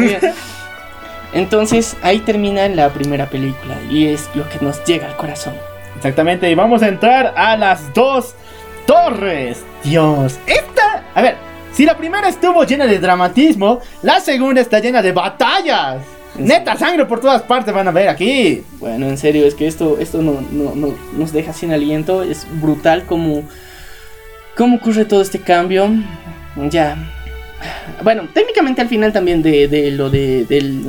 entonces 1.35 1.97
ahí 2.03 2.21
termina 2.21 2.67
la 2.69 2.91
primera 2.91 3.29
película 3.29 3.77
y 3.91 4.07
es 4.07 4.31
lo 4.35 4.49
que 4.49 4.59
nos 4.61 4.83
llega 4.85 5.09
al 5.09 5.17
corazón. 5.17 5.55
Exactamente, 5.97 6.51
y 6.51 6.55
vamos 6.55 6.83
a 6.83 6.89
entrar 6.89 7.35
a 7.37 7.57
las 7.57 7.93
dos 7.93 8.35
torres. 8.87 9.63
Dios, 9.83 10.39
esta... 10.47 11.05
A 11.15 11.23
ver, 11.23 11.37
si 11.73 11.85
la 11.85 11.97
primera 11.97 12.29
estuvo 12.29 12.65
llena 12.65 12.87
de 12.87 12.99
dramatismo, 12.99 13.81
la 14.03 14.21
segunda 14.21 14.61
está 14.61 14.79
llena 14.79 15.03
de 15.03 15.13
batallas. 15.13 16.03
Neta, 16.37 16.77
sangre 16.77 17.05
por 17.07 17.21
todas 17.21 17.43
partes 17.43 17.73
van 17.73 17.89
a 17.89 17.93
ver 17.93 18.09
aquí. 18.09 18.63
Bueno, 18.79 19.09
en 19.09 19.17
serio, 19.17 19.47
es 19.47 19.55
que 19.55 19.67
esto, 19.67 19.99
esto 19.99 20.21
no, 20.21 20.41
no, 20.51 20.75
no 20.75 20.95
nos 21.17 21.33
deja 21.33 21.53
sin 21.53 21.73
aliento. 21.73 22.23
Es 22.23 22.47
brutal 22.61 23.07
como, 23.07 23.43
cómo 24.57 24.77
ocurre 24.77 25.05
todo 25.05 25.23
este 25.23 25.41
cambio. 25.41 25.89
Ya. 26.71 26.97
Bueno, 28.03 28.29
técnicamente 28.33 28.81
al 28.81 28.89
final 28.89 29.13
también 29.13 29.43
de, 29.43 29.69
de 29.69 29.91
lo 29.91 30.11
de, 30.11 30.45
del, 30.45 30.85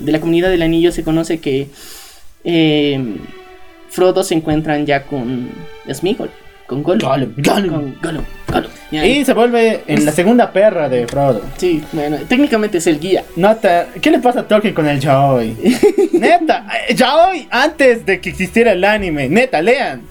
de 0.00 0.12
la 0.12 0.20
comunidad 0.20 0.50
del 0.50 0.62
anillo 0.62 0.92
se 0.92 1.02
conoce 1.02 1.38
que 1.38 1.68
eh, 2.44 3.16
Frodo 3.90 4.22
se 4.24 4.34
encuentran 4.34 4.86
ya 4.86 5.04
con 5.04 5.50
Smigol. 5.92 6.30
Con 6.66 6.84
Gollum. 6.84 7.34
Gollum, 7.36 7.94
Gollum. 8.00 8.24
Con 8.46 8.62
Gollum, 8.62 9.04
Y 9.04 9.24
se 9.24 9.34
vuelve 9.34 9.82
en 9.88 10.04
la 10.04 10.12
segunda 10.12 10.52
perra 10.52 10.88
de 10.88 11.08
Frodo. 11.08 11.42
Sí, 11.56 11.82
bueno, 11.90 12.16
técnicamente 12.28 12.78
es 12.78 12.86
el 12.86 13.00
guía. 13.00 13.24
Nota, 13.34 13.88
¿qué 14.00 14.08
le 14.08 14.20
pasa 14.20 14.40
a 14.40 14.42
Tolkien 14.46 14.72
con 14.72 14.86
el 14.86 15.00
Yaoi? 15.00 15.56
Neta, 16.12 16.66
eh, 16.88 16.94
Yaoi 16.94 17.48
antes 17.50 18.06
de 18.06 18.20
que 18.20 18.30
existiera 18.30 18.70
el 18.70 18.84
anime. 18.84 19.28
Neta, 19.28 19.60
lean. 19.60 20.02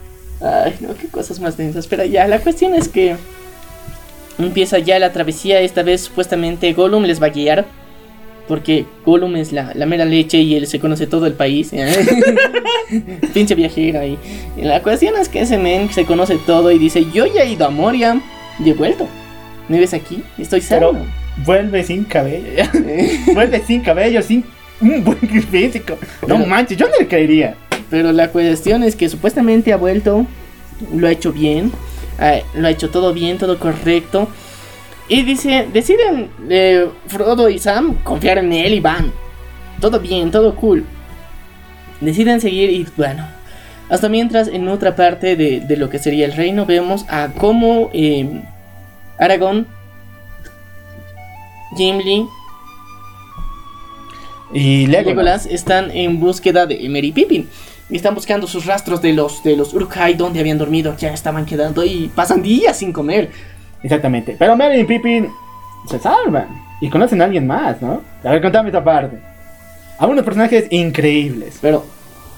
Ay, 0.42 0.76
no, 0.82 0.96
qué 0.96 1.08
cosas 1.08 1.40
más 1.40 1.56
densas. 1.56 1.88
Pero 1.88 2.04
ya, 2.04 2.28
la 2.28 2.40
cuestión 2.40 2.76
es 2.76 2.90
que 2.90 3.16
empieza 4.40 4.80
ya 4.80 4.98
la 5.00 5.12
travesía. 5.12 5.62
Esta 5.62 5.84
vez 5.84 6.02
supuestamente 6.02 6.74
Gollum 6.74 7.04
les 7.04 7.22
va 7.22 7.28
a 7.28 7.32
guiar. 7.32 7.66
Porque 8.48 8.86
Gollum 9.06 9.36
es 9.36 9.52
la, 9.52 9.74
la 9.76 9.86
mera 9.86 10.06
leche 10.06 10.40
y 10.40 10.56
él 10.56 10.66
se 10.66 10.80
conoce 10.80 11.06
todo 11.06 11.28
el 11.28 11.34
país. 11.34 11.72
Pinche 13.34 13.56
viajero 13.56 14.00
ahí. 14.00 14.18
Y 14.58 14.62
la 14.64 14.82
cuestión 14.82 15.16
es 15.20 15.30
que 15.30 15.42
ese 15.42 15.58
men 15.58 15.92
se 15.92 16.06
conoce 16.06 16.38
todo 16.46 16.72
y 16.72 16.80
dice, 16.80 17.06
yo 17.14 17.26
ya 17.28 17.44
he 17.44 17.52
ido 17.52 17.66
a 17.68 17.70
Moria 17.70 18.20
y 18.64 18.70
he 18.70 18.74
vuelto. 18.74 19.08
¿Me 19.68 19.80
ves 19.80 19.94
aquí? 19.94 20.24
Estoy 20.40 20.62
Pero 20.68 20.94
sano. 20.94 21.06
vuelve 21.46 21.84
sin 21.84 22.04
cabello. 22.06 22.64
vuelve 23.36 23.62
sin 23.66 23.82
cabello, 23.82 24.22
sin 24.24 24.44
un 24.82 25.04
buen 25.04 25.20
físico. 25.52 25.98
No 26.28 26.38
Pero- 26.38 26.48
manches, 26.48 26.78
yo 26.78 26.88
no 26.88 26.94
le 27.00 27.08
creería. 27.08 27.56
Pero 27.92 28.12
la 28.12 28.30
cuestión 28.30 28.84
es 28.84 28.96
que 28.96 29.10
supuestamente 29.10 29.72
ha 29.74 29.78
vuelto 29.78 30.26
lo 30.96 31.08
ha 31.08 31.12
hecho 31.12 31.32
bien, 31.34 31.72
eh, 32.22 32.44
lo 32.54 32.68
ha 32.68 32.72
hecho 32.72 32.90
todo 32.90 33.14
bien, 33.14 33.38
todo 33.38 33.60
correcto. 33.60 34.28
Y 35.08 35.24
dice, 35.24 35.68
deciden 35.74 36.30
eh, 36.50 36.88
Frodo 37.08 37.50
y 37.50 37.60
Sam 37.60 37.96
confiar 38.04 38.38
en 38.38 38.54
él 38.54 38.74
y 38.76 38.80
van. 38.80 39.12
Todo 39.82 40.00
bien, 40.00 40.30
todo 40.30 40.56
cool. 40.56 40.86
Deciden 42.02 42.42
seguir 42.42 42.70
y 42.70 42.88
bueno. 42.96 43.28
Hasta 43.90 44.08
mientras 44.08 44.48
en 44.48 44.68
otra 44.68 44.96
parte 44.96 45.36
de, 45.36 45.62
de 45.62 45.78
lo 45.78 45.90
que 45.90 45.98
sería 45.98 46.26
el 46.26 46.34
reino 46.34 46.66
vemos 46.66 47.06
a 47.10 47.30
cómo 47.36 47.90
eh, 47.92 48.44
Aragorn, 49.18 49.66
Gimli 51.76 52.28
Y 54.54 54.60
y 54.62 54.88
Legolas. 54.88 55.06
Legolas 55.06 55.46
están 55.48 55.92
en 55.92 56.20
búsqueda 56.20 56.68
de 56.68 56.88
Merry 56.88 57.12
Pippin. 57.12 57.50
Y 57.90 57.96
están 57.96 58.14
buscando 58.14 58.46
sus 58.48 58.66
rastros 58.66 59.02
de 59.02 59.14
los, 59.14 59.44
de 59.44 59.56
los 59.56 59.74
Uruk-hai 59.74 60.14
donde 60.14 60.40
habían 60.40 60.58
dormido, 60.58 60.96
ya 60.98 61.12
estaban 61.14 61.46
quedando 61.46 61.84
y 61.84 62.10
pasan 62.14 62.42
días 62.42 62.78
sin 62.78 62.94
comer. 62.94 63.32
Exactamente. 63.82 64.36
Pero 64.38 64.56
Merry 64.56 64.82
y 64.82 64.84
Pippin 64.84 65.30
se 65.90 66.00
salvan. 66.00 66.48
Y 66.82 66.90
conocen 66.90 67.22
a 67.22 67.26
alguien 67.26 67.46
más, 67.48 67.82
¿no? 67.82 68.02
A 68.24 68.32
ver, 68.32 68.42
contame 68.42 68.70
esta 68.70 68.84
parte. 68.84 69.18
A 69.98 70.06
unos 70.06 70.24
personajes 70.24 70.68
increíbles. 70.70 71.58
Pero 71.62 71.86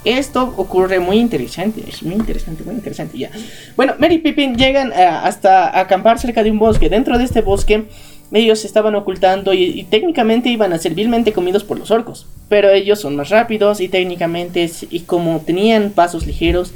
esto 0.04 0.54
ocurre 0.58 1.00
muy 1.00 1.18
interesante, 1.18 1.84
es 1.88 2.02
muy 2.02 2.16
interesante, 2.16 2.64
muy 2.64 2.74
interesante 2.74 3.18
ya. 3.20 3.30
Bueno, 3.76 3.94
Mary 4.00 4.16
y 4.16 4.18
Pippin 4.20 4.56
llegan 4.56 4.92
eh, 4.94 5.06
hasta 5.06 5.80
acampar 5.80 6.18
cerca 6.18 6.42
de 6.42 6.50
un 6.50 6.58
bosque. 6.58 6.90
Dentro 6.90 7.20
de 7.20 7.24
este 7.24 7.42
bosque 7.42 7.86
ellos 8.32 8.60
se 8.60 8.68
estaban 8.68 8.96
ocultando 8.96 9.54
y, 9.54 9.64
y 9.64 9.84
técnicamente 9.84 10.50
iban 10.50 10.74
a 10.74 10.78
ser 10.78 10.94
vilmente 10.94 11.34
comidos 11.34 11.64
por 11.64 11.78
los 11.78 11.92
orcos. 11.92 12.28
Pero 12.50 12.70
ellos 12.70 13.00
son 13.00 13.16
más 13.16 13.30
rápidos 13.30 13.82
y 13.82 13.90
técnicamente, 13.90 14.70
y 14.90 15.02
como 15.02 15.40
tenían 15.40 15.92
pasos 15.92 16.26
ligeros, 16.26 16.74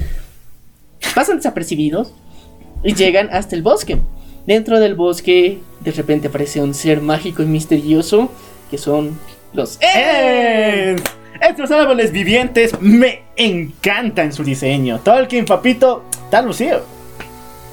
pasan 1.13 1.37
desapercibidos 1.37 2.13
y 2.83 2.93
llegan 2.93 3.29
hasta 3.31 3.55
el 3.55 3.61
bosque. 3.61 3.97
Dentro 4.45 4.79
del 4.79 4.95
bosque 4.95 5.59
de 5.79 5.91
repente 5.91 6.27
aparece 6.27 6.61
un 6.61 6.73
ser 6.73 7.01
mágico 7.01 7.41
y 7.41 7.47
misterioso 7.47 8.29
que 8.69 8.77
son 8.77 9.17
los... 9.53 9.79
¡Eh! 9.81 10.95
Estos 11.41 11.69
árboles 11.71 12.11
vivientes 12.11 12.79
me 12.79 13.23
encantan 13.35 14.31
su 14.31 14.43
diseño. 14.43 14.99
Tolkien, 14.99 15.45
papito, 15.45 16.03
está 16.25 16.41
lucido. 16.41 16.83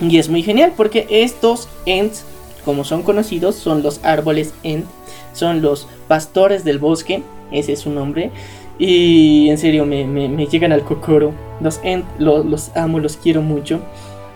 Y 0.00 0.18
es 0.18 0.28
muy 0.28 0.42
genial 0.42 0.72
porque 0.76 1.06
estos 1.08 1.68
Ents, 1.86 2.24
como 2.64 2.84
son 2.84 3.02
conocidos, 3.02 3.56
son 3.56 3.82
los 3.82 4.04
árboles 4.04 4.54
Ent, 4.62 4.84
son 5.32 5.62
los 5.62 5.88
pastores 6.08 6.64
del 6.64 6.78
bosque, 6.78 7.22
ese 7.50 7.72
es 7.72 7.80
su 7.80 7.90
nombre. 7.90 8.30
Y 8.78 9.48
en 9.50 9.58
serio, 9.58 9.84
me, 9.86 10.04
me- 10.04 10.28
me 10.28 10.46
llegan 10.46 10.72
al 10.72 10.82
cocoro. 10.82 11.32
Los 11.60 11.80
Ent, 11.84 12.04
lo- 12.18 12.42
los 12.42 12.74
amo, 12.76 12.98
los 12.98 13.16
quiero 13.16 13.42
mucho. 13.42 13.80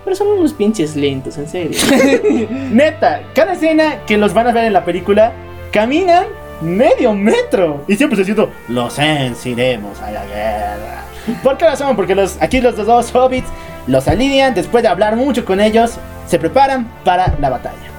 Pero 0.05 0.15
son 0.15 0.28
unos 0.28 0.53
pinches 0.53 0.94
lentos, 0.94 1.36
en 1.39 1.48
serio. 1.48 1.78
Neta, 2.73 3.23
cada 3.35 3.55
escena 3.55 4.03
que 4.07 4.16
los 4.16 4.32
van 4.35 4.47
a 4.47 4.53
ver 4.53 4.65
en 4.65 4.73
la 4.73 4.85
película, 4.85 5.32
caminan 5.73 6.27
medio 6.61 7.12
metro. 7.12 7.82
Y 7.89 7.97
siempre 7.97 8.16
se 8.16 8.24
siento, 8.24 8.51
los 8.69 8.98
Ents 8.98 9.44
iremos 9.47 10.01
a 10.01 10.11
la 10.12 10.24
guerra. 10.27 11.05
¿Por 11.43 11.57
qué 11.59 11.65
razón? 11.65 11.97
Porque 11.97 12.15
los, 12.15 12.36
aquí 12.40 12.61
los 12.61 12.77
dos 12.77 13.12
hobbits 13.15 13.48
los 13.89 14.07
alinean 14.07 14.55
después 14.55 14.82
de 14.82 14.89
hablar 14.89 15.16
mucho 15.16 15.44
con 15.44 15.61
ellos, 15.61 15.94
se 16.28 16.39
preparan 16.39 16.89
para 17.05 17.35
la 17.40 17.51
batalla. 17.51 17.90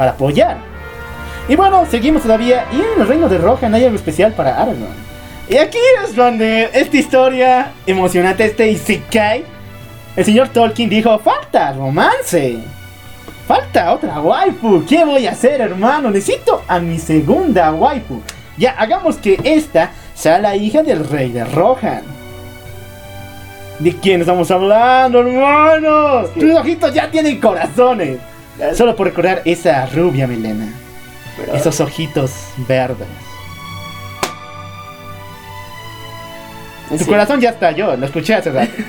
Para 0.00 0.12
apoyar. 0.12 0.56
Y 1.46 1.56
bueno, 1.56 1.84
seguimos 1.84 2.22
todavía. 2.22 2.64
Y 2.72 2.76
en 2.76 3.02
el 3.02 3.06
reino 3.06 3.28
de 3.28 3.36
Rohan 3.36 3.74
hay 3.74 3.84
algo 3.84 3.96
especial 3.96 4.32
para 4.32 4.56
Aragorn. 4.56 4.94
Y 5.46 5.58
aquí 5.58 5.76
es 6.02 6.16
donde 6.16 6.70
esta 6.72 6.96
historia 6.96 7.72
emocionante, 7.86 8.46
este 8.46 8.70
Isekai, 8.70 9.44
el 10.16 10.24
señor 10.24 10.48
Tolkien 10.48 10.88
dijo, 10.88 11.18
falta 11.18 11.74
romance. 11.74 12.56
Falta 13.46 13.92
otra 13.92 14.22
waifu. 14.22 14.86
¿Qué 14.88 15.04
voy 15.04 15.26
a 15.26 15.32
hacer, 15.32 15.60
hermano? 15.60 16.10
Necesito 16.10 16.62
a 16.66 16.78
mi 16.78 16.98
segunda 16.98 17.70
waifu. 17.70 18.22
Ya, 18.56 18.70
hagamos 18.78 19.18
que 19.18 19.38
esta 19.44 19.90
sea 20.14 20.38
la 20.38 20.56
hija 20.56 20.82
del 20.82 21.06
rey 21.06 21.30
de 21.30 21.44
Rohan. 21.44 22.04
¿De 23.78 23.94
quién 23.96 24.22
estamos 24.22 24.50
hablando, 24.50 25.20
hermanos? 25.20 26.32
Tus 26.32 26.54
ojitos 26.54 26.94
ya 26.94 27.10
tienen 27.10 27.38
corazones. 27.38 28.18
Solo 28.74 28.96
por 28.96 29.06
recordar 29.06 29.42
esa 29.44 29.86
rubia 29.86 30.26
melena. 30.26 30.72
Pero- 31.36 31.54
Esos 31.54 31.80
ojitos 31.80 32.32
verdes. 32.68 33.06
Tu 36.88 36.98
Sí. 36.98 37.04
corazón 37.04 37.40
ya 37.40 37.50
estalló, 37.50 37.96
lo 37.96 38.06
escuché 38.06 38.34
hace 38.34 38.50
rato. 38.50 38.72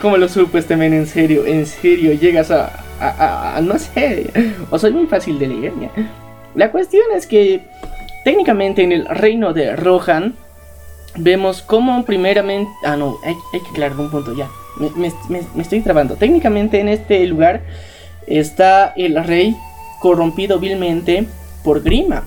¿Cómo 0.00 0.16
lo 0.16 0.28
supo 0.28 0.58
este 0.58 0.76
men? 0.76 0.92
En 0.92 1.06
serio, 1.06 1.46
en 1.46 1.66
serio, 1.66 2.12
llegas 2.14 2.50
a, 2.50 2.72
a- 3.00 3.08
a- 3.08 3.56
a- 3.56 3.60
no 3.60 3.78
sé, 3.78 4.30
o 4.70 4.78
soy 4.78 4.92
muy 4.92 5.06
fácil 5.06 5.38
de 5.38 5.46
leer 5.46 5.72
ya. 5.80 5.90
La 6.54 6.70
cuestión 6.72 7.04
es 7.14 7.26
que 7.26 7.62
técnicamente 8.24 8.82
en 8.82 8.92
el 8.92 9.06
reino 9.06 9.52
de 9.52 9.76
Rohan 9.76 10.34
vemos 11.16 11.62
cómo 11.62 12.04
primeramente, 12.04 12.70
ah 12.84 12.96
no, 12.96 13.18
hay, 13.24 13.34
que 13.52 13.70
aclarar 13.70 13.98
un 13.98 14.10
punto 14.10 14.34
ya. 14.34 14.48
Me, 14.96 15.12
estoy 15.60 15.80
trabando. 15.80 16.16
Técnicamente 16.16 16.80
en 16.80 16.88
este 16.88 17.26
lugar 17.26 17.62
está 18.26 18.92
el 18.96 19.22
rey 19.24 19.56
corrompido 20.00 20.58
vilmente 20.58 21.26
por 21.62 21.82
Grima. 21.82 22.22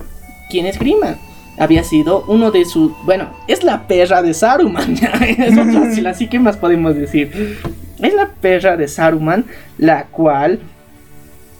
¿Quién 0.48 0.66
es 0.66 0.78
Grima? 0.78 1.16
Había 1.58 1.82
sido 1.82 2.24
uno 2.28 2.50
de 2.50 2.64
sus. 2.64 2.92
Bueno, 3.04 3.30
es 3.48 3.64
la 3.64 3.86
perra 3.86 4.22
de 4.22 4.34
Saruman. 4.34 4.92
es 5.38 5.54
fácil, 5.54 6.06
así 6.06 6.28
que 6.28 6.38
más 6.38 6.56
podemos 6.56 6.94
decir. 6.94 7.58
Es 8.00 8.14
la 8.14 8.28
perra 8.28 8.76
de 8.76 8.88
Saruman, 8.88 9.46
la 9.78 10.04
cual, 10.04 10.60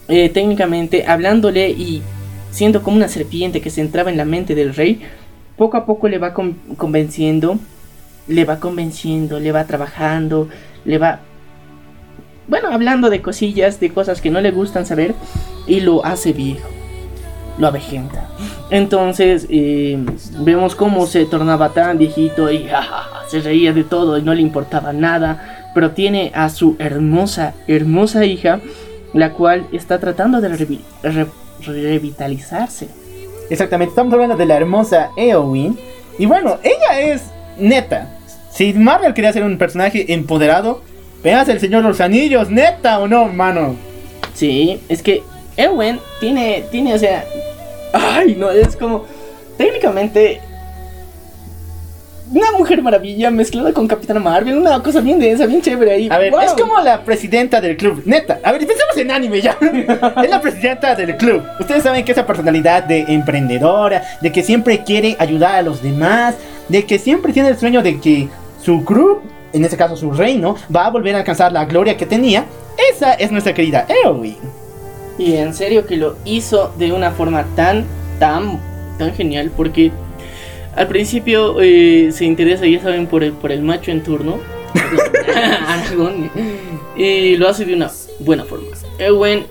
eh, 0.09 0.29
técnicamente, 0.29 1.07
hablándole 1.07 1.71
y 1.71 2.03
siendo 2.51 2.83
como 2.83 2.97
una 2.97 3.09
serpiente 3.09 3.61
que 3.61 3.71
se 3.71 3.81
entraba 3.81 4.11
en 4.11 4.17
la 4.17 4.25
mente 4.25 4.55
del 4.55 4.75
rey, 4.75 5.03
poco 5.57 5.77
a 5.77 5.87
poco 5.87 6.09
le 6.09 6.19
va 6.19 6.33
con- 6.35 6.55
convenciendo, 6.77 7.59
le 8.29 8.45
va 8.45 8.59
convenciendo, 8.61 9.39
le 9.41 9.53
va 9.53 9.65
trabajando, 9.65 10.49
le 10.85 10.99
va. 10.99 11.21
Bueno, 12.49 12.69
hablando 12.73 13.11
de 13.11 13.23
cosillas, 13.23 13.81
de 13.81 13.91
cosas 13.91 14.21
que 14.21 14.31
no 14.31 14.41
le 14.41 14.51
gustan 14.53 14.87
saber, 14.87 15.15
y 15.67 15.81
lo 15.81 16.05
hace 16.05 16.33
viejo 16.33 16.69
lo 17.59 17.69
avejenta. 17.69 18.29
Entonces 18.71 19.47
eh, 19.49 19.99
vemos 20.41 20.75
cómo 20.75 21.07
se 21.07 21.25
tornaba 21.25 21.71
tan 21.71 21.97
viejito 21.97 22.51
y 22.51 22.67
ja, 22.67 22.85
se 23.31 23.41
reía 23.41 23.73
de 23.73 23.83
todo 23.83 24.19
y 24.19 24.23
no 24.23 24.35
le 24.35 24.43
importaba 24.43 24.93
nada. 24.93 25.71
Pero 25.75 25.93
tiene 25.93 26.33
a 26.35 26.51
su 26.51 26.77
hermosa, 26.79 27.55
hermosa 27.67 28.27
hija, 28.27 28.61
la 29.15 29.33
cual 29.33 29.67
está 29.73 29.99
tratando 30.01 30.43
de 30.43 30.51
revi- 30.51 30.81
re- 31.03 31.27
revitalizarse. 31.65 32.89
Exactamente, 33.51 33.91
estamos 33.91 34.13
hablando 34.13 34.37
de 34.37 34.47
la 34.47 34.57
hermosa 34.57 35.11
Eowyn. 35.17 35.79
Y 36.19 36.27
bueno, 36.27 36.59
ella 36.63 37.01
es 37.01 37.23
neta. 37.59 38.19
Si 38.51 38.73
Marvel 38.73 39.15
quería 39.15 39.33
ser 39.33 39.45
un 39.45 39.59
personaje 39.59 40.13
empoderado, 40.13 40.83
veas 41.23 41.49
el 41.49 41.61
Señor 41.61 41.85
los 41.85 42.01
Anillos, 42.01 42.51
neta 42.51 42.99
o 42.99 43.07
no, 43.07 43.27
mano. 43.27 43.77
Sí, 44.35 44.81
es 44.89 45.03
que 45.03 45.23
Ewen 45.57 46.01
tiene, 46.21 46.65
tiene, 46.71 46.95
o 46.95 46.99
sea, 46.99 47.25
ay, 47.93 48.35
no, 48.39 48.51
es 48.51 48.77
como, 48.77 49.05
técnicamente, 49.57 50.41
una 52.33 52.53
mujer 52.53 52.83
maravilla 52.83 53.31
mezclada 53.31 53.73
con 53.73 53.87
Capitana 53.87 54.21
Marvel, 54.21 54.59
una 54.59 54.83
cosa 54.83 55.01
bien 55.01 55.19
densa, 55.19 55.47
bien 55.47 55.63
chévere 55.63 55.93
ahí. 55.93 56.09
A 56.11 56.19
ver, 56.19 56.33
¡Wow! 56.33 56.41
es 56.41 56.53
como 56.55 56.81
la 56.81 57.05
presidenta 57.05 57.61
del 57.61 57.77
club, 57.77 58.03
neta. 58.05 58.41
A 58.43 58.53
ver, 58.53 58.67
pensemos 58.67 58.97
en 58.97 59.11
anime 59.11 59.41
ya. 59.41 59.57
es 60.23 60.31
la 60.31 60.41
presidenta 60.41 60.95
del 60.95 61.17
club. 61.17 61.43
Ustedes 61.61 61.83
saben 61.83 62.05
que 62.05 62.13
esa 62.13 62.27
personalidad 62.27 62.85
de 62.85 63.01
emprendedora, 63.09 64.03
de 64.21 64.33
que 64.33 64.43
siempre 64.43 64.83
quiere 64.83 65.17
ayudar 65.19 65.57
a 65.57 65.63
los 65.63 65.83
demás, 65.83 66.35
de 66.69 66.85
que 66.85 66.99
siempre 66.99 67.33
tiene 67.33 67.51
el 67.51 67.59
sueño 67.59 67.83
de 67.83 68.01
que 68.01 68.29
su 68.63 68.85
club, 68.85 69.23
en 69.53 69.65
este 69.65 69.77
caso 69.77 69.97
su 69.97 70.11
reino, 70.11 70.57
va 70.75 70.87
a 70.87 70.91
volver 70.91 71.15
a 71.15 71.19
alcanzar 71.19 71.53
la 71.53 71.65
gloria 71.65 71.97
que 71.97 72.07
tenía. 72.07 72.45
Esa 72.93 73.15
es 73.15 73.31
nuestra 73.31 73.55
querida 73.55 73.87
Eowyn. 74.05 74.37
Y 75.19 75.37
en 75.37 75.55
serio 75.55 75.87
que 75.87 75.97
lo 75.97 76.17
hizo 76.25 76.75
de 76.77 76.93
una 76.93 77.13
forma 77.13 77.45
tan, 77.55 77.85
tan, 78.19 78.59
tan 78.99 79.15
genial 79.15 79.51
porque 79.57 79.93
al 80.77 80.89
principio 80.89 81.57
eh, 81.61 82.11
se 82.13 82.25
interesa, 82.25 82.67
ya 82.67 82.81
saben, 82.81 83.07
por 83.07 83.25
el, 83.25 83.33
por 83.33 83.51
el 83.51 83.63
macho 83.63 83.91
en 83.91 84.03
turno. 84.03 84.39
Aragorn, 85.67 86.31
y 86.97 87.37
lo 87.37 87.49
hace 87.49 87.65
de 87.65 87.75
una 87.75 87.91
buena 88.21 88.45
forma. 88.45 88.69
Ewen, 88.99 89.47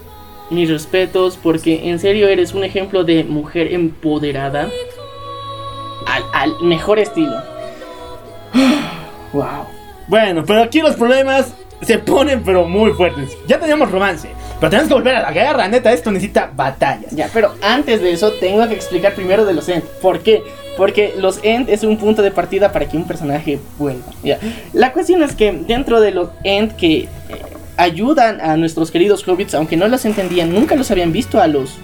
mis 0.52 0.70
respetos 0.70 1.38
porque 1.42 1.90
en 1.90 2.00
serio 2.00 2.28
eres 2.28 2.54
un 2.54 2.64
ejemplo 2.64 3.04
de 3.04 3.24
mujer 3.24 3.74
empoderada 3.74 4.70
al, 6.06 6.24
al 6.34 6.62
mejor 6.62 7.00
estilo. 7.00 7.36
wow. 9.34 9.66
Bueno, 10.08 10.44
pero 10.46 10.62
aquí 10.62 10.82
los 10.82 10.96
problemas 10.96 11.56
se 11.82 11.98
ponen 11.98 12.44
pero 12.44 12.68
muy 12.68 12.92
fuertes. 12.92 13.36
Ya 13.48 13.60
teníamos 13.60 13.92
romance, 13.92 14.30
pero 14.60 14.70
tenemos 14.70 14.88
que 14.88 14.94
volver 14.94 15.16
a 15.16 15.22
la 15.22 15.32
guerra, 15.32 15.68
neta, 15.68 15.92
esto 15.92 16.12
necesita 16.12 16.52
batallas. 16.56 17.12
Ya, 17.12 17.30
pero 17.34 17.56
antes 17.62 18.02
de 18.02 18.12
eso 18.12 18.32
tengo 18.34 18.68
que 18.68 18.76
explicar 18.76 19.14
primero 19.14 19.46
de 19.46 19.54
los 19.54 19.68
Ent. 19.68 19.84
¿Por 20.02 20.20
qué? 20.20 20.44
Porque 20.78 21.14
los 21.18 21.40
End 21.44 21.70
es 21.70 21.84
un 21.84 21.98
punto 21.98 22.22
de 22.22 22.32
partida 22.32 22.72
para 22.72 22.88
que 22.88 22.98
un 22.98 23.08
personaje 23.08 23.60
vuelva. 23.78 24.06
Ya. 24.24 24.40
La 24.74 24.92
cuestión 24.92 25.24
es 25.24 25.34
que 25.34 25.52
dentro 25.52 26.02
de 26.02 26.12
los 26.12 26.30
End 26.44 26.76
que 26.76 26.98
eh, 26.98 27.08
ayudan 27.78 28.42
a 28.42 28.58
nuestros 28.58 28.92
queridos 28.92 29.28
hobbits, 29.28 29.56
aunque 29.56 29.78
no 29.78 29.88
los 29.88 30.06
entendían, 30.06 30.54
nunca 30.54 30.76
los 30.76 30.92
habían 30.92 31.12
visto 31.12 31.40
a 31.40 31.48
los 31.48 31.78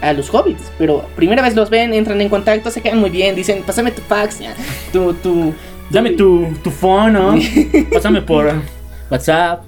a 0.00 0.12
los 0.12 0.28
hobbits, 0.34 0.70
pero 0.76 1.06
primera 1.16 1.40
vez 1.40 1.54
los 1.54 1.70
ven, 1.70 1.94
entran 1.94 2.20
en 2.20 2.28
contacto, 2.28 2.70
se 2.70 2.82
quedan 2.82 2.98
muy 2.98 3.08
bien, 3.08 3.34
dicen, 3.34 3.62
pásame 3.62 3.90
tu 3.90 4.02
fax, 4.02 4.38
ya, 4.38 4.54
tu, 4.92 5.14
tu, 5.14 5.54
Dame 5.90 6.10
tu, 6.12 6.46
tu 6.62 6.70
phone, 6.70 7.12
¿no? 7.12 7.34
Pásame 7.92 8.22
por 8.22 8.52
WhatsApp. 9.10 9.64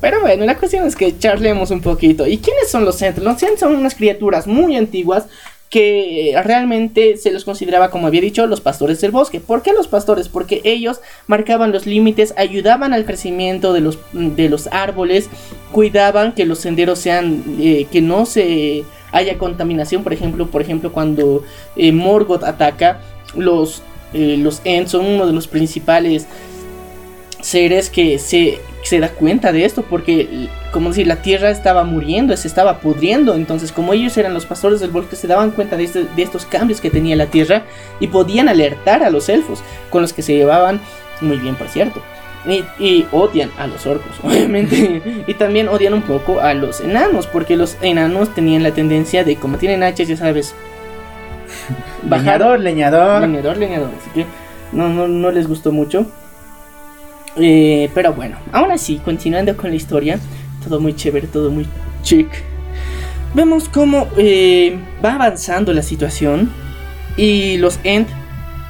Pero 0.00 0.20
bueno, 0.20 0.46
la 0.46 0.56
cuestión 0.56 0.86
es 0.86 0.96
que 0.96 1.18
charlemos 1.18 1.70
un 1.70 1.80
poquito. 1.80 2.26
¿Y 2.26 2.38
quiénes 2.38 2.70
son 2.70 2.84
los 2.84 3.02
Ent? 3.02 3.18
Los 3.18 3.42
Ent 3.42 3.58
son 3.58 3.74
unas 3.74 3.94
criaturas 3.94 4.46
muy 4.46 4.76
antiguas 4.76 5.26
que 5.70 6.32
eh, 6.32 6.42
realmente 6.42 7.16
se 7.16 7.30
los 7.30 7.44
consideraba, 7.44 7.90
como 7.90 8.08
había 8.08 8.20
dicho, 8.20 8.46
los 8.48 8.60
pastores 8.60 9.00
del 9.00 9.12
bosque. 9.12 9.38
¿Por 9.38 9.62
qué 9.62 9.72
los 9.72 9.86
pastores? 9.86 10.28
Porque 10.28 10.60
ellos 10.64 11.00
marcaban 11.28 11.70
los 11.70 11.86
límites, 11.86 12.34
ayudaban 12.36 12.92
al 12.92 13.04
crecimiento 13.04 13.72
de 13.72 13.80
los, 13.80 13.98
de 14.12 14.48
los 14.48 14.66
árboles, 14.66 15.30
cuidaban 15.70 16.32
que 16.32 16.44
los 16.44 16.58
senderos 16.58 16.98
sean, 16.98 17.44
eh, 17.60 17.86
que 17.90 18.02
no 18.02 18.26
se 18.26 18.84
haya 19.12 19.38
contaminación, 19.38 20.02
por 20.02 20.12
ejemplo, 20.12 20.48
por 20.48 20.60
ejemplo, 20.60 20.92
cuando 20.92 21.44
eh, 21.76 21.92
Morgoth 21.92 22.42
ataca, 22.42 23.00
los, 23.36 23.82
los 24.12 24.60
Ents 24.64 24.90
son 24.90 25.06
uno 25.06 25.24
de 25.24 25.32
los 25.32 25.46
principales 25.46 26.26
seres 27.42 27.90
que 27.90 28.18
se, 28.18 28.58
se 28.82 29.00
da 29.00 29.08
cuenta 29.10 29.52
de 29.52 29.64
esto, 29.64 29.82
porque, 29.88 30.48
como 30.72 30.88
decir, 30.90 31.06
la 31.06 31.16
tierra 31.22 31.50
estaba 31.50 31.84
muriendo, 31.84 32.36
se 32.36 32.48
estaba 32.48 32.78
pudriendo, 32.80 33.34
entonces 33.34 33.72
como 33.72 33.92
ellos 33.92 34.16
eran 34.16 34.34
los 34.34 34.46
pastores 34.46 34.80
del 34.80 34.90
bosque, 34.90 35.16
se 35.16 35.26
daban 35.26 35.50
cuenta 35.50 35.76
de, 35.76 35.84
este- 35.84 36.04
de 36.16 36.22
estos 36.22 36.46
cambios 36.46 36.80
que 36.80 36.90
tenía 36.90 37.16
la 37.16 37.26
tierra 37.26 37.62
y 38.00 38.06
podían 38.08 38.48
alertar 38.48 39.02
a 39.02 39.10
los 39.10 39.28
elfos, 39.28 39.62
con 39.90 40.02
los 40.02 40.12
que 40.12 40.22
se 40.22 40.34
llevaban 40.34 40.80
muy 41.20 41.36
bien, 41.38 41.54
por 41.56 41.68
cierto. 41.68 42.00
Y, 42.46 42.64
y 42.82 43.06
odian 43.12 43.50
a 43.58 43.66
los 43.66 43.86
orcos, 43.86 44.12
obviamente. 44.22 45.02
Y 45.26 45.34
también 45.34 45.68
odian 45.68 45.92
un 45.92 46.02
poco 46.02 46.40
a 46.40 46.54
los 46.54 46.80
enanos, 46.80 47.26
porque 47.26 47.56
los 47.56 47.76
enanos 47.82 48.34
tenían 48.34 48.62
la 48.62 48.70
tendencia 48.72 49.24
de, 49.24 49.36
como 49.36 49.58
tienen 49.58 49.82
hachas, 49.82 50.08
ya 50.08 50.16
sabes, 50.16 50.54
Leñador, 52.08 52.60
leñador. 52.60 53.22
Leñador, 53.22 53.56
leñador. 53.56 53.90
Así 54.00 54.10
que 54.14 54.26
no, 54.72 54.88
no, 54.88 55.08
no 55.08 55.30
les 55.30 55.46
gustó 55.48 55.72
mucho. 55.72 56.06
Eh, 57.36 57.90
pero 57.94 58.12
bueno, 58.12 58.38
aún 58.52 58.70
así, 58.70 58.96
continuando 59.04 59.56
con 59.56 59.70
la 59.70 59.76
historia, 59.76 60.18
todo 60.64 60.80
muy 60.80 60.94
chévere, 60.94 61.26
todo 61.26 61.50
muy 61.50 61.66
chic. 62.02 62.28
Vemos 63.34 63.68
cómo 63.68 64.08
eh, 64.16 64.76
va 65.04 65.14
avanzando 65.14 65.72
la 65.72 65.82
situación 65.82 66.50
y 67.16 67.58
los 67.58 67.78
Ent 67.84 68.08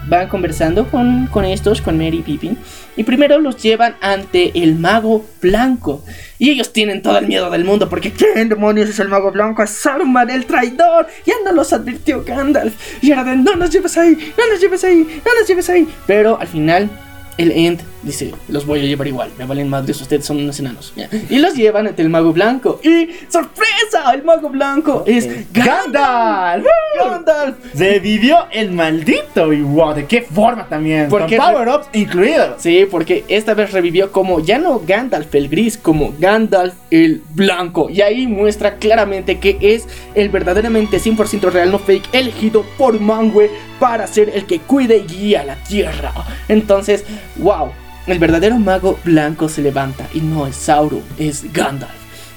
van 0.07 0.29
conversando 0.29 0.89
con, 0.89 1.29
con 1.29 1.45
estos, 1.45 1.81
con 1.81 1.97
Mary 1.97 2.19
y 2.19 2.23
Pippin. 2.23 2.59
Y 2.97 3.05
primero 3.05 3.39
los 3.39 3.63
llevan 3.63 3.97
ante 4.01 4.51
el 4.63 4.75
mago 4.75 5.25
blanco. 5.41 6.05
Y 6.39 6.51
ellos 6.51 6.73
tienen 6.73 7.01
todo 7.01 7.17
el 7.19 7.27
miedo 7.27 7.49
del 7.51 7.65
mundo 7.65 7.89
porque 7.89 8.13
¿quién 8.13 8.49
demonios 8.49 8.91
es 8.91 8.99
el 8.99 9.09
mago 9.09 9.31
blanco? 9.31 9.63
Es 9.63 9.71
Saruman, 9.71 10.29
el 10.29 10.47
traidor. 10.47 11.07
Ya 11.25 11.35
no 11.45 11.53
los 11.53 11.73
advirtió 11.73 12.25
Gandalf. 12.25 12.75
Y 13.03 13.11
no 13.11 13.57
nos 13.57 13.71
lleves 13.71 13.97
ahí, 13.97 14.17
no 14.37 14.51
nos 14.51 14.61
lleves 14.61 14.85
ahí, 14.85 15.23
no 15.25 15.35
nos 15.39 15.49
lleves 15.49 15.71
ahí. 15.71 15.89
Pero 16.07 16.39
al 16.39 16.49
final 16.49 16.91
el 17.39 17.53
Ent 17.53 17.81
dice, 18.03 18.33
los 18.49 18.67
voy 18.67 18.81
a 18.81 18.83
llevar 18.85 19.07
igual, 19.07 19.31
me 19.39 19.45
valen 19.45 19.69
madres, 19.69 20.01
ustedes 20.01 20.25
son 20.25 20.39
unos 20.39 20.59
enanos. 20.61 20.93
Y 21.29 21.39
los 21.39 21.55
llevan 21.55 21.87
ante 21.87 22.03
el 22.03 22.09
mago 22.09 22.33
blanco. 22.33 22.81
Y 22.83 23.11
¡sorpresa! 23.29 24.13
El 24.15 24.23
mago 24.25 24.49
blanco 24.49 25.05
es 25.07 25.27
Gandalf. 25.53 26.65
Gandalf. 26.65 26.67
Gandalf. 26.99 27.57
Revivió 27.75 28.47
el 28.53 28.73
maldito 28.73 29.53
y 29.53 29.63
wow, 29.63 29.95
¿de 29.95 30.07
qué 30.07 30.23
forma 30.23 30.67
también? 30.69 31.09
Porque- 31.09 31.37
Con 31.37 31.47
power-ups 31.53 31.89
incluidos. 31.93 32.55
Sí, 32.63 32.87
porque 32.91 33.25
esta 33.29 33.55
vez 33.55 33.73
revivió 33.73 34.11
como 34.13 34.41
ya 34.41 34.59
no 34.59 34.81
Gandalf 34.87 35.35
el 35.35 35.49
gris, 35.49 35.77
como 35.77 36.15
Gandalf 36.19 36.75
el 36.91 37.23
blanco. 37.35 37.89
Y 37.91 38.01
ahí 38.03 38.27
muestra 38.27 38.77
claramente 38.77 39.39
que 39.39 39.57
es 39.61 39.87
el 40.15 40.29
verdaderamente 40.29 40.99
100% 40.99 41.51
real, 41.51 41.71
no 41.71 41.79
fake, 41.79 42.09
elegido 42.13 42.65
por 42.79 42.99
Manwë 43.01 43.49
para 43.79 44.07
ser 44.07 44.31
el 44.35 44.47
que 44.47 44.59
cuide 44.61 44.99
y 44.99 45.07
guía 45.07 45.45
la 45.45 45.57
tierra. 45.57 46.13
Entonces, 46.49 47.05
wow, 47.37 47.71
el 48.13 48.19
verdadero 48.19 48.59
mago 48.59 48.99
blanco 49.05 49.49
se 49.49 49.63
levanta 49.63 50.09
y 50.15 50.21
no 50.21 50.47
es 50.47 50.57
Sauron, 50.57 51.03
es 51.19 51.53
Gandalf. 51.53 51.93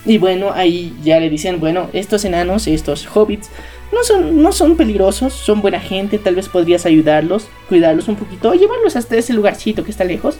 Y 0.05 0.17
bueno, 0.17 0.51
ahí 0.53 0.95
ya 1.03 1.19
le 1.19 1.29
dicen, 1.29 1.59
bueno, 1.59 1.89
estos 1.93 2.25
enanos, 2.25 2.67
estos 2.67 3.07
hobbits, 3.13 3.49
no 3.93 4.03
son, 4.03 4.41
no 4.41 4.51
son 4.51 4.75
peligrosos, 4.75 5.33
son 5.33 5.61
buena 5.61 5.79
gente, 5.79 6.17
tal 6.17 6.35
vez 6.35 6.49
podrías 6.49 6.85
ayudarlos, 6.85 7.47
cuidarlos 7.69 8.07
un 8.07 8.15
poquito, 8.15 8.53
llevarlos 8.53 8.95
hasta 8.95 9.15
ese 9.15 9.33
lugarcito 9.33 9.83
que 9.83 9.91
está 9.91 10.03
lejos. 10.03 10.37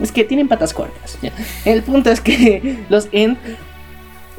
Es 0.00 0.10
que 0.10 0.24
tienen 0.24 0.48
patas 0.48 0.74
cortas. 0.74 1.18
El 1.64 1.82
punto 1.82 2.10
es 2.10 2.20
que 2.20 2.84
los 2.88 3.08
Ent 3.12 3.38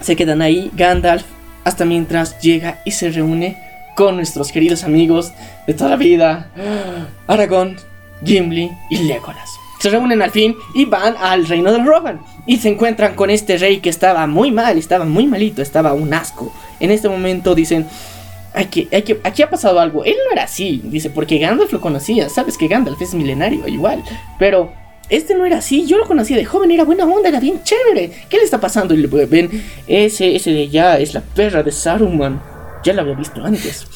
se 0.01 0.15
quedan 0.15 0.41
ahí, 0.41 0.69
Gandalf, 0.75 1.23
hasta 1.63 1.85
mientras 1.85 2.39
llega 2.41 2.81
y 2.85 2.91
se 2.91 3.09
reúne 3.09 3.57
con 3.95 4.17
nuestros 4.17 4.51
queridos 4.51 4.83
amigos 4.83 5.31
de 5.65 5.73
toda 5.73 5.91
la 5.91 5.95
vida, 5.95 6.51
Aragorn, 7.27 7.77
Gimli 8.23 8.71
y 8.89 8.97
Legolas. 8.97 9.64
Se 9.79 9.89
reúnen 9.89 10.21
al 10.21 10.31
fin 10.31 10.55
y 10.73 10.85
van 10.85 11.15
al 11.19 11.45
reino 11.47 11.71
del 11.71 11.85
Rohan 11.85 12.21
y 12.45 12.57
se 12.57 12.69
encuentran 12.69 13.15
con 13.15 13.29
este 13.29 13.57
rey 13.57 13.79
que 13.79 13.89
estaba 13.89 14.25
muy 14.27 14.51
mal, 14.51 14.77
estaba 14.77 15.05
muy 15.05 15.27
malito, 15.27 15.61
estaba 15.61 15.93
un 15.93 16.13
asco. 16.13 16.53
En 16.79 16.91
este 16.91 17.09
momento 17.09 17.55
dicen, 17.55 17.87
hay 18.53 18.65
que, 18.65 18.87
hay 18.91 19.01
que, 19.01 19.19
aquí 19.23 19.41
ha 19.41 19.49
pasado 19.49 19.79
algo. 19.79 20.05
Él 20.05 20.15
no 20.25 20.31
era 20.31 20.43
así, 20.43 20.81
dice, 20.85 21.09
porque 21.09 21.37
Gandalf 21.39 21.73
lo 21.73 21.81
conocía. 21.81 22.29
Sabes 22.29 22.57
que 22.57 22.67
Gandalf 22.67 23.01
es 23.01 23.13
milenario, 23.13 23.67
igual. 23.67 24.03
Pero 24.39 24.71
este 25.09 25.35
no 25.35 25.45
era 25.45 25.57
así. 25.57 25.85
Yo 25.85 25.97
lo 25.97 26.05
conocía 26.05 26.37
de 26.37 26.45
joven, 26.45 26.71
era 26.71 26.85
buena 26.85 27.05
onda, 27.05 27.29
era 27.29 27.39
bien 27.39 27.61
chévere. 27.63 28.11
¿Qué 28.29 28.37
le 28.37 28.43
está 28.43 28.59
pasando? 28.59 28.93
Y 28.93 28.97
le 28.97 29.25
ven, 29.25 29.63
ese, 29.87 30.35
ese 30.35 30.51
de 30.51 30.63
allá 30.63 30.99
es 30.99 31.13
la 31.13 31.21
perra 31.21 31.63
de 31.63 31.71
Saruman. 31.71 32.41
Ya 32.83 32.93
lo 32.93 33.01
había 33.01 33.15
visto 33.15 33.43
antes. 33.43 33.87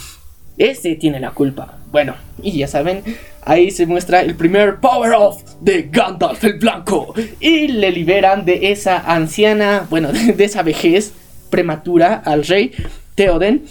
Ese 0.59 0.95
tiene 0.95 1.21
la 1.21 1.31
culpa. 1.31 1.77
Bueno, 1.89 2.15
y 2.43 2.51
ya 2.59 2.67
saben, 2.67 3.01
ahí 3.43 3.71
se 3.71 3.85
muestra 3.85 4.21
el 4.21 4.35
primer 4.35 4.81
power 4.81 5.13
off 5.13 5.41
de 5.61 5.89
Gandalf 5.89 6.43
el 6.43 6.59
Blanco. 6.59 7.13
Y 7.39 7.69
le 7.69 7.91
liberan 7.91 8.43
de 8.43 8.71
esa 8.71 8.99
anciana, 8.99 9.87
bueno, 9.89 10.11
de 10.37 10.43
esa 10.43 10.61
vejez 10.61 11.13
prematura 11.49 12.21
al 12.25 12.45
rey 12.45 12.73
Theoden 13.15 13.63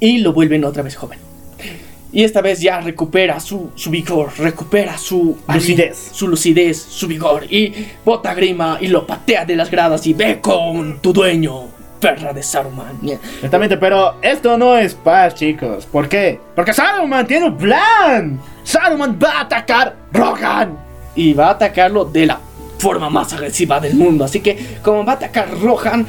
y 0.00 0.18
lo 0.18 0.32
vuelven 0.32 0.64
otra 0.64 0.82
vez 0.82 0.96
joven. 0.96 1.20
Y 2.12 2.24
esta 2.24 2.40
vez 2.42 2.60
ya 2.60 2.80
recupera 2.80 3.40
su, 3.40 3.70
su 3.74 3.90
vigor, 3.90 4.32
recupera 4.38 4.98
su 4.98 5.36
Lucidez. 5.48 6.10
su 6.12 6.28
lucidez, 6.28 6.76
su 6.76 7.08
vigor 7.08 7.52
y 7.52 7.72
bota 8.04 8.34
grima 8.34 8.78
y 8.80 8.88
lo 8.88 9.06
patea 9.06 9.44
de 9.44 9.56
las 9.56 9.70
gradas 9.70 10.06
y 10.06 10.12
ve 10.12 10.40
con 10.40 11.00
tu 11.00 11.12
dueño, 11.12 11.68
perra 12.04 12.34
de 12.34 12.42
Saruman. 12.42 12.98
Exactamente, 13.02 13.78
pero 13.78 14.16
esto 14.20 14.58
no 14.58 14.76
es 14.76 14.94
paz, 14.94 15.34
chicos. 15.34 15.86
¿Por 15.86 16.06
qué? 16.06 16.38
Porque 16.54 16.74
Saruman 16.74 17.26
tiene 17.26 17.46
un 17.46 17.56
plan. 17.56 18.38
Saruman 18.62 19.18
va 19.22 19.38
a 19.38 19.40
atacar 19.40 19.96
Rohan. 20.12 20.76
y 21.14 21.32
va 21.32 21.46
a 21.46 21.50
atacarlo 21.52 22.04
de 22.04 22.26
la 22.26 22.38
forma 22.78 23.08
más 23.08 23.32
agresiva 23.32 23.80
del 23.80 23.94
mundo. 23.94 24.22
Así 24.22 24.40
que, 24.40 24.78
como 24.82 25.02
va 25.02 25.12
a 25.12 25.16
atacar 25.16 25.48
Rohan, 25.58 26.06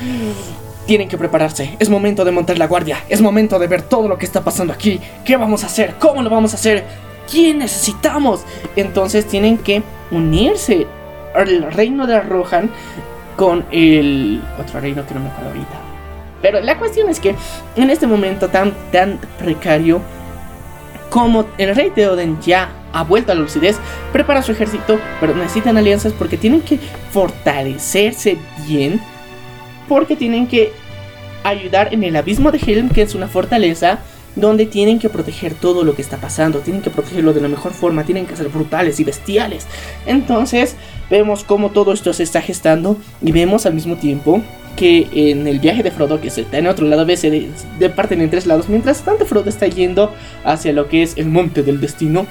tienen 0.86 1.08
que 1.08 1.18
prepararse. 1.18 1.78
Es 1.80 1.90
momento 1.90 2.26
de 2.26 2.32
montar 2.32 2.58
la 2.58 2.68
guardia. 2.68 2.98
Es 3.08 3.22
momento 3.22 3.58
de 3.58 3.68
ver 3.68 3.84
todo 3.84 4.10
lo 4.10 4.18
que 4.18 4.26
está 4.26 4.44
pasando 4.44 4.74
aquí. 4.74 5.00
¿Qué 5.24 5.38
vamos 5.38 5.64
a 5.64 5.68
hacer? 5.68 5.96
¿Cómo 5.98 6.22
lo 6.22 6.30
vamos 6.30 6.52
a 6.52 6.58
hacer? 6.58 6.84
¿Quién 7.32 7.60
necesitamos? 7.60 8.42
Entonces 8.76 9.26
tienen 9.28 9.60
que 9.60 9.82
unirse 10.12 10.88
al 11.34 11.72
reino 11.72 12.06
de 12.06 12.20
Rohan 12.20 12.70
con 13.38 13.66
el 13.72 14.42
otro 14.60 14.80
reino 14.82 15.06
que 15.06 15.14
no 15.14 15.22
me 15.22 15.30
acuerdo 15.30 15.52
ahorita. 15.52 15.85
Pero 16.46 16.62
la 16.62 16.78
cuestión 16.78 17.10
es 17.10 17.20
que 17.20 17.34
en 17.76 17.90
este 17.90 18.06
momento 18.06 18.50
tan, 18.50 18.72
tan 18.92 19.20
precario, 19.40 20.00
como 21.10 21.48
el 21.58 21.76
rey 21.76 21.90
de 21.90 22.08
Oden 22.08 22.40
ya 22.40 22.70
ha 22.94 23.04
vuelto 23.04 23.32
a 23.32 23.36
la 23.36 23.42
lucidez, 23.42 23.78
prepara 24.14 24.44
su 24.44 24.52
ejército, 24.52 25.00
pero 25.20 25.34
necesitan 25.34 25.76
alianzas 25.76 26.14
porque 26.14 26.38
tienen 26.38 26.62
que 26.62 26.78
fortalecerse 27.10 28.38
bien, 28.68 29.02
porque 29.90 30.16
tienen 30.16 30.46
que 30.46 30.72
ayudar 31.44 31.92
en 31.96 32.04
el 32.04 32.16
abismo 32.16 32.52
de 32.52 32.60
Helm, 32.64 32.90
que 32.90 33.02
es 33.02 33.16
una 33.16 33.28
fortaleza 33.28 34.02
donde 34.36 34.68
tienen 34.68 35.00
que 35.00 35.10
proteger 35.10 35.56
todo 35.56 35.84
lo 35.84 35.96
que 35.96 36.04
está 36.04 36.18
pasando, 36.18 36.60
tienen 36.60 36.84
que 36.84 36.92
protegerlo 36.92 37.34
de 37.34 37.42
la 37.42 37.48
mejor 37.48 37.74
forma, 37.74 38.04
tienen 38.04 38.28
que 38.28 38.36
ser 38.36 38.50
brutales 38.50 39.00
y 39.00 39.04
bestiales. 39.04 39.66
Entonces 40.06 40.76
vemos 41.10 41.44
cómo 41.44 41.72
todo 41.72 41.92
esto 41.92 42.14
se 42.14 42.22
está 42.22 42.40
gestando 42.42 42.98
y 43.20 43.32
vemos 43.32 43.66
al 43.66 43.74
mismo 43.74 43.96
tiempo 43.96 44.44
que 44.76 45.08
en 45.14 45.48
el 45.48 45.60
viaje 45.60 45.84
de 45.84 45.92
Frodo, 45.92 46.22
que 46.22 46.30
se 46.30 46.42
está 46.42 46.58
en 46.58 46.68
otro 46.68 46.86
lado, 46.86 47.06
se 47.16 47.30
de, 47.30 47.50
de 47.80 47.90
parten 47.90 48.22
en 48.22 48.30
tres 48.30 48.46
lados, 48.46 48.70
mientras 48.70 49.02
tanto 49.02 49.26
Frodo 49.26 49.50
está 49.50 49.68
yendo 49.68 50.14
hacia 50.44 50.74
lo 50.74 50.88
que 50.88 51.04
es 51.04 51.18
el 51.18 51.28
monte 51.28 51.64
del 51.64 51.80
destino. 51.82 52.26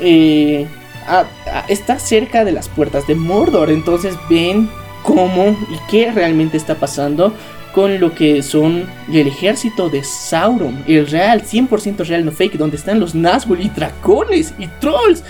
eh, 0.00 0.66
está 1.68 1.98
cerca 1.98 2.44
de 2.44 2.52
las 2.52 2.68
puertas 2.68 3.06
de 3.06 3.14
Mordor, 3.14 3.70
entonces 3.70 4.14
ven 4.28 4.68
cómo 5.02 5.56
y 5.70 5.90
qué 5.90 6.12
realmente 6.12 6.56
está 6.56 6.74
pasando 6.74 7.32
con 7.74 8.00
lo 8.00 8.14
que 8.14 8.42
son 8.42 8.84
el 9.12 9.26
ejército 9.26 9.88
de 9.88 10.02
Sauron, 10.02 10.82
el 10.86 11.06
real, 11.06 11.42
100% 11.42 12.04
real, 12.06 12.24
no 12.24 12.32
fake, 12.32 12.56
donde 12.56 12.76
están 12.76 12.98
los 13.00 13.14
Nazgûl 13.14 13.60
y 13.60 13.68
dragones 13.68 14.54
y 14.58 14.66
trolls. 14.80 15.22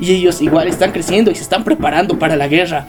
Y 0.00 0.12
ellos 0.12 0.42
igual 0.42 0.66
están 0.66 0.90
creciendo 0.90 1.30
y 1.30 1.36
se 1.36 1.42
están 1.42 1.62
preparando 1.62 2.18
para 2.18 2.36
la 2.36 2.48
guerra. 2.48 2.88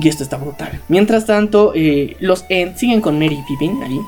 Y 0.00 0.08
esto 0.08 0.22
está 0.22 0.36
brutal. 0.36 0.80
Mientras 0.88 1.26
tanto, 1.26 1.72
eh, 1.74 2.16
los 2.20 2.44
Ents 2.48 2.80
siguen 2.80 3.00
con 3.00 3.18
Mary 3.18 3.38
y 3.40 3.42
Pippin 3.42 3.82
ahí, 3.82 4.00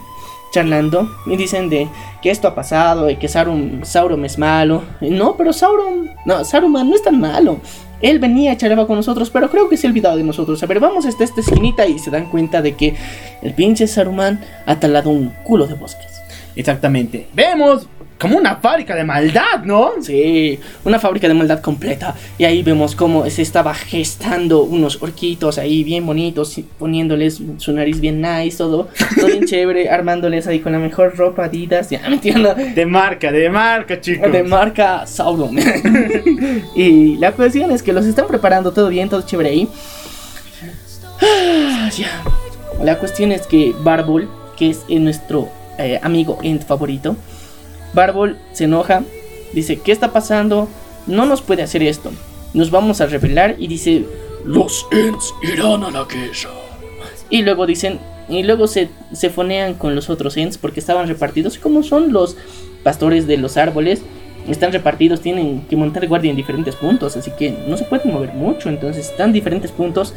charlando. 0.53 1.09
Y 1.27 1.37
dicen 1.37 1.69
de 1.69 1.89
que 2.23 2.31
esto 2.31 2.49
ha 2.49 2.55
pasado 2.55 3.11
y 3.11 3.17
que 3.17 3.29
Sauron, 3.29 3.81
Sauron 3.85 4.25
es 4.25 4.39
malo. 4.39 4.83
Y 5.01 5.11
no, 5.11 5.37
pero 5.37 5.53
Sauron, 5.53 6.11
no, 6.25 6.45
Saruman 6.45 6.89
no 6.89 6.97
es 6.97 7.03
tan 7.03 7.21
malo. 7.21 7.59
Él 8.01 8.19
venía 8.19 8.53
a 8.53 8.57
charlar 8.57 8.87
con 8.87 8.97
nosotros, 8.97 9.31
pero 9.31 9.51
creo 9.51 9.69
que 9.69 9.77
se 9.77 9.87
ha 9.87 9.91
olvidado 9.91 10.17
de 10.17 10.25
nosotros. 10.25 10.63
A 10.63 10.67
ver, 10.67 10.81
vamos 10.81 11.07
hasta 11.07 11.25
esta 11.25 11.41
esquinita 11.41 11.87
y 11.87 11.99
se 11.99 12.11
dan 12.11 12.29
cuenta 12.31 12.61
de 12.61 12.75
que 12.75 12.95
el 13.43 13.55
pinche 13.55 13.87
Saruman 13.87 14.41
ha 14.67 14.79
talado 14.79 15.11
un 15.11 15.31
culo 15.43 15.67
de 15.67 15.75
bosques. 15.75 16.21
Exactamente. 16.57 17.27
Vemos 17.35 17.89
como 18.19 18.37
una 18.39 18.57
fábrica 18.57 18.95
de 18.95 19.05
maldad, 19.05 19.65
¿no? 19.65 19.93
Sí, 20.01 20.59
una 20.85 20.99
fábrica 20.99 21.29
de 21.29 21.35
maldad 21.35 21.61
completa. 21.61 22.15
Y 22.39 22.45
ahí 22.45 22.63
vemos 22.63 22.95
cómo 22.95 23.29
se 23.29 23.43
estaba 23.43 23.75
gestando 23.75 24.63
unos 24.63 25.03
orquitos 25.03 25.59
ahí 25.59 25.85
bien 25.85 26.07
bonitos, 26.07 26.61
poniéndoles 26.79 27.43
su 27.59 27.73
nariz 27.73 28.01
bien 28.01 28.21
nice, 28.21 28.59
todo, 28.59 28.89
todo 29.17 29.27
bien 29.27 29.45
chévere, 29.47 29.91
armándoles 29.91 30.47
ahí 30.47 30.61
con 30.61 30.73
la 30.73 30.79
mejor 30.79 31.17
ropa 31.17 31.45
Adidas, 31.45 31.91
ya 31.91 32.01
me 32.09 32.15
entiendo. 32.15 32.55
De 32.55 32.87
marca, 32.87 33.33
de 33.33 33.51
marca, 33.51 34.01
chicos. 34.01 34.31
De 34.31 34.43
marca 34.43 35.07
Sauron. 35.07 35.57
y 36.77 37.17
la 37.17 37.33
cuestión 37.33 37.71
es 37.73 37.83
que 37.83 37.93
los 37.93 38.07
están 38.07 38.27
preparando 38.27 38.73
todo 38.73 38.89
bien, 38.89 39.09
todo 39.09 39.23
chévere 39.23 39.51
ahí. 39.51 39.69
Ah, 41.21 41.91
ya. 41.97 42.23
La 42.83 42.99
cuestión 42.99 43.33
es 43.33 43.47
que 43.47 43.75
Barbol, 43.81 44.29
que 44.57 44.71
es 44.71 44.85
eh, 44.89 44.99
nuestro 44.99 45.49
eh, 45.79 45.99
amigo 46.03 46.39
Ent 46.43 46.65
favorito, 46.65 47.17
Barbol 47.95 48.37
se 48.53 48.65
enoja, 48.65 49.03
dice, 49.53 49.79
¿qué 49.81 49.93
está 49.93 50.13
pasando? 50.13 50.69
No 51.07 51.27
nos 51.27 51.43
puede 51.43 51.63
hacer 51.63 51.83
esto. 51.83 52.11
Nos 52.55 52.71
vamos 52.71 53.01
a 53.01 53.07
rebelar 53.07 53.57
y 53.59 53.67
dice, 53.69 54.05
Los 54.45 54.87
Ents 54.91 55.33
irán 55.43 55.85
a 55.85 55.91
la 55.91 56.05
guerra. 56.05 56.51
y 57.31 57.43
luego 57.43 57.67
dicen, 57.67 57.99
y 58.29 58.43
luego 58.43 58.67
se, 58.67 58.89
se 59.13 59.29
fonean 59.31 59.75
con 59.75 59.95
los 59.95 60.09
otros 60.11 60.37
Ents 60.37 60.59
porque 60.59 60.81
estaban 60.81 61.07
repartidos. 61.09 61.59
Como 61.59 61.83
son 61.83 62.13
los 62.13 62.37
pastores 62.83 63.27
de 63.27 63.37
los 63.37 63.57
árboles, 63.57 64.03
están 64.49 64.73
repartidos, 64.73 65.21
tienen 65.21 65.67
que 65.69 65.77
montar 65.77 66.07
guardia 66.09 66.31
en 66.31 66.37
diferentes 66.37 66.75
puntos, 66.77 67.17
así 67.17 67.31
que 67.39 67.55
no 67.67 67.77
se 67.77 67.85
pueden 67.85 68.13
mover 68.13 68.33
mucho. 68.35 68.69
Entonces 68.69 69.09
están 69.11 69.29
en 69.29 69.33
diferentes 69.35 69.71
puntos. 69.71 70.15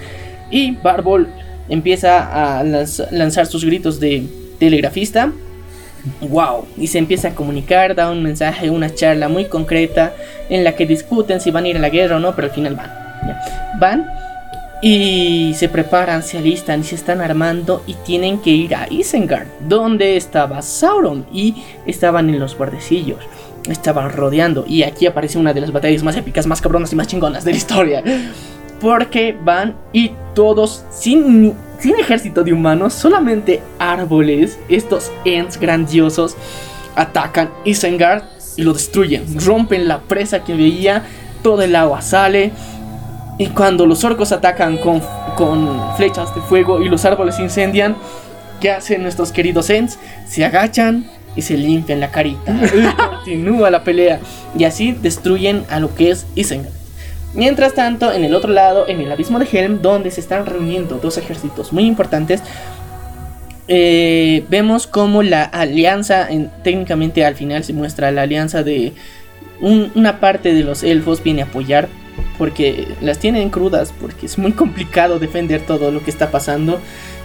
Y 0.51 0.71
Barbol 0.77 1.27
empieza 1.69 2.59
a 2.59 2.63
lanz- 2.63 3.09
lanzar 3.11 3.45
sus 3.47 3.65
gritos 3.65 3.99
de 3.99 4.25
telegrafista. 4.59 5.31
Wow, 6.21 6.65
y 6.77 6.87
se 6.87 6.97
empieza 6.97 7.29
a 7.29 7.35
comunicar, 7.35 7.95
da 7.95 8.11
un 8.11 8.23
mensaje, 8.23 8.69
una 8.69 8.93
charla 8.93 9.27
muy 9.27 9.45
concreta 9.45 10.13
en 10.49 10.63
la 10.63 10.75
que 10.75 10.85
discuten 10.85 11.41
si 11.41 11.51
van 11.51 11.65
a 11.65 11.67
ir 11.67 11.77
a 11.77 11.79
la 11.79 11.89
guerra 11.89 12.17
o 12.17 12.19
no, 12.19 12.35
pero 12.35 12.47
al 12.47 12.53
final 12.53 12.75
van. 12.75 12.91
Van 13.79 14.07
y 14.81 15.53
se 15.55 15.69
preparan, 15.69 16.21
se 16.21 16.37
alistan 16.37 16.81
y 16.81 16.83
se 16.83 16.95
están 16.95 17.21
armando 17.21 17.83
y 17.87 17.95
tienen 17.95 18.39
que 18.39 18.51
ir 18.51 18.75
a 18.75 18.87
Isengard, 18.89 19.47
donde 19.61 20.17
estaba 20.17 20.61
Sauron 20.61 21.25
y 21.33 21.63
estaban 21.85 22.29
en 22.29 22.39
los 22.39 22.55
guardecillos. 22.55 23.19
Estaban 23.67 24.11
rodeando 24.11 24.65
y 24.67 24.83
aquí 24.83 25.07
aparece 25.07 25.39
una 25.39 25.53
de 25.53 25.61
las 25.61 25.71
batallas 25.71 26.03
más 26.03 26.15
épicas, 26.15 26.45
más 26.47 26.61
cabronas 26.61 26.93
y 26.93 26.95
más 26.95 27.07
chingonas 27.07 27.43
de 27.43 27.51
la 27.51 27.57
historia. 27.57 28.03
Porque 28.79 29.37
van 29.43 29.75
y 29.93 30.11
todos 30.35 30.83
sin, 30.91 31.53
sin 31.79 31.95
ejército 31.95 32.43
de 32.43 32.53
humanos, 32.53 32.93
solamente 32.93 33.61
árboles, 33.79 34.59
estos 34.69 35.11
Ents 35.25 35.59
grandiosos, 35.59 36.35
atacan 36.95 37.49
Isengard 37.63 38.23
y 38.55 38.63
lo 38.63 38.73
destruyen. 38.73 39.39
Rompen 39.39 39.87
la 39.87 39.99
presa 40.01 40.43
que 40.43 40.55
veía, 40.55 41.03
todo 41.43 41.61
el 41.61 41.75
agua 41.75 42.01
sale. 42.01 42.51
Y 43.37 43.47
cuando 43.47 43.85
los 43.85 44.03
orcos 44.03 44.31
atacan 44.31 44.77
con, 44.77 45.01
con 45.35 45.95
flechas 45.95 46.33
de 46.33 46.41
fuego 46.41 46.81
y 46.81 46.89
los 46.89 47.05
árboles 47.05 47.35
se 47.35 47.43
incendian, 47.43 47.95
¿qué 48.59 48.71
hacen 48.71 49.03
nuestros 49.03 49.31
queridos 49.31 49.69
Ents? 49.69 49.99
Se 50.27 50.43
agachan 50.43 51.07
y 51.35 51.43
se 51.43 51.55
limpian 51.55 51.99
la 51.99 52.11
carita. 52.11 52.51
Y 52.51 52.95
continúa 53.09 53.69
la 53.69 53.83
pelea. 53.83 54.19
Y 54.57 54.63
así 54.63 54.91
destruyen 54.91 55.63
a 55.69 55.79
lo 55.79 55.93
que 55.93 56.09
es 56.09 56.25
Isengard. 56.35 56.73
Mientras 57.33 57.73
tanto, 57.73 58.11
en 58.11 58.23
el 58.23 58.33
otro 58.33 58.51
lado, 58.51 58.87
en 58.87 58.99
el 59.01 59.11
abismo 59.11 59.37
de 59.39 59.47
Helm, 59.51 59.81
donde 59.81 60.09
se 60.11 60.21
están 60.21 60.45
reuniendo 60.45 60.97
dos 61.01 61.17
ejércitos 61.17 61.71
muy 61.73 61.85
importantes, 61.85 62.41
eh, 63.67 64.45
vemos 64.49 64.87
como 64.87 65.23
la 65.23 65.43
alianza, 65.43 66.27
en- 66.29 66.49
técnicamente 66.63 67.25
al 67.25 67.35
final 67.35 67.63
se 67.63 67.73
muestra 67.73 68.11
la 68.11 68.21
alianza 68.23 68.63
de 68.63 68.93
un- 69.59 69.91
una 69.95 70.19
parte 70.19 70.53
de 70.53 70.63
los 70.63 70.83
elfos 70.83 71.21
viene 71.21 71.41
a 71.41 71.45
apoyar, 71.45 71.89
porque 72.37 72.87
las 73.01 73.19
tienen 73.19 73.49
crudas, 73.49 73.93
porque 73.99 74.25
es 74.27 74.37
muy 74.37 74.53
complicado 74.53 75.19
defender 75.19 75.61
todo 75.61 75.91
lo 75.91 76.03
que 76.03 76.09
está 76.11 76.31
pasando, 76.31 76.79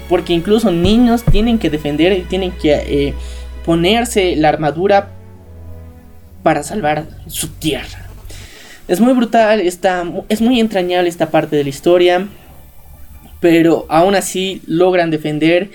porque 0.08 0.32
incluso 0.32 0.70
niños 0.72 1.22
tienen 1.22 1.58
que 1.58 1.70
defender 1.70 2.12
y 2.12 2.22
tienen 2.22 2.50
que 2.52 2.72
eh, 2.74 3.14
ponerse 3.64 4.34
la 4.36 4.48
armadura 4.48 5.10
para 6.42 6.62
salvar 6.64 7.06
su 7.28 7.48
tierra. 7.48 8.01
Es 8.88 9.00
muy 9.00 9.12
brutal, 9.12 9.60
es 9.60 10.40
muy 10.40 10.60
entrañable 10.60 11.09
esta 11.09 11.30
parte 11.30 11.56
de 11.56 11.62
la 11.62 11.70
historia, 11.70 12.26
pero 13.40 13.86
aún 13.88 14.14
así 14.14 14.60
logran 14.66 15.10
defender 15.10 15.70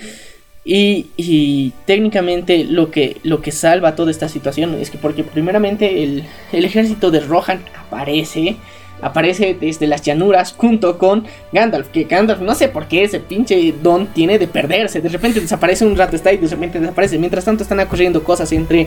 y, 0.64 1.06
y 1.16 1.72
técnicamente 1.86 2.64
lo 2.64 2.90
que, 2.90 3.16
lo 3.22 3.40
que 3.40 3.52
salva 3.52 3.96
toda 3.96 4.10
esta 4.10 4.28
situación 4.28 4.74
es 4.74 4.90
que 4.90 4.98
porque 4.98 5.24
primeramente 5.24 6.02
el, 6.02 6.24
el 6.52 6.64
ejército 6.66 7.10
de 7.10 7.20
Rohan 7.20 7.60
aparece, 7.86 8.56
aparece 9.00 9.56
desde 9.58 9.86
las 9.86 10.02
llanuras 10.02 10.52
junto 10.52 10.98
con 10.98 11.24
Gandalf, 11.52 11.88
que 11.88 12.04
Gandalf 12.04 12.42
no 12.42 12.54
sé 12.54 12.68
por 12.68 12.86
qué 12.86 13.04
ese 13.04 13.20
pinche 13.20 13.72
don 13.82 14.08
tiene 14.08 14.38
de 14.38 14.46
perderse, 14.46 15.00
de 15.00 15.08
repente 15.08 15.40
desaparece 15.40 15.86
un 15.86 15.96
rato, 15.96 16.16
está 16.16 16.34
y 16.34 16.36
de 16.36 16.48
repente 16.48 16.78
desaparece, 16.78 17.18
mientras 17.18 17.46
tanto 17.46 17.62
están 17.62 17.80
ocurriendo 17.80 18.22
cosas 18.22 18.52
entre 18.52 18.86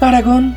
Aragorn 0.00 0.56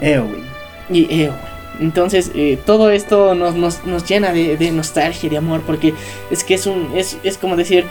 Eowyn. 0.00 0.43
Y 0.90 1.22
Eowyn. 1.22 1.54
Entonces, 1.80 2.30
eh, 2.34 2.58
todo 2.64 2.90
esto 2.90 3.34
nos, 3.34 3.54
nos, 3.54 3.84
nos 3.84 4.04
llena 4.08 4.32
de, 4.32 4.56
de 4.56 4.70
nostalgia, 4.70 5.28
de 5.28 5.36
amor, 5.36 5.62
porque 5.66 5.92
es 6.30 6.44
que 6.44 6.54
es 6.54 6.66
un 6.66 6.92
es, 6.96 7.18
es 7.24 7.36
como 7.36 7.56
decir, 7.56 7.84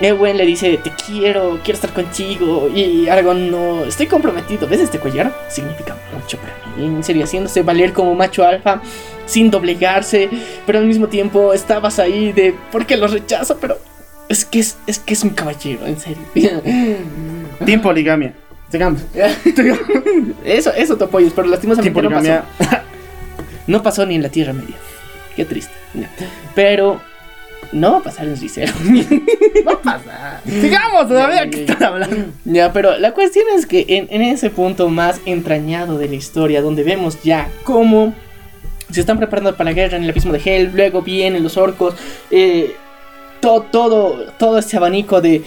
eh, 0.00 0.08
Eowyn 0.08 0.38
le 0.38 0.46
dice, 0.46 0.78
te 0.78 0.90
quiero, 1.06 1.60
quiero 1.62 1.76
estar 1.76 1.92
contigo, 1.92 2.70
y 2.74 3.08
Aragorn 3.08 3.50
no, 3.50 3.84
estoy 3.84 4.06
comprometido, 4.06 4.66
¿ves 4.66 4.80
este 4.80 4.98
collar? 4.98 5.34
Significa 5.48 5.96
mucho 6.14 6.38
para 6.38 6.54
mí, 6.76 6.86
en 6.86 7.04
serio, 7.04 7.24
haciéndose 7.24 7.62
valer 7.62 7.92
como 7.92 8.14
macho 8.14 8.44
alfa, 8.44 8.80
sin 9.26 9.50
doblegarse, 9.50 10.30
pero 10.66 10.78
al 10.78 10.86
mismo 10.86 11.08
tiempo 11.08 11.52
estabas 11.52 11.98
ahí 11.98 12.32
de, 12.32 12.54
porque 12.70 12.96
lo 12.96 13.06
rechazo, 13.06 13.58
pero 13.60 13.76
es 14.30 14.46
que 14.46 14.60
es, 14.60 14.78
es 14.86 14.98
que 14.98 15.12
es 15.12 15.22
un 15.24 15.30
caballero, 15.30 15.86
en 15.86 15.98
serio. 15.98 16.22
Team 17.66 17.82
poligamia. 17.82 18.34
Sigamos. 18.72 19.02
Eso, 20.44 20.72
eso 20.74 20.96
te 20.96 21.04
apoyas, 21.04 21.32
pero 21.36 21.46
lastimosamente 21.46 22.02
no 22.02 22.10
pasó. 22.10 22.42
No 23.68 23.80
pasó 23.80 24.04
ni 24.04 24.16
en 24.16 24.22
la 24.22 24.28
Tierra 24.28 24.52
Media. 24.52 24.74
Qué 25.36 25.44
triste. 25.44 25.72
Pero 26.54 27.00
no 27.70 27.92
va 27.92 27.98
a 27.98 28.02
pasar 28.02 28.26
en 28.26 28.36
Ricero. 28.40 28.72
Va 29.66 29.72
a 29.74 29.78
pasar. 29.80 30.40
Sigamos 30.44 31.06
todavía. 31.06 31.48
¿Qué 31.48 31.60
están 31.60 31.82
hablando? 31.84 32.16
ya, 32.44 32.72
pero 32.72 32.98
la 32.98 33.12
cuestión 33.12 33.44
es 33.56 33.66
que 33.66 33.84
en, 33.88 34.08
en 34.10 34.22
ese 34.22 34.50
punto 34.50 34.88
más 34.88 35.20
entrañado 35.26 35.96
de 35.96 36.08
la 36.08 36.16
historia, 36.16 36.60
donde 36.60 36.82
vemos 36.82 37.22
ya 37.22 37.48
cómo 37.62 38.12
se 38.90 38.98
están 39.00 39.18
preparando 39.18 39.54
para 39.56 39.70
la 39.70 39.74
guerra 39.74 39.96
en 39.96 40.02
el 40.04 40.10
abismo 40.10 40.32
de 40.32 40.40
Hell, 40.44 40.72
luego 40.74 41.00
vienen 41.02 41.44
los 41.44 41.56
orcos, 41.56 41.94
eh, 42.32 42.74
to- 43.40 43.66
todo, 43.70 44.32
todo 44.38 44.58
este 44.58 44.76
abanico 44.76 45.20
de, 45.20 45.42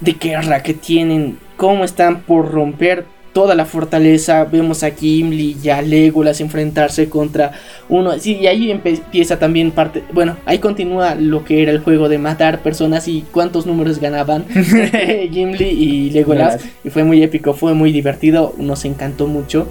de 0.00 0.12
guerra 0.12 0.62
que 0.62 0.74
tienen, 0.74 1.38
cómo 1.62 1.84
están 1.84 2.22
por 2.22 2.50
romper 2.50 3.04
toda 3.32 3.54
la 3.54 3.66
fortaleza. 3.66 4.42
Vemos 4.42 4.82
a 4.82 4.90
Gimli 4.90 5.56
y 5.62 5.68
a 5.68 5.80
Legolas 5.80 6.40
enfrentarse 6.40 7.08
contra 7.08 7.52
uno. 7.88 8.18
Sí, 8.18 8.34
y 8.34 8.48
ahí 8.48 8.72
empieza 8.72 9.38
también 9.38 9.70
parte. 9.70 10.02
Bueno, 10.12 10.36
ahí 10.44 10.58
continúa 10.58 11.14
lo 11.14 11.44
que 11.44 11.62
era 11.62 11.70
el 11.70 11.78
juego 11.78 12.08
de 12.08 12.18
matar 12.18 12.64
personas 12.64 13.06
y 13.06 13.24
cuántos 13.30 13.64
números 13.64 14.00
ganaban 14.00 14.44
Gimli 15.30 15.68
y 15.68 16.10
Legolas. 16.10 16.64
Y 16.82 16.90
fue 16.90 17.04
muy 17.04 17.22
épico, 17.22 17.54
fue 17.54 17.74
muy 17.74 17.92
divertido, 17.92 18.54
nos 18.58 18.84
encantó 18.84 19.28
mucho. 19.28 19.68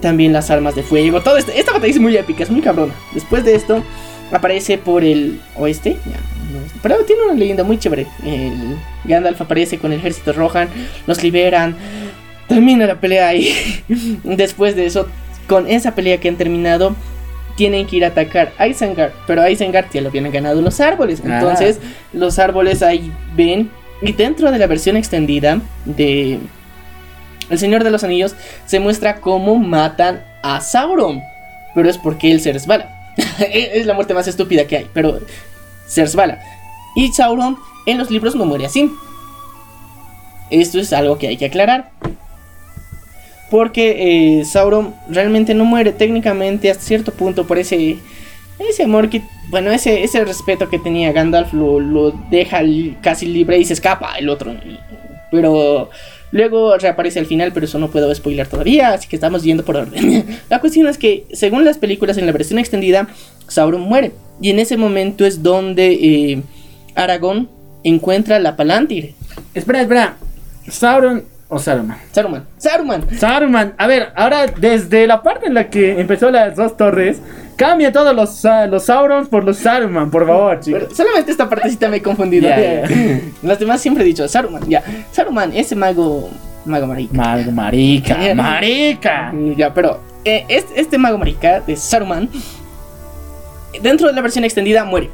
También 0.00 0.32
las 0.32 0.50
armas 0.50 0.74
de 0.74 0.82
fuego, 0.82 1.20
todo 1.20 1.36
esto. 1.36 1.52
Esta 1.54 1.72
batalla 1.72 1.92
es 1.92 2.00
muy 2.00 2.16
épica, 2.16 2.44
es 2.44 2.50
muy 2.50 2.62
cabrona. 2.62 2.94
Después 3.12 3.44
de 3.44 3.54
esto, 3.54 3.82
aparece 4.32 4.78
por 4.78 5.04
el 5.04 5.40
oeste. 5.56 5.96
pero 6.82 7.04
tiene 7.04 7.24
una 7.24 7.34
leyenda 7.34 7.64
muy 7.64 7.78
chévere. 7.78 8.06
El 8.24 8.76
Gandalf 9.04 9.40
aparece 9.40 9.78
con 9.78 9.92
el 9.92 9.98
ejército 9.98 10.32
Rohan, 10.32 10.68
los 11.06 11.22
liberan. 11.22 11.76
Termina 12.48 12.86
la 12.86 13.00
pelea 13.00 13.28
ahí. 13.28 13.54
Después 14.24 14.76
de 14.76 14.86
eso, 14.86 15.08
con 15.48 15.68
esa 15.68 15.94
pelea 15.94 16.18
que 16.18 16.28
han 16.28 16.36
terminado, 16.36 16.94
tienen 17.56 17.86
que 17.86 17.96
ir 17.96 18.04
a 18.04 18.08
atacar 18.08 18.52
a 18.58 18.66
Isengard, 18.66 19.12
pero 19.26 19.48
Isengard 19.48 19.86
ya 19.92 20.00
lo 20.00 20.08
habían 20.08 20.30
ganado 20.30 20.60
los 20.60 20.80
árboles. 20.80 21.22
Ah. 21.24 21.38
Entonces, 21.38 21.78
los 22.12 22.38
árboles 22.38 22.82
ahí 22.82 23.12
ven. 23.36 23.70
Y 24.02 24.12
dentro 24.12 24.50
de 24.50 24.58
la 24.58 24.66
versión 24.66 24.96
extendida 24.96 25.60
de 25.84 26.38
El 27.48 27.58
Señor 27.58 27.84
de 27.84 27.90
los 27.90 28.04
Anillos, 28.04 28.34
se 28.66 28.80
muestra 28.80 29.20
cómo 29.20 29.56
matan 29.56 30.22
a 30.42 30.60
Sauron. 30.60 31.20
Pero 31.74 31.88
es 31.88 31.96
porque 31.96 32.30
él 32.30 32.40
se 32.40 32.52
resbala. 32.52 32.93
es 33.50 33.86
la 33.86 33.94
muerte 33.94 34.14
más 34.14 34.28
estúpida 34.28 34.66
que 34.66 34.78
hay, 34.78 34.90
pero 34.92 35.20
se 35.86 36.02
resbala. 36.02 36.40
Y 36.94 37.12
Sauron 37.12 37.58
en 37.86 37.98
los 37.98 38.10
libros 38.10 38.34
no 38.34 38.46
muere 38.46 38.66
así. 38.66 38.90
Esto 40.50 40.78
es 40.78 40.92
algo 40.92 41.18
que 41.18 41.28
hay 41.28 41.36
que 41.36 41.46
aclarar. 41.46 41.90
Porque 43.50 44.40
eh, 44.40 44.44
Sauron 44.44 44.94
realmente 45.08 45.54
no 45.54 45.64
muere 45.64 45.92
técnicamente 45.92 46.70
hasta 46.70 46.82
cierto 46.82 47.12
punto 47.12 47.46
por 47.46 47.58
ese, 47.58 47.98
ese 48.58 48.82
amor 48.84 49.10
que, 49.10 49.22
bueno, 49.48 49.70
ese, 49.70 50.02
ese 50.02 50.24
respeto 50.24 50.68
que 50.68 50.78
tenía 50.78 51.12
Gandalf 51.12 51.52
lo, 51.52 52.10
deja 52.30 52.60
casi 53.00 53.26
libre 53.26 53.58
y 53.58 53.64
se 53.64 53.74
escapa 53.74 54.14
el 54.16 54.28
otro. 54.28 54.54
Pero 55.30 55.90
luego 56.34 56.76
reaparece 56.76 57.20
al 57.20 57.26
final, 57.26 57.52
pero 57.52 57.64
eso 57.64 57.78
no 57.78 57.92
puedo 57.92 58.12
spoiler 58.12 58.48
todavía, 58.48 58.92
así 58.92 59.08
que 59.08 59.14
estamos 59.14 59.44
yendo 59.44 59.64
por 59.64 59.76
orden. 59.76 60.40
la 60.50 60.60
cuestión 60.60 60.88
es 60.88 60.98
que, 60.98 61.24
según 61.32 61.64
las 61.64 61.78
películas 61.78 62.18
en 62.18 62.26
la 62.26 62.32
versión 62.32 62.58
extendida, 62.58 63.08
Sauron 63.46 63.82
muere. 63.82 64.12
Y 64.40 64.50
en 64.50 64.58
ese 64.58 64.76
momento 64.76 65.24
es 65.24 65.44
donde 65.44 65.92
eh, 65.92 66.42
Aragorn 66.96 67.48
encuentra 67.84 68.40
la 68.40 68.56
Palantir. 68.56 69.14
Espera, 69.54 69.82
espera. 69.82 70.16
Sauron 70.68 71.24
o 71.48 71.58
Saruman. 71.58 71.98
Saruman. 72.12 72.46
Saruman. 72.58 73.04
Saruman. 73.18 73.74
A 73.78 73.86
ver, 73.86 74.12
ahora 74.16 74.46
desde 74.46 75.06
la 75.06 75.22
parte 75.22 75.46
en 75.46 75.54
la 75.54 75.68
que 75.70 76.00
empezó 76.00 76.30
las 76.30 76.56
dos 76.56 76.76
torres, 76.76 77.20
cambia 77.56 77.92
todos 77.92 78.14
los, 78.14 78.30
Sa- 78.34 78.66
los 78.66 78.84
Saurons 78.84 79.28
por 79.28 79.44
los 79.44 79.58
Saruman, 79.58 80.10
por 80.10 80.26
favor, 80.26 80.58
chicos. 80.60 80.82
Pero 80.84 80.94
solamente 80.94 81.30
esta 81.30 81.48
partecita 81.48 81.88
me 81.88 81.98
he 81.98 82.02
confundido. 82.02 82.48
Ya. 82.48 82.82
Las 83.42 83.58
demás 83.58 83.80
siempre 83.80 84.02
he 84.02 84.06
dicho 84.06 84.26
Saruman. 84.26 84.62
Ya. 84.68 84.82
Saruman, 85.12 85.52
ese 85.52 85.76
mago. 85.76 86.28
Mago 86.64 86.86
marica. 86.86 87.14
Mar- 87.14 87.52
marica, 87.52 88.16
marica. 88.34 89.32
Ya, 89.56 89.72
pero 89.74 90.00
eh, 90.24 90.46
este, 90.48 90.80
este 90.80 90.96
mago 90.98 91.18
marica 91.18 91.60
de 91.60 91.76
Saruman, 91.76 92.28
dentro 93.82 94.08
de 94.08 94.14
la 94.14 94.22
versión 94.22 94.44
extendida, 94.44 94.84
muere. 94.84 95.10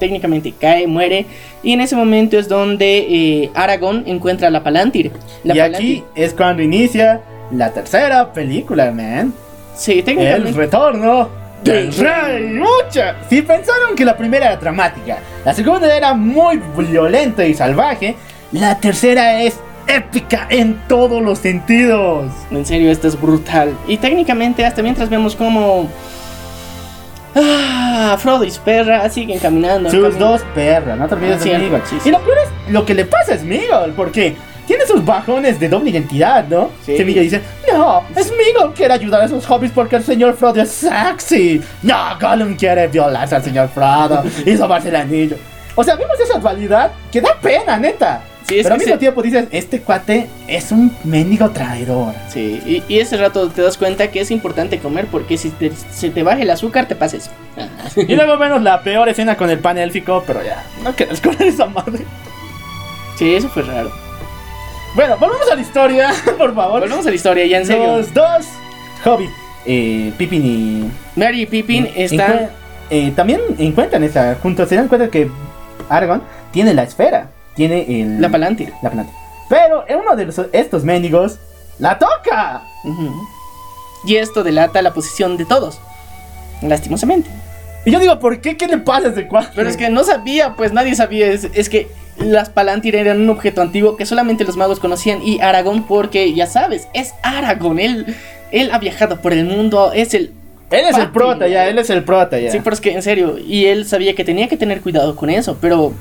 Técnicamente 0.00 0.52
cae, 0.58 0.86
muere. 0.88 1.26
Y 1.62 1.72
en 1.74 1.80
ese 1.82 1.94
momento 1.94 2.36
es 2.38 2.48
donde 2.48 2.98
eh, 2.98 3.50
Aragorn 3.54 4.02
encuentra 4.06 4.50
la 4.50 4.64
Palantir. 4.64 5.12
La 5.44 5.54
y 5.54 5.58
Palantir- 5.58 5.74
aquí 5.76 6.04
es 6.16 6.34
cuando 6.34 6.62
inicia 6.62 7.20
la 7.52 7.70
tercera 7.70 8.32
película, 8.32 8.90
man. 8.90 9.32
Sí, 9.76 9.98
El 9.98 10.04
técnicamente. 10.04 10.52
retorno 10.52 11.28
del 11.62 11.92
rey. 11.94 12.44
Mucha. 12.54 13.16
Si 13.28 13.42
pensaron 13.42 13.94
que 13.94 14.04
la 14.04 14.16
primera 14.16 14.46
era 14.46 14.56
dramática, 14.56 15.18
la 15.44 15.52
segunda 15.54 15.94
era 15.94 16.14
muy 16.14 16.60
violenta 16.90 17.44
y 17.46 17.54
salvaje, 17.54 18.16
la 18.52 18.78
tercera 18.80 19.42
es 19.42 19.60
épica 19.86 20.46
en 20.50 20.80
todos 20.88 21.20
los 21.22 21.38
sentidos. 21.38 22.26
En 22.50 22.64
serio, 22.64 22.90
esto 22.90 23.08
es 23.08 23.20
brutal. 23.20 23.74
Y 23.86 23.96
técnicamente, 23.98 24.64
hasta 24.64 24.82
mientras 24.82 25.10
vemos 25.10 25.36
como. 25.36 25.88
Ah, 27.34 28.16
Frodo 28.18 28.44
y 28.44 28.50
su 28.50 28.60
perra 28.60 29.08
siguen 29.08 29.38
caminando. 29.38 29.90
Sus 29.90 30.00
caminando. 30.00 30.30
dos 30.30 30.42
perras, 30.54 30.98
no 30.98 31.08
te 31.08 31.14
olvides 31.14 31.44
de 31.44 31.80
sí. 31.84 31.96
Y 32.04 32.10
lo 32.10 32.18
peor 32.20 32.38
es 32.38 32.72
lo 32.72 32.84
que 32.84 32.94
le 32.94 33.04
pasa 33.04 33.34
a 33.34 33.38
Smeagol, 33.38 33.92
porque 33.92 34.36
tiene 34.66 34.86
sus 34.86 35.04
bajones 35.04 35.58
de 35.58 35.68
doble 35.68 35.90
identidad, 35.90 36.44
¿no? 36.48 36.70
Sí. 36.84 36.92
Dice, 37.02 37.40
no, 37.72 38.04
Smeagol 38.14 38.72
quiere 38.74 38.94
ayudar 38.94 39.22
a 39.22 39.28
sus 39.28 39.44
hobbies 39.46 39.72
porque 39.72 39.96
el 39.96 40.04
señor 40.04 40.34
Frodo 40.34 40.62
es 40.62 40.70
sexy. 40.70 41.60
No, 41.82 41.96
Gollum 42.20 42.56
quiere 42.56 42.86
violarse 42.88 43.36
al 43.36 43.42
señor 43.42 43.68
Frodo 43.68 44.22
y 44.44 44.56
sobarse 44.56 44.88
el 44.88 44.96
anillo. 44.96 45.36
O 45.74 45.84
sea, 45.84 45.96
vemos 45.96 46.18
esa 46.20 46.38
dualidad 46.38 46.92
que 47.10 47.20
da 47.20 47.36
pena, 47.40 47.78
neta. 47.78 48.22
Sí, 48.50 48.58
es 48.58 48.62
Pero 48.64 48.74
al 48.74 48.80
mismo 48.80 48.98
tiempo 48.98 49.22
dices, 49.22 49.46
este 49.52 49.80
cuate 49.80 50.26
es 50.48 50.72
un 50.72 50.92
mendigo 51.04 51.50
traidor. 51.50 52.12
Sí, 52.28 52.60
y, 52.66 52.82
y 52.92 52.98
ese 52.98 53.16
rato 53.16 53.48
te 53.48 53.62
das 53.62 53.78
cuenta 53.78 54.10
que 54.10 54.20
es 54.20 54.30
importante 54.30 54.78
comer 54.78 55.06
porque 55.06 55.38
si 55.38 55.50
te, 55.50 55.70
se 55.92 56.10
te 56.10 56.22
baja 56.22 56.42
el 56.42 56.50
azúcar, 56.50 56.86
te 56.86 56.96
pasa 56.96 57.16
eso. 57.16 57.30
Y 57.96 58.14
luego 58.16 58.36
vemos 58.38 58.60
la 58.62 58.82
peor 58.82 59.08
escena 59.08 59.36
con 59.36 59.50
el 59.50 59.58
pan 59.60 59.78
élfico, 59.78 60.22
pero 60.26 60.42
ya, 60.44 60.64
no 60.84 60.94
quedas 60.96 61.20
con 61.20 61.34
esa 61.40 61.66
madre. 61.66 62.04
Sí, 63.16 63.34
eso 63.34 63.48
fue 63.48 63.62
raro. 63.62 63.90
Bueno, 64.94 65.16
volvemos 65.18 65.48
a 65.50 65.54
la 65.54 65.60
historia, 65.60 66.10
por 66.38 66.54
favor. 66.54 66.80
Volvemos 66.80 67.06
a 67.06 67.10
la 67.10 67.14
historia, 67.14 67.46
ya 67.46 67.58
en 67.58 67.66
serio. 67.66 67.98
Los 67.98 68.12
dos 68.12 68.46
hobbits, 69.04 69.32
eh, 69.66 70.12
Pippin 70.18 70.44
y. 70.44 70.90
Mary 71.18 71.42
y 71.42 71.46
Pippin 71.46 71.88
están. 71.94 72.50
eh, 72.90 73.12
también 73.14 73.40
encuentran 73.58 74.02
esa. 74.02 74.34
Juntos 74.42 74.68
se 74.68 74.74
dan 74.74 74.88
cuenta 74.88 75.08
que 75.08 75.30
Aragorn 75.88 76.22
tiene 76.50 76.74
la 76.74 76.82
esfera, 76.82 77.28
tiene 77.68 78.00
el. 78.02 78.20
La 78.20 78.28
Palantir. 78.30 78.72
La 78.82 78.88
Palantir. 78.90 79.14
Pero 79.48 79.84
uno 80.00 80.16
de 80.16 80.26
los- 80.26 80.40
estos 80.52 80.84
mendigos 80.84 81.38
la 81.78 81.98
toca. 81.98 82.62
Y 84.06 84.16
esto 84.16 84.42
delata 84.42 84.80
la 84.82 84.94
posición 84.94 85.36
de 85.36 85.44
todos. 85.44 85.78
Lastimosamente. 86.62 87.28
Y 87.84 87.90
yo 87.90 87.98
digo, 88.00 88.18
¿por 88.18 88.40
qué? 88.40 88.56
¿Qué 88.56 88.66
le 88.66 88.78
pasa 88.78 89.08
a 89.08 89.10
ese 89.10 89.26
cuate? 89.26 89.50
Pero 89.54 89.68
es 89.68 89.76
que 89.76 89.88
no 89.90 90.04
sabía, 90.04 90.54
pues 90.54 90.72
nadie 90.72 90.94
sabía. 90.94 91.26
Es, 91.28 91.44
es 91.54 91.68
que 91.68 91.88
las 92.18 92.50
Palantir 92.50 92.94
eran 92.96 93.20
un 93.20 93.30
objeto 93.30 93.62
antiguo 93.62 93.96
que 93.96 94.04
solamente 94.06 94.44
los 94.44 94.56
magos 94.56 94.78
conocían. 94.80 95.22
Y 95.22 95.40
Aragón, 95.40 95.84
porque 95.86 96.32
ya 96.34 96.46
sabes, 96.46 96.88
es 96.94 97.12
Aragón. 97.22 97.78
Él, 97.78 98.14
él 98.52 98.70
ha 98.72 98.78
viajado 98.78 99.20
por 99.20 99.32
el 99.32 99.44
mundo. 99.44 99.92
Es 99.92 100.14
el. 100.14 100.32
Él 100.70 100.84
es 100.88 100.96
el 100.96 101.10
prota 101.10 101.48
ya, 101.48 101.66
él 101.66 101.78
es 101.78 101.90
el 101.90 102.04
prota 102.04 102.38
ya. 102.38 102.52
Sí, 102.52 102.60
pero 102.62 102.74
es 102.74 102.80
que 102.80 102.92
en 102.92 103.02
serio. 103.02 103.36
Y 103.38 103.64
él 103.66 103.86
sabía 103.86 104.14
que 104.14 104.24
tenía 104.24 104.48
que 104.48 104.56
tener 104.56 104.80
cuidado 104.82 105.16
con 105.16 105.28
eso. 105.30 105.56
Pero. 105.60 105.92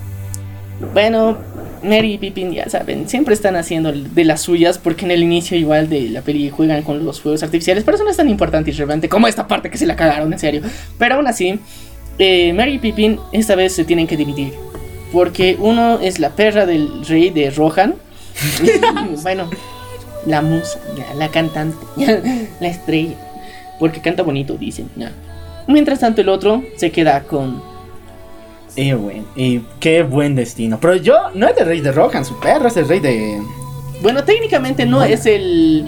Bueno, 0.93 1.37
Mary 1.83 2.13
y 2.13 2.17
Pippin, 2.17 2.51
ya 2.51 2.69
saben, 2.69 3.07
siempre 3.07 3.33
están 3.33 3.55
haciendo 3.55 3.91
de 3.91 4.23
las 4.25 4.41
suyas. 4.41 4.77
Porque 4.77 5.05
en 5.05 5.11
el 5.11 5.23
inicio, 5.23 5.57
igual 5.57 5.89
de 5.89 6.09
la 6.09 6.21
peli, 6.21 6.49
juegan 6.49 6.83
con 6.83 7.03
los 7.05 7.21
fuegos 7.21 7.43
artificiales. 7.43 7.83
Pero 7.83 7.95
eso 7.95 8.03
no 8.03 8.11
es 8.11 8.17
tan 8.17 8.29
importante 8.29 8.71
y 8.71 8.73
relevante 8.73 9.09
como 9.09 9.27
esta 9.27 9.47
parte 9.47 9.69
que 9.69 9.77
se 9.77 9.85
la 9.85 9.95
cagaron, 9.95 10.31
en 10.33 10.39
serio. 10.39 10.61
Pero 10.97 11.15
aún 11.15 11.27
así, 11.27 11.59
eh, 12.17 12.53
Mary 12.53 12.73
y 12.73 12.79
Pippin 12.79 13.19
esta 13.31 13.55
vez 13.55 13.73
se 13.73 13.85
tienen 13.85 14.07
que 14.07 14.17
dividir. 14.17 14.53
Porque 15.11 15.57
uno 15.59 15.99
es 15.99 16.19
la 16.19 16.29
perra 16.31 16.65
del 16.65 17.05
rey 17.05 17.29
de 17.29 17.49
Rohan. 17.49 17.95
y, 18.63 19.21
bueno, 19.23 19.49
la 20.25 20.41
musa, 20.41 20.79
ya, 20.95 21.13
la 21.15 21.29
cantante, 21.29 21.77
la 22.59 22.67
estrella. 22.67 23.15
Porque 23.79 24.01
canta 24.01 24.23
bonito, 24.23 24.55
dicen. 24.55 24.89
Mientras 25.67 25.99
tanto, 25.99 26.21
el 26.21 26.29
otro 26.29 26.63
se 26.75 26.91
queda 26.91 27.23
con. 27.23 27.61
Y 28.75 28.93
buen, 28.93 29.25
y 29.35 29.61
qué 29.79 30.03
buen 30.03 30.35
destino. 30.35 30.77
Pero 30.79 30.95
yo 30.95 31.15
no 31.33 31.47
es 31.47 31.57
el 31.57 31.65
rey 31.67 31.81
de 31.81 31.91
Rohan, 31.91 32.23
su 32.25 32.39
perro 32.39 32.67
es 32.67 32.77
el 32.77 32.87
rey 32.87 32.99
de. 32.99 33.39
Bueno, 34.01 34.23
técnicamente 34.23 34.85
no 34.85 35.03
es 35.03 35.25
el. 35.25 35.85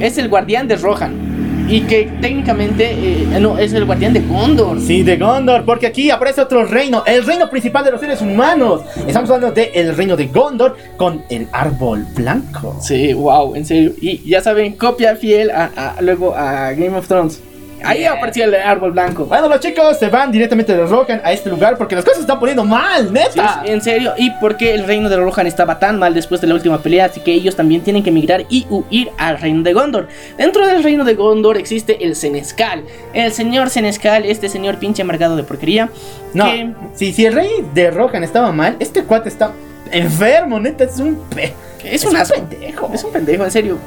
Es 0.00 0.18
el 0.18 0.28
guardián 0.28 0.68
de 0.68 0.76
Rohan. 0.76 1.32
Y 1.68 1.82
que 1.82 2.10
técnicamente. 2.20 2.90
eh, 2.92 3.38
no, 3.40 3.56
es 3.58 3.72
el 3.72 3.84
guardián 3.86 4.12
de 4.12 4.20
Gondor. 4.20 4.80
Sí, 4.80 5.02
de 5.02 5.16
Gondor, 5.16 5.64
porque 5.64 5.86
aquí 5.86 6.10
aparece 6.10 6.40
otro 6.40 6.64
reino, 6.66 7.02
el 7.06 7.24
reino 7.24 7.48
principal 7.48 7.84
de 7.84 7.92
los 7.92 8.00
seres 8.00 8.20
humanos. 8.20 8.82
Estamos 9.06 9.30
hablando 9.30 9.52
del 9.54 9.70
el 9.72 9.96
reino 9.96 10.16
de 10.16 10.26
Gondor 10.26 10.76
con 10.96 11.22
el 11.30 11.46
árbol 11.52 12.04
blanco. 12.14 12.76
Sí, 12.80 13.12
wow, 13.14 13.54
en 13.54 13.64
serio. 13.64 13.92
Y 14.00 14.28
ya 14.28 14.40
saben, 14.42 14.72
copia 14.74 15.16
fiel 15.16 15.50
a, 15.50 15.70
a- 15.96 16.02
luego 16.02 16.34
a 16.34 16.72
Game 16.72 16.96
of 16.98 17.06
Thrones. 17.08 17.40
Ahí 17.84 18.00
Yeah. 18.00 18.12
apareció 18.14 18.44
el 18.44 18.54
árbol 18.54 18.92
blanco. 18.92 19.24
Bueno, 19.26 19.48
los 19.48 19.60
chicos 19.60 19.98
se 19.98 20.08
van 20.08 20.30
directamente 20.32 20.74
de 20.76 20.84
Rohan 20.86 21.20
a 21.24 21.32
este 21.32 21.50
lugar 21.50 21.76
porque 21.78 21.94
las 21.94 22.04
cosas 22.04 22.16
se 22.18 22.22
están 22.22 22.38
poniendo 22.38 22.64
mal, 22.64 23.06
Sí, 23.08 23.12
neta. 23.12 23.62
en 23.64 23.80
serio, 23.80 24.12
y 24.16 24.30
porque 24.40 24.74
el 24.74 24.84
reino 24.86 25.08
de 25.08 25.16
Rohan 25.16 25.46
estaba 25.46 25.78
tan 25.78 25.98
mal 25.98 26.14
después 26.14 26.40
de 26.40 26.46
la 26.46 26.54
última 26.54 26.78
pelea, 26.82 27.06
así 27.06 27.20
que 27.20 27.32
ellos 27.32 27.56
también 27.56 27.82
tienen 27.82 28.02
que 28.02 28.10
emigrar 28.10 28.44
y 28.48 28.66
huir 28.70 29.10
al 29.18 29.38
reino 29.38 29.62
de 29.62 29.72
Gondor. 29.72 30.08
Dentro 30.36 30.66
del 30.66 30.82
reino 30.82 31.04
de 31.04 31.14
Gondor 31.14 31.56
existe 31.58 32.04
el 32.04 32.16
Senescal, 32.16 32.84
el 33.14 33.32
señor 33.32 33.70
Senescal, 33.70 34.24
este 34.24 34.48
señor 34.48 34.78
pinche 34.78 35.02
amargado 35.02 35.36
de 35.36 35.42
porquería. 35.44 35.88
No, 36.34 36.44
que- 36.46 36.72
si, 36.94 37.12
si 37.12 37.26
el 37.26 37.34
rey 37.34 37.50
de 37.74 37.90
Rohan 37.90 38.24
estaba 38.24 38.52
mal, 38.52 38.76
este 38.78 39.04
cuate 39.04 39.28
está 39.28 39.52
enfermo, 39.90 40.58
neta, 40.58 40.84
es 40.84 40.98
un 40.98 41.16
pe... 41.34 41.52
es, 41.84 42.04
un 42.04 42.16
asco. 42.16 42.34
pendejo. 42.36 42.90
Es 42.94 43.04
un 43.04 43.12
pendejo, 43.12 43.44
en 43.44 43.50
serio. 43.50 43.78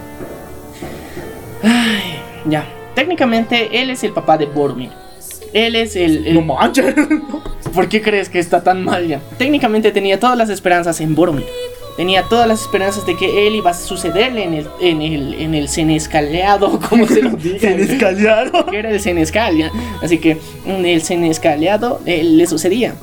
Ay, 1.64 2.20
ya. 2.46 2.64
Técnicamente, 2.96 3.82
él 3.82 3.90
es 3.90 4.04
el 4.04 4.12
papá 4.14 4.38
de 4.38 4.46
Boromir. 4.46 4.90
Él 5.54 5.76
es 5.76 5.96
el. 5.96 6.26
el- 6.28 6.34
No 6.36 6.42
manches. 6.42 6.96
¿Por 7.74 7.90
qué 7.90 8.02
crees 8.02 8.30
que 8.30 8.40
está 8.40 8.64
tan 8.64 8.84
mal 8.84 9.08
ya? 9.08 9.20
Técnicamente 9.38 9.92
tenía 9.92 10.20
todas 10.20 10.38
las 10.38 10.50
esperanzas 10.50 11.02
en 11.02 11.14
Boromir. 11.16 11.46
Tenía 11.98 12.24
todas 12.24 12.48
las 12.48 12.62
esperanzas 12.62 13.06
de 13.06 13.16
que 13.16 13.48
él 13.48 13.56
iba 13.56 13.72
a 13.72 13.74
sucederle 13.74 14.44
en 14.44 14.54
el, 14.54 14.68
en 14.82 15.02
el, 15.02 15.34
en 15.36 15.56
el 15.56 15.70
senescaleado, 15.70 16.80
como 16.90 17.08
se 17.08 17.22
lo 17.22 17.30
diga. 17.38 17.60
Se 17.60 17.76
descalaron. 17.76 18.66
que 18.70 18.78
era 18.80 18.92
el 18.92 19.00
senescal, 19.00 19.58
ya. 19.58 19.72
Así 20.02 20.18
que 20.18 20.38
en 20.66 20.86
el 20.86 21.02
senescaleado 21.02 22.02
eh, 22.06 22.24
le 22.24 22.48
sucedía. 22.48 22.96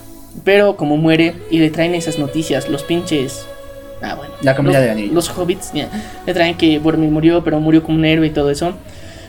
Pero 0.44 0.76
como 0.76 0.96
muere 0.96 1.34
y 1.50 1.58
le 1.58 1.70
traen 1.70 1.94
esas 1.94 2.18
noticias, 2.18 2.68
los 2.68 2.82
pinches. 2.82 3.46
Ah, 4.02 4.14
bueno. 4.16 4.32
La 4.42 4.54
los, 4.54 4.72
de. 4.74 5.08
Los 5.12 5.28
hobbits, 5.38 5.72
ya. 5.72 5.88
Le 6.26 6.34
traen 6.34 6.56
que 6.56 6.78
Boromir 6.78 7.10
murió, 7.10 7.44
pero 7.44 7.60
murió 7.60 7.82
como 7.82 7.98
un 7.98 8.04
héroe 8.04 8.26
y 8.26 8.30
todo 8.30 8.50
eso. 8.50 8.72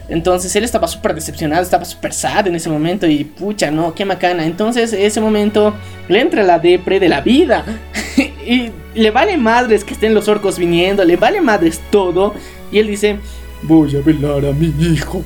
Entonces 0.09 0.55
él 0.55 0.63
estaba 0.63 0.87
súper 0.87 1.15
decepcionado, 1.15 1.63
estaba 1.63 1.85
súper 1.85 2.13
sad 2.13 2.47
en 2.47 2.55
ese 2.55 2.69
momento 2.69 3.07
y 3.07 3.23
pucha, 3.23 3.71
no, 3.71 3.95
qué 3.95 4.05
macana. 4.05 4.45
Entonces 4.45 4.93
ese 4.93 5.21
momento 5.21 5.73
le 6.07 6.19
entra 6.19 6.43
la 6.43 6.59
depre 6.59 6.99
de 6.99 7.09
la 7.09 7.21
vida 7.21 7.65
y 8.45 8.71
le 8.93 9.11
vale 9.11 9.37
madres 9.37 9.83
que 9.83 9.93
estén 9.93 10.13
los 10.13 10.27
orcos 10.27 10.57
viniendo, 10.57 11.03
le 11.05 11.15
vale 11.15 11.41
madres 11.41 11.81
todo 11.91 12.33
y 12.71 12.79
él 12.79 12.87
dice, 12.87 13.17
Voy 13.65 13.95
a 13.95 14.01
velar 14.01 14.45
a 14.45 14.51
mi 14.51 14.73
hijo. 14.85 15.23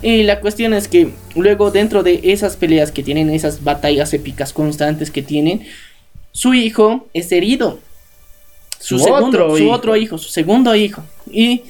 Y 0.00 0.22
la 0.22 0.40
cuestión 0.40 0.72
es 0.72 0.88
que 0.88 1.12
luego 1.36 1.70
dentro 1.70 2.02
de 2.02 2.18
esas 2.24 2.56
peleas 2.56 2.90
que 2.90 3.02
tienen, 3.02 3.28
esas 3.28 3.62
batallas 3.62 4.14
épicas 4.14 4.54
constantes 4.54 5.10
que 5.10 5.22
tienen, 5.22 5.66
su 6.32 6.54
hijo 6.54 7.06
es 7.12 7.30
herido. 7.30 7.78
Su, 8.78 8.98
segundo, 8.98 9.56
su 9.56 9.64
hijo. 9.64 9.72
otro 9.72 9.96
hijo, 9.96 10.16
su 10.16 10.30
segundo 10.30 10.74
hijo. 10.74 11.02
Y 11.30 11.62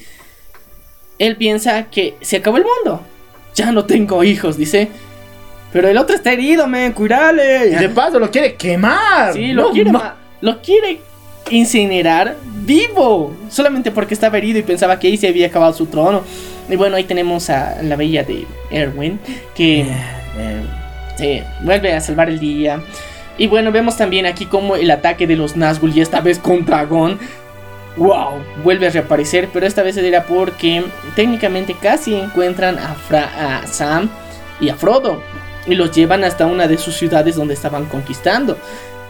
él 1.19 1.35
piensa 1.37 1.83
que 1.85 2.15
se 2.21 2.37
acabó 2.37 2.57
el 2.57 2.63
mundo. 2.63 3.01
Ya 3.55 3.71
no 3.71 3.85
tengo 3.85 4.23
hijos, 4.23 4.57
dice. 4.57 4.89
Pero 5.71 5.87
el 5.89 5.97
otro 5.97 6.15
está 6.15 6.31
herido, 6.31 6.67
men, 6.67 6.93
cuidale. 6.93 7.67
Y 7.67 7.75
de 7.75 7.89
paso 7.89 8.19
lo 8.19 8.31
quiere 8.31 8.55
quemar. 8.55 9.33
Sí, 9.33 9.53
lo 9.53 9.63
No 9.63 9.71
quiere, 9.71 9.91
ma- 9.91 10.15
lo 10.41 10.61
quiere 10.61 10.99
incinerar 11.49 12.35
vivo. 12.43 13.35
Solamente 13.49 13.91
porque 13.91 14.13
estaba 14.13 14.37
herido 14.37 14.59
y 14.59 14.63
pensaba 14.63 14.99
que 14.99 15.07
ahí 15.07 15.17
se 15.17 15.27
había 15.27 15.47
acabado 15.47 15.73
su 15.73 15.85
trono. 15.87 16.21
Y 16.69 16.75
bueno, 16.75 16.95
ahí 16.95 17.03
tenemos 17.03 17.49
a 17.49 17.81
la 17.83 17.95
bella 17.95 18.23
de 18.23 18.45
Erwin, 18.71 19.19
que 19.53 19.81
eh, 19.81 20.61
se 21.17 21.43
vuelve 21.61 21.93
a 21.93 22.01
salvar 22.01 22.29
el 22.29 22.39
día. 22.39 22.81
Y 23.37 23.47
bueno, 23.47 23.71
vemos 23.71 23.97
también 23.97 24.25
aquí 24.25 24.45
como 24.45 24.75
el 24.75 24.89
ataque 24.89 25.27
de 25.27 25.35
los 25.35 25.55
Nazgûl, 25.57 25.93
y 25.93 26.01
esta 26.01 26.21
vez 26.21 26.39
con 26.39 26.65
dragón. 26.65 27.19
¡Wow! 27.97 28.43
Vuelve 28.63 28.87
a 28.87 28.89
reaparecer, 28.89 29.49
pero 29.53 29.65
esta 29.65 29.81
vez 29.83 29.95
era 29.97 30.25
porque 30.25 30.83
técnicamente 31.15 31.75
casi 31.81 32.13
encuentran 32.15 32.77
a, 32.77 32.93
Fra- 32.95 33.59
a 33.61 33.67
Sam 33.67 34.09
y 34.59 34.69
a 34.69 34.75
Frodo. 34.75 35.21
Y 35.65 35.75
los 35.75 35.91
llevan 35.91 36.23
hasta 36.23 36.45
una 36.45 36.67
de 36.67 36.77
sus 36.77 36.95
ciudades 36.95 37.35
donde 37.35 37.53
estaban 37.53 37.85
conquistando. 37.85 38.57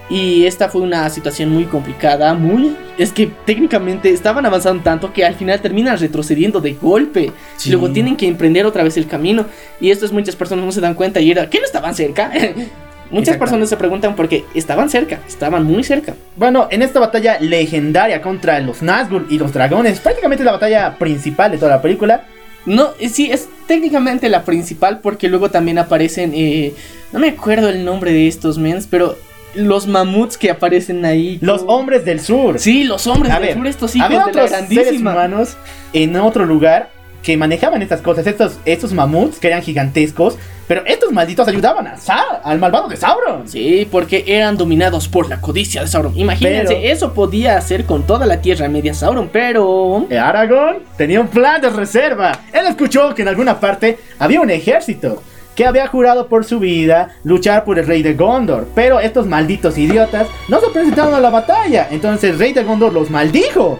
Y 0.08 0.46
esta 0.46 0.70
fue 0.70 0.82
una 0.82 1.10
situación 1.10 1.50
muy 1.50 1.64
complicada, 1.66 2.36
muy... 2.36 2.78
Es 2.96 3.12
que 3.12 3.26
técnicamente 3.46 4.12
estaban 4.12 4.46
avanzando 4.46 4.84
tanto 4.84 5.12
que 5.12 5.26
al 5.26 5.34
final 5.34 5.60
terminan 5.62 5.98
retrocediendo 5.98 6.62
de 6.62 6.74
golpe. 6.74 7.32
Sí. 7.58 7.70
Y 7.70 7.72
luego 7.72 7.90
tienen 7.92 8.16
que 8.16 8.28
emprender 8.28 8.68
otra 8.68 8.84
vez 8.84 8.98
el 8.98 9.08
camino. 9.08 9.48
Y 9.82 9.90
esto 9.90 10.06
es 10.06 10.12
muchas 10.12 10.36
personas 10.36 10.64
no 10.64 10.72
se 10.72 10.80
dan 10.80 10.94
cuenta 10.94 11.20
y 11.20 11.32
era... 11.32 11.50
¿Qué 11.50 11.58
no 11.60 11.66
estaban 11.66 11.96
cerca? 11.96 12.32
muchas 13.12 13.38
personas 13.38 13.70
se 13.70 13.78
preguntan 13.78 14.16
porque 14.16 14.44
estaban 14.54 14.90
cerca, 14.90 15.20
estaban 15.28 15.64
muy 15.64 15.84
cerca. 15.84 16.14
Bueno, 16.36 16.68
en 16.72 16.82
esta 16.82 17.00
batalla 17.00 17.38
legendaria 17.40 18.22
contra 18.22 18.60
los 18.60 18.82
Nazgûl 18.82 19.26
y 19.30 19.38
los 19.38 19.54
dragones, 19.54 20.00
prácticamente 20.00 20.44
la 20.44 20.52
batalla 20.54 20.98
principal 20.98 21.52
de 21.52 21.58
toda 21.58 21.72
la 21.72 21.82
película. 21.82 22.26
No, 22.66 22.90
eh, 23.00 23.10
sí, 23.10 23.30
es 23.32 23.48
técnicamente 23.68 24.28
la 24.28 24.44
principal 24.44 25.00
porque 25.00 25.30
luego 25.30 25.50
también 25.52 25.78
aparecen... 25.78 26.32
eh, 26.34 26.74
no 27.14 27.20
me 27.20 27.30
acuerdo 27.30 27.70
el 27.70 27.86
nombre 27.86 28.12
de 28.12 28.28
estos 28.28 28.58
mens, 28.58 28.88
pero 28.90 29.16
los 29.54 29.88
mamuts 29.88 30.38
que 30.38 30.50
aparecen 30.50 31.06
ahí. 31.06 31.38
Los 31.42 31.62
como- 31.62 31.78
hombres 31.78 32.04
del 32.04 32.20
sur. 32.20 32.60
Sí, 32.60 32.84
los 32.84 33.06
hombres 33.08 33.32
A 33.32 33.36
del 33.40 33.50
ver, 33.50 33.58
sur, 33.58 33.68
estos 33.68 33.96
hijos 33.96 34.10
de 34.10 34.34
la 34.34 34.48
grandísima. 34.48 35.12
humanos 35.12 35.56
en 35.94 36.16
otro 36.18 36.46
lugar 36.46 36.90
que 37.26 37.36
manejaban 37.36 37.82
estas 37.82 38.02
cosas. 38.02 38.26
Estos, 38.28 38.60
estos 38.66 38.94
mamuts 38.94 39.40
que 39.40 39.48
eran 39.48 39.62
gigantescos. 39.64 40.38
Pero 40.68 40.84
estos 40.88 41.12
malditos 41.12 41.48
ayudaban 41.48 41.86
a 41.86 41.98
Sa- 41.98 42.42
al 42.44 42.58
malvado 42.58 42.88
de 42.88 42.98
Sauron. 42.98 43.48
Sí, 43.48 43.88
porque 43.92 44.24
eran 44.28 44.58
dominados 44.58 45.08
por 45.08 45.30
la 45.30 45.40
codicia 45.40 45.82
de 45.82 45.88
Sauron. 45.88 46.18
Imagínense, 46.18 46.74
Pero- 46.76 46.88
eso 46.94 47.14
podía 47.14 47.58
hacer 47.58 47.86
con 47.86 48.04
toda 48.08 48.26
la 48.26 48.42
Tierra 48.42 48.68
Media 48.68 48.94
Sauron, 48.96 49.30
pero... 49.32 50.08
Eh, 50.10 50.18
Aragorn 50.18 50.80
tenía 50.98 51.22
un 51.22 51.28
plan 51.28 51.62
de 51.62 51.70
reserva. 51.70 52.32
Él 52.52 52.66
escuchó 52.68 53.14
que 53.14 53.22
en 53.22 53.28
alguna 53.28 53.60
parte 53.60 54.00
había 54.18 54.42
un 54.42 54.50
ejército 54.50 55.22
que 55.56 55.66
había 55.68 55.88
jurado 55.88 56.28
por 56.28 56.44
su 56.46 56.60
vida 56.60 57.10
luchar 57.24 57.64
por 57.64 57.78
el 57.78 57.86
rey 57.86 58.02
de 58.02 58.16
Gondor. 58.16 58.68
Pero 58.74 59.00
estos 59.00 59.28
malditos 59.28 59.78
idiotas 59.78 60.28
no 60.50 60.60
se 60.60 60.68
presentaron 60.70 61.14
a 61.14 61.20
la 61.20 61.30
batalla. 61.30 61.88
Entonces 61.92 62.32
el 62.32 62.40
rey 62.40 62.54
de 62.54 62.64
Gondor 62.64 62.92
los 62.92 63.10
maldijo. 63.12 63.80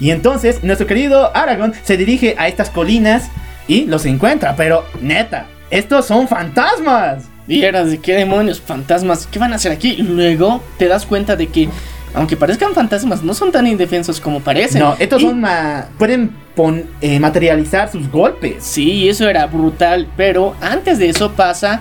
Y 0.00 0.10
entonces 0.10 0.64
nuestro 0.64 0.86
querido 0.86 1.30
Aragorn 1.36 1.74
se 1.84 1.96
dirige 1.96 2.34
a 2.38 2.48
estas 2.48 2.70
colinas 2.70 3.28
y 3.68 3.84
los 3.84 4.06
encuentra. 4.06 4.56
Pero 4.56 4.84
neta, 5.00 5.46
estos 5.70 6.06
son 6.06 6.26
fantasmas. 6.26 7.24
Y 7.46 7.62
eras 7.64 7.90
de 7.90 7.98
qué 7.98 8.14
demonios, 8.14 8.60
fantasmas, 8.60 9.26
¿qué 9.26 9.38
van 9.38 9.52
a 9.52 9.56
hacer 9.56 9.72
aquí? 9.72 9.96
Luego 9.96 10.62
te 10.78 10.86
das 10.86 11.04
cuenta 11.04 11.34
de 11.34 11.48
que, 11.48 11.68
aunque 12.14 12.36
parezcan 12.36 12.74
fantasmas, 12.74 13.22
no 13.24 13.34
son 13.34 13.50
tan 13.50 13.66
indefensos 13.66 14.20
como 14.20 14.40
parecen. 14.40 14.80
No, 14.80 14.94
estos 15.00 15.20
Y- 15.20 15.24
son 15.26 15.40
ma- 15.40 15.86
pueden 15.98 16.30
pon- 16.54 16.84
eh, 17.00 17.18
materializar 17.18 17.90
sus 17.90 18.08
golpes. 18.08 18.62
Sí, 18.64 19.08
eso 19.08 19.28
era 19.28 19.46
brutal, 19.46 20.06
pero 20.16 20.54
antes 20.60 20.98
de 21.00 21.08
eso 21.08 21.32
pasa 21.32 21.80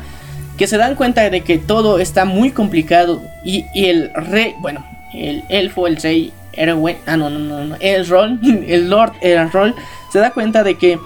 que 0.58 0.66
se 0.66 0.78
dan 0.78 0.96
cuenta 0.96 1.30
de 1.30 1.41
que 1.41 1.58
todo 1.60 2.00
está 2.00 2.26
muy 2.26 2.50
complicado 2.52 3.22
y, 3.46 3.66
y 3.76 3.86
el 3.86 4.12
rey, 4.14 4.56
bueno, 4.60 4.84
el 5.14 5.44
elfo, 5.50 5.86
el 5.88 5.98
rey 5.98 6.34
Ah 6.57 7.17
no, 7.17 7.30
no, 7.30 7.39
no, 7.39 7.63
no, 7.65 7.76
el 7.80 8.07
rol, 8.07 8.39
el 8.67 8.89
Lord 8.89 9.13
Errol 9.21 9.76
se 10.11 10.19
da 10.19 10.31
cuenta 10.31 10.63
de 10.63 10.76
que 10.76 10.99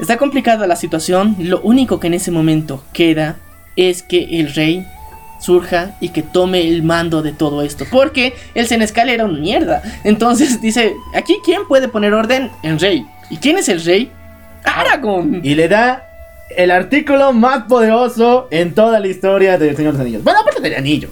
está 0.00 0.16
complicada 0.16 0.66
la 0.66 0.76
situación, 0.76 1.36
lo 1.38 1.60
único 1.60 2.00
que 2.00 2.06
en 2.06 2.14
ese 2.14 2.30
momento 2.30 2.82
queda 2.92 3.36
es 3.76 4.02
que 4.02 4.40
el 4.40 4.54
rey 4.54 4.86
surja 5.40 5.96
y 6.00 6.08
que 6.10 6.22
tome 6.22 6.66
el 6.68 6.82
mando 6.82 7.22
de 7.22 7.32
todo 7.32 7.62
esto, 7.62 7.84
porque 7.90 8.34
el 8.54 8.66
Senescal 8.66 9.08
era 9.08 9.24
una 9.24 9.38
mierda. 9.38 9.82
Entonces 10.04 10.60
dice, 10.62 10.94
aquí 11.14 11.36
quién 11.44 11.66
puede 11.68 11.88
poner 11.88 12.14
orden? 12.14 12.50
El 12.62 12.78
rey. 12.80 13.06
¿Y 13.30 13.36
quién 13.36 13.58
es 13.58 13.68
el 13.68 13.84
rey? 13.84 14.10
Aragorn. 14.64 15.40
y 15.44 15.54
le 15.54 15.68
da 15.68 16.04
el 16.56 16.70
artículo 16.70 17.32
más 17.32 17.64
poderoso 17.64 18.48
en 18.50 18.74
toda 18.74 19.00
la 19.00 19.06
historia 19.06 19.56
del 19.56 19.76
Señor 19.76 19.92
de 19.92 19.98
los 19.98 20.06
Anillos. 20.06 20.24
Bueno, 20.24 20.40
aparte 20.40 20.60
del 20.60 20.74
anillo. 20.74 21.10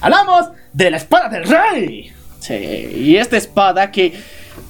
Hablamos 0.00 0.48
de 0.72 0.90
la 0.90 0.96
espada 0.96 1.28
del 1.28 1.44
rey. 1.44 2.12
Sí, 2.40 2.54
y 2.54 3.16
esta 3.16 3.36
espada 3.36 3.92
que 3.92 4.14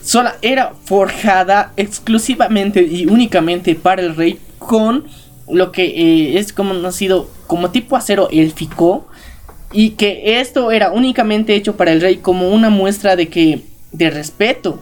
sola 0.02 0.36
era 0.42 0.74
forjada 0.84 1.72
exclusivamente 1.76 2.82
y 2.82 3.06
únicamente 3.06 3.74
para 3.74 4.02
el 4.02 4.16
rey 4.16 4.38
con 4.59 5.05
lo 5.48 5.72
que 5.72 5.84
eh, 5.84 6.38
es 6.38 6.52
como 6.52 6.74
nacido 6.74 7.28
como 7.47 7.70
tipo 7.70 7.97
acero 7.97 8.28
élfico 8.30 9.06
y 9.72 9.90
que 9.90 10.40
esto 10.40 10.70
era 10.72 10.92
únicamente 10.92 11.55
hecho 11.55 11.76
para 11.76 11.92
el 11.92 12.01
rey 12.01 12.16
como 12.16 12.51
una 12.51 12.70
muestra 12.70 13.16
de 13.16 13.28
que 13.28 13.62
de 13.92 14.10
respeto. 14.10 14.80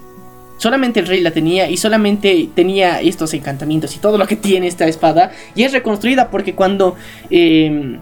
Solamente 0.56 1.00
el 1.00 1.06
rey 1.06 1.20
la 1.20 1.30
tenía 1.30 1.70
y 1.70 1.76
solamente 1.76 2.48
tenía 2.54 3.00
estos 3.00 3.32
encantamientos 3.32 3.94
y 3.94 3.98
todo 4.00 4.18
lo 4.18 4.26
que 4.26 4.34
tiene 4.36 4.66
esta 4.66 4.86
espada 4.86 5.30
y 5.54 5.62
es 5.62 5.72
reconstruida 5.72 6.30
porque 6.30 6.54
cuando 6.54 6.96
eh, 7.30 7.98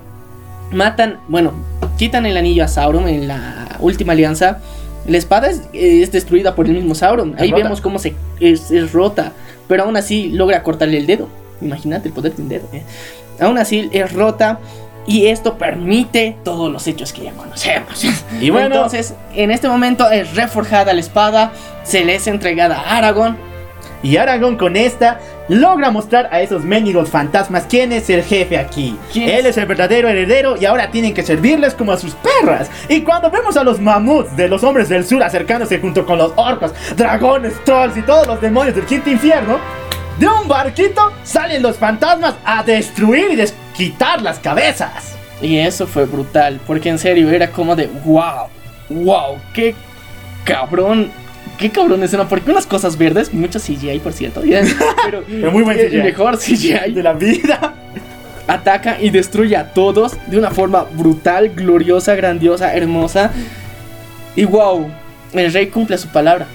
matan, 0.72 1.20
bueno, 1.28 1.52
quitan 1.98 2.24
el 2.26 2.36
anillo 2.36 2.64
a 2.64 2.68
Sauron 2.68 3.08
en 3.08 3.28
la 3.28 3.76
última 3.80 4.12
alianza. 4.12 4.60
La 5.06 5.18
espada 5.18 5.48
es, 5.48 5.62
es 5.72 6.12
destruida 6.12 6.54
por 6.54 6.66
el 6.66 6.72
mismo 6.72 6.94
Sauron. 6.94 7.34
Ahí 7.38 7.50
rota. 7.50 7.62
vemos 7.62 7.80
cómo 7.80 7.98
se 7.98 8.14
es, 8.40 8.70
es 8.70 8.92
rota. 8.92 9.32
Pero 9.68 9.84
aún 9.84 9.96
así 9.96 10.28
logra 10.28 10.62
cortarle 10.62 10.98
el 10.98 11.06
dedo. 11.06 11.28
Imagínate 11.60 12.08
el 12.08 12.14
poder 12.14 12.34
de 12.34 12.42
un 12.42 12.48
dedo. 12.48 12.68
¿eh? 12.72 12.82
Aún 13.40 13.58
así 13.58 13.88
es 13.92 14.12
rota. 14.12 14.58
Y 15.08 15.26
esto 15.26 15.56
permite 15.56 16.36
todos 16.42 16.72
los 16.72 16.84
hechos 16.88 17.12
que 17.12 17.22
ya 17.22 17.32
conocemos. 17.32 18.04
Y 18.40 18.50
bueno, 18.50 18.74
Entonces, 18.74 19.14
en 19.34 19.52
este 19.52 19.68
momento 19.68 20.10
es 20.10 20.34
reforjada 20.34 20.92
la 20.92 21.00
espada. 21.00 21.52
Se 21.84 22.04
le 22.04 22.16
es 22.16 22.26
entregada 22.26 22.76
a 22.80 22.96
Aragorn. 22.98 23.36
y 24.02 24.16
Aragorn 24.16 24.56
con 24.56 24.76
esta 24.76 25.20
logra 25.48 25.90
mostrar 25.90 26.28
a 26.32 26.40
esos 26.40 26.64
mendigos 26.64 27.10
fantasmas 27.10 27.66
quién 27.68 27.92
es 27.92 28.08
el 28.10 28.22
jefe 28.22 28.58
aquí. 28.58 28.98
¿Quién 29.12 29.28
Él 29.28 29.40
es? 29.40 29.46
es 29.46 29.58
el 29.58 29.66
verdadero 29.66 30.08
heredero 30.08 30.56
y 30.60 30.64
ahora 30.64 30.90
tienen 30.90 31.14
que 31.14 31.22
servirles 31.22 31.74
como 31.74 31.92
a 31.92 31.96
sus 31.96 32.14
perras. 32.14 32.70
Y 32.88 33.02
cuando 33.02 33.30
vemos 33.30 33.56
a 33.56 33.64
los 33.64 33.80
mamuts 33.80 34.36
de 34.36 34.48
los 34.48 34.62
hombres 34.64 34.88
del 34.88 35.04
sur 35.04 35.22
acercándose 35.22 35.78
junto 35.78 36.04
con 36.04 36.18
los 36.18 36.32
orcos, 36.36 36.72
dragones, 36.96 37.52
trolls 37.64 37.96
y 37.96 38.02
todos 38.02 38.26
los 38.26 38.40
demonios 38.40 38.74
del 38.74 38.86
quinto 38.86 39.10
infierno, 39.10 39.58
de 40.18 40.26
un 40.26 40.48
barquito 40.48 41.12
salen 41.22 41.62
los 41.62 41.76
fantasmas 41.76 42.34
a 42.44 42.62
destruir 42.62 43.32
y 43.32 43.36
desquitar 43.36 44.22
las 44.22 44.38
cabezas. 44.38 45.14
Y 45.42 45.58
eso 45.58 45.86
fue 45.86 46.06
brutal, 46.06 46.58
porque 46.66 46.88
en 46.88 46.98
serio 46.98 47.28
era 47.30 47.50
como 47.50 47.76
de 47.76 47.88
wow, 48.04 48.48
wow, 48.88 49.36
qué 49.52 49.74
cabrón, 50.44 51.10
qué 51.58 51.70
cabrón 51.70 52.02
escena, 52.02 52.28
porque 52.28 52.50
unas 52.50 52.66
cosas 52.66 52.96
verdes, 52.98 53.32
mucho 53.32 53.58
CGI 53.58 53.98
por 54.00 54.12
cierto, 54.12 54.42
pero, 55.04 55.22
Pero 55.26 55.50
muy 55.52 55.62
buen 55.62 55.78
el 55.78 55.88
CGI. 55.88 56.02
mejor 56.02 56.38
CGI, 56.38 56.92
De 56.92 57.02
la 57.02 57.12
vida. 57.12 57.74
ataca 58.46 58.98
y 59.00 59.10
destruye 59.10 59.56
a 59.56 59.72
todos 59.72 60.16
de 60.28 60.38
una 60.38 60.50
forma 60.50 60.84
brutal, 60.84 61.50
gloriosa, 61.50 62.14
grandiosa, 62.14 62.74
hermosa. 62.74 63.30
Y 64.36 64.44
wow, 64.44 64.88
el 65.32 65.52
rey 65.52 65.68
cumple 65.68 65.98
su 65.98 66.08
palabra. 66.08 66.46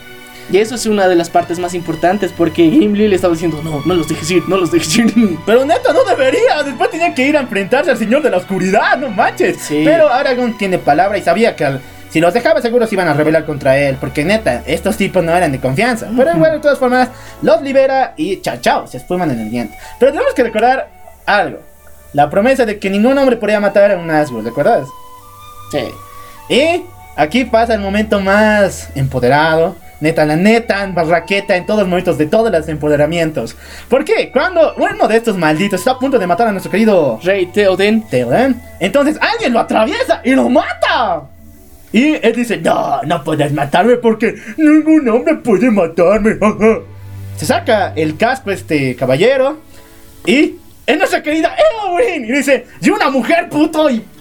Y 0.51 0.57
eso 0.57 0.75
es 0.75 0.85
una 0.85 1.07
de 1.07 1.15
las 1.15 1.29
partes 1.29 1.59
más 1.59 1.73
importantes 1.73 2.33
porque 2.35 2.69
Gimli 2.69 3.07
le 3.07 3.15
estaba 3.15 3.33
diciendo, 3.33 3.61
no, 3.63 3.81
no 3.85 3.93
los 3.93 4.07
dejes 4.09 4.29
ir, 4.31 4.43
no 4.49 4.57
los 4.57 4.71
dejes 4.71 4.97
ir. 4.97 5.37
Pero 5.45 5.63
neta, 5.65 5.93
no 5.93 6.03
debería. 6.03 6.61
Después 6.63 6.89
tenía 6.89 7.13
que 7.15 7.25
ir 7.25 7.37
a 7.37 7.41
enfrentarse 7.41 7.89
al 7.91 7.97
señor 7.97 8.21
de 8.21 8.31
la 8.31 8.37
oscuridad, 8.37 8.97
no 8.97 9.09
manches. 9.09 9.57
Sí. 9.57 9.81
Pero 9.85 10.09
Aragorn 10.09 10.57
tiene 10.57 10.77
palabra 10.77 11.17
y 11.17 11.21
sabía 11.21 11.55
que 11.55 11.63
al 11.65 11.81
Si 12.11 12.19
los 12.19 12.33
dejaba 12.33 12.61
seguro 12.61 12.85
se 12.85 12.95
iban 12.95 13.07
a 13.07 13.13
rebelar 13.13 13.45
contra 13.45 13.77
él, 13.77 13.97
porque 13.99 14.25
neta, 14.25 14.63
estos 14.65 14.97
tipos 14.97 15.23
no 15.23 15.33
eran 15.35 15.51
de 15.51 15.59
confianza. 15.59 16.07
Pero 16.15 16.35
bueno, 16.35 16.55
de 16.55 16.59
todas 16.59 16.77
formas, 16.77 17.09
los 17.41 17.61
libera 17.61 18.13
y 18.17 18.41
chao, 18.41 18.57
chao, 18.59 18.87
se 18.87 18.97
esfuman 18.97 19.31
en 19.31 19.39
el 19.39 19.49
diente. 19.49 19.77
Pero 19.97 20.11
tenemos 20.11 20.33
que 20.33 20.43
recordar 20.43 20.89
algo. 21.25 21.59
La 22.11 22.29
promesa 22.29 22.65
de 22.65 22.77
que 22.79 22.89
ningún 22.89 23.17
hombre 23.17 23.37
podía 23.37 23.61
matar 23.61 23.91
a 23.91 23.97
un 23.97 24.07
Nazgûl, 24.07 24.43
¿recuerdas? 24.43 24.89
Sí. 25.71 25.85
Y 26.49 26.83
aquí 27.15 27.45
pasa 27.45 27.75
el 27.75 27.79
momento 27.79 28.19
más 28.19 28.89
empoderado. 28.95 29.77
Neta, 30.01 30.25
la 30.25 30.35
neta, 30.35 30.85
barraqueta 30.87 31.55
en 31.55 31.65
todos 31.65 31.81
los 31.81 31.87
momentos 31.87 32.17
de 32.17 32.25
todos 32.25 32.51
los 32.51 32.67
empoderamientos. 32.67 33.55
¿Por 33.87 34.03
qué? 34.03 34.31
Cuando 34.31 34.73
uno 34.75 35.07
de 35.07 35.15
estos 35.15 35.37
malditos 35.37 35.79
está 35.79 35.91
a 35.91 35.99
punto 35.99 36.19
de 36.19 36.27
matar 36.27 36.47
a 36.47 36.51
nuestro 36.51 36.71
querido 36.71 37.19
Rey 37.23 37.45
Theoden. 37.45 38.01
Theoden, 38.09 38.61
entonces 38.79 39.17
alguien 39.21 39.53
lo 39.53 39.59
atraviesa 39.59 40.19
y 40.25 40.31
lo 40.31 40.49
mata. 40.49 41.30
Y 41.93 42.15
él 42.21 42.33
dice, 42.35 42.57
no, 42.57 43.01
no 43.03 43.23
puedes 43.23 43.51
matarme 43.51 43.97
porque 43.97 44.35
ningún 44.57 45.07
hombre 45.09 45.35
puede 45.35 45.69
matarme. 45.69 46.37
jaja". 46.39 46.79
Se 47.37 47.45
saca 47.45 47.93
el 47.95 48.17
casco 48.17 48.51
este 48.51 48.95
caballero 48.95 49.57
y 50.25 50.55
es 50.85 50.97
nuestra 50.97 51.23
querida 51.23 51.55
Eowyn. 51.57 52.25
Y 52.25 52.31
dice, 52.31 52.67
y 52.81 52.89
una 52.89 53.09
mujer 53.09 53.49
puto 53.49 53.89
y... 53.89 54.03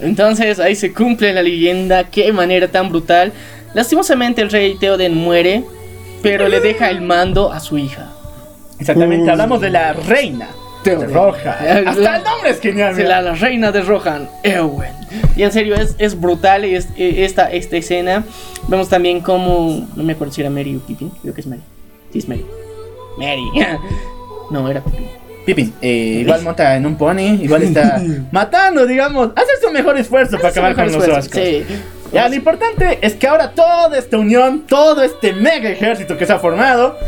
Entonces 0.00 0.58
ahí 0.58 0.74
se 0.74 0.92
cumple 0.92 1.32
la 1.32 1.42
leyenda. 1.42 2.04
Qué 2.04 2.32
manera 2.32 2.68
tan 2.68 2.88
brutal. 2.88 3.32
Lastimosamente 3.74 4.40
el 4.40 4.50
rey 4.50 4.76
Theoden 4.78 5.14
muere, 5.14 5.64
pero 6.22 6.48
le 6.48 6.60
deja 6.60 6.88
el 6.88 7.02
mando 7.02 7.52
a 7.52 7.60
su 7.60 7.76
hija. 7.76 8.10
Exactamente, 8.80 9.30
hablamos 9.30 9.60
de 9.60 9.70
la 9.70 9.92
reina 9.92 10.48
de 10.84 10.90
Theoden. 10.90 11.12
Roja. 11.14 11.50
Hasta 11.86 12.16
el 12.16 12.24
nombre 12.24 12.50
es 12.50 12.60
genial. 12.60 12.94
Sí, 12.94 13.02
mira. 13.02 13.20
la, 13.20 13.30
la 13.30 13.34
reina 13.34 13.72
de 13.72 13.82
Rohan, 13.82 14.28
Eowyn. 14.42 14.90
Y 15.36 15.42
en 15.42 15.52
serio, 15.52 15.74
es, 15.74 15.94
es 15.98 16.18
brutal 16.20 16.64
es- 16.64 16.88
eh, 16.96 17.24
esta, 17.24 17.50
esta 17.50 17.76
escena. 17.76 18.24
Vemos 18.68 18.88
también 18.88 19.20
como. 19.20 19.86
No 19.96 20.02
me 20.04 20.12
acuerdo 20.12 20.32
si 20.34 20.40
era 20.40 20.50
Mary 20.50 20.76
o 20.76 20.80
Pippin. 20.80 21.10
Creo 21.22 21.34
que 21.34 21.40
es 21.40 21.46
Mary. 21.46 21.62
Sí, 22.12 22.18
es 22.20 22.28
Mary. 22.28 22.44
Mary. 23.18 23.42
no, 24.50 24.68
era 24.70 24.80
Pippin. 24.82 25.06
Pippin, 25.46 25.72
eh, 25.80 26.18
igual 26.20 26.42
monta 26.42 26.76
en 26.76 26.84
un 26.84 26.96
pony, 26.96 27.38
igual 27.42 27.62
está 27.62 28.02
matando, 28.32 28.86
digamos, 28.86 29.30
hace 29.34 29.52
su 29.66 29.72
mejor 29.72 29.96
esfuerzo 29.96 30.36
para 30.36 30.50
acabar 30.50 30.74
con 30.74 30.84
los 30.92 30.96
Oscars. 30.96 31.30
Sí. 31.32 31.64
Ya, 32.12 32.28
lo 32.28 32.34
importante 32.34 32.98
es 33.00 33.14
que 33.14 33.26
ahora 33.26 33.52
toda 33.52 33.96
esta 33.96 34.18
unión, 34.18 34.64
todo 34.68 35.02
este 35.02 35.32
mega 35.32 35.70
ejército 35.70 36.18
que 36.18 36.26
se 36.26 36.34
ha 36.34 36.38
formado, 36.38 36.98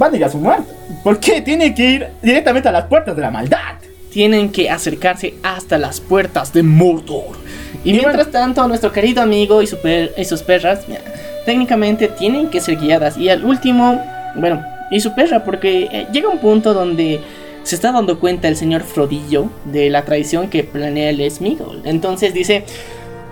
van 0.00 0.12
a 0.12 0.16
ir 0.16 0.24
a 0.24 0.28
su 0.28 0.38
muerte. 0.38 0.72
Porque 1.04 1.40
tienen 1.42 1.74
que 1.74 1.90
ir 1.90 2.06
directamente 2.22 2.68
a 2.68 2.72
las 2.72 2.86
puertas 2.86 3.14
de 3.14 3.22
la 3.22 3.30
maldad. 3.30 3.74
Tienen 4.12 4.50
que 4.50 4.68
acercarse 4.68 5.34
hasta 5.44 5.78
las 5.78 6.00
puertas 6.00 6.52
de 6.52 6.64
Mordor. 6.64 7.36
Y, 7.84 7.90
Y 7.90 7.92
mientras 7.92 8.16
bueno. 8.16 8.30
tanto, 8.32 8.66
nuestro 8.66 8.90
querido 8.90 9.22
amigo 9.22 9.62
y, 9.62 9.68
su 9.68 9.76
per- 9.78 10.12
y 10.16 10.24
sus 10.24 10.42
perras, 10.42 10.80
mira, 10.88 11.00
técnicamente 11.46 12.08
tienen 12.08 12.50
que 12.50 12.60
ser 12.60 12.76
guiadas. 12.76 13.16
Y 13.16 13.28
al 13.28 13.44
último, 13.44 14.02
bueno, 14.34 14.64
y 14.90 14.98
su 14.98 15.14
perra, 15.14 15.44
porque 15.44 15.88
eh, 15.92 16.06
llega 16.12 16.28
un 16.28 16.38
punto 16.38 16.74
donde 16.74 17.20
se 17.62 17.74
está 17.76 17.92
dando 17.92 18.18
cuenta 18.18 18.48
el 18.48 18.56
señor 18.56 18.82
Frodillo 18.82 19.48
de 19.66 19.90
la 19.90 20.04
traición 20.04 20.48
que 20.48 20.64
planea 20.64 21.10
el 21.10 21.30
Smigol. 21.30 21.82
Entonces 21.84 22.34
dice, 22.34 22.64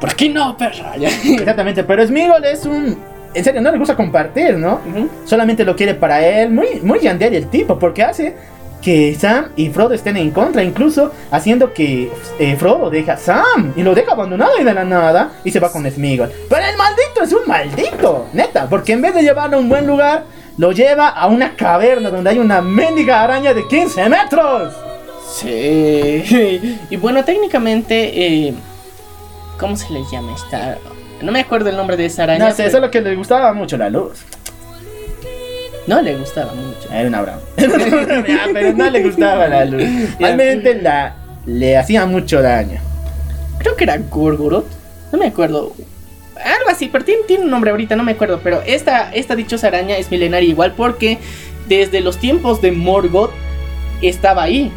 ¿por 0.00 0.14
qué 0.14 0.28
no, 0.28 0.56
perra? 0.56 0.94
Exactamente, 1.24 1.82
pero 1.82 2.06
Smigol 2.06 2.44
es 2.44 2.64
un... 2.66 2.96
En 3.34 3.44
serio, 3.44 3.60
no 3.60 3.70
le 3.70 3.78
gusta 3.78 3.94
compartir, 3.94 4.56
¿no? 4.56 4.80
Solamente 5.24 5.64
lo 5.64 5.76
quiere 5.76 5.94
para 5.94 6.26
él. 6.26 6.50
Muy, 6.50 6.80
muy 6.82 7.00
yandere 7.00 7.36
el 7.36 7.48
tipo, 7.48 7.78
porque 7.78 8.02
hace 8.02 8.34
que 8.80 9.16
Sam 9.18 9.50
y 9.56 9.70
Frodo 9.70 9.94
estén 9.94 10.16
en 10.16 10.30
contra, 10.30 10.62
incluso 10.62 11.12
haciendo 11.30 11.72
que 11.72 12.10
eh, 12.38 12.56
Frodo 12.56 12.90
deja 12.90 13.14
a 13.14 13.16
Sam 13.16 13.72
y 13.76 13.82
lo 13.82 13.94
deja 13.94 14.12
abandonado 14.12 14.52
y 14.60 14.64
de 14.64 14.72
la 14.72 14.84
nada 14.84 15.32
y 15.44 15.50
se 15.50 15.60
va 15.60 15.70
con 15.70 15.88
Smigol. 15.90 16.30
Pero 16.48 16.64
el 16.64 16.76
maldito 16.76 17.22
es 17.22 17.32
un 17.32 17.46
maldito, 17.46 18.26
neta, 18.32 18.68
porque 18.68 18.92
en 18.92 19.02
vez 19.02 19.14
de 19.14 19.22
llevarlo 19.22 19.56
a 19.56 19.60
un 19.60 19.68
buen 19.68 19.86
lugar, 19.86 20.24
lo 20.56 20.72
lleva 20.72 21.08
a 21.08 21.26
una 21.26 21.54
caverna 21.54 22.10
donde 22.10 22.30
hay 22.30 22.38
una 22.38 22.60
mendiga 22.60 23.22
araña 23.22 23.54
de 23.54 23.66
15 23.66 24.08
metros. 24.08 24.74
Sí. 25.34 26.78
Y 26.90 26.96
bueno, 26.96 27.24
técnicamente, 27.24 28.48
eh, 28.48 28.54
¿cómo 29.58 29.76
se 29.76 29.92
le 29.92 30.02
llama 30.10 30.34
esta? 30.34 30.78
No 31.22 31.32
me 31.32 31.40
acuerdo 31.40 31.68
el 31.70 31.76
nombre 31.76 31.96
de 31.96 32.06
esa 32.06 32.24
araña. 32.24 32.46
No 32.46 32.50
sé, 32.50 32.64
pero- 32.64 32.70
solo 32.70 32.90
que 32.90 33.00
le 33.00 33.14
gustaba 33.16 33.52
mucho 33.52 33.76
la 33.76 33.90
luz. 33.90 34.20
No 35.86 36.02
le 36.02 36.16
gustaba 36.16 36.52
mucho. 36.54 36.88
Era 36.92 37.08
una 37.08 37.22
broma. 37.22 37.38
Ya, 38.28 38.46
pero 38.52 38.72
no 38.74 38.90
le 38.90 39.02
gustaba 39.02 39.48
la 39.48 39.64
luz. 39.64 39.82
Realmente 40.18 40.74
la, 40.82 41.14
le 41.46 41.76
hacía 41.78 42.04
mucho 42.06 42.42
daño. 42.42 42.78
Creo 43.58 43.74
que 43.74 43.84
era 43.84 43.96
Gorgoroth. 43.96 44.66
No 45.12 45.18
me 45.18 45.26
acuerdo. 45.28 45.72
Algo 46.36 46.70
así, 46.70 46.88
pero 46.92 47.04
tiene, 47.04 47.22
tiene 47.26 47.44
un 47.44 47.50
nombre 47.50 47.70
ahorita, 47.70 47.96
no 47.96 48.04
me 48.04 48.12
acuerdo. 48.12 48.40
Pero 48.44 48.62
esta, 48.66 49.10
esta 49.12 49.34
dichosa 49.34 49.68
araña 49.68 49.96
es 49.96 50.10
milenaria 50.10 50.48
igual 50.48 50.72
porque 50.76 51.18
desde 51.68 52.00
los 52.00 52.18
tiempos 52.18 52.60
de 52.60 52.70
Morgoth 52.72 53.30
estaba 54.02 54.42
ahí. 54.42 54.70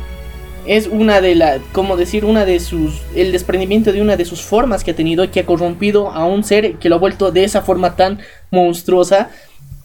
Es 0.65 0.87
una 0.87 1.21
de 1.21 1.35
las, 1.35 1.59
como 1.71 1.97
decir, 1.97 2.23
una 2.23 2.45
de 2.45 2.59
sus, 2.59 3.01
el 3.15 3.31
desprendimiento 3.31 3.91
de 3.91 4.01
una 4.01 4.15
de 4.15 4.25
sus 4.25 4.41
formas 4.41 4.83
que 4.83 4.91
ha 4.91 4.95
tenido 4.95 5.23
y 5.23 5.29
que 5.29 5.41
ha 5.41 5.45
corrompido 5.45 6.11
a 6.11 6.25
un 6.25 6.43
ser 6.43 6.75
que 6.75 6.89
lo 6.89 6.95
ha 6.95 6.99
vuelto 6.99 7.31
de 7.31 7.43
esa 7.43 7.61
forma 7.61 7.95
tan 7.95 8.19
monstruosa. 8.51 9.29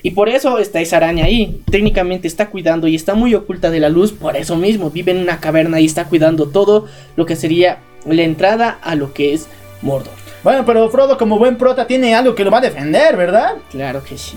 Y 0.02 0.10
por 0.10 0.28
eso 0.28 0.58
está 0.58 0.80
esa 0.80 0.98
araña 0.98 1.24
ahí. 1.24 1.62
Técnicamente 1.70 2.28
está 2.28 2.50
cuidando 2.50 2.86
y 2.86 2.94
está 2.94 3.14
muy 3.14 3.34
oculta 3.34 3.70
de 3.70 3.80
la 3.80 3.88
luz. 3.88 4.12
Por 4.12 4.36
eso 4.36 4.56
mismo 4.56 4.90
vive 4.90 5.12
en 5.12 5.18
una 5.18 5.40
caverna 5.40 5.80
y 5.80 5.86
está 5.86 6.04
cuidando 6.04 6.48
todo 6.48 6.86
lo 7.16 7.26
que 7.26 7.36
sería 7.36 7.78
la 8.06 8.22
entrada 8.22 8.78
a 8.82 8.94
lo 8.94 9.12
que 9.14 9.32
es 9.34 9.48
Mordor. 9.82 10.12
Bueno, 10.44 10.64
pero 10.64 10.88
Frodo 10.90 11.18
como 11.18 11.38
buen 11.38 11.56
prota 11.56 11.86
tiene 11.86 12.14
algo 12.14 12.34
que 12.34 12.44
lo 12.44 12.50
va 12.50 12.58
a 12.58 12.60
defender, 12.60 13.16
¿verdad? 13.16 13.54
Claro 13.70 14.04
que 14.04 14.16
sí. 14.16 14.36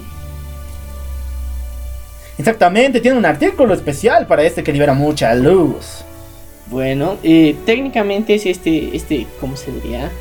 Exactamente, 2.39 3.01
tiene 3.01 3.17
un 3.17 3.25
artículo 3.25 3.73
especial 3.73 4.25
para 4.25 4.43
este 4.43 4.63
que 4.63 4.71
libera 4.71 4.93
mucha 4.93 5.35
luz. 5.35 6.05
Bueno, 6.69 7.17
eh, 7.23 7.55
técnicamente 7.65 8.35
es 8.35 8.45
este, 8.45 8.95
este, 8.95 9.25
¿cómo 9.39 9.55
se 9.55 9.71
diría? 9.71 10.11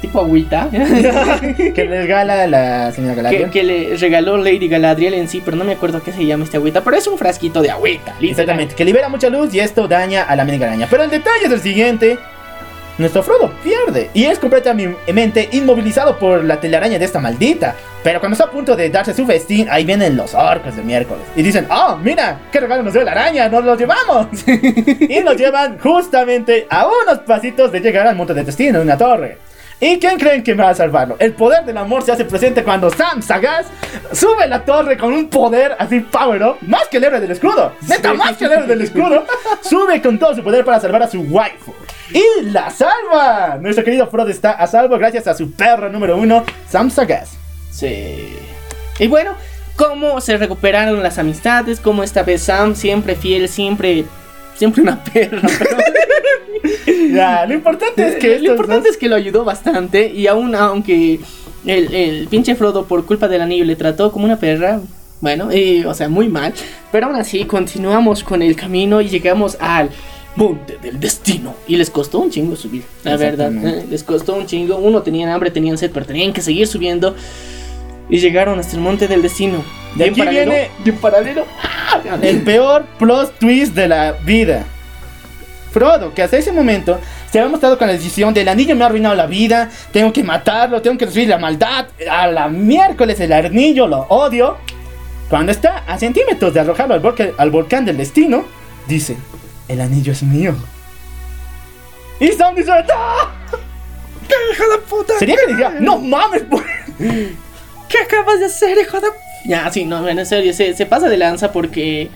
Tipo 0.00 0.18
agüita. 0.18 0.68
que 0.70 1.84
le 1.84 2.02
regala 2.02 2.48
la 2.48 2.90
señora 2.90 3.14
Galadriel. 3.14 3.50
que 3.50 3.62
le 3.62 3.96
regaló 3.96 4.36
Lady 4.36 4.66
Galadriel 4.66 5.14
en 5.14 5.28
sí, 5.28 5.40
pero 5.44 5.56
no 5.56 5.64
me 5.64 5.74
acuerdo 5.74 6.02
qué 6.02 6.10
se 6.10 6.26
llama 6.26 6.42
este 6.42 6.56
agüita. 6.56 6.82
Pero 6.82 6.96
es 6.96 7.06
un 7.06 7.16
frasquito 7.16 7.62
de 7.62 7.70
agüita, 7.70 8.12
literal. 8.14 8.30
Exactamente, 8.30 8.74
que 8.74 8.84
libera 8.84 9.08
mucha 9.08 9.30
luz 9.30 9.54
y 9.54 9.60
esto 9.60 9.86
daña 9.86 10.24
a 10.24 10.34
la 10.34 10.44
mendiga 10.44 10.66
araña. 10.66 10.88
Pero 10.90 11.04
el 11.04 11.10
detalle 11.10 11.44
es 11.44 11.52
el 11.52 11.60
siguiente. 11.60 12.18
Nuestro 13.02 13.24
Frodo 13.24 13.52
pierde 13.64 14.10
y 14.14 14.26
es 14.26 14.38
completamente 14.38 15.48
inmovilizado 15.50 16.20
por 16.20 16.44
la 16.44 16.60
telaraña 16.60 17.00
de 17.00 17.04
esta 17.04 17.18
maldita. 17.18 17.74
Pero 18.04 18.20
cuando 18.20 18.34
está 18.34 18.44
a 18.44 18.50
punto 18.50 18.76
de 18.76 18.90
darse 18.90 19.12
su 19.12 19.26
festín, 19.26 19.66
ahí 19.68 19.84
vienen 19.84 20.16
los 20.16 20.34
orcos 20.34 20.76
de 20.76 20.82
miércoles. 20.82 21.24
Y 21.34 21.42
dicen, 21.42 21.66
oh, 21.68 21.96
mira, 21.96 22.42
qué 22.52 22.60
regalo 22.60 22.84
nos 22.84 22.92
dio 22.92 23.02
la 23.02 23.10
araña, 23.10 23.48
nos 23.48 23.64
lo 23.64 23.76
llevamos. 23.76 24.28
y 24.46 25.20
nos 25.24 25.36
llevan 25.36 25.80
justamente 25.80 26.66
a 26.70 26.86
unos 26.86 27.18
pasitos 27.26 27.72
de 27.72 27.80
llegar 27.80 28.06
al 28.06 28.14
monte 28.14 28.34
de 28.34 28.44
destino, 28.44 28.80
una 28.80 28.96
torre. 28.96 29.38
¿Y 29.84 29.98
quién 29.98 30.16
creen 30.16 30.44
que 30.44 30.54
va 30.54 30.68
a 30.68 30.74
salvarlo? 30.76 31.16
El 31.18 31.32
poder 31.32 31.64
del 31.64 31.76
amor 31.76 32.04
se 32.04 32.12
hace 32.12 32.24
presente 32.24 32.62
cuando 32.62 32.88
Sam 32.88 33.20
Sagaz 33.20 33.66
sube 34.12 34.46
la 34.46 34.64
torre 34.64 34.96
con 34.96 35.12
un 35.12 35.28
poder 35.28 35.74
así 35.76 35.98
power 35.98 36.40
up, 36.44 36.58
más 36.60 36.86
que 36.86 36.98
el 36.98 37.04
héroe 37.04 37.18
del 37.18 37.32
escudo. 37.32 37.72
Neta, 37.88 38.14
más 38.14 38.36
que 38.36 38.44
el 38.44 38.52
héroe 38.52 38.68
del 38.68 38.82
escudo. 38.82 39.26
Sube 39.60 40.00
con 40.00 40.20
todo 40.20 40.36
su 40.36 40.44
poder 40.44 40.64
para 40.64 40.78
salvar 40.78 41.02
a 41.02 41.08
su 41.08 41.22
waifu. 41.22 41.74
Y 42.12 42.44
la 42.44 42.70
salva. 42.70 43.58
Nuestro 43.60 43.82
querido 43.82 44.06
Frodo 44.06 44.30
está 44.30 44.52
a 44.52 44.68
salvo 44.68 44.96
gracias 44.98 45.26
a 45.26 45.34
su 45.34 45.50
perro 45.50 45.88
número 45.88 46.16
uno, 46.16 46.44
Sam 46.68 46.88
Sagaz. 46.88 47.32
Sí. 47.72 48.38
Y 49.00 49.08
bueno, 49.08 49.34
cómo 49.74 50.20
se 50.20 50.36
recuperaron 50.36 51.02
las 51.02 51.18
amistades, 51.18 51.80
cómo 51.80 52.04
esta 52.04 52.22
vez 52.22 52.42
Sam 52.42 52.76
siempre 52.76 53.16
fiel, 53.16 53.48
siempre, 53.48 54.04
siempre 54.62 54.80
una 54.82 55.02
perra. 55.02 55.40
pero- 55.58 55.76
Ya, 57.12 57.44
lo 57.46 57.54
importante 57.54 58.06
es 58.08 58.14
que 58.16 58.38
lo 58.38 58.52
importante 58.52 58.86
dos- 58.88 58.94
es 58.94 58.96
que 58.96 59.08
lo 59.08 59.16
ayudó 59.16 59.44
bastante 59.44 60.06
y 60.14 60.28
aún 60.28 60.54
aunque 60.54 61.18
el, 61.66 61.92
el 61.94 62.28
pinche 62.28 62.54
Frodo 62.54 62.84
por 62.86 63.04
culpa 63.04 63.26
del 63.28 63.40
anillo 63.42 63.64
le 63.64 63.74
trató 63.76 64.12
como 64.12 64.24
una 64.24 64.38
perra, 64.38 64.80
bueno, 65.20 65.52
y, 65.52 65.84
o 65.84 65.94
sea, 65.94 66.08
muy 66.08 66.28
mal, 66.28 66.52
pero 66.92 67.06
aún 67.08 67.16
así 67.16 67.44
continuamos 67.44 68.22
con 68.22 68.40
el 68.42 68.54
camino 68.56 69.00
y 69.00 69.08
llegamos 69.08 69.56
al 69.60 69.90
monte 70.36 70.78
del 70.80 70.98
destino. 71.00 71.54
Y 71.66 71.76
les 71.76 71.90
costó 71.90 72.20
un 72.20 72.30
chingo 72.30 72.54
subir, 72.56 72.84
la 73.04 73.16
verdad, 73.16 73.52
eh, 73.66 73.84
les 73.90 74.02
costó 74.04 74.34
un 74.36 74.46
chingo, 74.46 74.76
uno 74.76 75.02
tenían 75.02 75.28
hambre, 75.30 75.50
tenían 75.50 75.76
sed, 75.78 75.90
pero 75.92 76.06
tenían 76.06 76.32
que 76.32 76.40
seguir 76.40 76.66
subiendo 76.68 77.14
y 78.08 78.18
llegaron 78.18 78.58
hasta 78.58 78.76
el 78.76 78.82
monte 78.82 79.08
del 79.08 79.22
destino. 79.22 79.62
De 79.94 80.06
Y 80.06 80.10
aquí 80.10 80.20
paralelo, 80.20 80.50
viene- 80.52 80.70
en 80.84 80.96
paralelo, 80.96 81.46
¡ah! 81.62 82.00
el 82.22 82.42
peor 82.42 82.84
plot 82.98 83.38
twist 83.38 83.74
de 83.74 83.88
la 83.88 84.12
vida. 84.12 84.64
Frodo, 85.72 86.12
que 86.12 86.22
hasta 86.22 86.36
ese 86.36 86.52
momento 86.52 86.98
se 87.30 87.38
había 87.38 87.50
mostrado 87.50 87.78
con 87.78 87.86
la 87.86 87.94
decisión 87.94 88.34
del 88.34 88.46
anillo 88.48 88.76
me 88.76 88.84
ha 88.84 88.88
arruinado 88.88 89.14
la 89.14 89.24
vida, 89.26 89.70
tengo 89.90 90.12
que 90.12 90.22
matarlo, 90.22 90.82
tengo 90.82 90.98
que 90.98 91.06
destruir 91.06 91.28
la 91.30 91.38
maldad, 91.38 91.86
a 92.10 92.26
la 92.26 92.48
miércoles 92.48 93.18
el 93.20 93.32
anillo 93.32 93.86
lo 93.86 94.00
odio. 94.08 94.58
Cuando 95.30 95.50
está 95.50 95.78
a 95.86 95.98
centímetros 95.98 96.52
de 96.52 96.60
arrojarlo 96.60 96.94
al, 97.38 97.50
volcán 97.50 97.86
del 97.86 97.96
destino, 97.96 98.44
dice, 98.86 99.16
el 99.66 99.80
anillo 99.80 100.12
es 100.12 100.22
mío. 100.22 100.54
Y 102.20 102.28
Sam 102.32 102.54
dice, 102.54 102.70
¡No! 102.70 103.58
¿Qué, 104.28 104.34
hijo 104.52 104.70
de 104.70 104.78
puta? 104.78 105.18
Sería 105.18 105.36
que 105.36 105.52
diría, 105.52 105.70
no 105.80 105.98
mames, 105.98 106.42
pues. 106.50 106.64
¿Qué 107.92 107.98
acabas 107.98 108.40
de 108.40 108.46
hacer, 108.46 108.78
hijo 108.78 109.00
de 109.00 109.08
Ya, 109.44 109.70
sí, 109.70 109.84
no, 109.84 110.08
en 110.08 110.24
serio, 110.24 110.54
se, 110.54 110.74
se 110.74 110.86
pasa 110.86 111.10
de 111.10 111.18
lanza 111.18 111.52
porque 111.52 112.08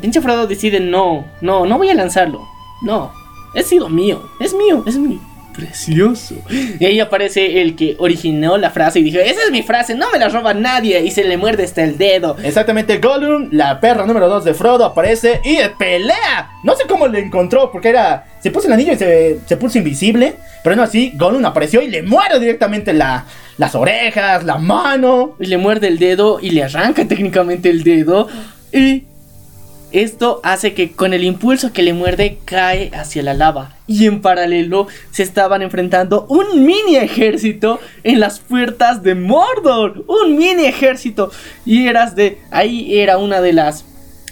pinche 0.00 0.20
Frodo 0.20 0.48
decide 0.48 0.80
no, 0.80 1.24
no, 1.40 1.64
no 1.64 1.78
voy 1.78 1.90
a 1.90 1.94
lanzarlo. 1.94 2.40
No, 2.82 3.12
he 3.54 3.62
sido 3.62 3.88
mío, 3.88 4.28
es 4.40 4.52
mío, 4.52 4.82
es 4.84 4.96
mío. 4.96 5.20
Precioso. 5.54 6.34
Y 6.80 6.84
ahí 6.84 6.98
aparece 6.98 7.60
el 7.60 7.76
que 7.76 7.94
originó 7.98 8.56
la 8.56 8.70
frase 8.70 9.00
y 9.00 9.02
dijo, 9.02 9.18
esa 9.18 9.42
es 9.44 9.50
mi 9.50 9.62
frase, 9.62 9.94
no 9.94 10.10
me 10.10 10.18
la 10.18 10.28
roba 10.28 10.54
nadie. 10.54 11.00
Y 11.04 11.10
se 11.10 11.24
le 11.24 11.36
muerde 11.36 11.64
hasta 11.64 11.84
el 11.84 11.98
dedo. 11.98 12.36
Exactamente, 12.42 12.98
Gollum, 12.98 13.50
la 13.52 13.78
perra 13.78 14.06
número 14.06 14.28
2 14.28 14.44
de 14.44 14.54
Frodo, 14.54 14.84
aparece 14.84 15.40
y 15.44 15.58
pelea. 15.78 16.50
No 16.64 16.74
sé 16.74 16.84
cómo 16.88 17.06
le 17.06 17.20
encontró, 17.20 17.70
porque 17.70 17.90
era. 17.90 18.24
Se 18.40 18.50
puso 18.50 18.66
el 18.66 18.72
anillo 18.72 18.94
y 18.94 18.96
se, 18.96 19.40
se 19.46 19.56
puso 19.56 19.78
invisible. 19.78 20.34
Pero 20.64 20.74
no 20.76 20.82
así, 20.82 21.12
Gollum 21.16 21.44
apareció 21.44 21.82
y 21.82 21.88
le 21.88 22.02
muerde 22.02 22.40
directamente 22.40 22.92
la, 22.92 23.26
las 23.62 23.76
orejas, 23.76 24.42
la 24.42 24.58
mano. 24.58 25.36
Y 25.38 25.46
le 25.46 25.56
muerde 25.56 25.86
el 25.86 26.00
dedo 26.00 26.40
y 26.40 26.50
le 26.50 26.64
arranca 26.64 27.06
técnicamente 27.06 27.70
el 27.70 27.84
dedo. 27.84 28.26
Y 28.72 29.04
esto 29.92 30.40
hace 30.42 30.74
que 30.74 30.90
con 30.90 31.14
el 31.14 31.22
impulso 31.22 31.72
que 31.72 31.84
le 31.84 31.92
muerde 31.92 32.38
cae 32.44 32.90
hacia 32.92 33.22
la 33.22 33.34
lava. 33.34 33.76
Y 33.86 34.06
en 34.06 34.20
paralelo 34.20 34.88
se 35.12 35.22
estaban 35.22 35.62
enfrentando 35.62 36.26
un 36.28 36.64
mini 36.64 36.96
ejército 36.96 37.78
en 38.02 38.18
las 38.18 38.40
puertas 38.40 39.04
de 39.04 39.14
Mordor. 39.14 40.04
Un 40.08 40.36
mini 40.36 40.64
ejército. 40.64 41.30
Y 41.64 41.86
eras 41.86 42.16
de... 42.16 42.38
Ahí 42.50 42.98
era 42.98 43.18
una 43.18 43.40
de 43.40 43.52
las 43.52 43.84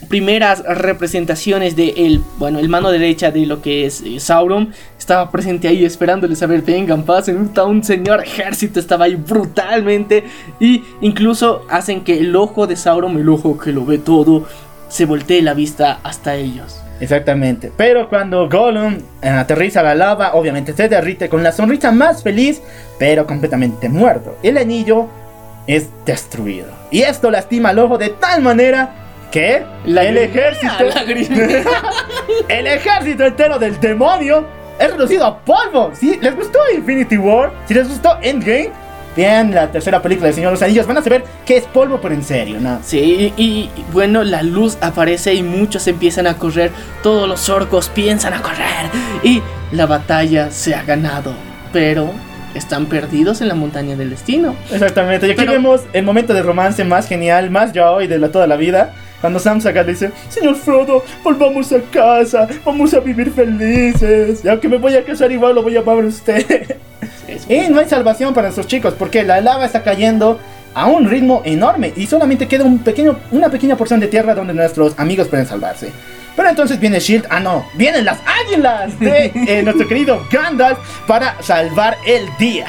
primeras 0.09 0.65
representaciones 0.65 1.77
de 1.77 1.91
el, 1.97 2.21
bueno, 2.39 2.59
el 2.59 2.69
mano 2.69 2.91
derecha 2.91 3.31
de 3.31 3.47
lo 3.47 3.63
que 3.63 3.87
es 3.87 4.01
eh, 4.03 4.21
Sauron. 4.21 4.73
Estaba 4.99 5.31
presente 5.31 5.69
ahí 5.69 5.85
esperándoles 5.85 6.43
a 6.43 6.47
ver, 6.47 6.63
vengan, 6.63 7.05
pasen. 7.05 7.51
Un, 7.57 7.85
señor 7.85 8.23
ejército 8.23 8.81
estaba 8.81 9.07
ahí 9.07 9.17
brutalmente. 9.17 10.25
Y 10.59 10.83
incluso 11.01 11.65
hacen 11.69 12.03
que 12.03 12.19
el 12.19 12.35
ojo 12.37 12.67
de 12.67 12.77
Sauron, 12.77 13.19
el 13.19 13.29
ojo 13.29 13.59
que 13.59 13.73
lo 13.73 13.85
ve 13.85 13.99
todo, 13.99 14.47
se 14.89 15.07
voltee 15.07 15.43
la 15.43 15.55
vista 15.55 16.01
hasta 16.03 16.35
ellos. 16.35 16.81
Exactamente. 17.01 17.73
Pero 17.77 18.09
cuando 18.09 18.49
Gollum 18.49 18.99
eh, 19.23 19.29
aterriza 19.29 19.83
la 19.83 19.95
lava, 19.95 20.35
obviamente 20.35 20.75
se 20.75 20.89
derrite 20.89 21.29
con 21.29 21.43
la 21.43 21.53
sonrisa 21.53 21.91
más 21.93 22.23
feliz, 22.23 22.61
pero 22.99 23.27
completamente 23.27 23.89
muerto. 23.89 24.37
El 24.43 24.59
anillo 24.59 25.07
es 25.67 25.89
destruido. 26.05 26.69
Y 26.91 27.01
esto 27.01 27.31
lastima 27.31 27.71
al 27.71 27.79
ojo 27.79 27.97
de 27.97 28.11
tal 28.11 28.43
manera 28.43 29.10
La 29.87 30.03
el 30.05 30.19
ejército, 30.19 30.73
el 32.49 32.67
ejército 32.67 33.25
entero 33.25 33.59
del 33.59 33.79
demonio 33.81 34.45
es 34.79 34.91
reducido 34.91 35.25
a 35.27 35.39
polvo. 35.39 35.91
Si 35.95 36.17
les 36.21 36.35
gustó 36.35 36.59
Infinity 36.75 37.17
War, 37.17 37.53
si 37.67 37.75
les 37.75 37.89
gustó 37.89 38.17
Endgame, 38.23 38.71
vean 39.17 39.55
la 39.55 39.71
tercera 39.71 40.01
película 40.03 40.29
de 40.29 40.33
Señor 40.35 40.51
de 40.51 40.55
los 40.55 40.63
Anillos, 40.63 40.87
van 40.87 40.99
a 40.99 41.03
saber 41.03 41.25
que 41.47 41.57
es 41.59 41.65
polvo, 41.65 42.01
pero 42.01 42.15
en 42.15 42.25
serio, 42.25 42.59
¿no? 42.61 42.81
Sí, 42.83 43.33
y, 43.37 43.43
y, 43.45 43.71
bueno, 43.93 44.25
la 44.25 44.43
luz 44.43 44.79
aparece 44.81 45.35
y 45.35 45.43
muchos 45.43 45.87
empiezan 45.87 46.27
a 46.27 46.35
correr. 46.37 46.71
Todos 47.03 47.29
los 47.29 47.49
orcos 47.49 47.89
piensan 47.89 48.33
a 48.35 48.43
correr. 48.43 48.87
Y 49.23 49.43
la 49.73 49.87
batalla 49.87 50.51
se 50.51 50.75
ha 50.75 50.83
ganado. 50.83 51.35
Pero 51.73 52.11
están 52.55 52.87
perdidos 52.87 53.41
en 53.43 53.49
la 53.49 53.55
montaña 53.55 53.95
del 53.97 54.11
destino. 54.11 54.57
Exactamente, 54.73 55.27
y 55.29 55.31
aquí 55.31 55.41
Pero- 55.41 55.53
vemos 55.53 55.83
el 55.93 56.05
momento 56.05 56.35
de 56.35 56.43
romance 56.43 56.83
más 56.85 57.07
genial, 57.07 57.51
más 57.51 57.73
yaoi 57.73 58.07
de 58.09 58.19
la, 58.19 58.31
toda 58.33 58.47
la 58.49 58.57
vida. 58.57 58.93
Cuando 59.21 59.39
Sam 59.39 59.61
saca 59.61 59.83
le 59.83 59.93
dice, 59.93 60.13
Señor 60.29 60.57
Frodo, 60.57 61.05
volvamos 61.23 61.73
a 61.73 61.81
casa, 61.91 62.49
vamos 62.65 62.95
a 62.95 63.01
vivir 63.01 63.31
felices. 63.31 64.45
Y 64.45 64.49
aunque 64.49 64.69
me 64.69 64.79
voy 64.79 64.97
a 64.97 65.05
casar 65.05 65.31
igual 65.31 65.55
lo 65.55 65.63
voy 65.63 65.77
a 65.77 65.81
amar 65.81 65.99
a 65.99 66.07
usted. 66.07 66.79
Eso. 67.29 67.47
y 67.53 67.69
no 67.69 67.81
hay 67.81 67.89
salvación 67.89 68.33
para 68.33 68.49
estos 68.49 68.67
chicos, 68.67 68.95
porque 68.99 69.23
la 69.23 69.41
lava 69.41 69.67
está 69.67 69.83
cayendo 69.83 70.39
a 70.75 70.87
un 70.87 71.09
ritmo 71.09 71.43
enorme 71.45 71.93
y 71.97 72.07
solamente 72.07 72.47
queda 72.47 72.65
un 72.65 72.79
pequeño, 72.79 73.17
una 73.33 73.51
pequeña 73.51 73.77
porción 73.77 74.01
de 74.01 74.07
tierra 74.07 74.35
donde 74.35 74.55
nuestros 74.55 74.99
amigos 74.99 75.29
pueden 75.29 75.47
salvarse. 75.47 75.93
Pero 76.37 76.49
entonces 76.49 76.79
viene 76.79 77.01
Shield, 77.01 77.27
ah 77.29 77.41
no, 77.41 77.67
vienen 77.75 78.05
las 78.05 78.19
águilas 78.25 78.99
de 78.99 79.33
eh, 79.35 79.63
nuestro 79.65 79.87
querido 79.87 80.27
Gandalf 80.31 80.79
para 81.07 81.41
salvar 81.43 81.99
el 82.07 82.27
día. 82.39 82.69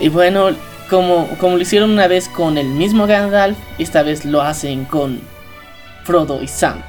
Y 0.00 0.08
bueno, 0.08 0.48
como, 0.90 1.28
como 1.38 1.56
lo 1.56 1.62
hicieron 1.62 1.90
una 1.90 2.08
vez 2.08 2.28
con 2.28 2.58
el 2.58 2.66
mismo 2.66 3.06
Gandalf, 3.06 3.56
esta 3.78 4.02
vez 4.02 4.24
lo 4.24 4.42
hacen 4.42 4.84
con 4.86 5.20
Frodo 6.06 6.42
y 6.42 6.48
Sam. 6.48 6.82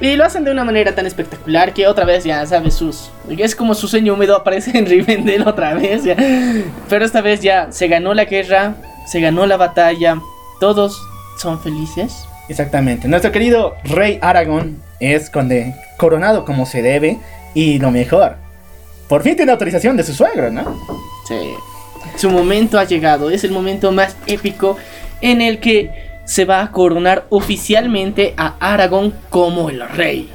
Y 0.00 0.16
lo 0.16 0.24
hacen 0.24 0.44
de 0.44 0.50
una 0.50 0.64
manera 0.64 0.94
tan 0.94 1.06
espectacular 1.06 1.72
que 1.72 1.86
otra 1.86 2.04
vez 2.04 2.24
ya 2.24 2.44
sabes 2.46 2.74
sus... 2.74 3.10
Es 3.28 3.54
como 3.54 3.74
su 3.74 3.86
sueño 3.86 4.14
húmedo 4.14 4.36
aparece 4.36 4.76
en 4.76 4.86
Rivendell 4.86 5.46
otra 5.46 5.74
vez. 5.74 6.04
ya. 6.04 6.16
Pero 6.88 7.04
esta 7.04 7.20
vez 7.20 7.40
ya 7.40 7.70
se 7.70 7.88
ganó 7.88 8.12
la 8.12 8.24
guerra, 8.24 8.74
se 9.06 9.20
ganó 9.20 9.46
la 9.46 9.56
batalla, 9.56 10.20
todos 10.60 11.00
son 11.38 11.60
felices. 11.60 12.26
Exactamente. 12.48 13.08
Nuestro 13.08 13.32
querido 13.32 13.74
rey 13.84 14.18
Aragón 14.20 14.82
es 15.00 15.30
conde 15.30 15.74
coronado 15.96 16.44
como 16.44 16.66
se 16.66 16.82
debe 16.82 17.18
y 17.54 17.78
lo 17.78 17.90
mejor. 17.90 18.36
Por 19.08 19.22
fin 19.22 19.36
tiene 19.36 19.52
autorización 19.52 19.96
de 19.96 20.02
su 20.02 20.12
suegro, 20.12 20.50
¿no? 20.50 20.78
Sí. 21.28 21.54
Su 22.16 22.30
momento 22.30 22.78
ha 22.78 22.84
llegado, 22.84 23.30
es 23.30 23.44
el 23.44 23.52
momento 23.52 23.92
más 23.92 24.16
épico 24.26 24.76
en 25.20 25.40
el 25.40 25.60
que 25.60 26.13
se 26.24 26.44
va 26.44 26.62
a 26.62 26.70
coronar 26.72 27.26
oficialmente 27.30 28.34
a 28.36 28.54
Aragón 28.60 29.14
como 29.30 29.70
el 29.70 29.86
rey. 29.88 30.30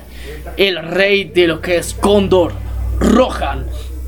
El 0.58 0.78
rey 0.84 1.26
de 1.26 1.48
lo 1.48 1.62
que 1.62 1.78
es 1.78 1.94
Condor, 1.94 2.54
Rohan. 3.00 3.66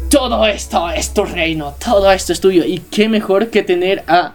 Todo 0.10 0.46
esto 0.46 0.90
es 0.90 1.14
tu 1.14 1.24
reino, 1.24 1.74
todo 1.84 2.12
esto 2.12 2.34
es 2.34 2.42
tuyo. 2.42 2.66
Y 2.66 2.80
qué 2.80 3.08
mejor 3.08 3.48
que 3.50 3.64
tener 3.64 4.04
a, 4.08 4.34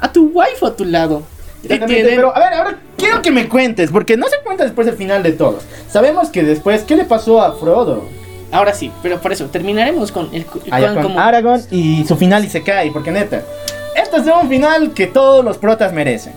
a 0.00 0.12
tu 0.12 0.30
wife 0.32 0.64
a 0.66 0.74
tu 0.74 0.84
lado. 0.84 1.22
Tienen- 1.66 2.06
pero 2.16 2.34
a 2.34 2.38
ver, 2.40 2.54
ahora 2.54 2.78
quiero 2.96 3.20
que 3.20 3.30
me 3.30 3.48
cuentes, 3.48 3.90
porque 3.90 4.16
no 4.16 4.26
se 4.28 4.38
cuenta 4.44 4.64
después 4.64 4.86
del 4.86 4.96
final 4.96 5.22
de 5.22 5.32
todo. 5.32 5.58
Sabemos 5.90 6.28
que 6.30 6.42
después, 6.44 6.82
¿qué 6.84 6.96
le 6.96 7.04
pasó 7.04 7.42
a 7.42 7.52
Frodo? 7.56 8.04
Ahora 8.50 8.72
sí, 8.72 8.90
pero 9.02 9.20
por 9.20 9.32
eso 9.32 9.46
terminaremos 9.46 10.10
con 10.10 10.30
el 10.34 10.46
Allá 10.70 10.94
con- 10.94 11.02
como- 11.02 11.20
Aragón 11.20 11.60
y 11.70 12.04
su 12.06 12.16
final 12.16 12.44
y 12.44 12.48
se 12.48 12.62
cae, 12.62 12.90
porque 12.92 13.10
neta, 13.10 13.42
este 13.94 14.16
es 14.18 14.22
un 14.26 14.48
final 14.48 14.94
que 14.94 15.06
todos 15.08 15.44
los 15.44 15.58
protas 15.58 15.92
merecen. 15.92 16.32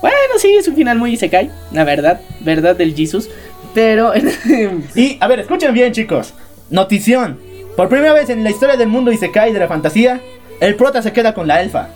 Bueno, 0.00 0.16
sí, 0.38 0.54
es 0.56 0.68
un 0.68 0.76
final 0.76 0.98
muy 0.98 1.12
Isekai, 1.14 1.50
la 1.72 1.84
verdad, 1.84 2.20
verdad 2.40 2.76
del 2.76 2.94
Jesus. 2.94 3.28
Pero 3.74 4.12
Y, 4.94 5.18
a 5.20 5.26
ver, 5.26 5.40
escuchen 5.40 5.74
bien, 5.74 5.92
chicos. 5.92 6.34
Notición. 6.70 7.38
Por 7.76 7.88
primera 7.88 8.12
vez 8.12 8.28
en 8.30 8.44
la 8.44 8.50
historia 8.50 8.76
del 8.76 8.88
mundo 8.88 9.12
Isekai 9.12 9.52
de 9.52 9.58
la 9.60 9.68
fantasía, 9.68 10.20
el 10.60 10.74
prota 10.74 11.02
se 11.02 11.12
queda 11.12 11.34
con 11.34 11.46
la 11.46 11.62
elfa. 11.62 11.88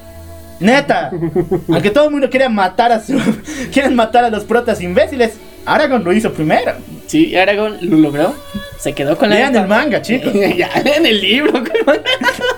Neta. 0.60 1.10
Aunque 1.68 1.90
todo 1.90 2.06
el 2.06 2.10
mundo 2.12 2.30
quiere 2.30 2.48
matar 2.48 2.92
a 2.92 3.00
su... 3.00 3.18
Quieren 3.72 3.94
matar 3.94 4.24
a 4.24 4.30
los 4.30 4.44
protas 4.44 4.80
imbéciles. 4.80 5.34
Aragorn 5.64 6.04
lo 6.04 6.12
hizo 6.12 6.32
primero. 6.32 6.72
Sí, 7.06 7.36
Aragorn 7.36 7.78
lo 7.82 7.96
logró. 7.96 8.34
Se 8.78 8.92
quedó 8.94 9.16
con 9.16 9.30
la 9.30 9.36
Lean 9.36 9.48
elfa. 9.54 9.62
el 9.62 9.68
manga, 9.68 10.02
chicos. 10.02 10.32
ya, 10.56 10.68
lean 10.84 11.06
el 11.06 11.20
libro. 11.20 11.52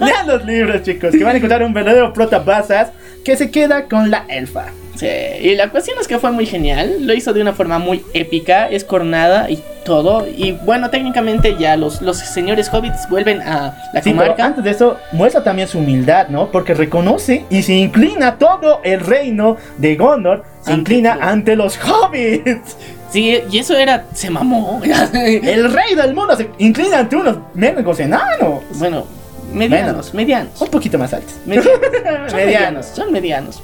Lean 0.01 0.27
los 0.27 0.45
libros, 0.45 0.83
chicos. 0.83 1.13
Que 1.13 1.23
van 1.23 1.35
a 1.35 1.37
encontrar 1.37 1.63
un 1.63 1.75
verdadero 1.75 2.13
prota 2.15 2.39
basas 2.39 2.91
que 3.25 3.37
se 3.37 3.51
queda 3.51 3.85
con 3.89 4.11
la 4.11 4.25
elfa. 4.29 4.67
Sí, 4.97 5.07
y 5.41 5.55
la 5.57 5.71
cuestión 5.71 5.97
es 6.01 6.07
que 6.09 6.19
fue 6.19 6.31
muy 6.31 6.47
genial. 6.47 6.97
Lo 7.07 7.15
hizo 7.15 7.33
de 7.33 7.41
una 7.43 7.53
forma 7.53 7.79
muy 7.79 8.05
épica. 8.15 8.69
Es 8.69 8.85
coronada 8.85 9.51
y 9.51 9.63
todo. 9.85 10.27
Y 10.27 10.53
bueno, 10.53 10.91
técnicamente 10.91 11.57
ya 11.59 11.77
los, 11.77 12.01
los 12.03 12.19
señores 12.19 12.69
hobbits 12.73 13.09
vuelven 13.11 13.41
a 13.43 13.77
la 13.93 14.03
Sí, 14.03 14.11
pero 14.11 14.23
comarca. 14.23 14.45
antes 14.47 14.65
de 14.65 14.71
eso, 14.71 14.97
muestra 15.13 15.45
también 15.45 15.69
su 15.69 15.79
humildad, 15.79 16.29
¿no? 16.29 16.51
Porque 16.51 16.75
reconoce 16.75 17.45
y 17.51 17.63
se 17.63 17.75
inclina 17.75 18.39
todo 18.39 18.81
el 18.85 19.01
reino 19.01 19.57
de 19.79 19.97
Gondor. 19.97 20.45
Se 20.63 20.71
Ante 20.73 20.81
inclina 20.95 21.15
los- 21.17 21.25
ante 21.25 21.57
los 21.57 21.79
hobbits. 21.79 22.77
Sí, 23.11 23.39
y 23.51 23.59
eso 23.59 23.77
era. 23.77 24.07
Se 24.15 24.29
mamó. 24.31 24.81
El 25.15 25.73
rey 25.73 25.95
del 25.95 26.15
mundo 26.15 26.35
se 26.37 26.49
inclina 26.59 26.99
ante 26.99 27.15
unos 27.17 27.37
mendigos 27.55 28.01
enanos. 28.01 28.63
bueno, 28.77 29.07
medianos, 29.53 29.87
Menos. 29.93 30.15
medianos. 30.15 30.61
Un 30.61 30.69
poquito 30.69 30.99
más 30.99 31.13
altos. 31.15 31.35
Medianos. 31.47 32.31
Son 32.33 32.37
medianos, 32.41 32.87
son 32.87 33.13
medianos. 33.13 33.61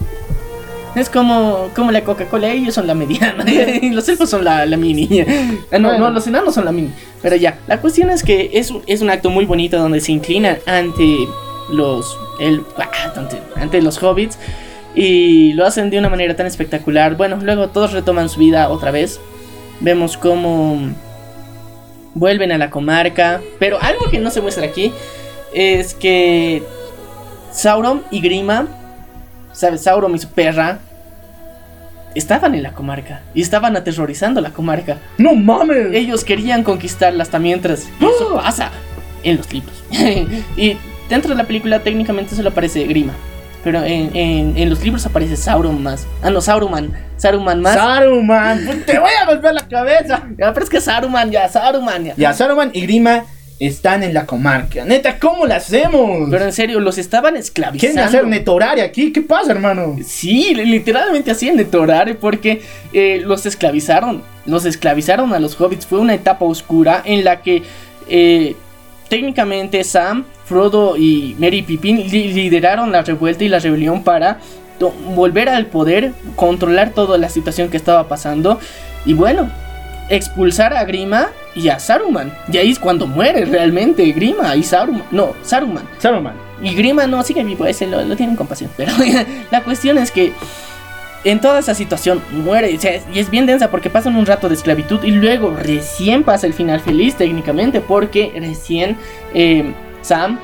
Es 0.96 1.08
como, 1.08 1.68
como 1.76 1.92
la 1.92 2.02
Coca-Cola, 2.02 2.50
ellos 2.50 2.74
son 2.74 2.86
la 2.86 2.94
mediana 2.94 3.44
los 3.92 4.08
elfos 4.08 4.28
son 4.28 4.44
la, 4.44 4.66
la 4.66 4.76
mini. 4.76 5.08
Ah, 5.72 5.78
no, 5.78 5.88
Bueno. 5.90 6.06
no, 6.06 6.10
los 6.10 6.26
enanos 6.26 6.54
son 6.54 6.64
la 6.64 6.72
mini. 6.72 6.90
Pero 7.22 7.36
ya, 7.36 7.58
la 7.68 7.80
cuestión 7.80 8.10
es 8.10 8.22
que 8.24 8.50
es, 8.54 8.70
un- 8.70 8.82
es 8.86 9.00
un 9.00 9.10
acto 9.10 9.30
muy 9.30 9.44
bonito 9.44 9.78
donde 9.78 10.00
se 10.00 10.10
inclinan 10.12 10.58
ante 10.66 11.28
los, 11.70 12.16
el, 12.40 12.62
ah, 12.78 12.90
ante, 13.16 13.38
ante 13.56 13.80
los 13.82 14.02
hobbits 14.02 14.36
y 14.96 15.52
lo 15.52 15.64
hacen 15.64 15.90
de 15.90 15.98
una 15.98 16.08
manera 16.08 16.34
tan 16.34 16.46
espectacular. 16.46 17.16
Bueno, 17.16 17.38
luego 17.40 17.68
todos 17.68 17.92
retoman 17.92 18.28
su 18.28 18.40
vida 18.40 18.68
otra 18.68 18.90
vez. 18.90 19.20
Vemos 19.78 20.16
cómo 20.16 20.80
vuelven 22.14 22.50
a 22.52 22.58
la 22.58 22.70
comarca. 22.70 23.40
Pero 23.60 23.78
algo 23.80 24.10
que 24.10 24.18
no 24.18 24.30
se 24.30 24.40
muestra 24.40 24.66
aquí 24.66 24.92
es 25.54 25.94
que 25.94 26.62
Sauron 27.52 28.02
y 28.10 28.20
Grima, 28.20 28.66
¿sabes? 29.52 29.82
Sauron 29.82 30.14
y 30.14 30.18
su 30.18 30.28
perra 30.28 30.78
estaban 32.14 32.54
en 32.54 32.62
la 32.62 32.72
comarca 32.72 33.20
y 33.34 33.42
estaban 33.42 33.76
aterrorizando 33.76 34.40
la 34.40 34.50
comarca. 34.50 34.96
¡No 35.18 35.34
mames! 35.34 35.88
Ellos 35.92 36.24
querían 36.24 36.62
conquistarla 36.64 37.22
hasta 37.22 37.38
mientras 37.38 37.88
y 38.00 38.04
eso 38.04 38.34
pasa 38.36 38.70
en 39.22 39.36
los 39.36 39.52
libros. 39.52 39.84
y 40.56 40.76
dentro 41.08 41.30
de 41.30 41.36
la 41.36 41.44
película 41.44 41.80
técnicamente 41.80 42.34
solo 42.34 42.48
aparece 42.50 42.84
Grima. 42.84 43.12
Pero 43.62 43.84
en, 43.84 44.16
en- 44.16 44.56
en 44.56 44.70
los 44.70 44.82
libros 44.82 45.04
aparece 45.04 45.36
Sauron 45.36 45.82
más. 45.82 46.06
Ah, 46.22 46.30
no, 46.30 46.40
Saruman. 46.40 46.92
Saruman 47.18 47.60
más. 47.60 47.74
Saruman, 47.74 48.62
pues, 48.64 48.86
te 48.86 48.98
voy 48.98 49.10
a 49.22 49.26
golpear 49.26 49.52
la 49.52 49.68
cabeza. 49.68 50.22
Ya, 50.38 50.52
pero 50.54 50.64
es 50.64 50.70
que 50.70 50.80
Saruman, 50.80 51.30
ya, 51.30 51.46
Saruman, 51.46 52.04
ya. 52.06 52.14
Ya, 52.16 52.32
Saruman 52.32 52.70
y 52.72 52.80
Grima 52.80 53.24
están 53.60 54.02
en 54.02 54.12
la 54.14 54.26
comarca. 54.26 54.84
Neta, 54.84 55.18
¿cómo 55.18 55.46
la 55.46 55.56
hacemos? 55.56 56.28
Pero 56.30 56.44
en 56.46 56.52
serio, 56.52 56.80
los 56.80 56.96
estaban 56.98 57.36
esclavizando. 57.36 57.78
¿Quieren 57.92 57.98
hacer 57.98 58.26
netorare 58.26 58.82
aquí? 58.82 59.12
¿Qué 59.12 59.20
pasa, 59.20 59.52
hermano? 59.52 59.96
Sí, 60.04 60.54
li- 60.54 60.64
literalmente 60.64 61.30
hacían 61.30 61.56
de 61.58 61.66
Torare 61.66 62.14
porque 62.14 62.62
eh, 62.92 63.22
los 63.24 63.44
esclavizaron. 63.46 64.22
Los 64.46 64.64
esclavizaron 64.64 65.32
a 65.34 65.38
los 65.38 65.60
hobbits. 65.60 65.86
Fue 65.86 65.98
una 66.00 66.14
etapa 66.14 66.44
oscura 66.46 67.02
en 67.04 67.22
la 67.22 67.42
que 67.42 67.62
eh, 68.08 68.56
técnicamente 69.10 69.84
Sam, 69.84 70.24
Frodo 70.46 70.96
y 70.96 71.36
Merry 71.38 71.62
Pippin 71.62 71.98
li- 72.10 72.32
lideraron 72.32 72.90
la 72.90 73.02
revuelta 73.02 73.44
y 73.44 73.48
la 73.48 73.58
rebelión 73.58 74.02
para 74.02 74.38
volver 75.14 75.50
al 75.50 75.66
poder, 75.66 76.12
controlar 76.36 76.90
toda 76.94 77.18
la 77.18 77.28
situación 77.28 77.68
que 77.68 77.76
estaba 77.76 78.08
pasando 78.08 78.58
y 79.04 79.12
bueno, 79.12 79.50
expulsar 80.08 80.72
a 80.74 80.84
Grima 80.84 81.28
y 81.54 81.68
a 81.68 81.78
Saruman. 81.78 82.32
Y 82.52 82.56
ahí 82.58 82.70
es 82.70 82.78
cuando 82.78 83.06
muere 83.06 83.44
realmente 83.44 84.04
Grima 84.12 84.54
y 84.56 84.62
Saruman. 84.62 85.04
No, 85.10 85.34
Saruman. 85.42 85.84
Saruman. 85.98 86.34
Y 86.62 86.74
Grima 86.74 87.06
no 87.06 87.22
sigue 87.22 87.42
vivo, 87.42 87.64
ese 87.66 87.86
lo, 87.86 88.02
lo 88.02 88.16
tienen 88.16 88.36
compasión. 88.36 88.70
Pero 88.76 88.92
la 89.50 89.62
cuestión 89.62 89.98
es 89.98 90.10
que 90.10 90.32
en 91.24 91.40
toda 91.40 91.58
esa 91.58 91.74
situación 91.74 92.22
muere. 92.30 92.74
o 92.74 92.80
sea, 92.80 93.00
y 93.12 93.18
es 93.18 93.30
bien 93.30 93.46
densa 93.46 93.70
porque 93.70 93.90
pasan 93.90 94.16
un 94.16 94.26
rato 94.26 94.48
de 94.48 94.54
esclavitud 94.54 95.02
y 95.04 95.10
luego 95.10 95.54
recién 95.56 96.22
pasa 96.22 96.46
el 96.46 96.54
final 96.54 96.80
feliz 96.80 97.14
técnicamente 97.16 97.80
porque 97.80 98.32
recién 98.38 98.96
eh, 99.34 99.72
Sam 100.02 100.38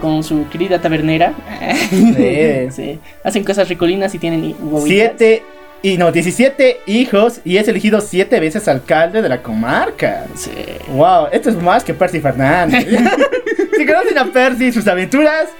con 0.00 0.24
su 0.24 0.48
querida 0.48 0.80
tabernera 0.80 1.34
Sí. 1.90 2.70
sí, 2.70 2.98
hacen 3.22 3.44
cosas 3.44 3.68
ricolinas 3.68 4.14
y 4.14 4.18
tienen. 4.18 4.54
Siete 4.84 5.42
y 5.84 5.98
no, 5.98 6.10
17 6.10 6.80
hijos 6.86 7.42
y 7.44 7.58
es 7.58 7.68
elegido 7.68 8.00
siete 8.00 8.40
veces 8.40 8.68
alcalde 8.68 9.20
de 9.20 9.28
la 9.28 9.42
comarca. 9.42 10.24
Sí. 10.34 10.50
Wow, 10.88 11.26
esto 11.30 11.50
es 11.50 11.60
más 11.60 11.84
que 11.84 11.92
Percy 11.92 12.20
Fernández. 12.20 12.86
si 13.76 13.84
conocen 13.84 14.16
a 14.16 14.24
Percy 14.24 14.68
y 14.68 14.72
sus 14.72 14.86
aventuras, 14.86 15.50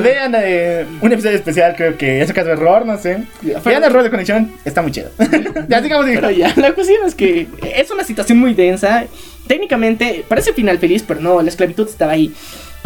vean 0.00 0.32
eh, 0.36 0.86
un 1.00 1.12
episodio 1.12 1.34
especial, 1.34 1.74
creo 1.76 1.98
que 1.98 2.22
es 2.22 2.28
un 2.28 2.36
caso 2.36 2.46
de 2.46 2.52
error, 2.52 2.86
no 2.86 2.96
sé. 2.96 3.24
Vean 3.64 3.82
error 3.82 4.04
de 4.04 4.10
conexión, 4.10 4.52
está 4.64 4.80
muy 4.80 4.92
chido. 4.92 5.10
ya 5.68 5.82
Pero 5.82 6.30
ya, 6.30 6.54
la 6.54 6.72
cuestión 6.72 7.04
es 7.04 7.16
que 7.16 7.48
es 7.74 7.90
una 7.90 8.04
situación 8.04 8.38
muy 8.38 8.54
densa. 8.54 9.06
Técnicamente 9.48 10.24
parece 10.28 10.52
final 10.52 10.78
feliz, 10.78 11.02
pero 11.02 11.20
no, 11.20 11.42
la 11.42 11.48
esclavitud 11.48 11.88
estaba 11.88 12.12
ahí. 12.12 12.32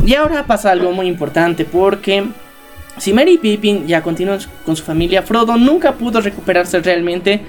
Y 0.06 0.14
ahora 0.14 0.46
pasa 0.46 0.70
algo 0.70 0.92
muy 0.92 1.06
importante 1.06 1.66
porque 1.66 2.24
si 2.98 3.12
Mary 3.12 3.38
Pippin 3.38 3.86
ya 3.86 4.02
continúan 4.02 4.40
con 4.64 4.76
su 4.76 4.84
familia, 4.84 5.22
Frodo 5.22 5.56
nunca 5.56 5.92
pudo 5.92 6.20
recuperarse 6.20 6.80
realmente 6.80 7.40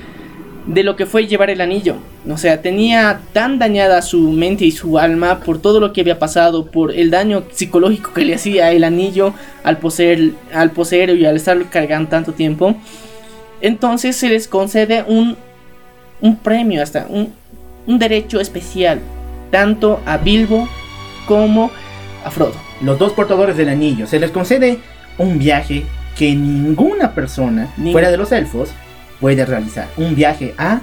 de 0.65 0.83
lo 0.83 0.95
que 0.95 1.05
fue 1.05 1.25
llevar 1.25 1.49
el 1.49 1.61
anillo. 1.61 1.95
O 2.29 2.37
sea, 2.37 2.61
tenía 2.61 3.21
tan 3.33 3.57
dañada 3.57 4.01
su 4.01 4.31
mente 4.31 4.65
y 4.65 4.71
su 4.71 4.99
alma 4.99 5.39
por 5.39 5.59
todo 5.59 5.79
lo 5.79 5.93
que 5.93 6.01
había 6.01 6.19
pasado, 6.19 6.67
por 6.67 6.93
el 6.93 7.09
daño 7.09 7.43
psicológico 7.51 8.13
que 8.13 8.25
le 8.25 8.35
hacía 8.35 8.71
el 8.71 8.83
anillo 8.83 9.33
al 9.63 9.77
poseer, 9.77 10.33
al 10.53 10.71
poseer 10.71 11.11
y 11.11 11.25
al 11.25 11.37
estar 11.37 11.57
cargando 11.69 12.09
tanto 12.09 12.33
tiempo. 12.33 12.75
Entonces 13.61 14.15
se 14.15 14.29
les 14.29 14.47
concede 14.47 15.03
un, 15.07 15.37
un 16.21 16.35
premio, 16.37 16.83
hasta 16.83 17.07
un, 17.09 17.33
un 17.87 17.99
derecho 17.99 18.39
especial, 18.39 18.99
tanto 19.51 19.99
a 20.05 20.17
Bilbo 20.17 20.69
como 21.27 21.71
a 22.23 22.31
Frodo. 22.31 22.53
Los 22.81 22.99
dos 22.99 23.13
portadores 23.13 23.57
del 23.57 23.69
anillo 23.69 24.07
se 24.07 24.19
les 24.19 24.31
concede 24.31 24.79
un 25.19 25.37
viaje 25.37 25.83
que 26.17 26.33
ninguna 26.33 27.13
persona 27.13 27.71
Ni- 27.77 27.91
fuera 27.91 28.09
de 28.09 28.17
los 28.17 28.31
elfos 28.31 28.71
puede 29.19 29.45
realizar. 29.45 29.87
Un 29.97 30.15
viaje 30.15 30.55
a 30.57 30.81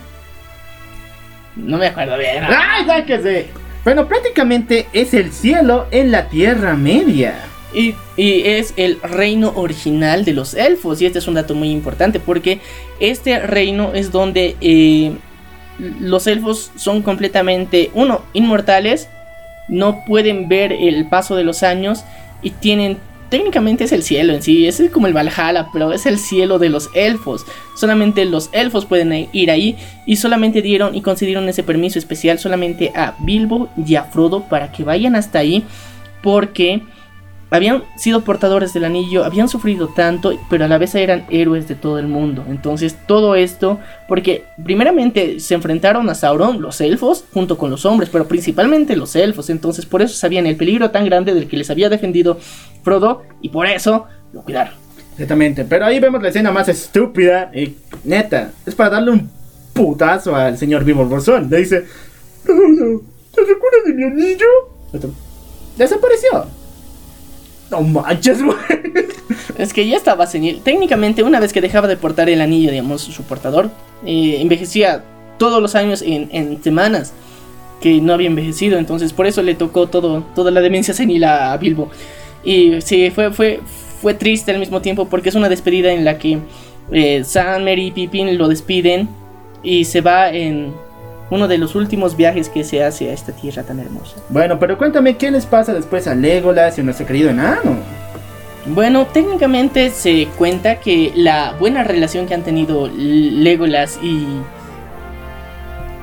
No 1.57 1.79
me 1.79 1.87
acuerdo 1.87 2.17
bien. 2.19 2.45
¡Ay, 2.45 2.85
sáquese! 2.87 3.47
Bueno, 3.85 4.07
prácticamente 4.09 4.87
es 4.93 5.15
el 5.15 5.33
cielo 5.33 5.87
en 5.91 6.11
la 6.13 6.29
Tierra 6.29 6.75
Media. 6.75 7.35
Y, 7.75 7.95
y 8.17 8.43
es 8.47 8.73
el 8.77 8.99
reino 9.03 9.53
original 9.57 10.25
de 10.25 10.33
los 10.33 10.55
elfos. 10.55 11.01
Y 11.03 11.07
este 11.07 11.19
es 11.19 11.29
un 11.29 11.35
dato 11.35 11.55
muy 11.55 11.71
importante 11.71 12.21
porque 12.21 12.61
este 13.01 13.39
reino 13.41 13.93
es 13.95 14.13
donde 14.13 14.57
eh, 14.61 15.13
los 16.01 16.27
elfos 16.27 16.73
son 16.77 17.03
completamente, 17.03 17.91
uno, 17.95 18.23
inmortales, 18.33 19.09
no 19.69 20.05
pueden 20.07 20.49
ver 20.49 20.73
el 20.73 21.09
paso 21.09 21.37
de 21.37 21.45
los 21.45 21.63
años 21.63 22.05
y 22.43 22.51
tienen, 22.51 22.99
técnicamente 23.29 23.85
es 23.85 23.93
el 23.93 24.03
cielo 24.03 24.33
en 24.33 24.43
sí, 24.43 24.67
es 24.67 24.83
como 24.93 25.07
el 25.07 25.13
Valhalla, 25.13 25.69
pero 25.73 25.93
es 25.93 26.07
el 26.07 26.19
cielo 26.19 26.59
de 26.59 26.69
los 26.69 26.91
elfos. 26.95 27.45
Solamente 27.77 28.25
los 28.25 28.49
elfos 28.53 28.87
pueden 28.87 29.29
ir 29.33 29.51
ahí 29.51 29.77
y 30.07 30.17
solamente 30.17 30.63
dieron 30.63 30.95
y 30.95 31.03
concedieron 31.03 31.49
ese 31.49 31.63
permiso 31.63 31.99
especial 31.99 32.39
solamente 32.39 32.93
a 32.95 33.15
Bilbo 33.21 33.69
y 33.77 33.95
a 33.97 34.05
Frodo 34.05 34.45
para 34.49 34.73
que 34.73 34.85
vayan 34.85 35.17
hasta 35.17 35.41
ahí 35.41 35.65
porque 36.23 36.83
habían 37.51 37.85
sido 37.97 38.23
portadores 38.23 38.73
del 38.75 38.85
anillo, 38.85 39.25
habían 39.25 39.49
sufrido 39.49 39.89
tanto, 39.89 40.39
pero 40.51 40.65
a 40.65 40.69
la 40.69 40.79
vez 40.79 40.95
eran 40.95 41.27
héroes 41.31 41.69
de 41.69 41.75
todo 41.75 41.99
el 41.99 42.09
mundo. 42.09 42.45
Entonces 42.49 42.97
todo 43.07 43.35
esto, 43.35 43.79
porque 44.09 44.45
primeramente 44.65 45.39
se 45.41 45.55
enfrentaron 45.55 46.09
a 46.11 46.15
Sauron, 46.15 46.61
los 46.61 46.81
elfos, 46.81 47.25
junto 47.33 47.57
con 47.57 47.71
los 47.71 47.87
hombres, 47.87 48.11
pero 48.11 48.27
principalmente 48.27 48.97
los 48.97 49.15
elfos. 49.15 49.49
Entonces 49.51 49.87
por 49.87 50.03
eso 50.03 50.15
sabían 50.15 50.47
el 50.47 50.57
peligro 50.57 50.91
tan 50.91 51.05
grande 51.05 51.35
del 51.35 51.49
que 51.49 51.57
les 51.57 51.71
había 51.71 51.89
defendido 51.89 52.39
Frodo 52.83 53.23
y 53.41 53.49
por 53.49 53.67
eso 53.67 54.07
lo 54.33 54.43
cuidaron. 54.43 54.75
Exactamente, 55.13 55.65
pero 55.65 55.87
ahí 55.87 55.99
vemos 55.99 56.23
la 56.23 56.29
escena 56.29 56.51
más 56.51 56.69
estúpida 56.69 57.51
y 57.55 57.77
neta, 58.05 58.53
es 58.67 58.75
para 58.75 58.91
darle 58.91 59.13
un 59.13 59.31
putazo 59.73 60.37
al 60.37 60.59
señor 60.59 60.85
Bilbo 60.85 61.07
Bolsón. 61.07 61.49
Le 61.49 61.59
dice, 61.59 61.87
"Frodo, 62.45 63.03
¿te 63.35 63.41
recuerdas 63.41 63.85
de 63.87 63.95
mi 63.95 64.05
anillo? 64.05 64.47
Desapareció. 65.79 66.47
No 67.71 67.81
manches, 67.83 68.43
güey. 68.43 68.57
Es 69.59 69.73
que 69.73 69.87
ya 69.89 69.97
estaba 69.97 70.27
senil. 70.27 70.61
Técnicamente, 70.63 71.23
una 71.23 71.41
vez 71.41 71.53
que 71.53 71.61
dejaba 71.61 71.89
de 71.89 71.97
portar 71.97 72.29
el 72.29 72.41
anillo, 72.41 72.71
digamos, 72.71 73.03
su 73.03 73.23
portador, 73.23 73.71
eh, 74.05 74.39
envejecía 74.41 75.03
todos 75.39 75.61
los 75.61 75.75
años 75.75 76.03
en, 76.07 76.63
semanas 76.63 77.13
que 77.81 78.01
no 78.01 78.13
había 78.13 78.29
envejecido. 78.29 78.79
Entonces, 78.79 79.13
por 79.13 79.27
eso 79.27 79.43
le 79.43 79.55
tocó 79.55 79.89
todo, 79.89 80.25
toda 80.35 80.51
la 80.51 80.61
demencia 80.61 80.95
senil 80.95 81.25
a 81.25 81.57
Bilbo. 81.57 81.91
Y 82.45 82.81
sí, 82.83 83.11
fue, 83.11 83.33
fue, 83.33 83.61
fue 84.01 84.15
triste 84.15 84.53
al 84.53 84.59
mismo 84.59 84.81
tiempo 84.81 85.09
porque 85.09 85.31
es 85.31 85.35
una 85.35 85.49
despedida 85.49 85.93
en 85.93 86.05
la 86.05 86.19
que 86.19 86.39
eh, 86.93 87.25
Sam, 87.25 87.65
Mary 87.65 87.87
y 87.87 87.91
Pippin 87.91 88.39
lo 88.39 88.49
despiden 88.49 89.09
y 89.63 89.85
se 89.85 90.01
va 90.01 90.31
en 90.31 90.73
uno 91.31 91.49
de 91.49 91.59
los 91.59 91.75
últimos 91.75 92.17
viajes 92.17 92.49
que 92.49 92.63
se 92.65 92.85
hace 92.85 93.11
a 93.11 93.13
esta 93.13 93.33
tierra 93.33 93.63
tan 93.63 93.81
hermosa. 93.81 94.17
Bueno, 94.29 94.59
pero 94.59 94.79
cuéntame 94.79 95.17
qué 95.17 95.31
les 95.31 95.47
pasa 95.47 95.75
después 95.75 96.07
a 96.07 96.15
Legolas 96.15 96.79
y 96.79 96.81
a 96.81 96.85
nuestro 96.85 97.07
querido 97.07 97.31
enano. 97.31 97.77
Bueno, 98.67 99.07
técnicamente 99.07 99.91
se 99.91 100.27
cuenta 100.37 100.81
que 100.81 101.13
la 101.15 101.55
buena 101.59 101.85
relación 101.85 102.27
que 102.27 102.35
han 102.35 102.43
tenido 102.43 102.89
Legolas 102.89 103.99
y 104.03 104.27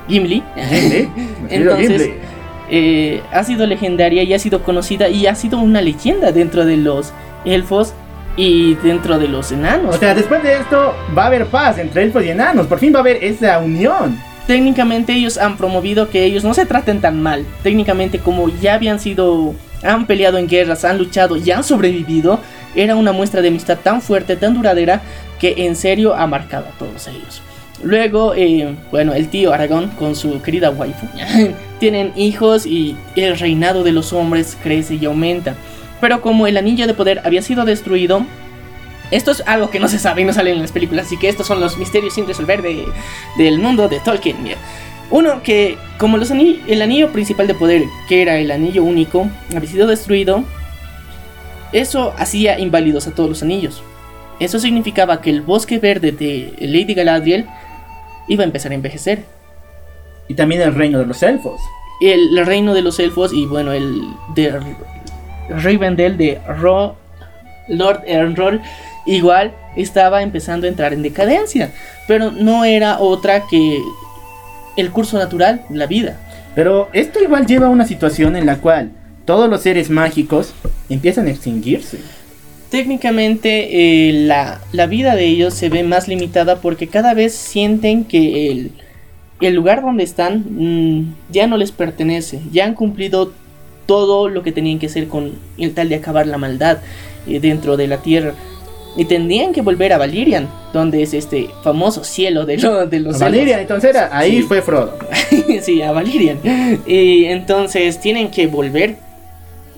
Gimli 0.08 0.44
Gimli, 0.58 1.10
Entonces, 1.50 2.02
Gimli. 2.04 2.14
eh, 2.70 3.22
ha 3.32 3.44
sido 3.44 3.66
legendaria 3.66 4.24
y 4.24 4.34
ha 4.34 4.40
sido 4.40 4.64
conocida 4.64 5.10
y 5.10 5.28
ha 5.28 5.36
sido 5.36 5.60
una 5.60 5.82
leyenda 5.82 6.32
dentro 6.32 6.66
de 6.66 6.78
los 6.78 7.14
elfos 7.45 7.94
y 8.36 8.76
dentro 8.76 9.20
de 9.20 9.28
los 9.28 9.52
enanos. 9.52 9.95
O 9.95 10.00
sea, 10.00 10.14
después 10.16 10.41
de 10.44 10.58
esto 10.58 10.94
va 11.18 11.24
a 11.24 11.28
haber 11.28 11.45
paz 11.48 11.78
entre 11.78 12.04
elfos 12.04 12.24
y 12.26 12.30
enanos. 12.30 12.68
Por 12.68 12.80
fin 12.80 12.94
va 12.94 12.98
a 12.98 13.02
haber 13.02 13.24
esa 13.24 13.60
unión. 13.60 14.18
Técnicamente 14.48 15.14
ellos 15.14 15.38
han 15.38 15.57
promovido 15.57 16.10
que 16.10 16.24
ellos 16.26 16.44
no 16.44 16.53
se 16.53 16.65
traten 16.65 17.02
tan 17.02 17.22
mal. 17.22 17.45
Técnicamente 17.64 18.20
como 18.20 18.49
ya 18.49 18.76
habían 18.76 18.99
sido, 18.99 19.53
han 19.84 20.06
peleado 20.06 20.38
en 20.38 20.48
guerras, 20.48 20.86
han 20.86 20.98
luchado 20.98 21.38
y 21.38 21.49
han 21.52 21.64
sobrevivido, 21.64 22.40
era 22.76 22.95
una 22.95 23.11
muestra 23.11 23.41
de 23.41 23.49
amistad 23.49 23.78
tan 23.78 24.02
fuerte, 24.02 24.36
tan 24.36 24.53
duradera, 24.53 25.02
que 25.40 25.65
en 25.65 25.76
serio 25.76 26.15
ha 26.15 26.26
marcado 26.28 26.65
a 26.68 26.78
todos 26.78 27.07
ellos. 27.07 27.41
Luego, 27.84 28.34
eh, 28.34 28.76
bueno, 28.91 29.14
el 29.14 29.28
tío 29.28 29.53
Aragón 29.53 29.90
con 29.99 30.15
su 30.15 30.41
querida 30.41 30.70
waifu 30.70 31.06
tienen 31.80 32.14
hijos 32.15 32.65
y 32.65 32.95
el 33.15 33.38
reinado 33.38 33.84
de 33.84 33.91
los 33.91 34.14
hombres 34.14 34.57
crece 34.61 34.95
y 34.95 35.06
aumenta. 35.06 35.56
Pero 35.99 36.22
como 36.22 36.48
el 36.48 36.57
anillo 36.57 36.88
de 36.88 36.94
poder 36.94 37.22
había 37.26 37.41
sido 37.41 37.65
destruido, 37.65 38.26
esto 39.15 39.31
es 39.31 39.44
algo 39.45 39.69
que 39.69 39.80
no 39.80 39.88
se 39.88 39.99
sabe 39.99 40.22
y 40.22 40.26
no 40.26 40.34
sale 40.34 40.52
en 40.52 40.61
las 40.61 40.72
películas, 40.72 41.06
así 41.06 41.18
que 41.18 41.30
estos 41.30 41.45
son 41.45 41.60
los 41.60 41.77
misterios 41.77 42.14
sin 42.14 42.26
resolver 42.26 42.61
de, 42.61 42.85
del 43.38 43.60
mundo 43.60 43.88
de 43.88 43.99
Tolkien. 43.99 44.41
Mira. 44.41 44.57
Uno, 45.11 45.44
que 45.44 45.77
como 45.99 46.18
los 46.18 46.31
el 46.31 46.81
anillo 46.81 47.11
principal 47.11 47.45
de 47.45 47.53
poder, 47.53 47.84
que 48.10 48.23
era 48.23 48.38
el 48.38 48.49
anillo 48.49 48.84
único, 48.84 49.30
había 49.56 49.69
sido 49.69 49.88
destruido, 49.88 50.44
eso 51.72 52.14
hacía 52.18 52.57
inválidos 52.57 53.07
a 53.07 53.14
todos 53.14 53.30
los 53.30 53.44
anillos. 53.44 53.84
Eso 54.40 54.57
significaba 54.57 55.22
que 55.22 55.30
el 55.30 55.41
bosque 55.41 55.77
verde 55.77 56.11
de 56.11 56.53
Lady 56.60 56.95
Galadriel 56.95 57.45
iba 58.27 58.44
a 58.44 58.45
empezar 58.48 58.72
a 58.72 58.76
envejecer. 58.76 59.26
Y 60.27 60.34
también 60.34 60.61
el 60.61 60.73
reino 60.73 60.98
de 60.98 61.06
los 61.06 61.22
elfos. 61.22 61.61
El, 62.02 62.35
el 62.35 62.45
reino 62.45 62.73
de 62.73 62.81
los 62.81 62.99
elfos 62.99 63.31
y 63.34 63.45
bueno, 63.45 63.72
el 63.72 64.02
de 64.34 64.60
Rivendell 65.49 66.18
de 66.18 66.41
Ro 66.48 66.95
Lord 67.68 68.02
Elrond 68.07 68.61
igual 69.06 69.54
estaba 69.76 70.22
empezando 70.22 70.66
a 70.66 70.70
entrar 70.70 70.94
en 70.94 71.02
decadencia, 71.02 71.72
pero 72.08 72.32
no 72.32 72.66
era 72.66 73.00
otra 73.00 73.44
que 73.50 73.82
el 74.76 74.92
curso 74.92 75.18
natural 75.18 75.64
de 75.70 75.78
la 75.78 75.88
vida. 75.88 76.20
Pero 76.56 76.90
esto 76.94 77.22
igual 77.22 77.46
lleva 77.46 77.68
a 77.68 77.72
una 77.72 77.86
situación 77.86 78.36
en 78.36 78.46
la 78.46 78.58
cual 78.58 78.92
todos 79.26 79.50
los 79.50 79.62
seres 79.62 79.90
mágicos 79.90 80.54
empiezan 80.90 81.28
a 81.28 81.32
extinguirse. 81.32 82.00
Técnicamente 82.70 84.10
eh, 84.10 84.14
la, 84.14 84.60
la 84.72 84.88
vida 84.88 85.16
de 85.16 85.26
ellos 85.26 85.54
se 85.54 85.70
ve 85.70 85.84
más 85.84 86.08
limitada 86.08 86.58
porque 86.58 86.88
cada 86.88 87.14
vez 87.14 87.34
sienten 87.34 88.04
que 88.04 88.52
el, 88.52 88.72
el 89.42 89.54
lugar 89.54 89.82
donde 89.82 90.04
están 90.04 90.44
mm, 90.50 91.16
ya 91.30 91.48
no 91.48 91.58
les 91.58 91.72
pertenece, 91.72 92.42
ya 92.52 92.66
han 92.66 92.74
cumplido 92.74 93.32
todo 93.86 94.30
lo 94.30 94.44
que 94.44 94.52
tenían 94.52 94.80
que 94.80 94.88
hacer 94.88 95.08
con 95.08 95.34
el 95.58 95.74
tal 95.74 95.90
de 95.90 95.96
acabar 95.96 96.26
la 96.26 96.38
maldad 96.38 96.80
eh, 97.28 97.40
dentro 97.40 97.78
de 97.78 97.88
la 97.88 97.98
tierra. 97.98 98.34
Y 98.95 99.06
tendrían 99.06 99.53
que 99.53 99.61
volver 99.61 99.91
a 99.94 99.98
Valirian, 99.98 100.48
donde 100.72 101.02
es 101.02 101.14
este 101.15 101.49
famoso 101.64 102.03
cielo 102.03 102.45
de, 102.45 102.57
lo- 102.57 102.86
de 102.86 102.99
los 102.99 103.22
A 103.22 103.26
Valiria, 103.26 103.56
elfos. 103.60 103.61
entonces 103.61 103.90
era, 103.90 104.10
ahí 104.15 104.38
Sí. 104.38 104.41
fue 104.44 104.61
Frodo. 104.61 104.95
sí, 105.61 105.82
a 105.82 105.91
Valirian. 105.91 106.40
Y 106.86 107.26
entonces 107.26 107.99
tienen 107.99 108.30
que 108.30 108.45
volver. 108.48 108.98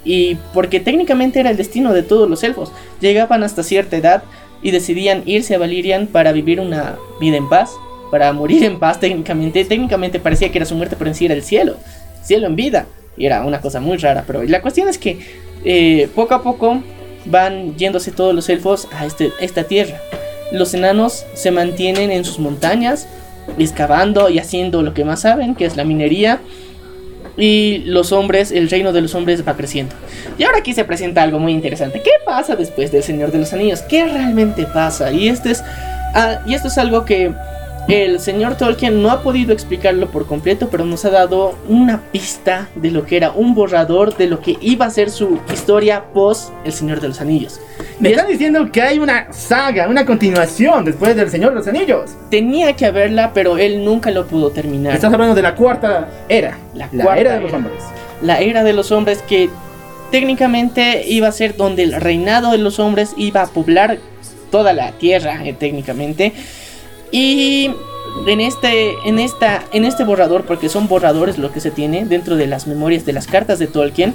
Y 0.04 0.36
porque 0.54 0.80
técnicamente 0.80 1.40
era 1.40 1.50
el 1.50 1.58
destino 1.58 1.94
de 1.94 2.04
todos 2.04 2.30
los 2.30 2.44
elfos. 2.44 2.72
Llegaban 3.00 3.42
hasta 3.44 3.64
cierta 3.64 3.96
edad 3.98 4.24
y 4.62 4.72
decidían 4.72 5.24
irse 5.26 5.56
a 5.56 5.60
Valirian 5.60 6.08
para 6.08 6.32
vivir 6.32 6.60
una 6.60 6.98
vida 7.20 7.38
en 7.38 7.48
paz. 7.50 7.72
Para 8.12 8.32
morir 8.34 8.64
en 8.64 8.80
paz 8.80 9.00
técnicamente. 9.00 9.64
Técnicamente 9.66 10.20
parecía 10.20 10.52
que 10.52 10.58
era 10.60 10.66
su 10.66 10.76
muerte, 10.76 10.96
pero 10.98 11.10
en 11.10 11.16
sí 11.16 11.26
era 11.26 11.34
el 11.34 11.42
cielo. 11.44 11.78
Cielo 12.24 12.48
en 12.48 12.56
vida. 12.56 12.86
Y 13.18 13.26
era 13.26 13.46
una 13.46 13.62
cosa 13.62 13.80
muy 13.80 13.98
rara. 13.98 14.24
Pero 14.28 14.44
la 14.44 14.62
cuestión 14.62 14.88
es 14.90 14.98
que 14.98 15.18
eh, 15.64 16.08
poco 16.14 16.36
a 16.36 16.44
poco 16.44 16.82
van 17.26 17.76
yéndose 17.76 18.12
todos 18.12 18.34
los 18.34 18.50
elfos 18.50 18.88
a 18.92 19.06
este, 19.06 19.32
esta 19.40 19.64
tierra. 19.64 20.00
Los 20.52 20.74
enanos 20.74 21.26
se 21.34 21.52
mantienen 21.52 22.12
en 22.12 22.24
sus 22.24 22.40
montañas, 22.40 23.08
excavando 23.58 24.30
y 24.30 24.40
haciendo 24.40 24.82
lo 24.82 24.94
que 24.94 25.06
más 25.06 25.22
saben, 25.22 25.56
que 25.56 25.66
es 25.66 25.76
la 25.76 25.84
minería. 25.84 26.40
Y 27.38 27.80
los 27.86 28.12
hombres, 28.12 28.52
el 28.52 28.70
reino 28.70 28.94
de 28.94 29.02
los 29.02 29.14
hombres 29.16 29.46
va 29.46 29.58
creciendo. 29.58 29.94
Y 30.38 30.44
ahora 30.44 30.60
aquí 30.60 30.74
se 30.74 30.86
presenta 30.86 31.22
algo 31.22 31.40
muy 31.40 31.52
interesante. 31.52 32.02
¿Qué 32.02 32.12
pasa 32.26 32.56
después 32.56 32.92
del 32.92 33.04
Señor 33.04 33.32
de 33.32 33.40
los 33.40 33.52
Anillos? 33.52 33.82
¿Qué 33.82 34.06
realmente 34.06 34.66
pasa? 34.66 35.12
Y 35.12 35.28
este 35.28 35.52
es, 35.52 35.64
ah, 36.14 36.40
y 36.46 36.54
esto 36.54 36.70
es 36.70 36.78
algo 36.78 37.04
que 37.04 37.34
el 37.88 38.20
señor 38.20 38.56
Tolkien 38.58 39.02
no 39.04 39.12
ha 39.12 39.22
podido 39.22 39.54
explicarlo 39.54 40.08
por 40.08 40.26
completo, 40.26 40.70
pero 40.72 40.86
nos 40.86 41.06
ha 41.06 41.12
dado 41.12 41.56
una 41.70 42.02
pista 42.12 42.68
de 42.76 42.90
lo 42.90 43.06
que 43.06 43.16
era 43.18 43.32
un 43.32 43.54
borrador 43.54 44.18
de 44.18 44.26
lo 44.28 44.40
que 44.42 44.58
iba 44.60 44.86
a 44.88 44.90
ser 44.90 45.12
su 45.12 45.40
historia 45.54 46.06
post 46.14 46.50
El 46.66 46.74
Señor 46.74 47.00
de 47.00 47.10
los 47.10 47.22
Anillos. 47.22 47.60
Me 48.00 48.10
están 48.10 48.28
diciendo 48.28 48.72
que 48.72 48.82
hay 48.82 48.98
una 48.98 49.32
saga, 49.32 49.88
una 49.88 50.04
continuación 50.06 50.84
después 50.84 51.16
del 51.16 51.30
Señor 51.30 51.52
de 51.52 51.58
los 51.58 51.68
Anillos. 51.68 52.12
tenía 52.32 52.74
que 52.76 52.88
haberla, 52.88 53.32
pero 53.34 53.58
él 53.60 53.86
nunca 53.86 54.10
lo 54.10 54.26
pudo 54.26 54.50
terminar. 54.50 54.96
Estás 54.96 55.14
hablando 55.14 55.36
de 55.36 55.42
la 55.44 55.54
cuarta 55.54 56.08
era. 56.28 56.58
La 56.74 56.90
La, 56.92 57.04
cuarta 57.04 57.22
era 57.22 57.34
de 57.36 57.40
los 57.42 57.50
era. 57.50 57.58
hombres. 57.58 57.84
la 58.24 58.40
era 58.40 58.64
de 58.64 58.74
los 58.74 58.92
hombres 58.92 59.22
que 59.28 59.50
técnicamente 60.12 61.04
iba 61.08 61.28
a 61.28 61.32
ser 61.32 61.56
donde 61.56 61.84
el 61.84 61.94
reinado 61.94 62.52
de 62.52 62.58
los 62.58 62.80
hombres 62.80 63.14
iba 63.18 63.42
a 63.44 63.48
poblar 63.48 64.00
toda 64.52 64.74
la 64.74 64.92
tierra 64.94 65.46
eh, 65.46 65.54
técnicamente 65.54 66.34
y 67.12 67.72
en 68.28 68.42
este 68.42 68.96
en 69.06 69.20
esta 69.20 69.64
en 69.72 69.86
este 69.86 70.04
borrador 70.04 70.46
porque 70.46 70.70
son 70.70 70.88
borradores 70.88 71.38
lo 71.38 71.52
que 71.52 71.60
se 71.60 71.72
tiene 71.72 72.06
dentro 72.06 72.36
de 72.36 72.48
las 72.48 72.68
memorias 72.68 73.06
de 73.06 73.14
las 73.14 73.28
cartas 73.28 73.60
de 73.60 73.68
Tolkien 73.68 74.14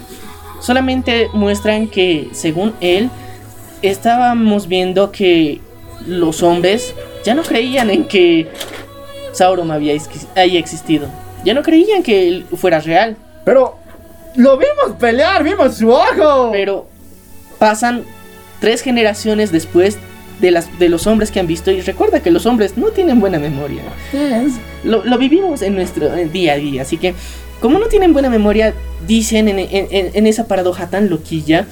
solamente 0.60 1.28
muestran 1.32 1.88
que 1.88 2.28
según 2.32 2.74
él 2.80 3.10
estábamos 3.82 4.68
viendo 4.68 5.12
que 5.12 5.60
los 6.06 6.42
hombres 6.42 6.94
ya 7.24 7.34
no 7.34 7.42
creían 7.42 7.90
en 7.90 8.04
que 8.04 8.48
Sauron 9.32 9.70
había, 9.70 9.94
haya 10.34 10.58
existido 10.58 11.08
ya 11.44 11.54
no 11.54 11.62
creían 11.62 12.02
que 12.02 12.28
él 12.28 12.46
fuera 12.56 12.80
real 12.80 13.16
Pero 13.44 13.76
lo 14.36 14.56
vimos 14.56 14.96
pelear, 14.98 15.42
vimos 15.42 15.76
su 15.76 15.90
ojo. 15.90 16.50
pero 16.52 16.86
pasan 17.58 18.04
tres 18.60 18.82
generaciones 18.82 19.52
después 19.52 19.98
de, 20.40 20.50
las, 20.50 20.78
de 20.78 20.88
los 20.88 21.06
hombres 21.06 21.30
que 21.30 21.40
han 21.40 21.46
visto 21.46 21.70
y 21.70 21.80
recuerda 21.80 22.20
que 22.20 22.30
los 22.30 22.46
hombres 22.46 22.76
no 22.76 22.88
tienen 22.88 23.20
buena 23.20 23.38
memoria. 23.38 23.82
Lo, 24.84 25.04
lo 25.04 25.18
vivimos 25.18 25.62
en 25.62 25.74
nuestro 25.74 26.14
eh, 26.14 26.26
día 26.26 26.54
a 26.54 26.56
día, 26.56 26.82
así 26.82 26.96
que 26.96 27.14
como 27.60 27.78
no 27.78 27.86
tienen 27.86 28.12
buena 28.12 28.30
memoria, 28.30 28.72
dicen 29.06 29.48
en, 29.48 29.58
en- 29.70 30.26
esa 30.26 30.46
paradoja 30.48 30.88
tan 30.88 31.10
loquilla, 31.10 31.66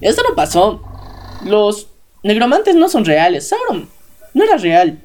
esto 0.00 0.22
no 0.28 0.34
pasó. 0.34 0.82
Los 1.44 1.88
negromantes 2.22 2.74
no 2.74 2.88
son 2.88 3.04
reales, 3.04 3.48
Sauron 3.48 3.88
no 4.32 4.44
era 4.44 4.56
real. 4.56 4.98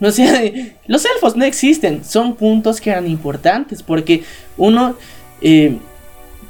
O 0.00 0.10
sea, 0.10 0.40
los 0.86 1.04
elfos 1.04 1.36
no 1.36 1.44
existen, 1.44 2.04
son 2.04 2.34
puntos 2.36 2.80
que 2.80 2.90
eran 2.90 3.06
importantes 3.08 3.82
porque 3.82 4.24
uno... 4.56 4.96
eh, 5.40 5.78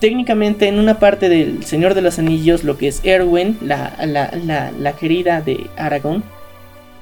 técnicamente 0.03 0.67
en 0.67 0.79
una 0.81 0.99
parte 0.99 1.29
del 1.29 1.65
Señor 1.65 1.95
de 1.95 2.03
los 2.03 2.19
Anillos, 2.19 2.65
lo 2.65 2.77
que 2.77 2.89
es 2.89 3.01
Erwin, 3.05 3.57
la, 3.63 3.95
la- 4.05 4.33
la- 4.45 4.73
la 4.73 4.93
querida 4.95 5.41
de 5.41 5.69
Aragorn, 5.77 6.25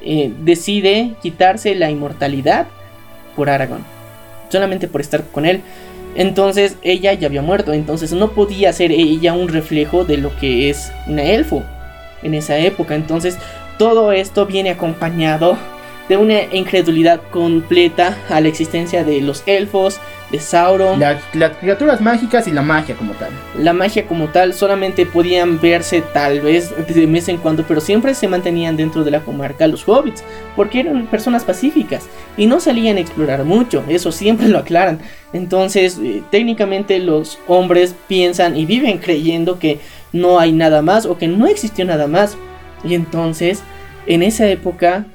eh, 0.03 0.31
decide 0.43 1.15
quitarse 1.23 1.75
la 1.75 1.91
inmortalidad 1.91 2.67
por 3.37 3.49
Aragorn, 3.49 3.83
solamente 4.51 4.87
por 4.87 5.01
estar 5.01 5.25
con 5.33 5.47
él. 5.47 5.63
Entonces 6.15 6.77
ella 6.83 7.15
ya 7.15 7.29
había 7.29 7.41
muerto, 7.41 7.73
entonces 7.73 8.13
no 8.13 8.33
podía 8.33 8.71
ser 8.75 8.93
ella 8.93 9.33
un 9.33 9.49
reflejo 9.49 10.05
de 10.05 10.19
lo 10.19 10.37
que 10.39 10.69
es 10.69 10.93
una 11.07 11.23
elfo 11.23 11.63
en 12.23 12.35
esa 12.35 12.59
época. 12.59 12.95
Entonces 12.95 13.39
todo 13.79 14.13
esto 14.13 14.45
viene 14.45 14.69
acompañado 14.71 15.57
de 16.11 16.17
una 16.17 16.43
incredulidad 16.53 17.21
completa 17.31 18.19
a 18.29 18.41
la 18.41 18.49
existencia 18.49 19.05
de 19.05 19.21
los 19.21 19.45
elfos, 19.47 20.01
de 20.33 20.41
Sauron. 20.41 20.99
La- 20.99 21.21
las 21.35 21.57
criaturas 21.59 22.01
mágicas 22.01 22.49
y 22.49 22.51
la 22.51 22.63
magia 22.63 22.97
como 22.97 23.13
tal. 23.13 23.31
La 23.57 23.73
magia 23.73 24.07
como 24.09 24.27
tal 24.27 24.53
solamente 24.53 25.07
podían 25.07 25.61
verse 25.61 26.03
tal 26.13 26.41
vez 26.41 26.75
de 26.93 27.07
vez 27.07 27.29
en 27.29 27.37
cuando, 27.37 27.63
pero 27.63 27.81
siempre 27.81 28.13
se 28.15 28.27
mantenían 28.27 28.77
dentro 28.77 29.05
de 29.05 29.13
la 29.13 29.21
comarca 29.21 29.69
los 29.69 29.89
hobbits, 29.89 30.25
porque 30.57 30.81
eran 30.81 31.07
personas 31.07 31.45
pacíficas 31.45 32.09
y 32.37 32.47
no 32.47 32.59
salían 32.59 32.97
a 32.97 33.01
explorar 33.01 33.45
mucho, 33.45 33.85
eso 33.89 34.11
siempre 34.11 34.49
lo 34.49 34.59
aclaran. 34.59 34.99
Entonces, 35.33 35.97
eh, 36.03 36.23
técnicamente 36.33 36.99
los 36.99 37.39
hombres 37.47 37.95
piensan 38.09 38.57
y 38.57 38.67
viven 38.67 38.99
creyendo 38.99 39.61
que 39.61 39.79
no 40.13 40.41
hay 40.41 40.51
nada 40.51 40.83
más 40.83 41.07
o 41.07 41.17
que 41.19 41.29
no 41.29 41.47
existió 41.47 41.85
nada 41.85 42.09
más. 42.09 42.37
Y 42.83 42.95
entonces, 42.95 43.63
en 44.09 44.25
esa 44.25 44.49
época, 44.49 45.07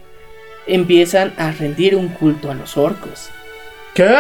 empiezan 0.68 1.34
a 1.38 1.52
rendir 1.52 1.96
un 1.96 2.10
culto 2.10 2.52
a 2.52 2.56
los 2.56 2.78
orcos. 2.78 3.30
¿Qué? 3.94 4.16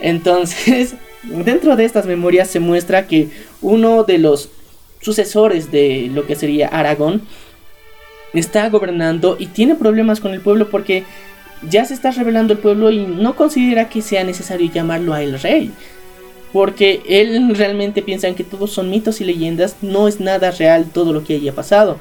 Entonces, 0.00 0.94
dentro 1.22 1.76
de 1.76 1.84
estas 1.84 2.06
memorias 2.06 2.48
se 2.48 2.60
muestra 2.60 3.06
que 3.06 3.28
uno 3.62 4.04
de 4.04 4.18
los 4.18 4.50
sucesores 5.00 5.70
de 5.70 6.10
lo 6.12 6.26
que 6.26 6.34
sería 6.34 6.68
Aragón 6.68 7.22
está 8.32 8.68
gobernando 8.68 9.36
y 9.38 9.46
tiene 9.46 9.74
problemas 9.74 10.20
con 10.20 10.32
el 10.32 10.40
pueblo 10.40 10.70
porque 10.70 11.04
ya 11.68 11.84
se 11.84 11.94
está 11.94 12.10
revelando 12.10 12.52
el 12.52 12.58
pueblo 12.58 12.90
y 12.90 13.06
no 13.06 13.36
considera 13.36 13.88
que 13.88 14.02
sea 14.02 14.24
necesario 14.24 14.70
llamarlo 14.70 15.14
a 15.14 15.22
el 15.22 15.40
rey. 15.40 15.70
Porque 16.52 17.02
él 17.08 17.54
realmente 17.54 18.00
piensa 18.02 18.32
que 18.34 18.44
todos 18.44 18.70
son 18.70 18.90
mitos 18.90 19.20
y 19.20 19.24
leyendas, 19.24 19.76
no 19.82 20.06
es 20.06 20.20
nada 20.20 20.50
real 20.52 20.86
todo 20.92 21.12
lo 21.12 21.24
que 21.24 21.34
haya 21.34 21.52
pasado. 21.52 21.98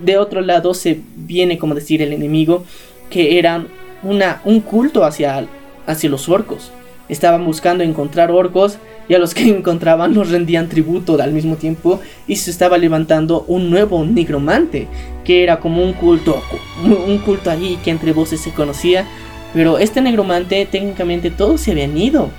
De 0.00 0.18
otro 0.18 0.42
lado 0.42 0.74
se 0.74 1.00
viene 1.14 1.56
como 1.58 1.74
decir 1.74 2.02
el 2.02 2.12
enemigo 2.12 2.64
que 3.10 3.38
era 3.38 3.64
una, 4.02 4.40
un 4.44 4.60
culto 4.60 5.04
hacia, 5.04 5.46
hacia 5.86 6.10
los 6.10 6.28
orcos. 6.28 6.72
Estaban 7.08 7.44
buscando 7.44 7.84
encontrar 7.84 8.30
orcos 8.30 8.78
y 9.08 9.14
a 9.14 9.18
los 9.18 9.34
que 9.34 9.48
encontraban 9.48 10.14
los 10.14 10.30
rendían 10.30 10.68
tributo 10.68 11.20
al 11.20 11.32
mismo 11.32 11.56
tiempo 11.56 12.00
y 12.26 12.36
se 12.36 12.50
estaba 12.50 12.78
levantando 12.78 13.44
un 13.48 13.70
nuevo 13.70 14.04
nigromante 14.04 14.88
que 15.24 15.42
era 15.42 15.58
como 15.58 15.82
un 15.82 15.92
culto, 15.92 16.42
un 16.84 17.18
culto 17.18 17.50
allí 17.50 17.78
que 17.84 17.90
entre 17.90 18.12
voces 18.12 18.40
se 18.40 18.52
conocía, 18.52 19.06
pero 19.52 19.78
este 19.78 20.00
negromante 20.00 20.66
técnicamente 20.70 21.30
todos 21.30 21.60
se 21.60 21.72
habían 21.72 21.96
ido. 21.96 22.30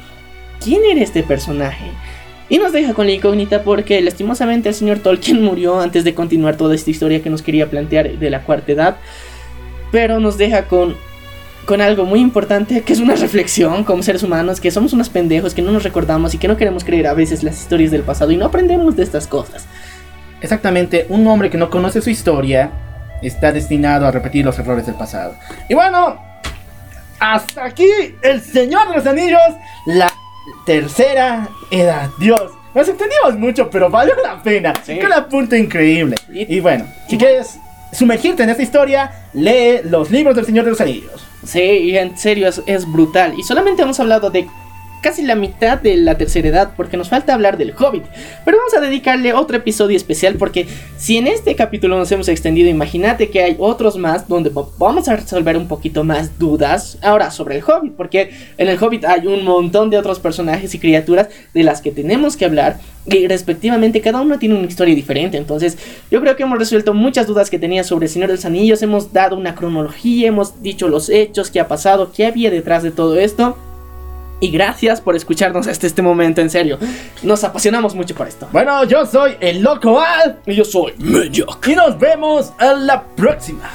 ¿Quién 0.63 0.81
era 0.89 1.01
este 1.01 1.23
personaje? 1.23 1.85
Y 2.49 2.59
nos 2.59 2.71
deja 2.71 2.93
con 2.93 3.07
la 3.07 3.13
incógnita 3.13 3.63
porque 3.63 4.01
lastimosamente 4.01 4.69
el 4.69 4.75
señor 4.75 4.99
Tolkien 4.99 5.43
murió 5.43 5.81
antes 5.81 6.05
de 6.05 6.13
continuar 6.13 6.55
toda 6.55 6.75
esta 6.75 6.89
historia 6.89 7.21
que 7.21 7.29
nos 7.29 7.41
quería 7.41 7.69
plantear 7.69 8.17
de 8.17 8.29
la 8.29 8.43
cuarta 8.43 8.71
edad, 8.71 8.97
pero 9.91 10.19
nos 10.19 10.37
deja 10.37 10.67
con 10.67 10.95
con 11.65 11.81
algo 11.81 12.05
muy 12.05 12.21
importante 12.21 12.81
que 12.81 12.93
es 12.93 12.99
una 13.01 13.15
reflexión 13.15 13.83
como 13.83 14.01
seres 14.01 14.23
humanos, 14.23 14.61
que 14.61 14.71
somos 14.71 14.93
unos 14.93 15.09
pendejos, 15.09 15.53
que 15.53 15.61
no 15.61 15.73
nos 15.73 15.83
recordamos 15.83 16.33
y 16.33 16.37
que 16.37 16.47
no 16.47 16.55
queremos 16.55 16.85
creer 16.85 17.07
a 17.07 17.13
veces 17.13 17.43
las 17.43 17.59
historias 17.59 17.91
del 17.91 18.03
pasado 18.03 18.31
y 18.31 18.37
no 18.37 18.45
aprendemos 18.45 18.95
de 18.95 19.03
estas 19.03 19.27
cosas. 19.27 19.65
Exactamente, 20.39 21.05
un 21.09 21.27
hombre 21.27 21.49
que 21.49 21.57
no 21.57 21.69
conoce 21.69 22.01
su 22.01 22.09
historia 22.09 22.71
está 23.21 23.51
destinado 23.51 24.07
a 24.07 24.11
repetir 24.11 24.45
los 24.45 24.57
errores 24.59 24.85
del 24.85 24.95
pasado. 24.95 25.35
Y 25.67 25.73
bueno, 25.73 26.17
hasta 27.19 27.65
aquí 27.65 27.87
el 28.21 28.41
Señor 28.41 28.87
de 28.89 28.95
los 28.95 29.05
Anillos, 29.05 29.41
la 29.87 30.07
tercera 30.65 31.49
edad. 31.71 32.09
Dios, 32.19 32.51
Nos 32.75 32.87
extendimos 32.87 33.35
mucho, 33.39 33.69
pero 33.71 33.89
valió 33.89 34.13
la 34.21 34.41
pena. 34.43 34.71
Sí. 34.83 34.99
Que 34.99 35.05
un 35.07 35.29
punto 35.29 35.55
increíble. 35.55 36.15
Y- 36.31 36.57
Y, 36.57 36.59
bueno, 36.59 36.85
si 37.09 37.17
quieres 37.17 37.57
sumergirte 37.91 38.43
en 38.43 38.49
esta 38.49 38.63
historia, 38.63 39.11
lee 39.33 39.81
los 39.83 40.11
libros 40.11 40.35
del 40.35 40.45
Señor 40.45 40.65
de 40.65 40.71
los 40.71 40.81
Anillos. 40.81 41.25
Sí, 41.45 41.95
en 41.97 42.17
serio 42.17 42.49
es 42.65 42.91
brutal. 42.91 43.33
Y 43.37 43.43
solamente 43.43 43.81
hemos 43.81 43.99
hablado 43.99 44.29
de 44.29 44.47
casi 45.07 45.21
la 45.23 45.35
mitad 45.35 45.77
de 45.79 45.95
la 45.95 46.17
tercera 46.17 46.49
edad 46.49 46.71
porque 46.75 46.97
nos 46.97 47.07
falta 47.07 47.33
hablar 47.33 47.57
del 47.57 47.71
Hobbit. 47.77 48.03
Pero 48.43 48.57
vamos 48.57 48.73
a 48.73 48.81
dedicarle 48.81 49.33
otro 49.33 49.55
episodio 49.55 49.95
especial 49.95 50.35
porque 50.35 50.67
si 50.97 51.15
en 51.15 51.27
este 51.27 51.55
capítulo 51.55 51.97
nos 51.97 52.11
hemos 52.11 52.27
extendido, 52.27 52.67
imagínate 52.69 53.29
que 53.29 53.41
hay 53.41 53.55
otros 53.57 53.95
más 53.97 54.27
donde 54.27 54.49
va- 54.49 54.67
vamos 54.77 55.07
a 55.07 55.15
resolver 55.15 55.55
un 55.55 55.69
poquito 55.69 56.03
más 56.03 56.37
dudas 56.37 56.97
ahora 57.01 57.31
sobre 57.31 57.55
el 57.55 57.63
Hobbit. 57.63 57.93
Porque 57.93 58.31
en 58.57 58.67
el 58.67 58.77
Hobbit 58.83 59.05
hay 59.05 59.27
un 59.27 59.45
montón 59.45 59.89
de 59.89 59.97
otros 59.97 60.19
personajes 60.19 60.75
y 60.75 60.79
criaturas 60.79 61.29
de 61.53 61.63
las 61.63 61.79
que 61.79 61.91
tenemos 61.91 62.35
que 62.35 62.43
hablar. 62.43 62.77
Y 63.05 63.25
respectivamente 63.27 64.01
cada 64.01 64.19
uno 64.19 64.37
tiene 64.37 64.55
una 64.55 64.67
historia 64.67 64.93
diferente. 64.93 65.37
Entonces 65.37 65.77
yo 66.11 66.19
creo 66.19 66.35
que 66.35 66.43
hemos 66.43 66.59
resuelto 66.59 66.93
muchas 66.93 67.27
dudas 67.27 67.49
que 67.49 67.59
tenía 67.59 67.85
sobre 67.85 68.07
el 68.07 68.11
Señor 68.11 68.27
de 68.27 68.35
los 68.35 68.43
Anillos. 68.43 68.81
Hemos 68.81 69.13
dado 69.13 69.37
una 69.37 69.55
cronología, 69.55 70.27
hemos 70.27 70.61
dicho 70.61 70.89
los 70.89 71.07
hechos, 71.09 71.49
qué 71.49 71.61
ha 71.61 71.69
pasado, 71.69 72.11
qué 72.11 72.25
había 72.25 72.51
detrás 72.51 72.83
de 72.83 72.91
todo 72.91 73.17
esto. 73.17 73.55
Y 74.39 74.51
gracias 74.51 75.01
por 75.01 75.15
escucharnos 75.15 75.67
hasta 75.67 75.87
este 75.87 76.01
momento, 76.01 76.41
en 76.41 76.49
serio. 76.49 76.77
Nos 77.23 77.43
apasionamos 77.43 77.95
mucho 77.95 78.13
por 78.13 78.27
esto. 78.27 78.47
Bueno, 78.51 78.83
yo 78.83 79.05
soy 79.05 79.35
el 79.39 79.61
Loco 79.61 79.99
Al. 79.99 80.39
Y 80.45 80.53
yo 80.53 80.63
soy 80.63 80.93
Mediocre. 80.97 81.73
Y 81.73 81.75
nos 81.75 81.97
vemos 81.97 82.53
a 82.59 82.73
la 82.73 83.03
próxima. 83.03 83.67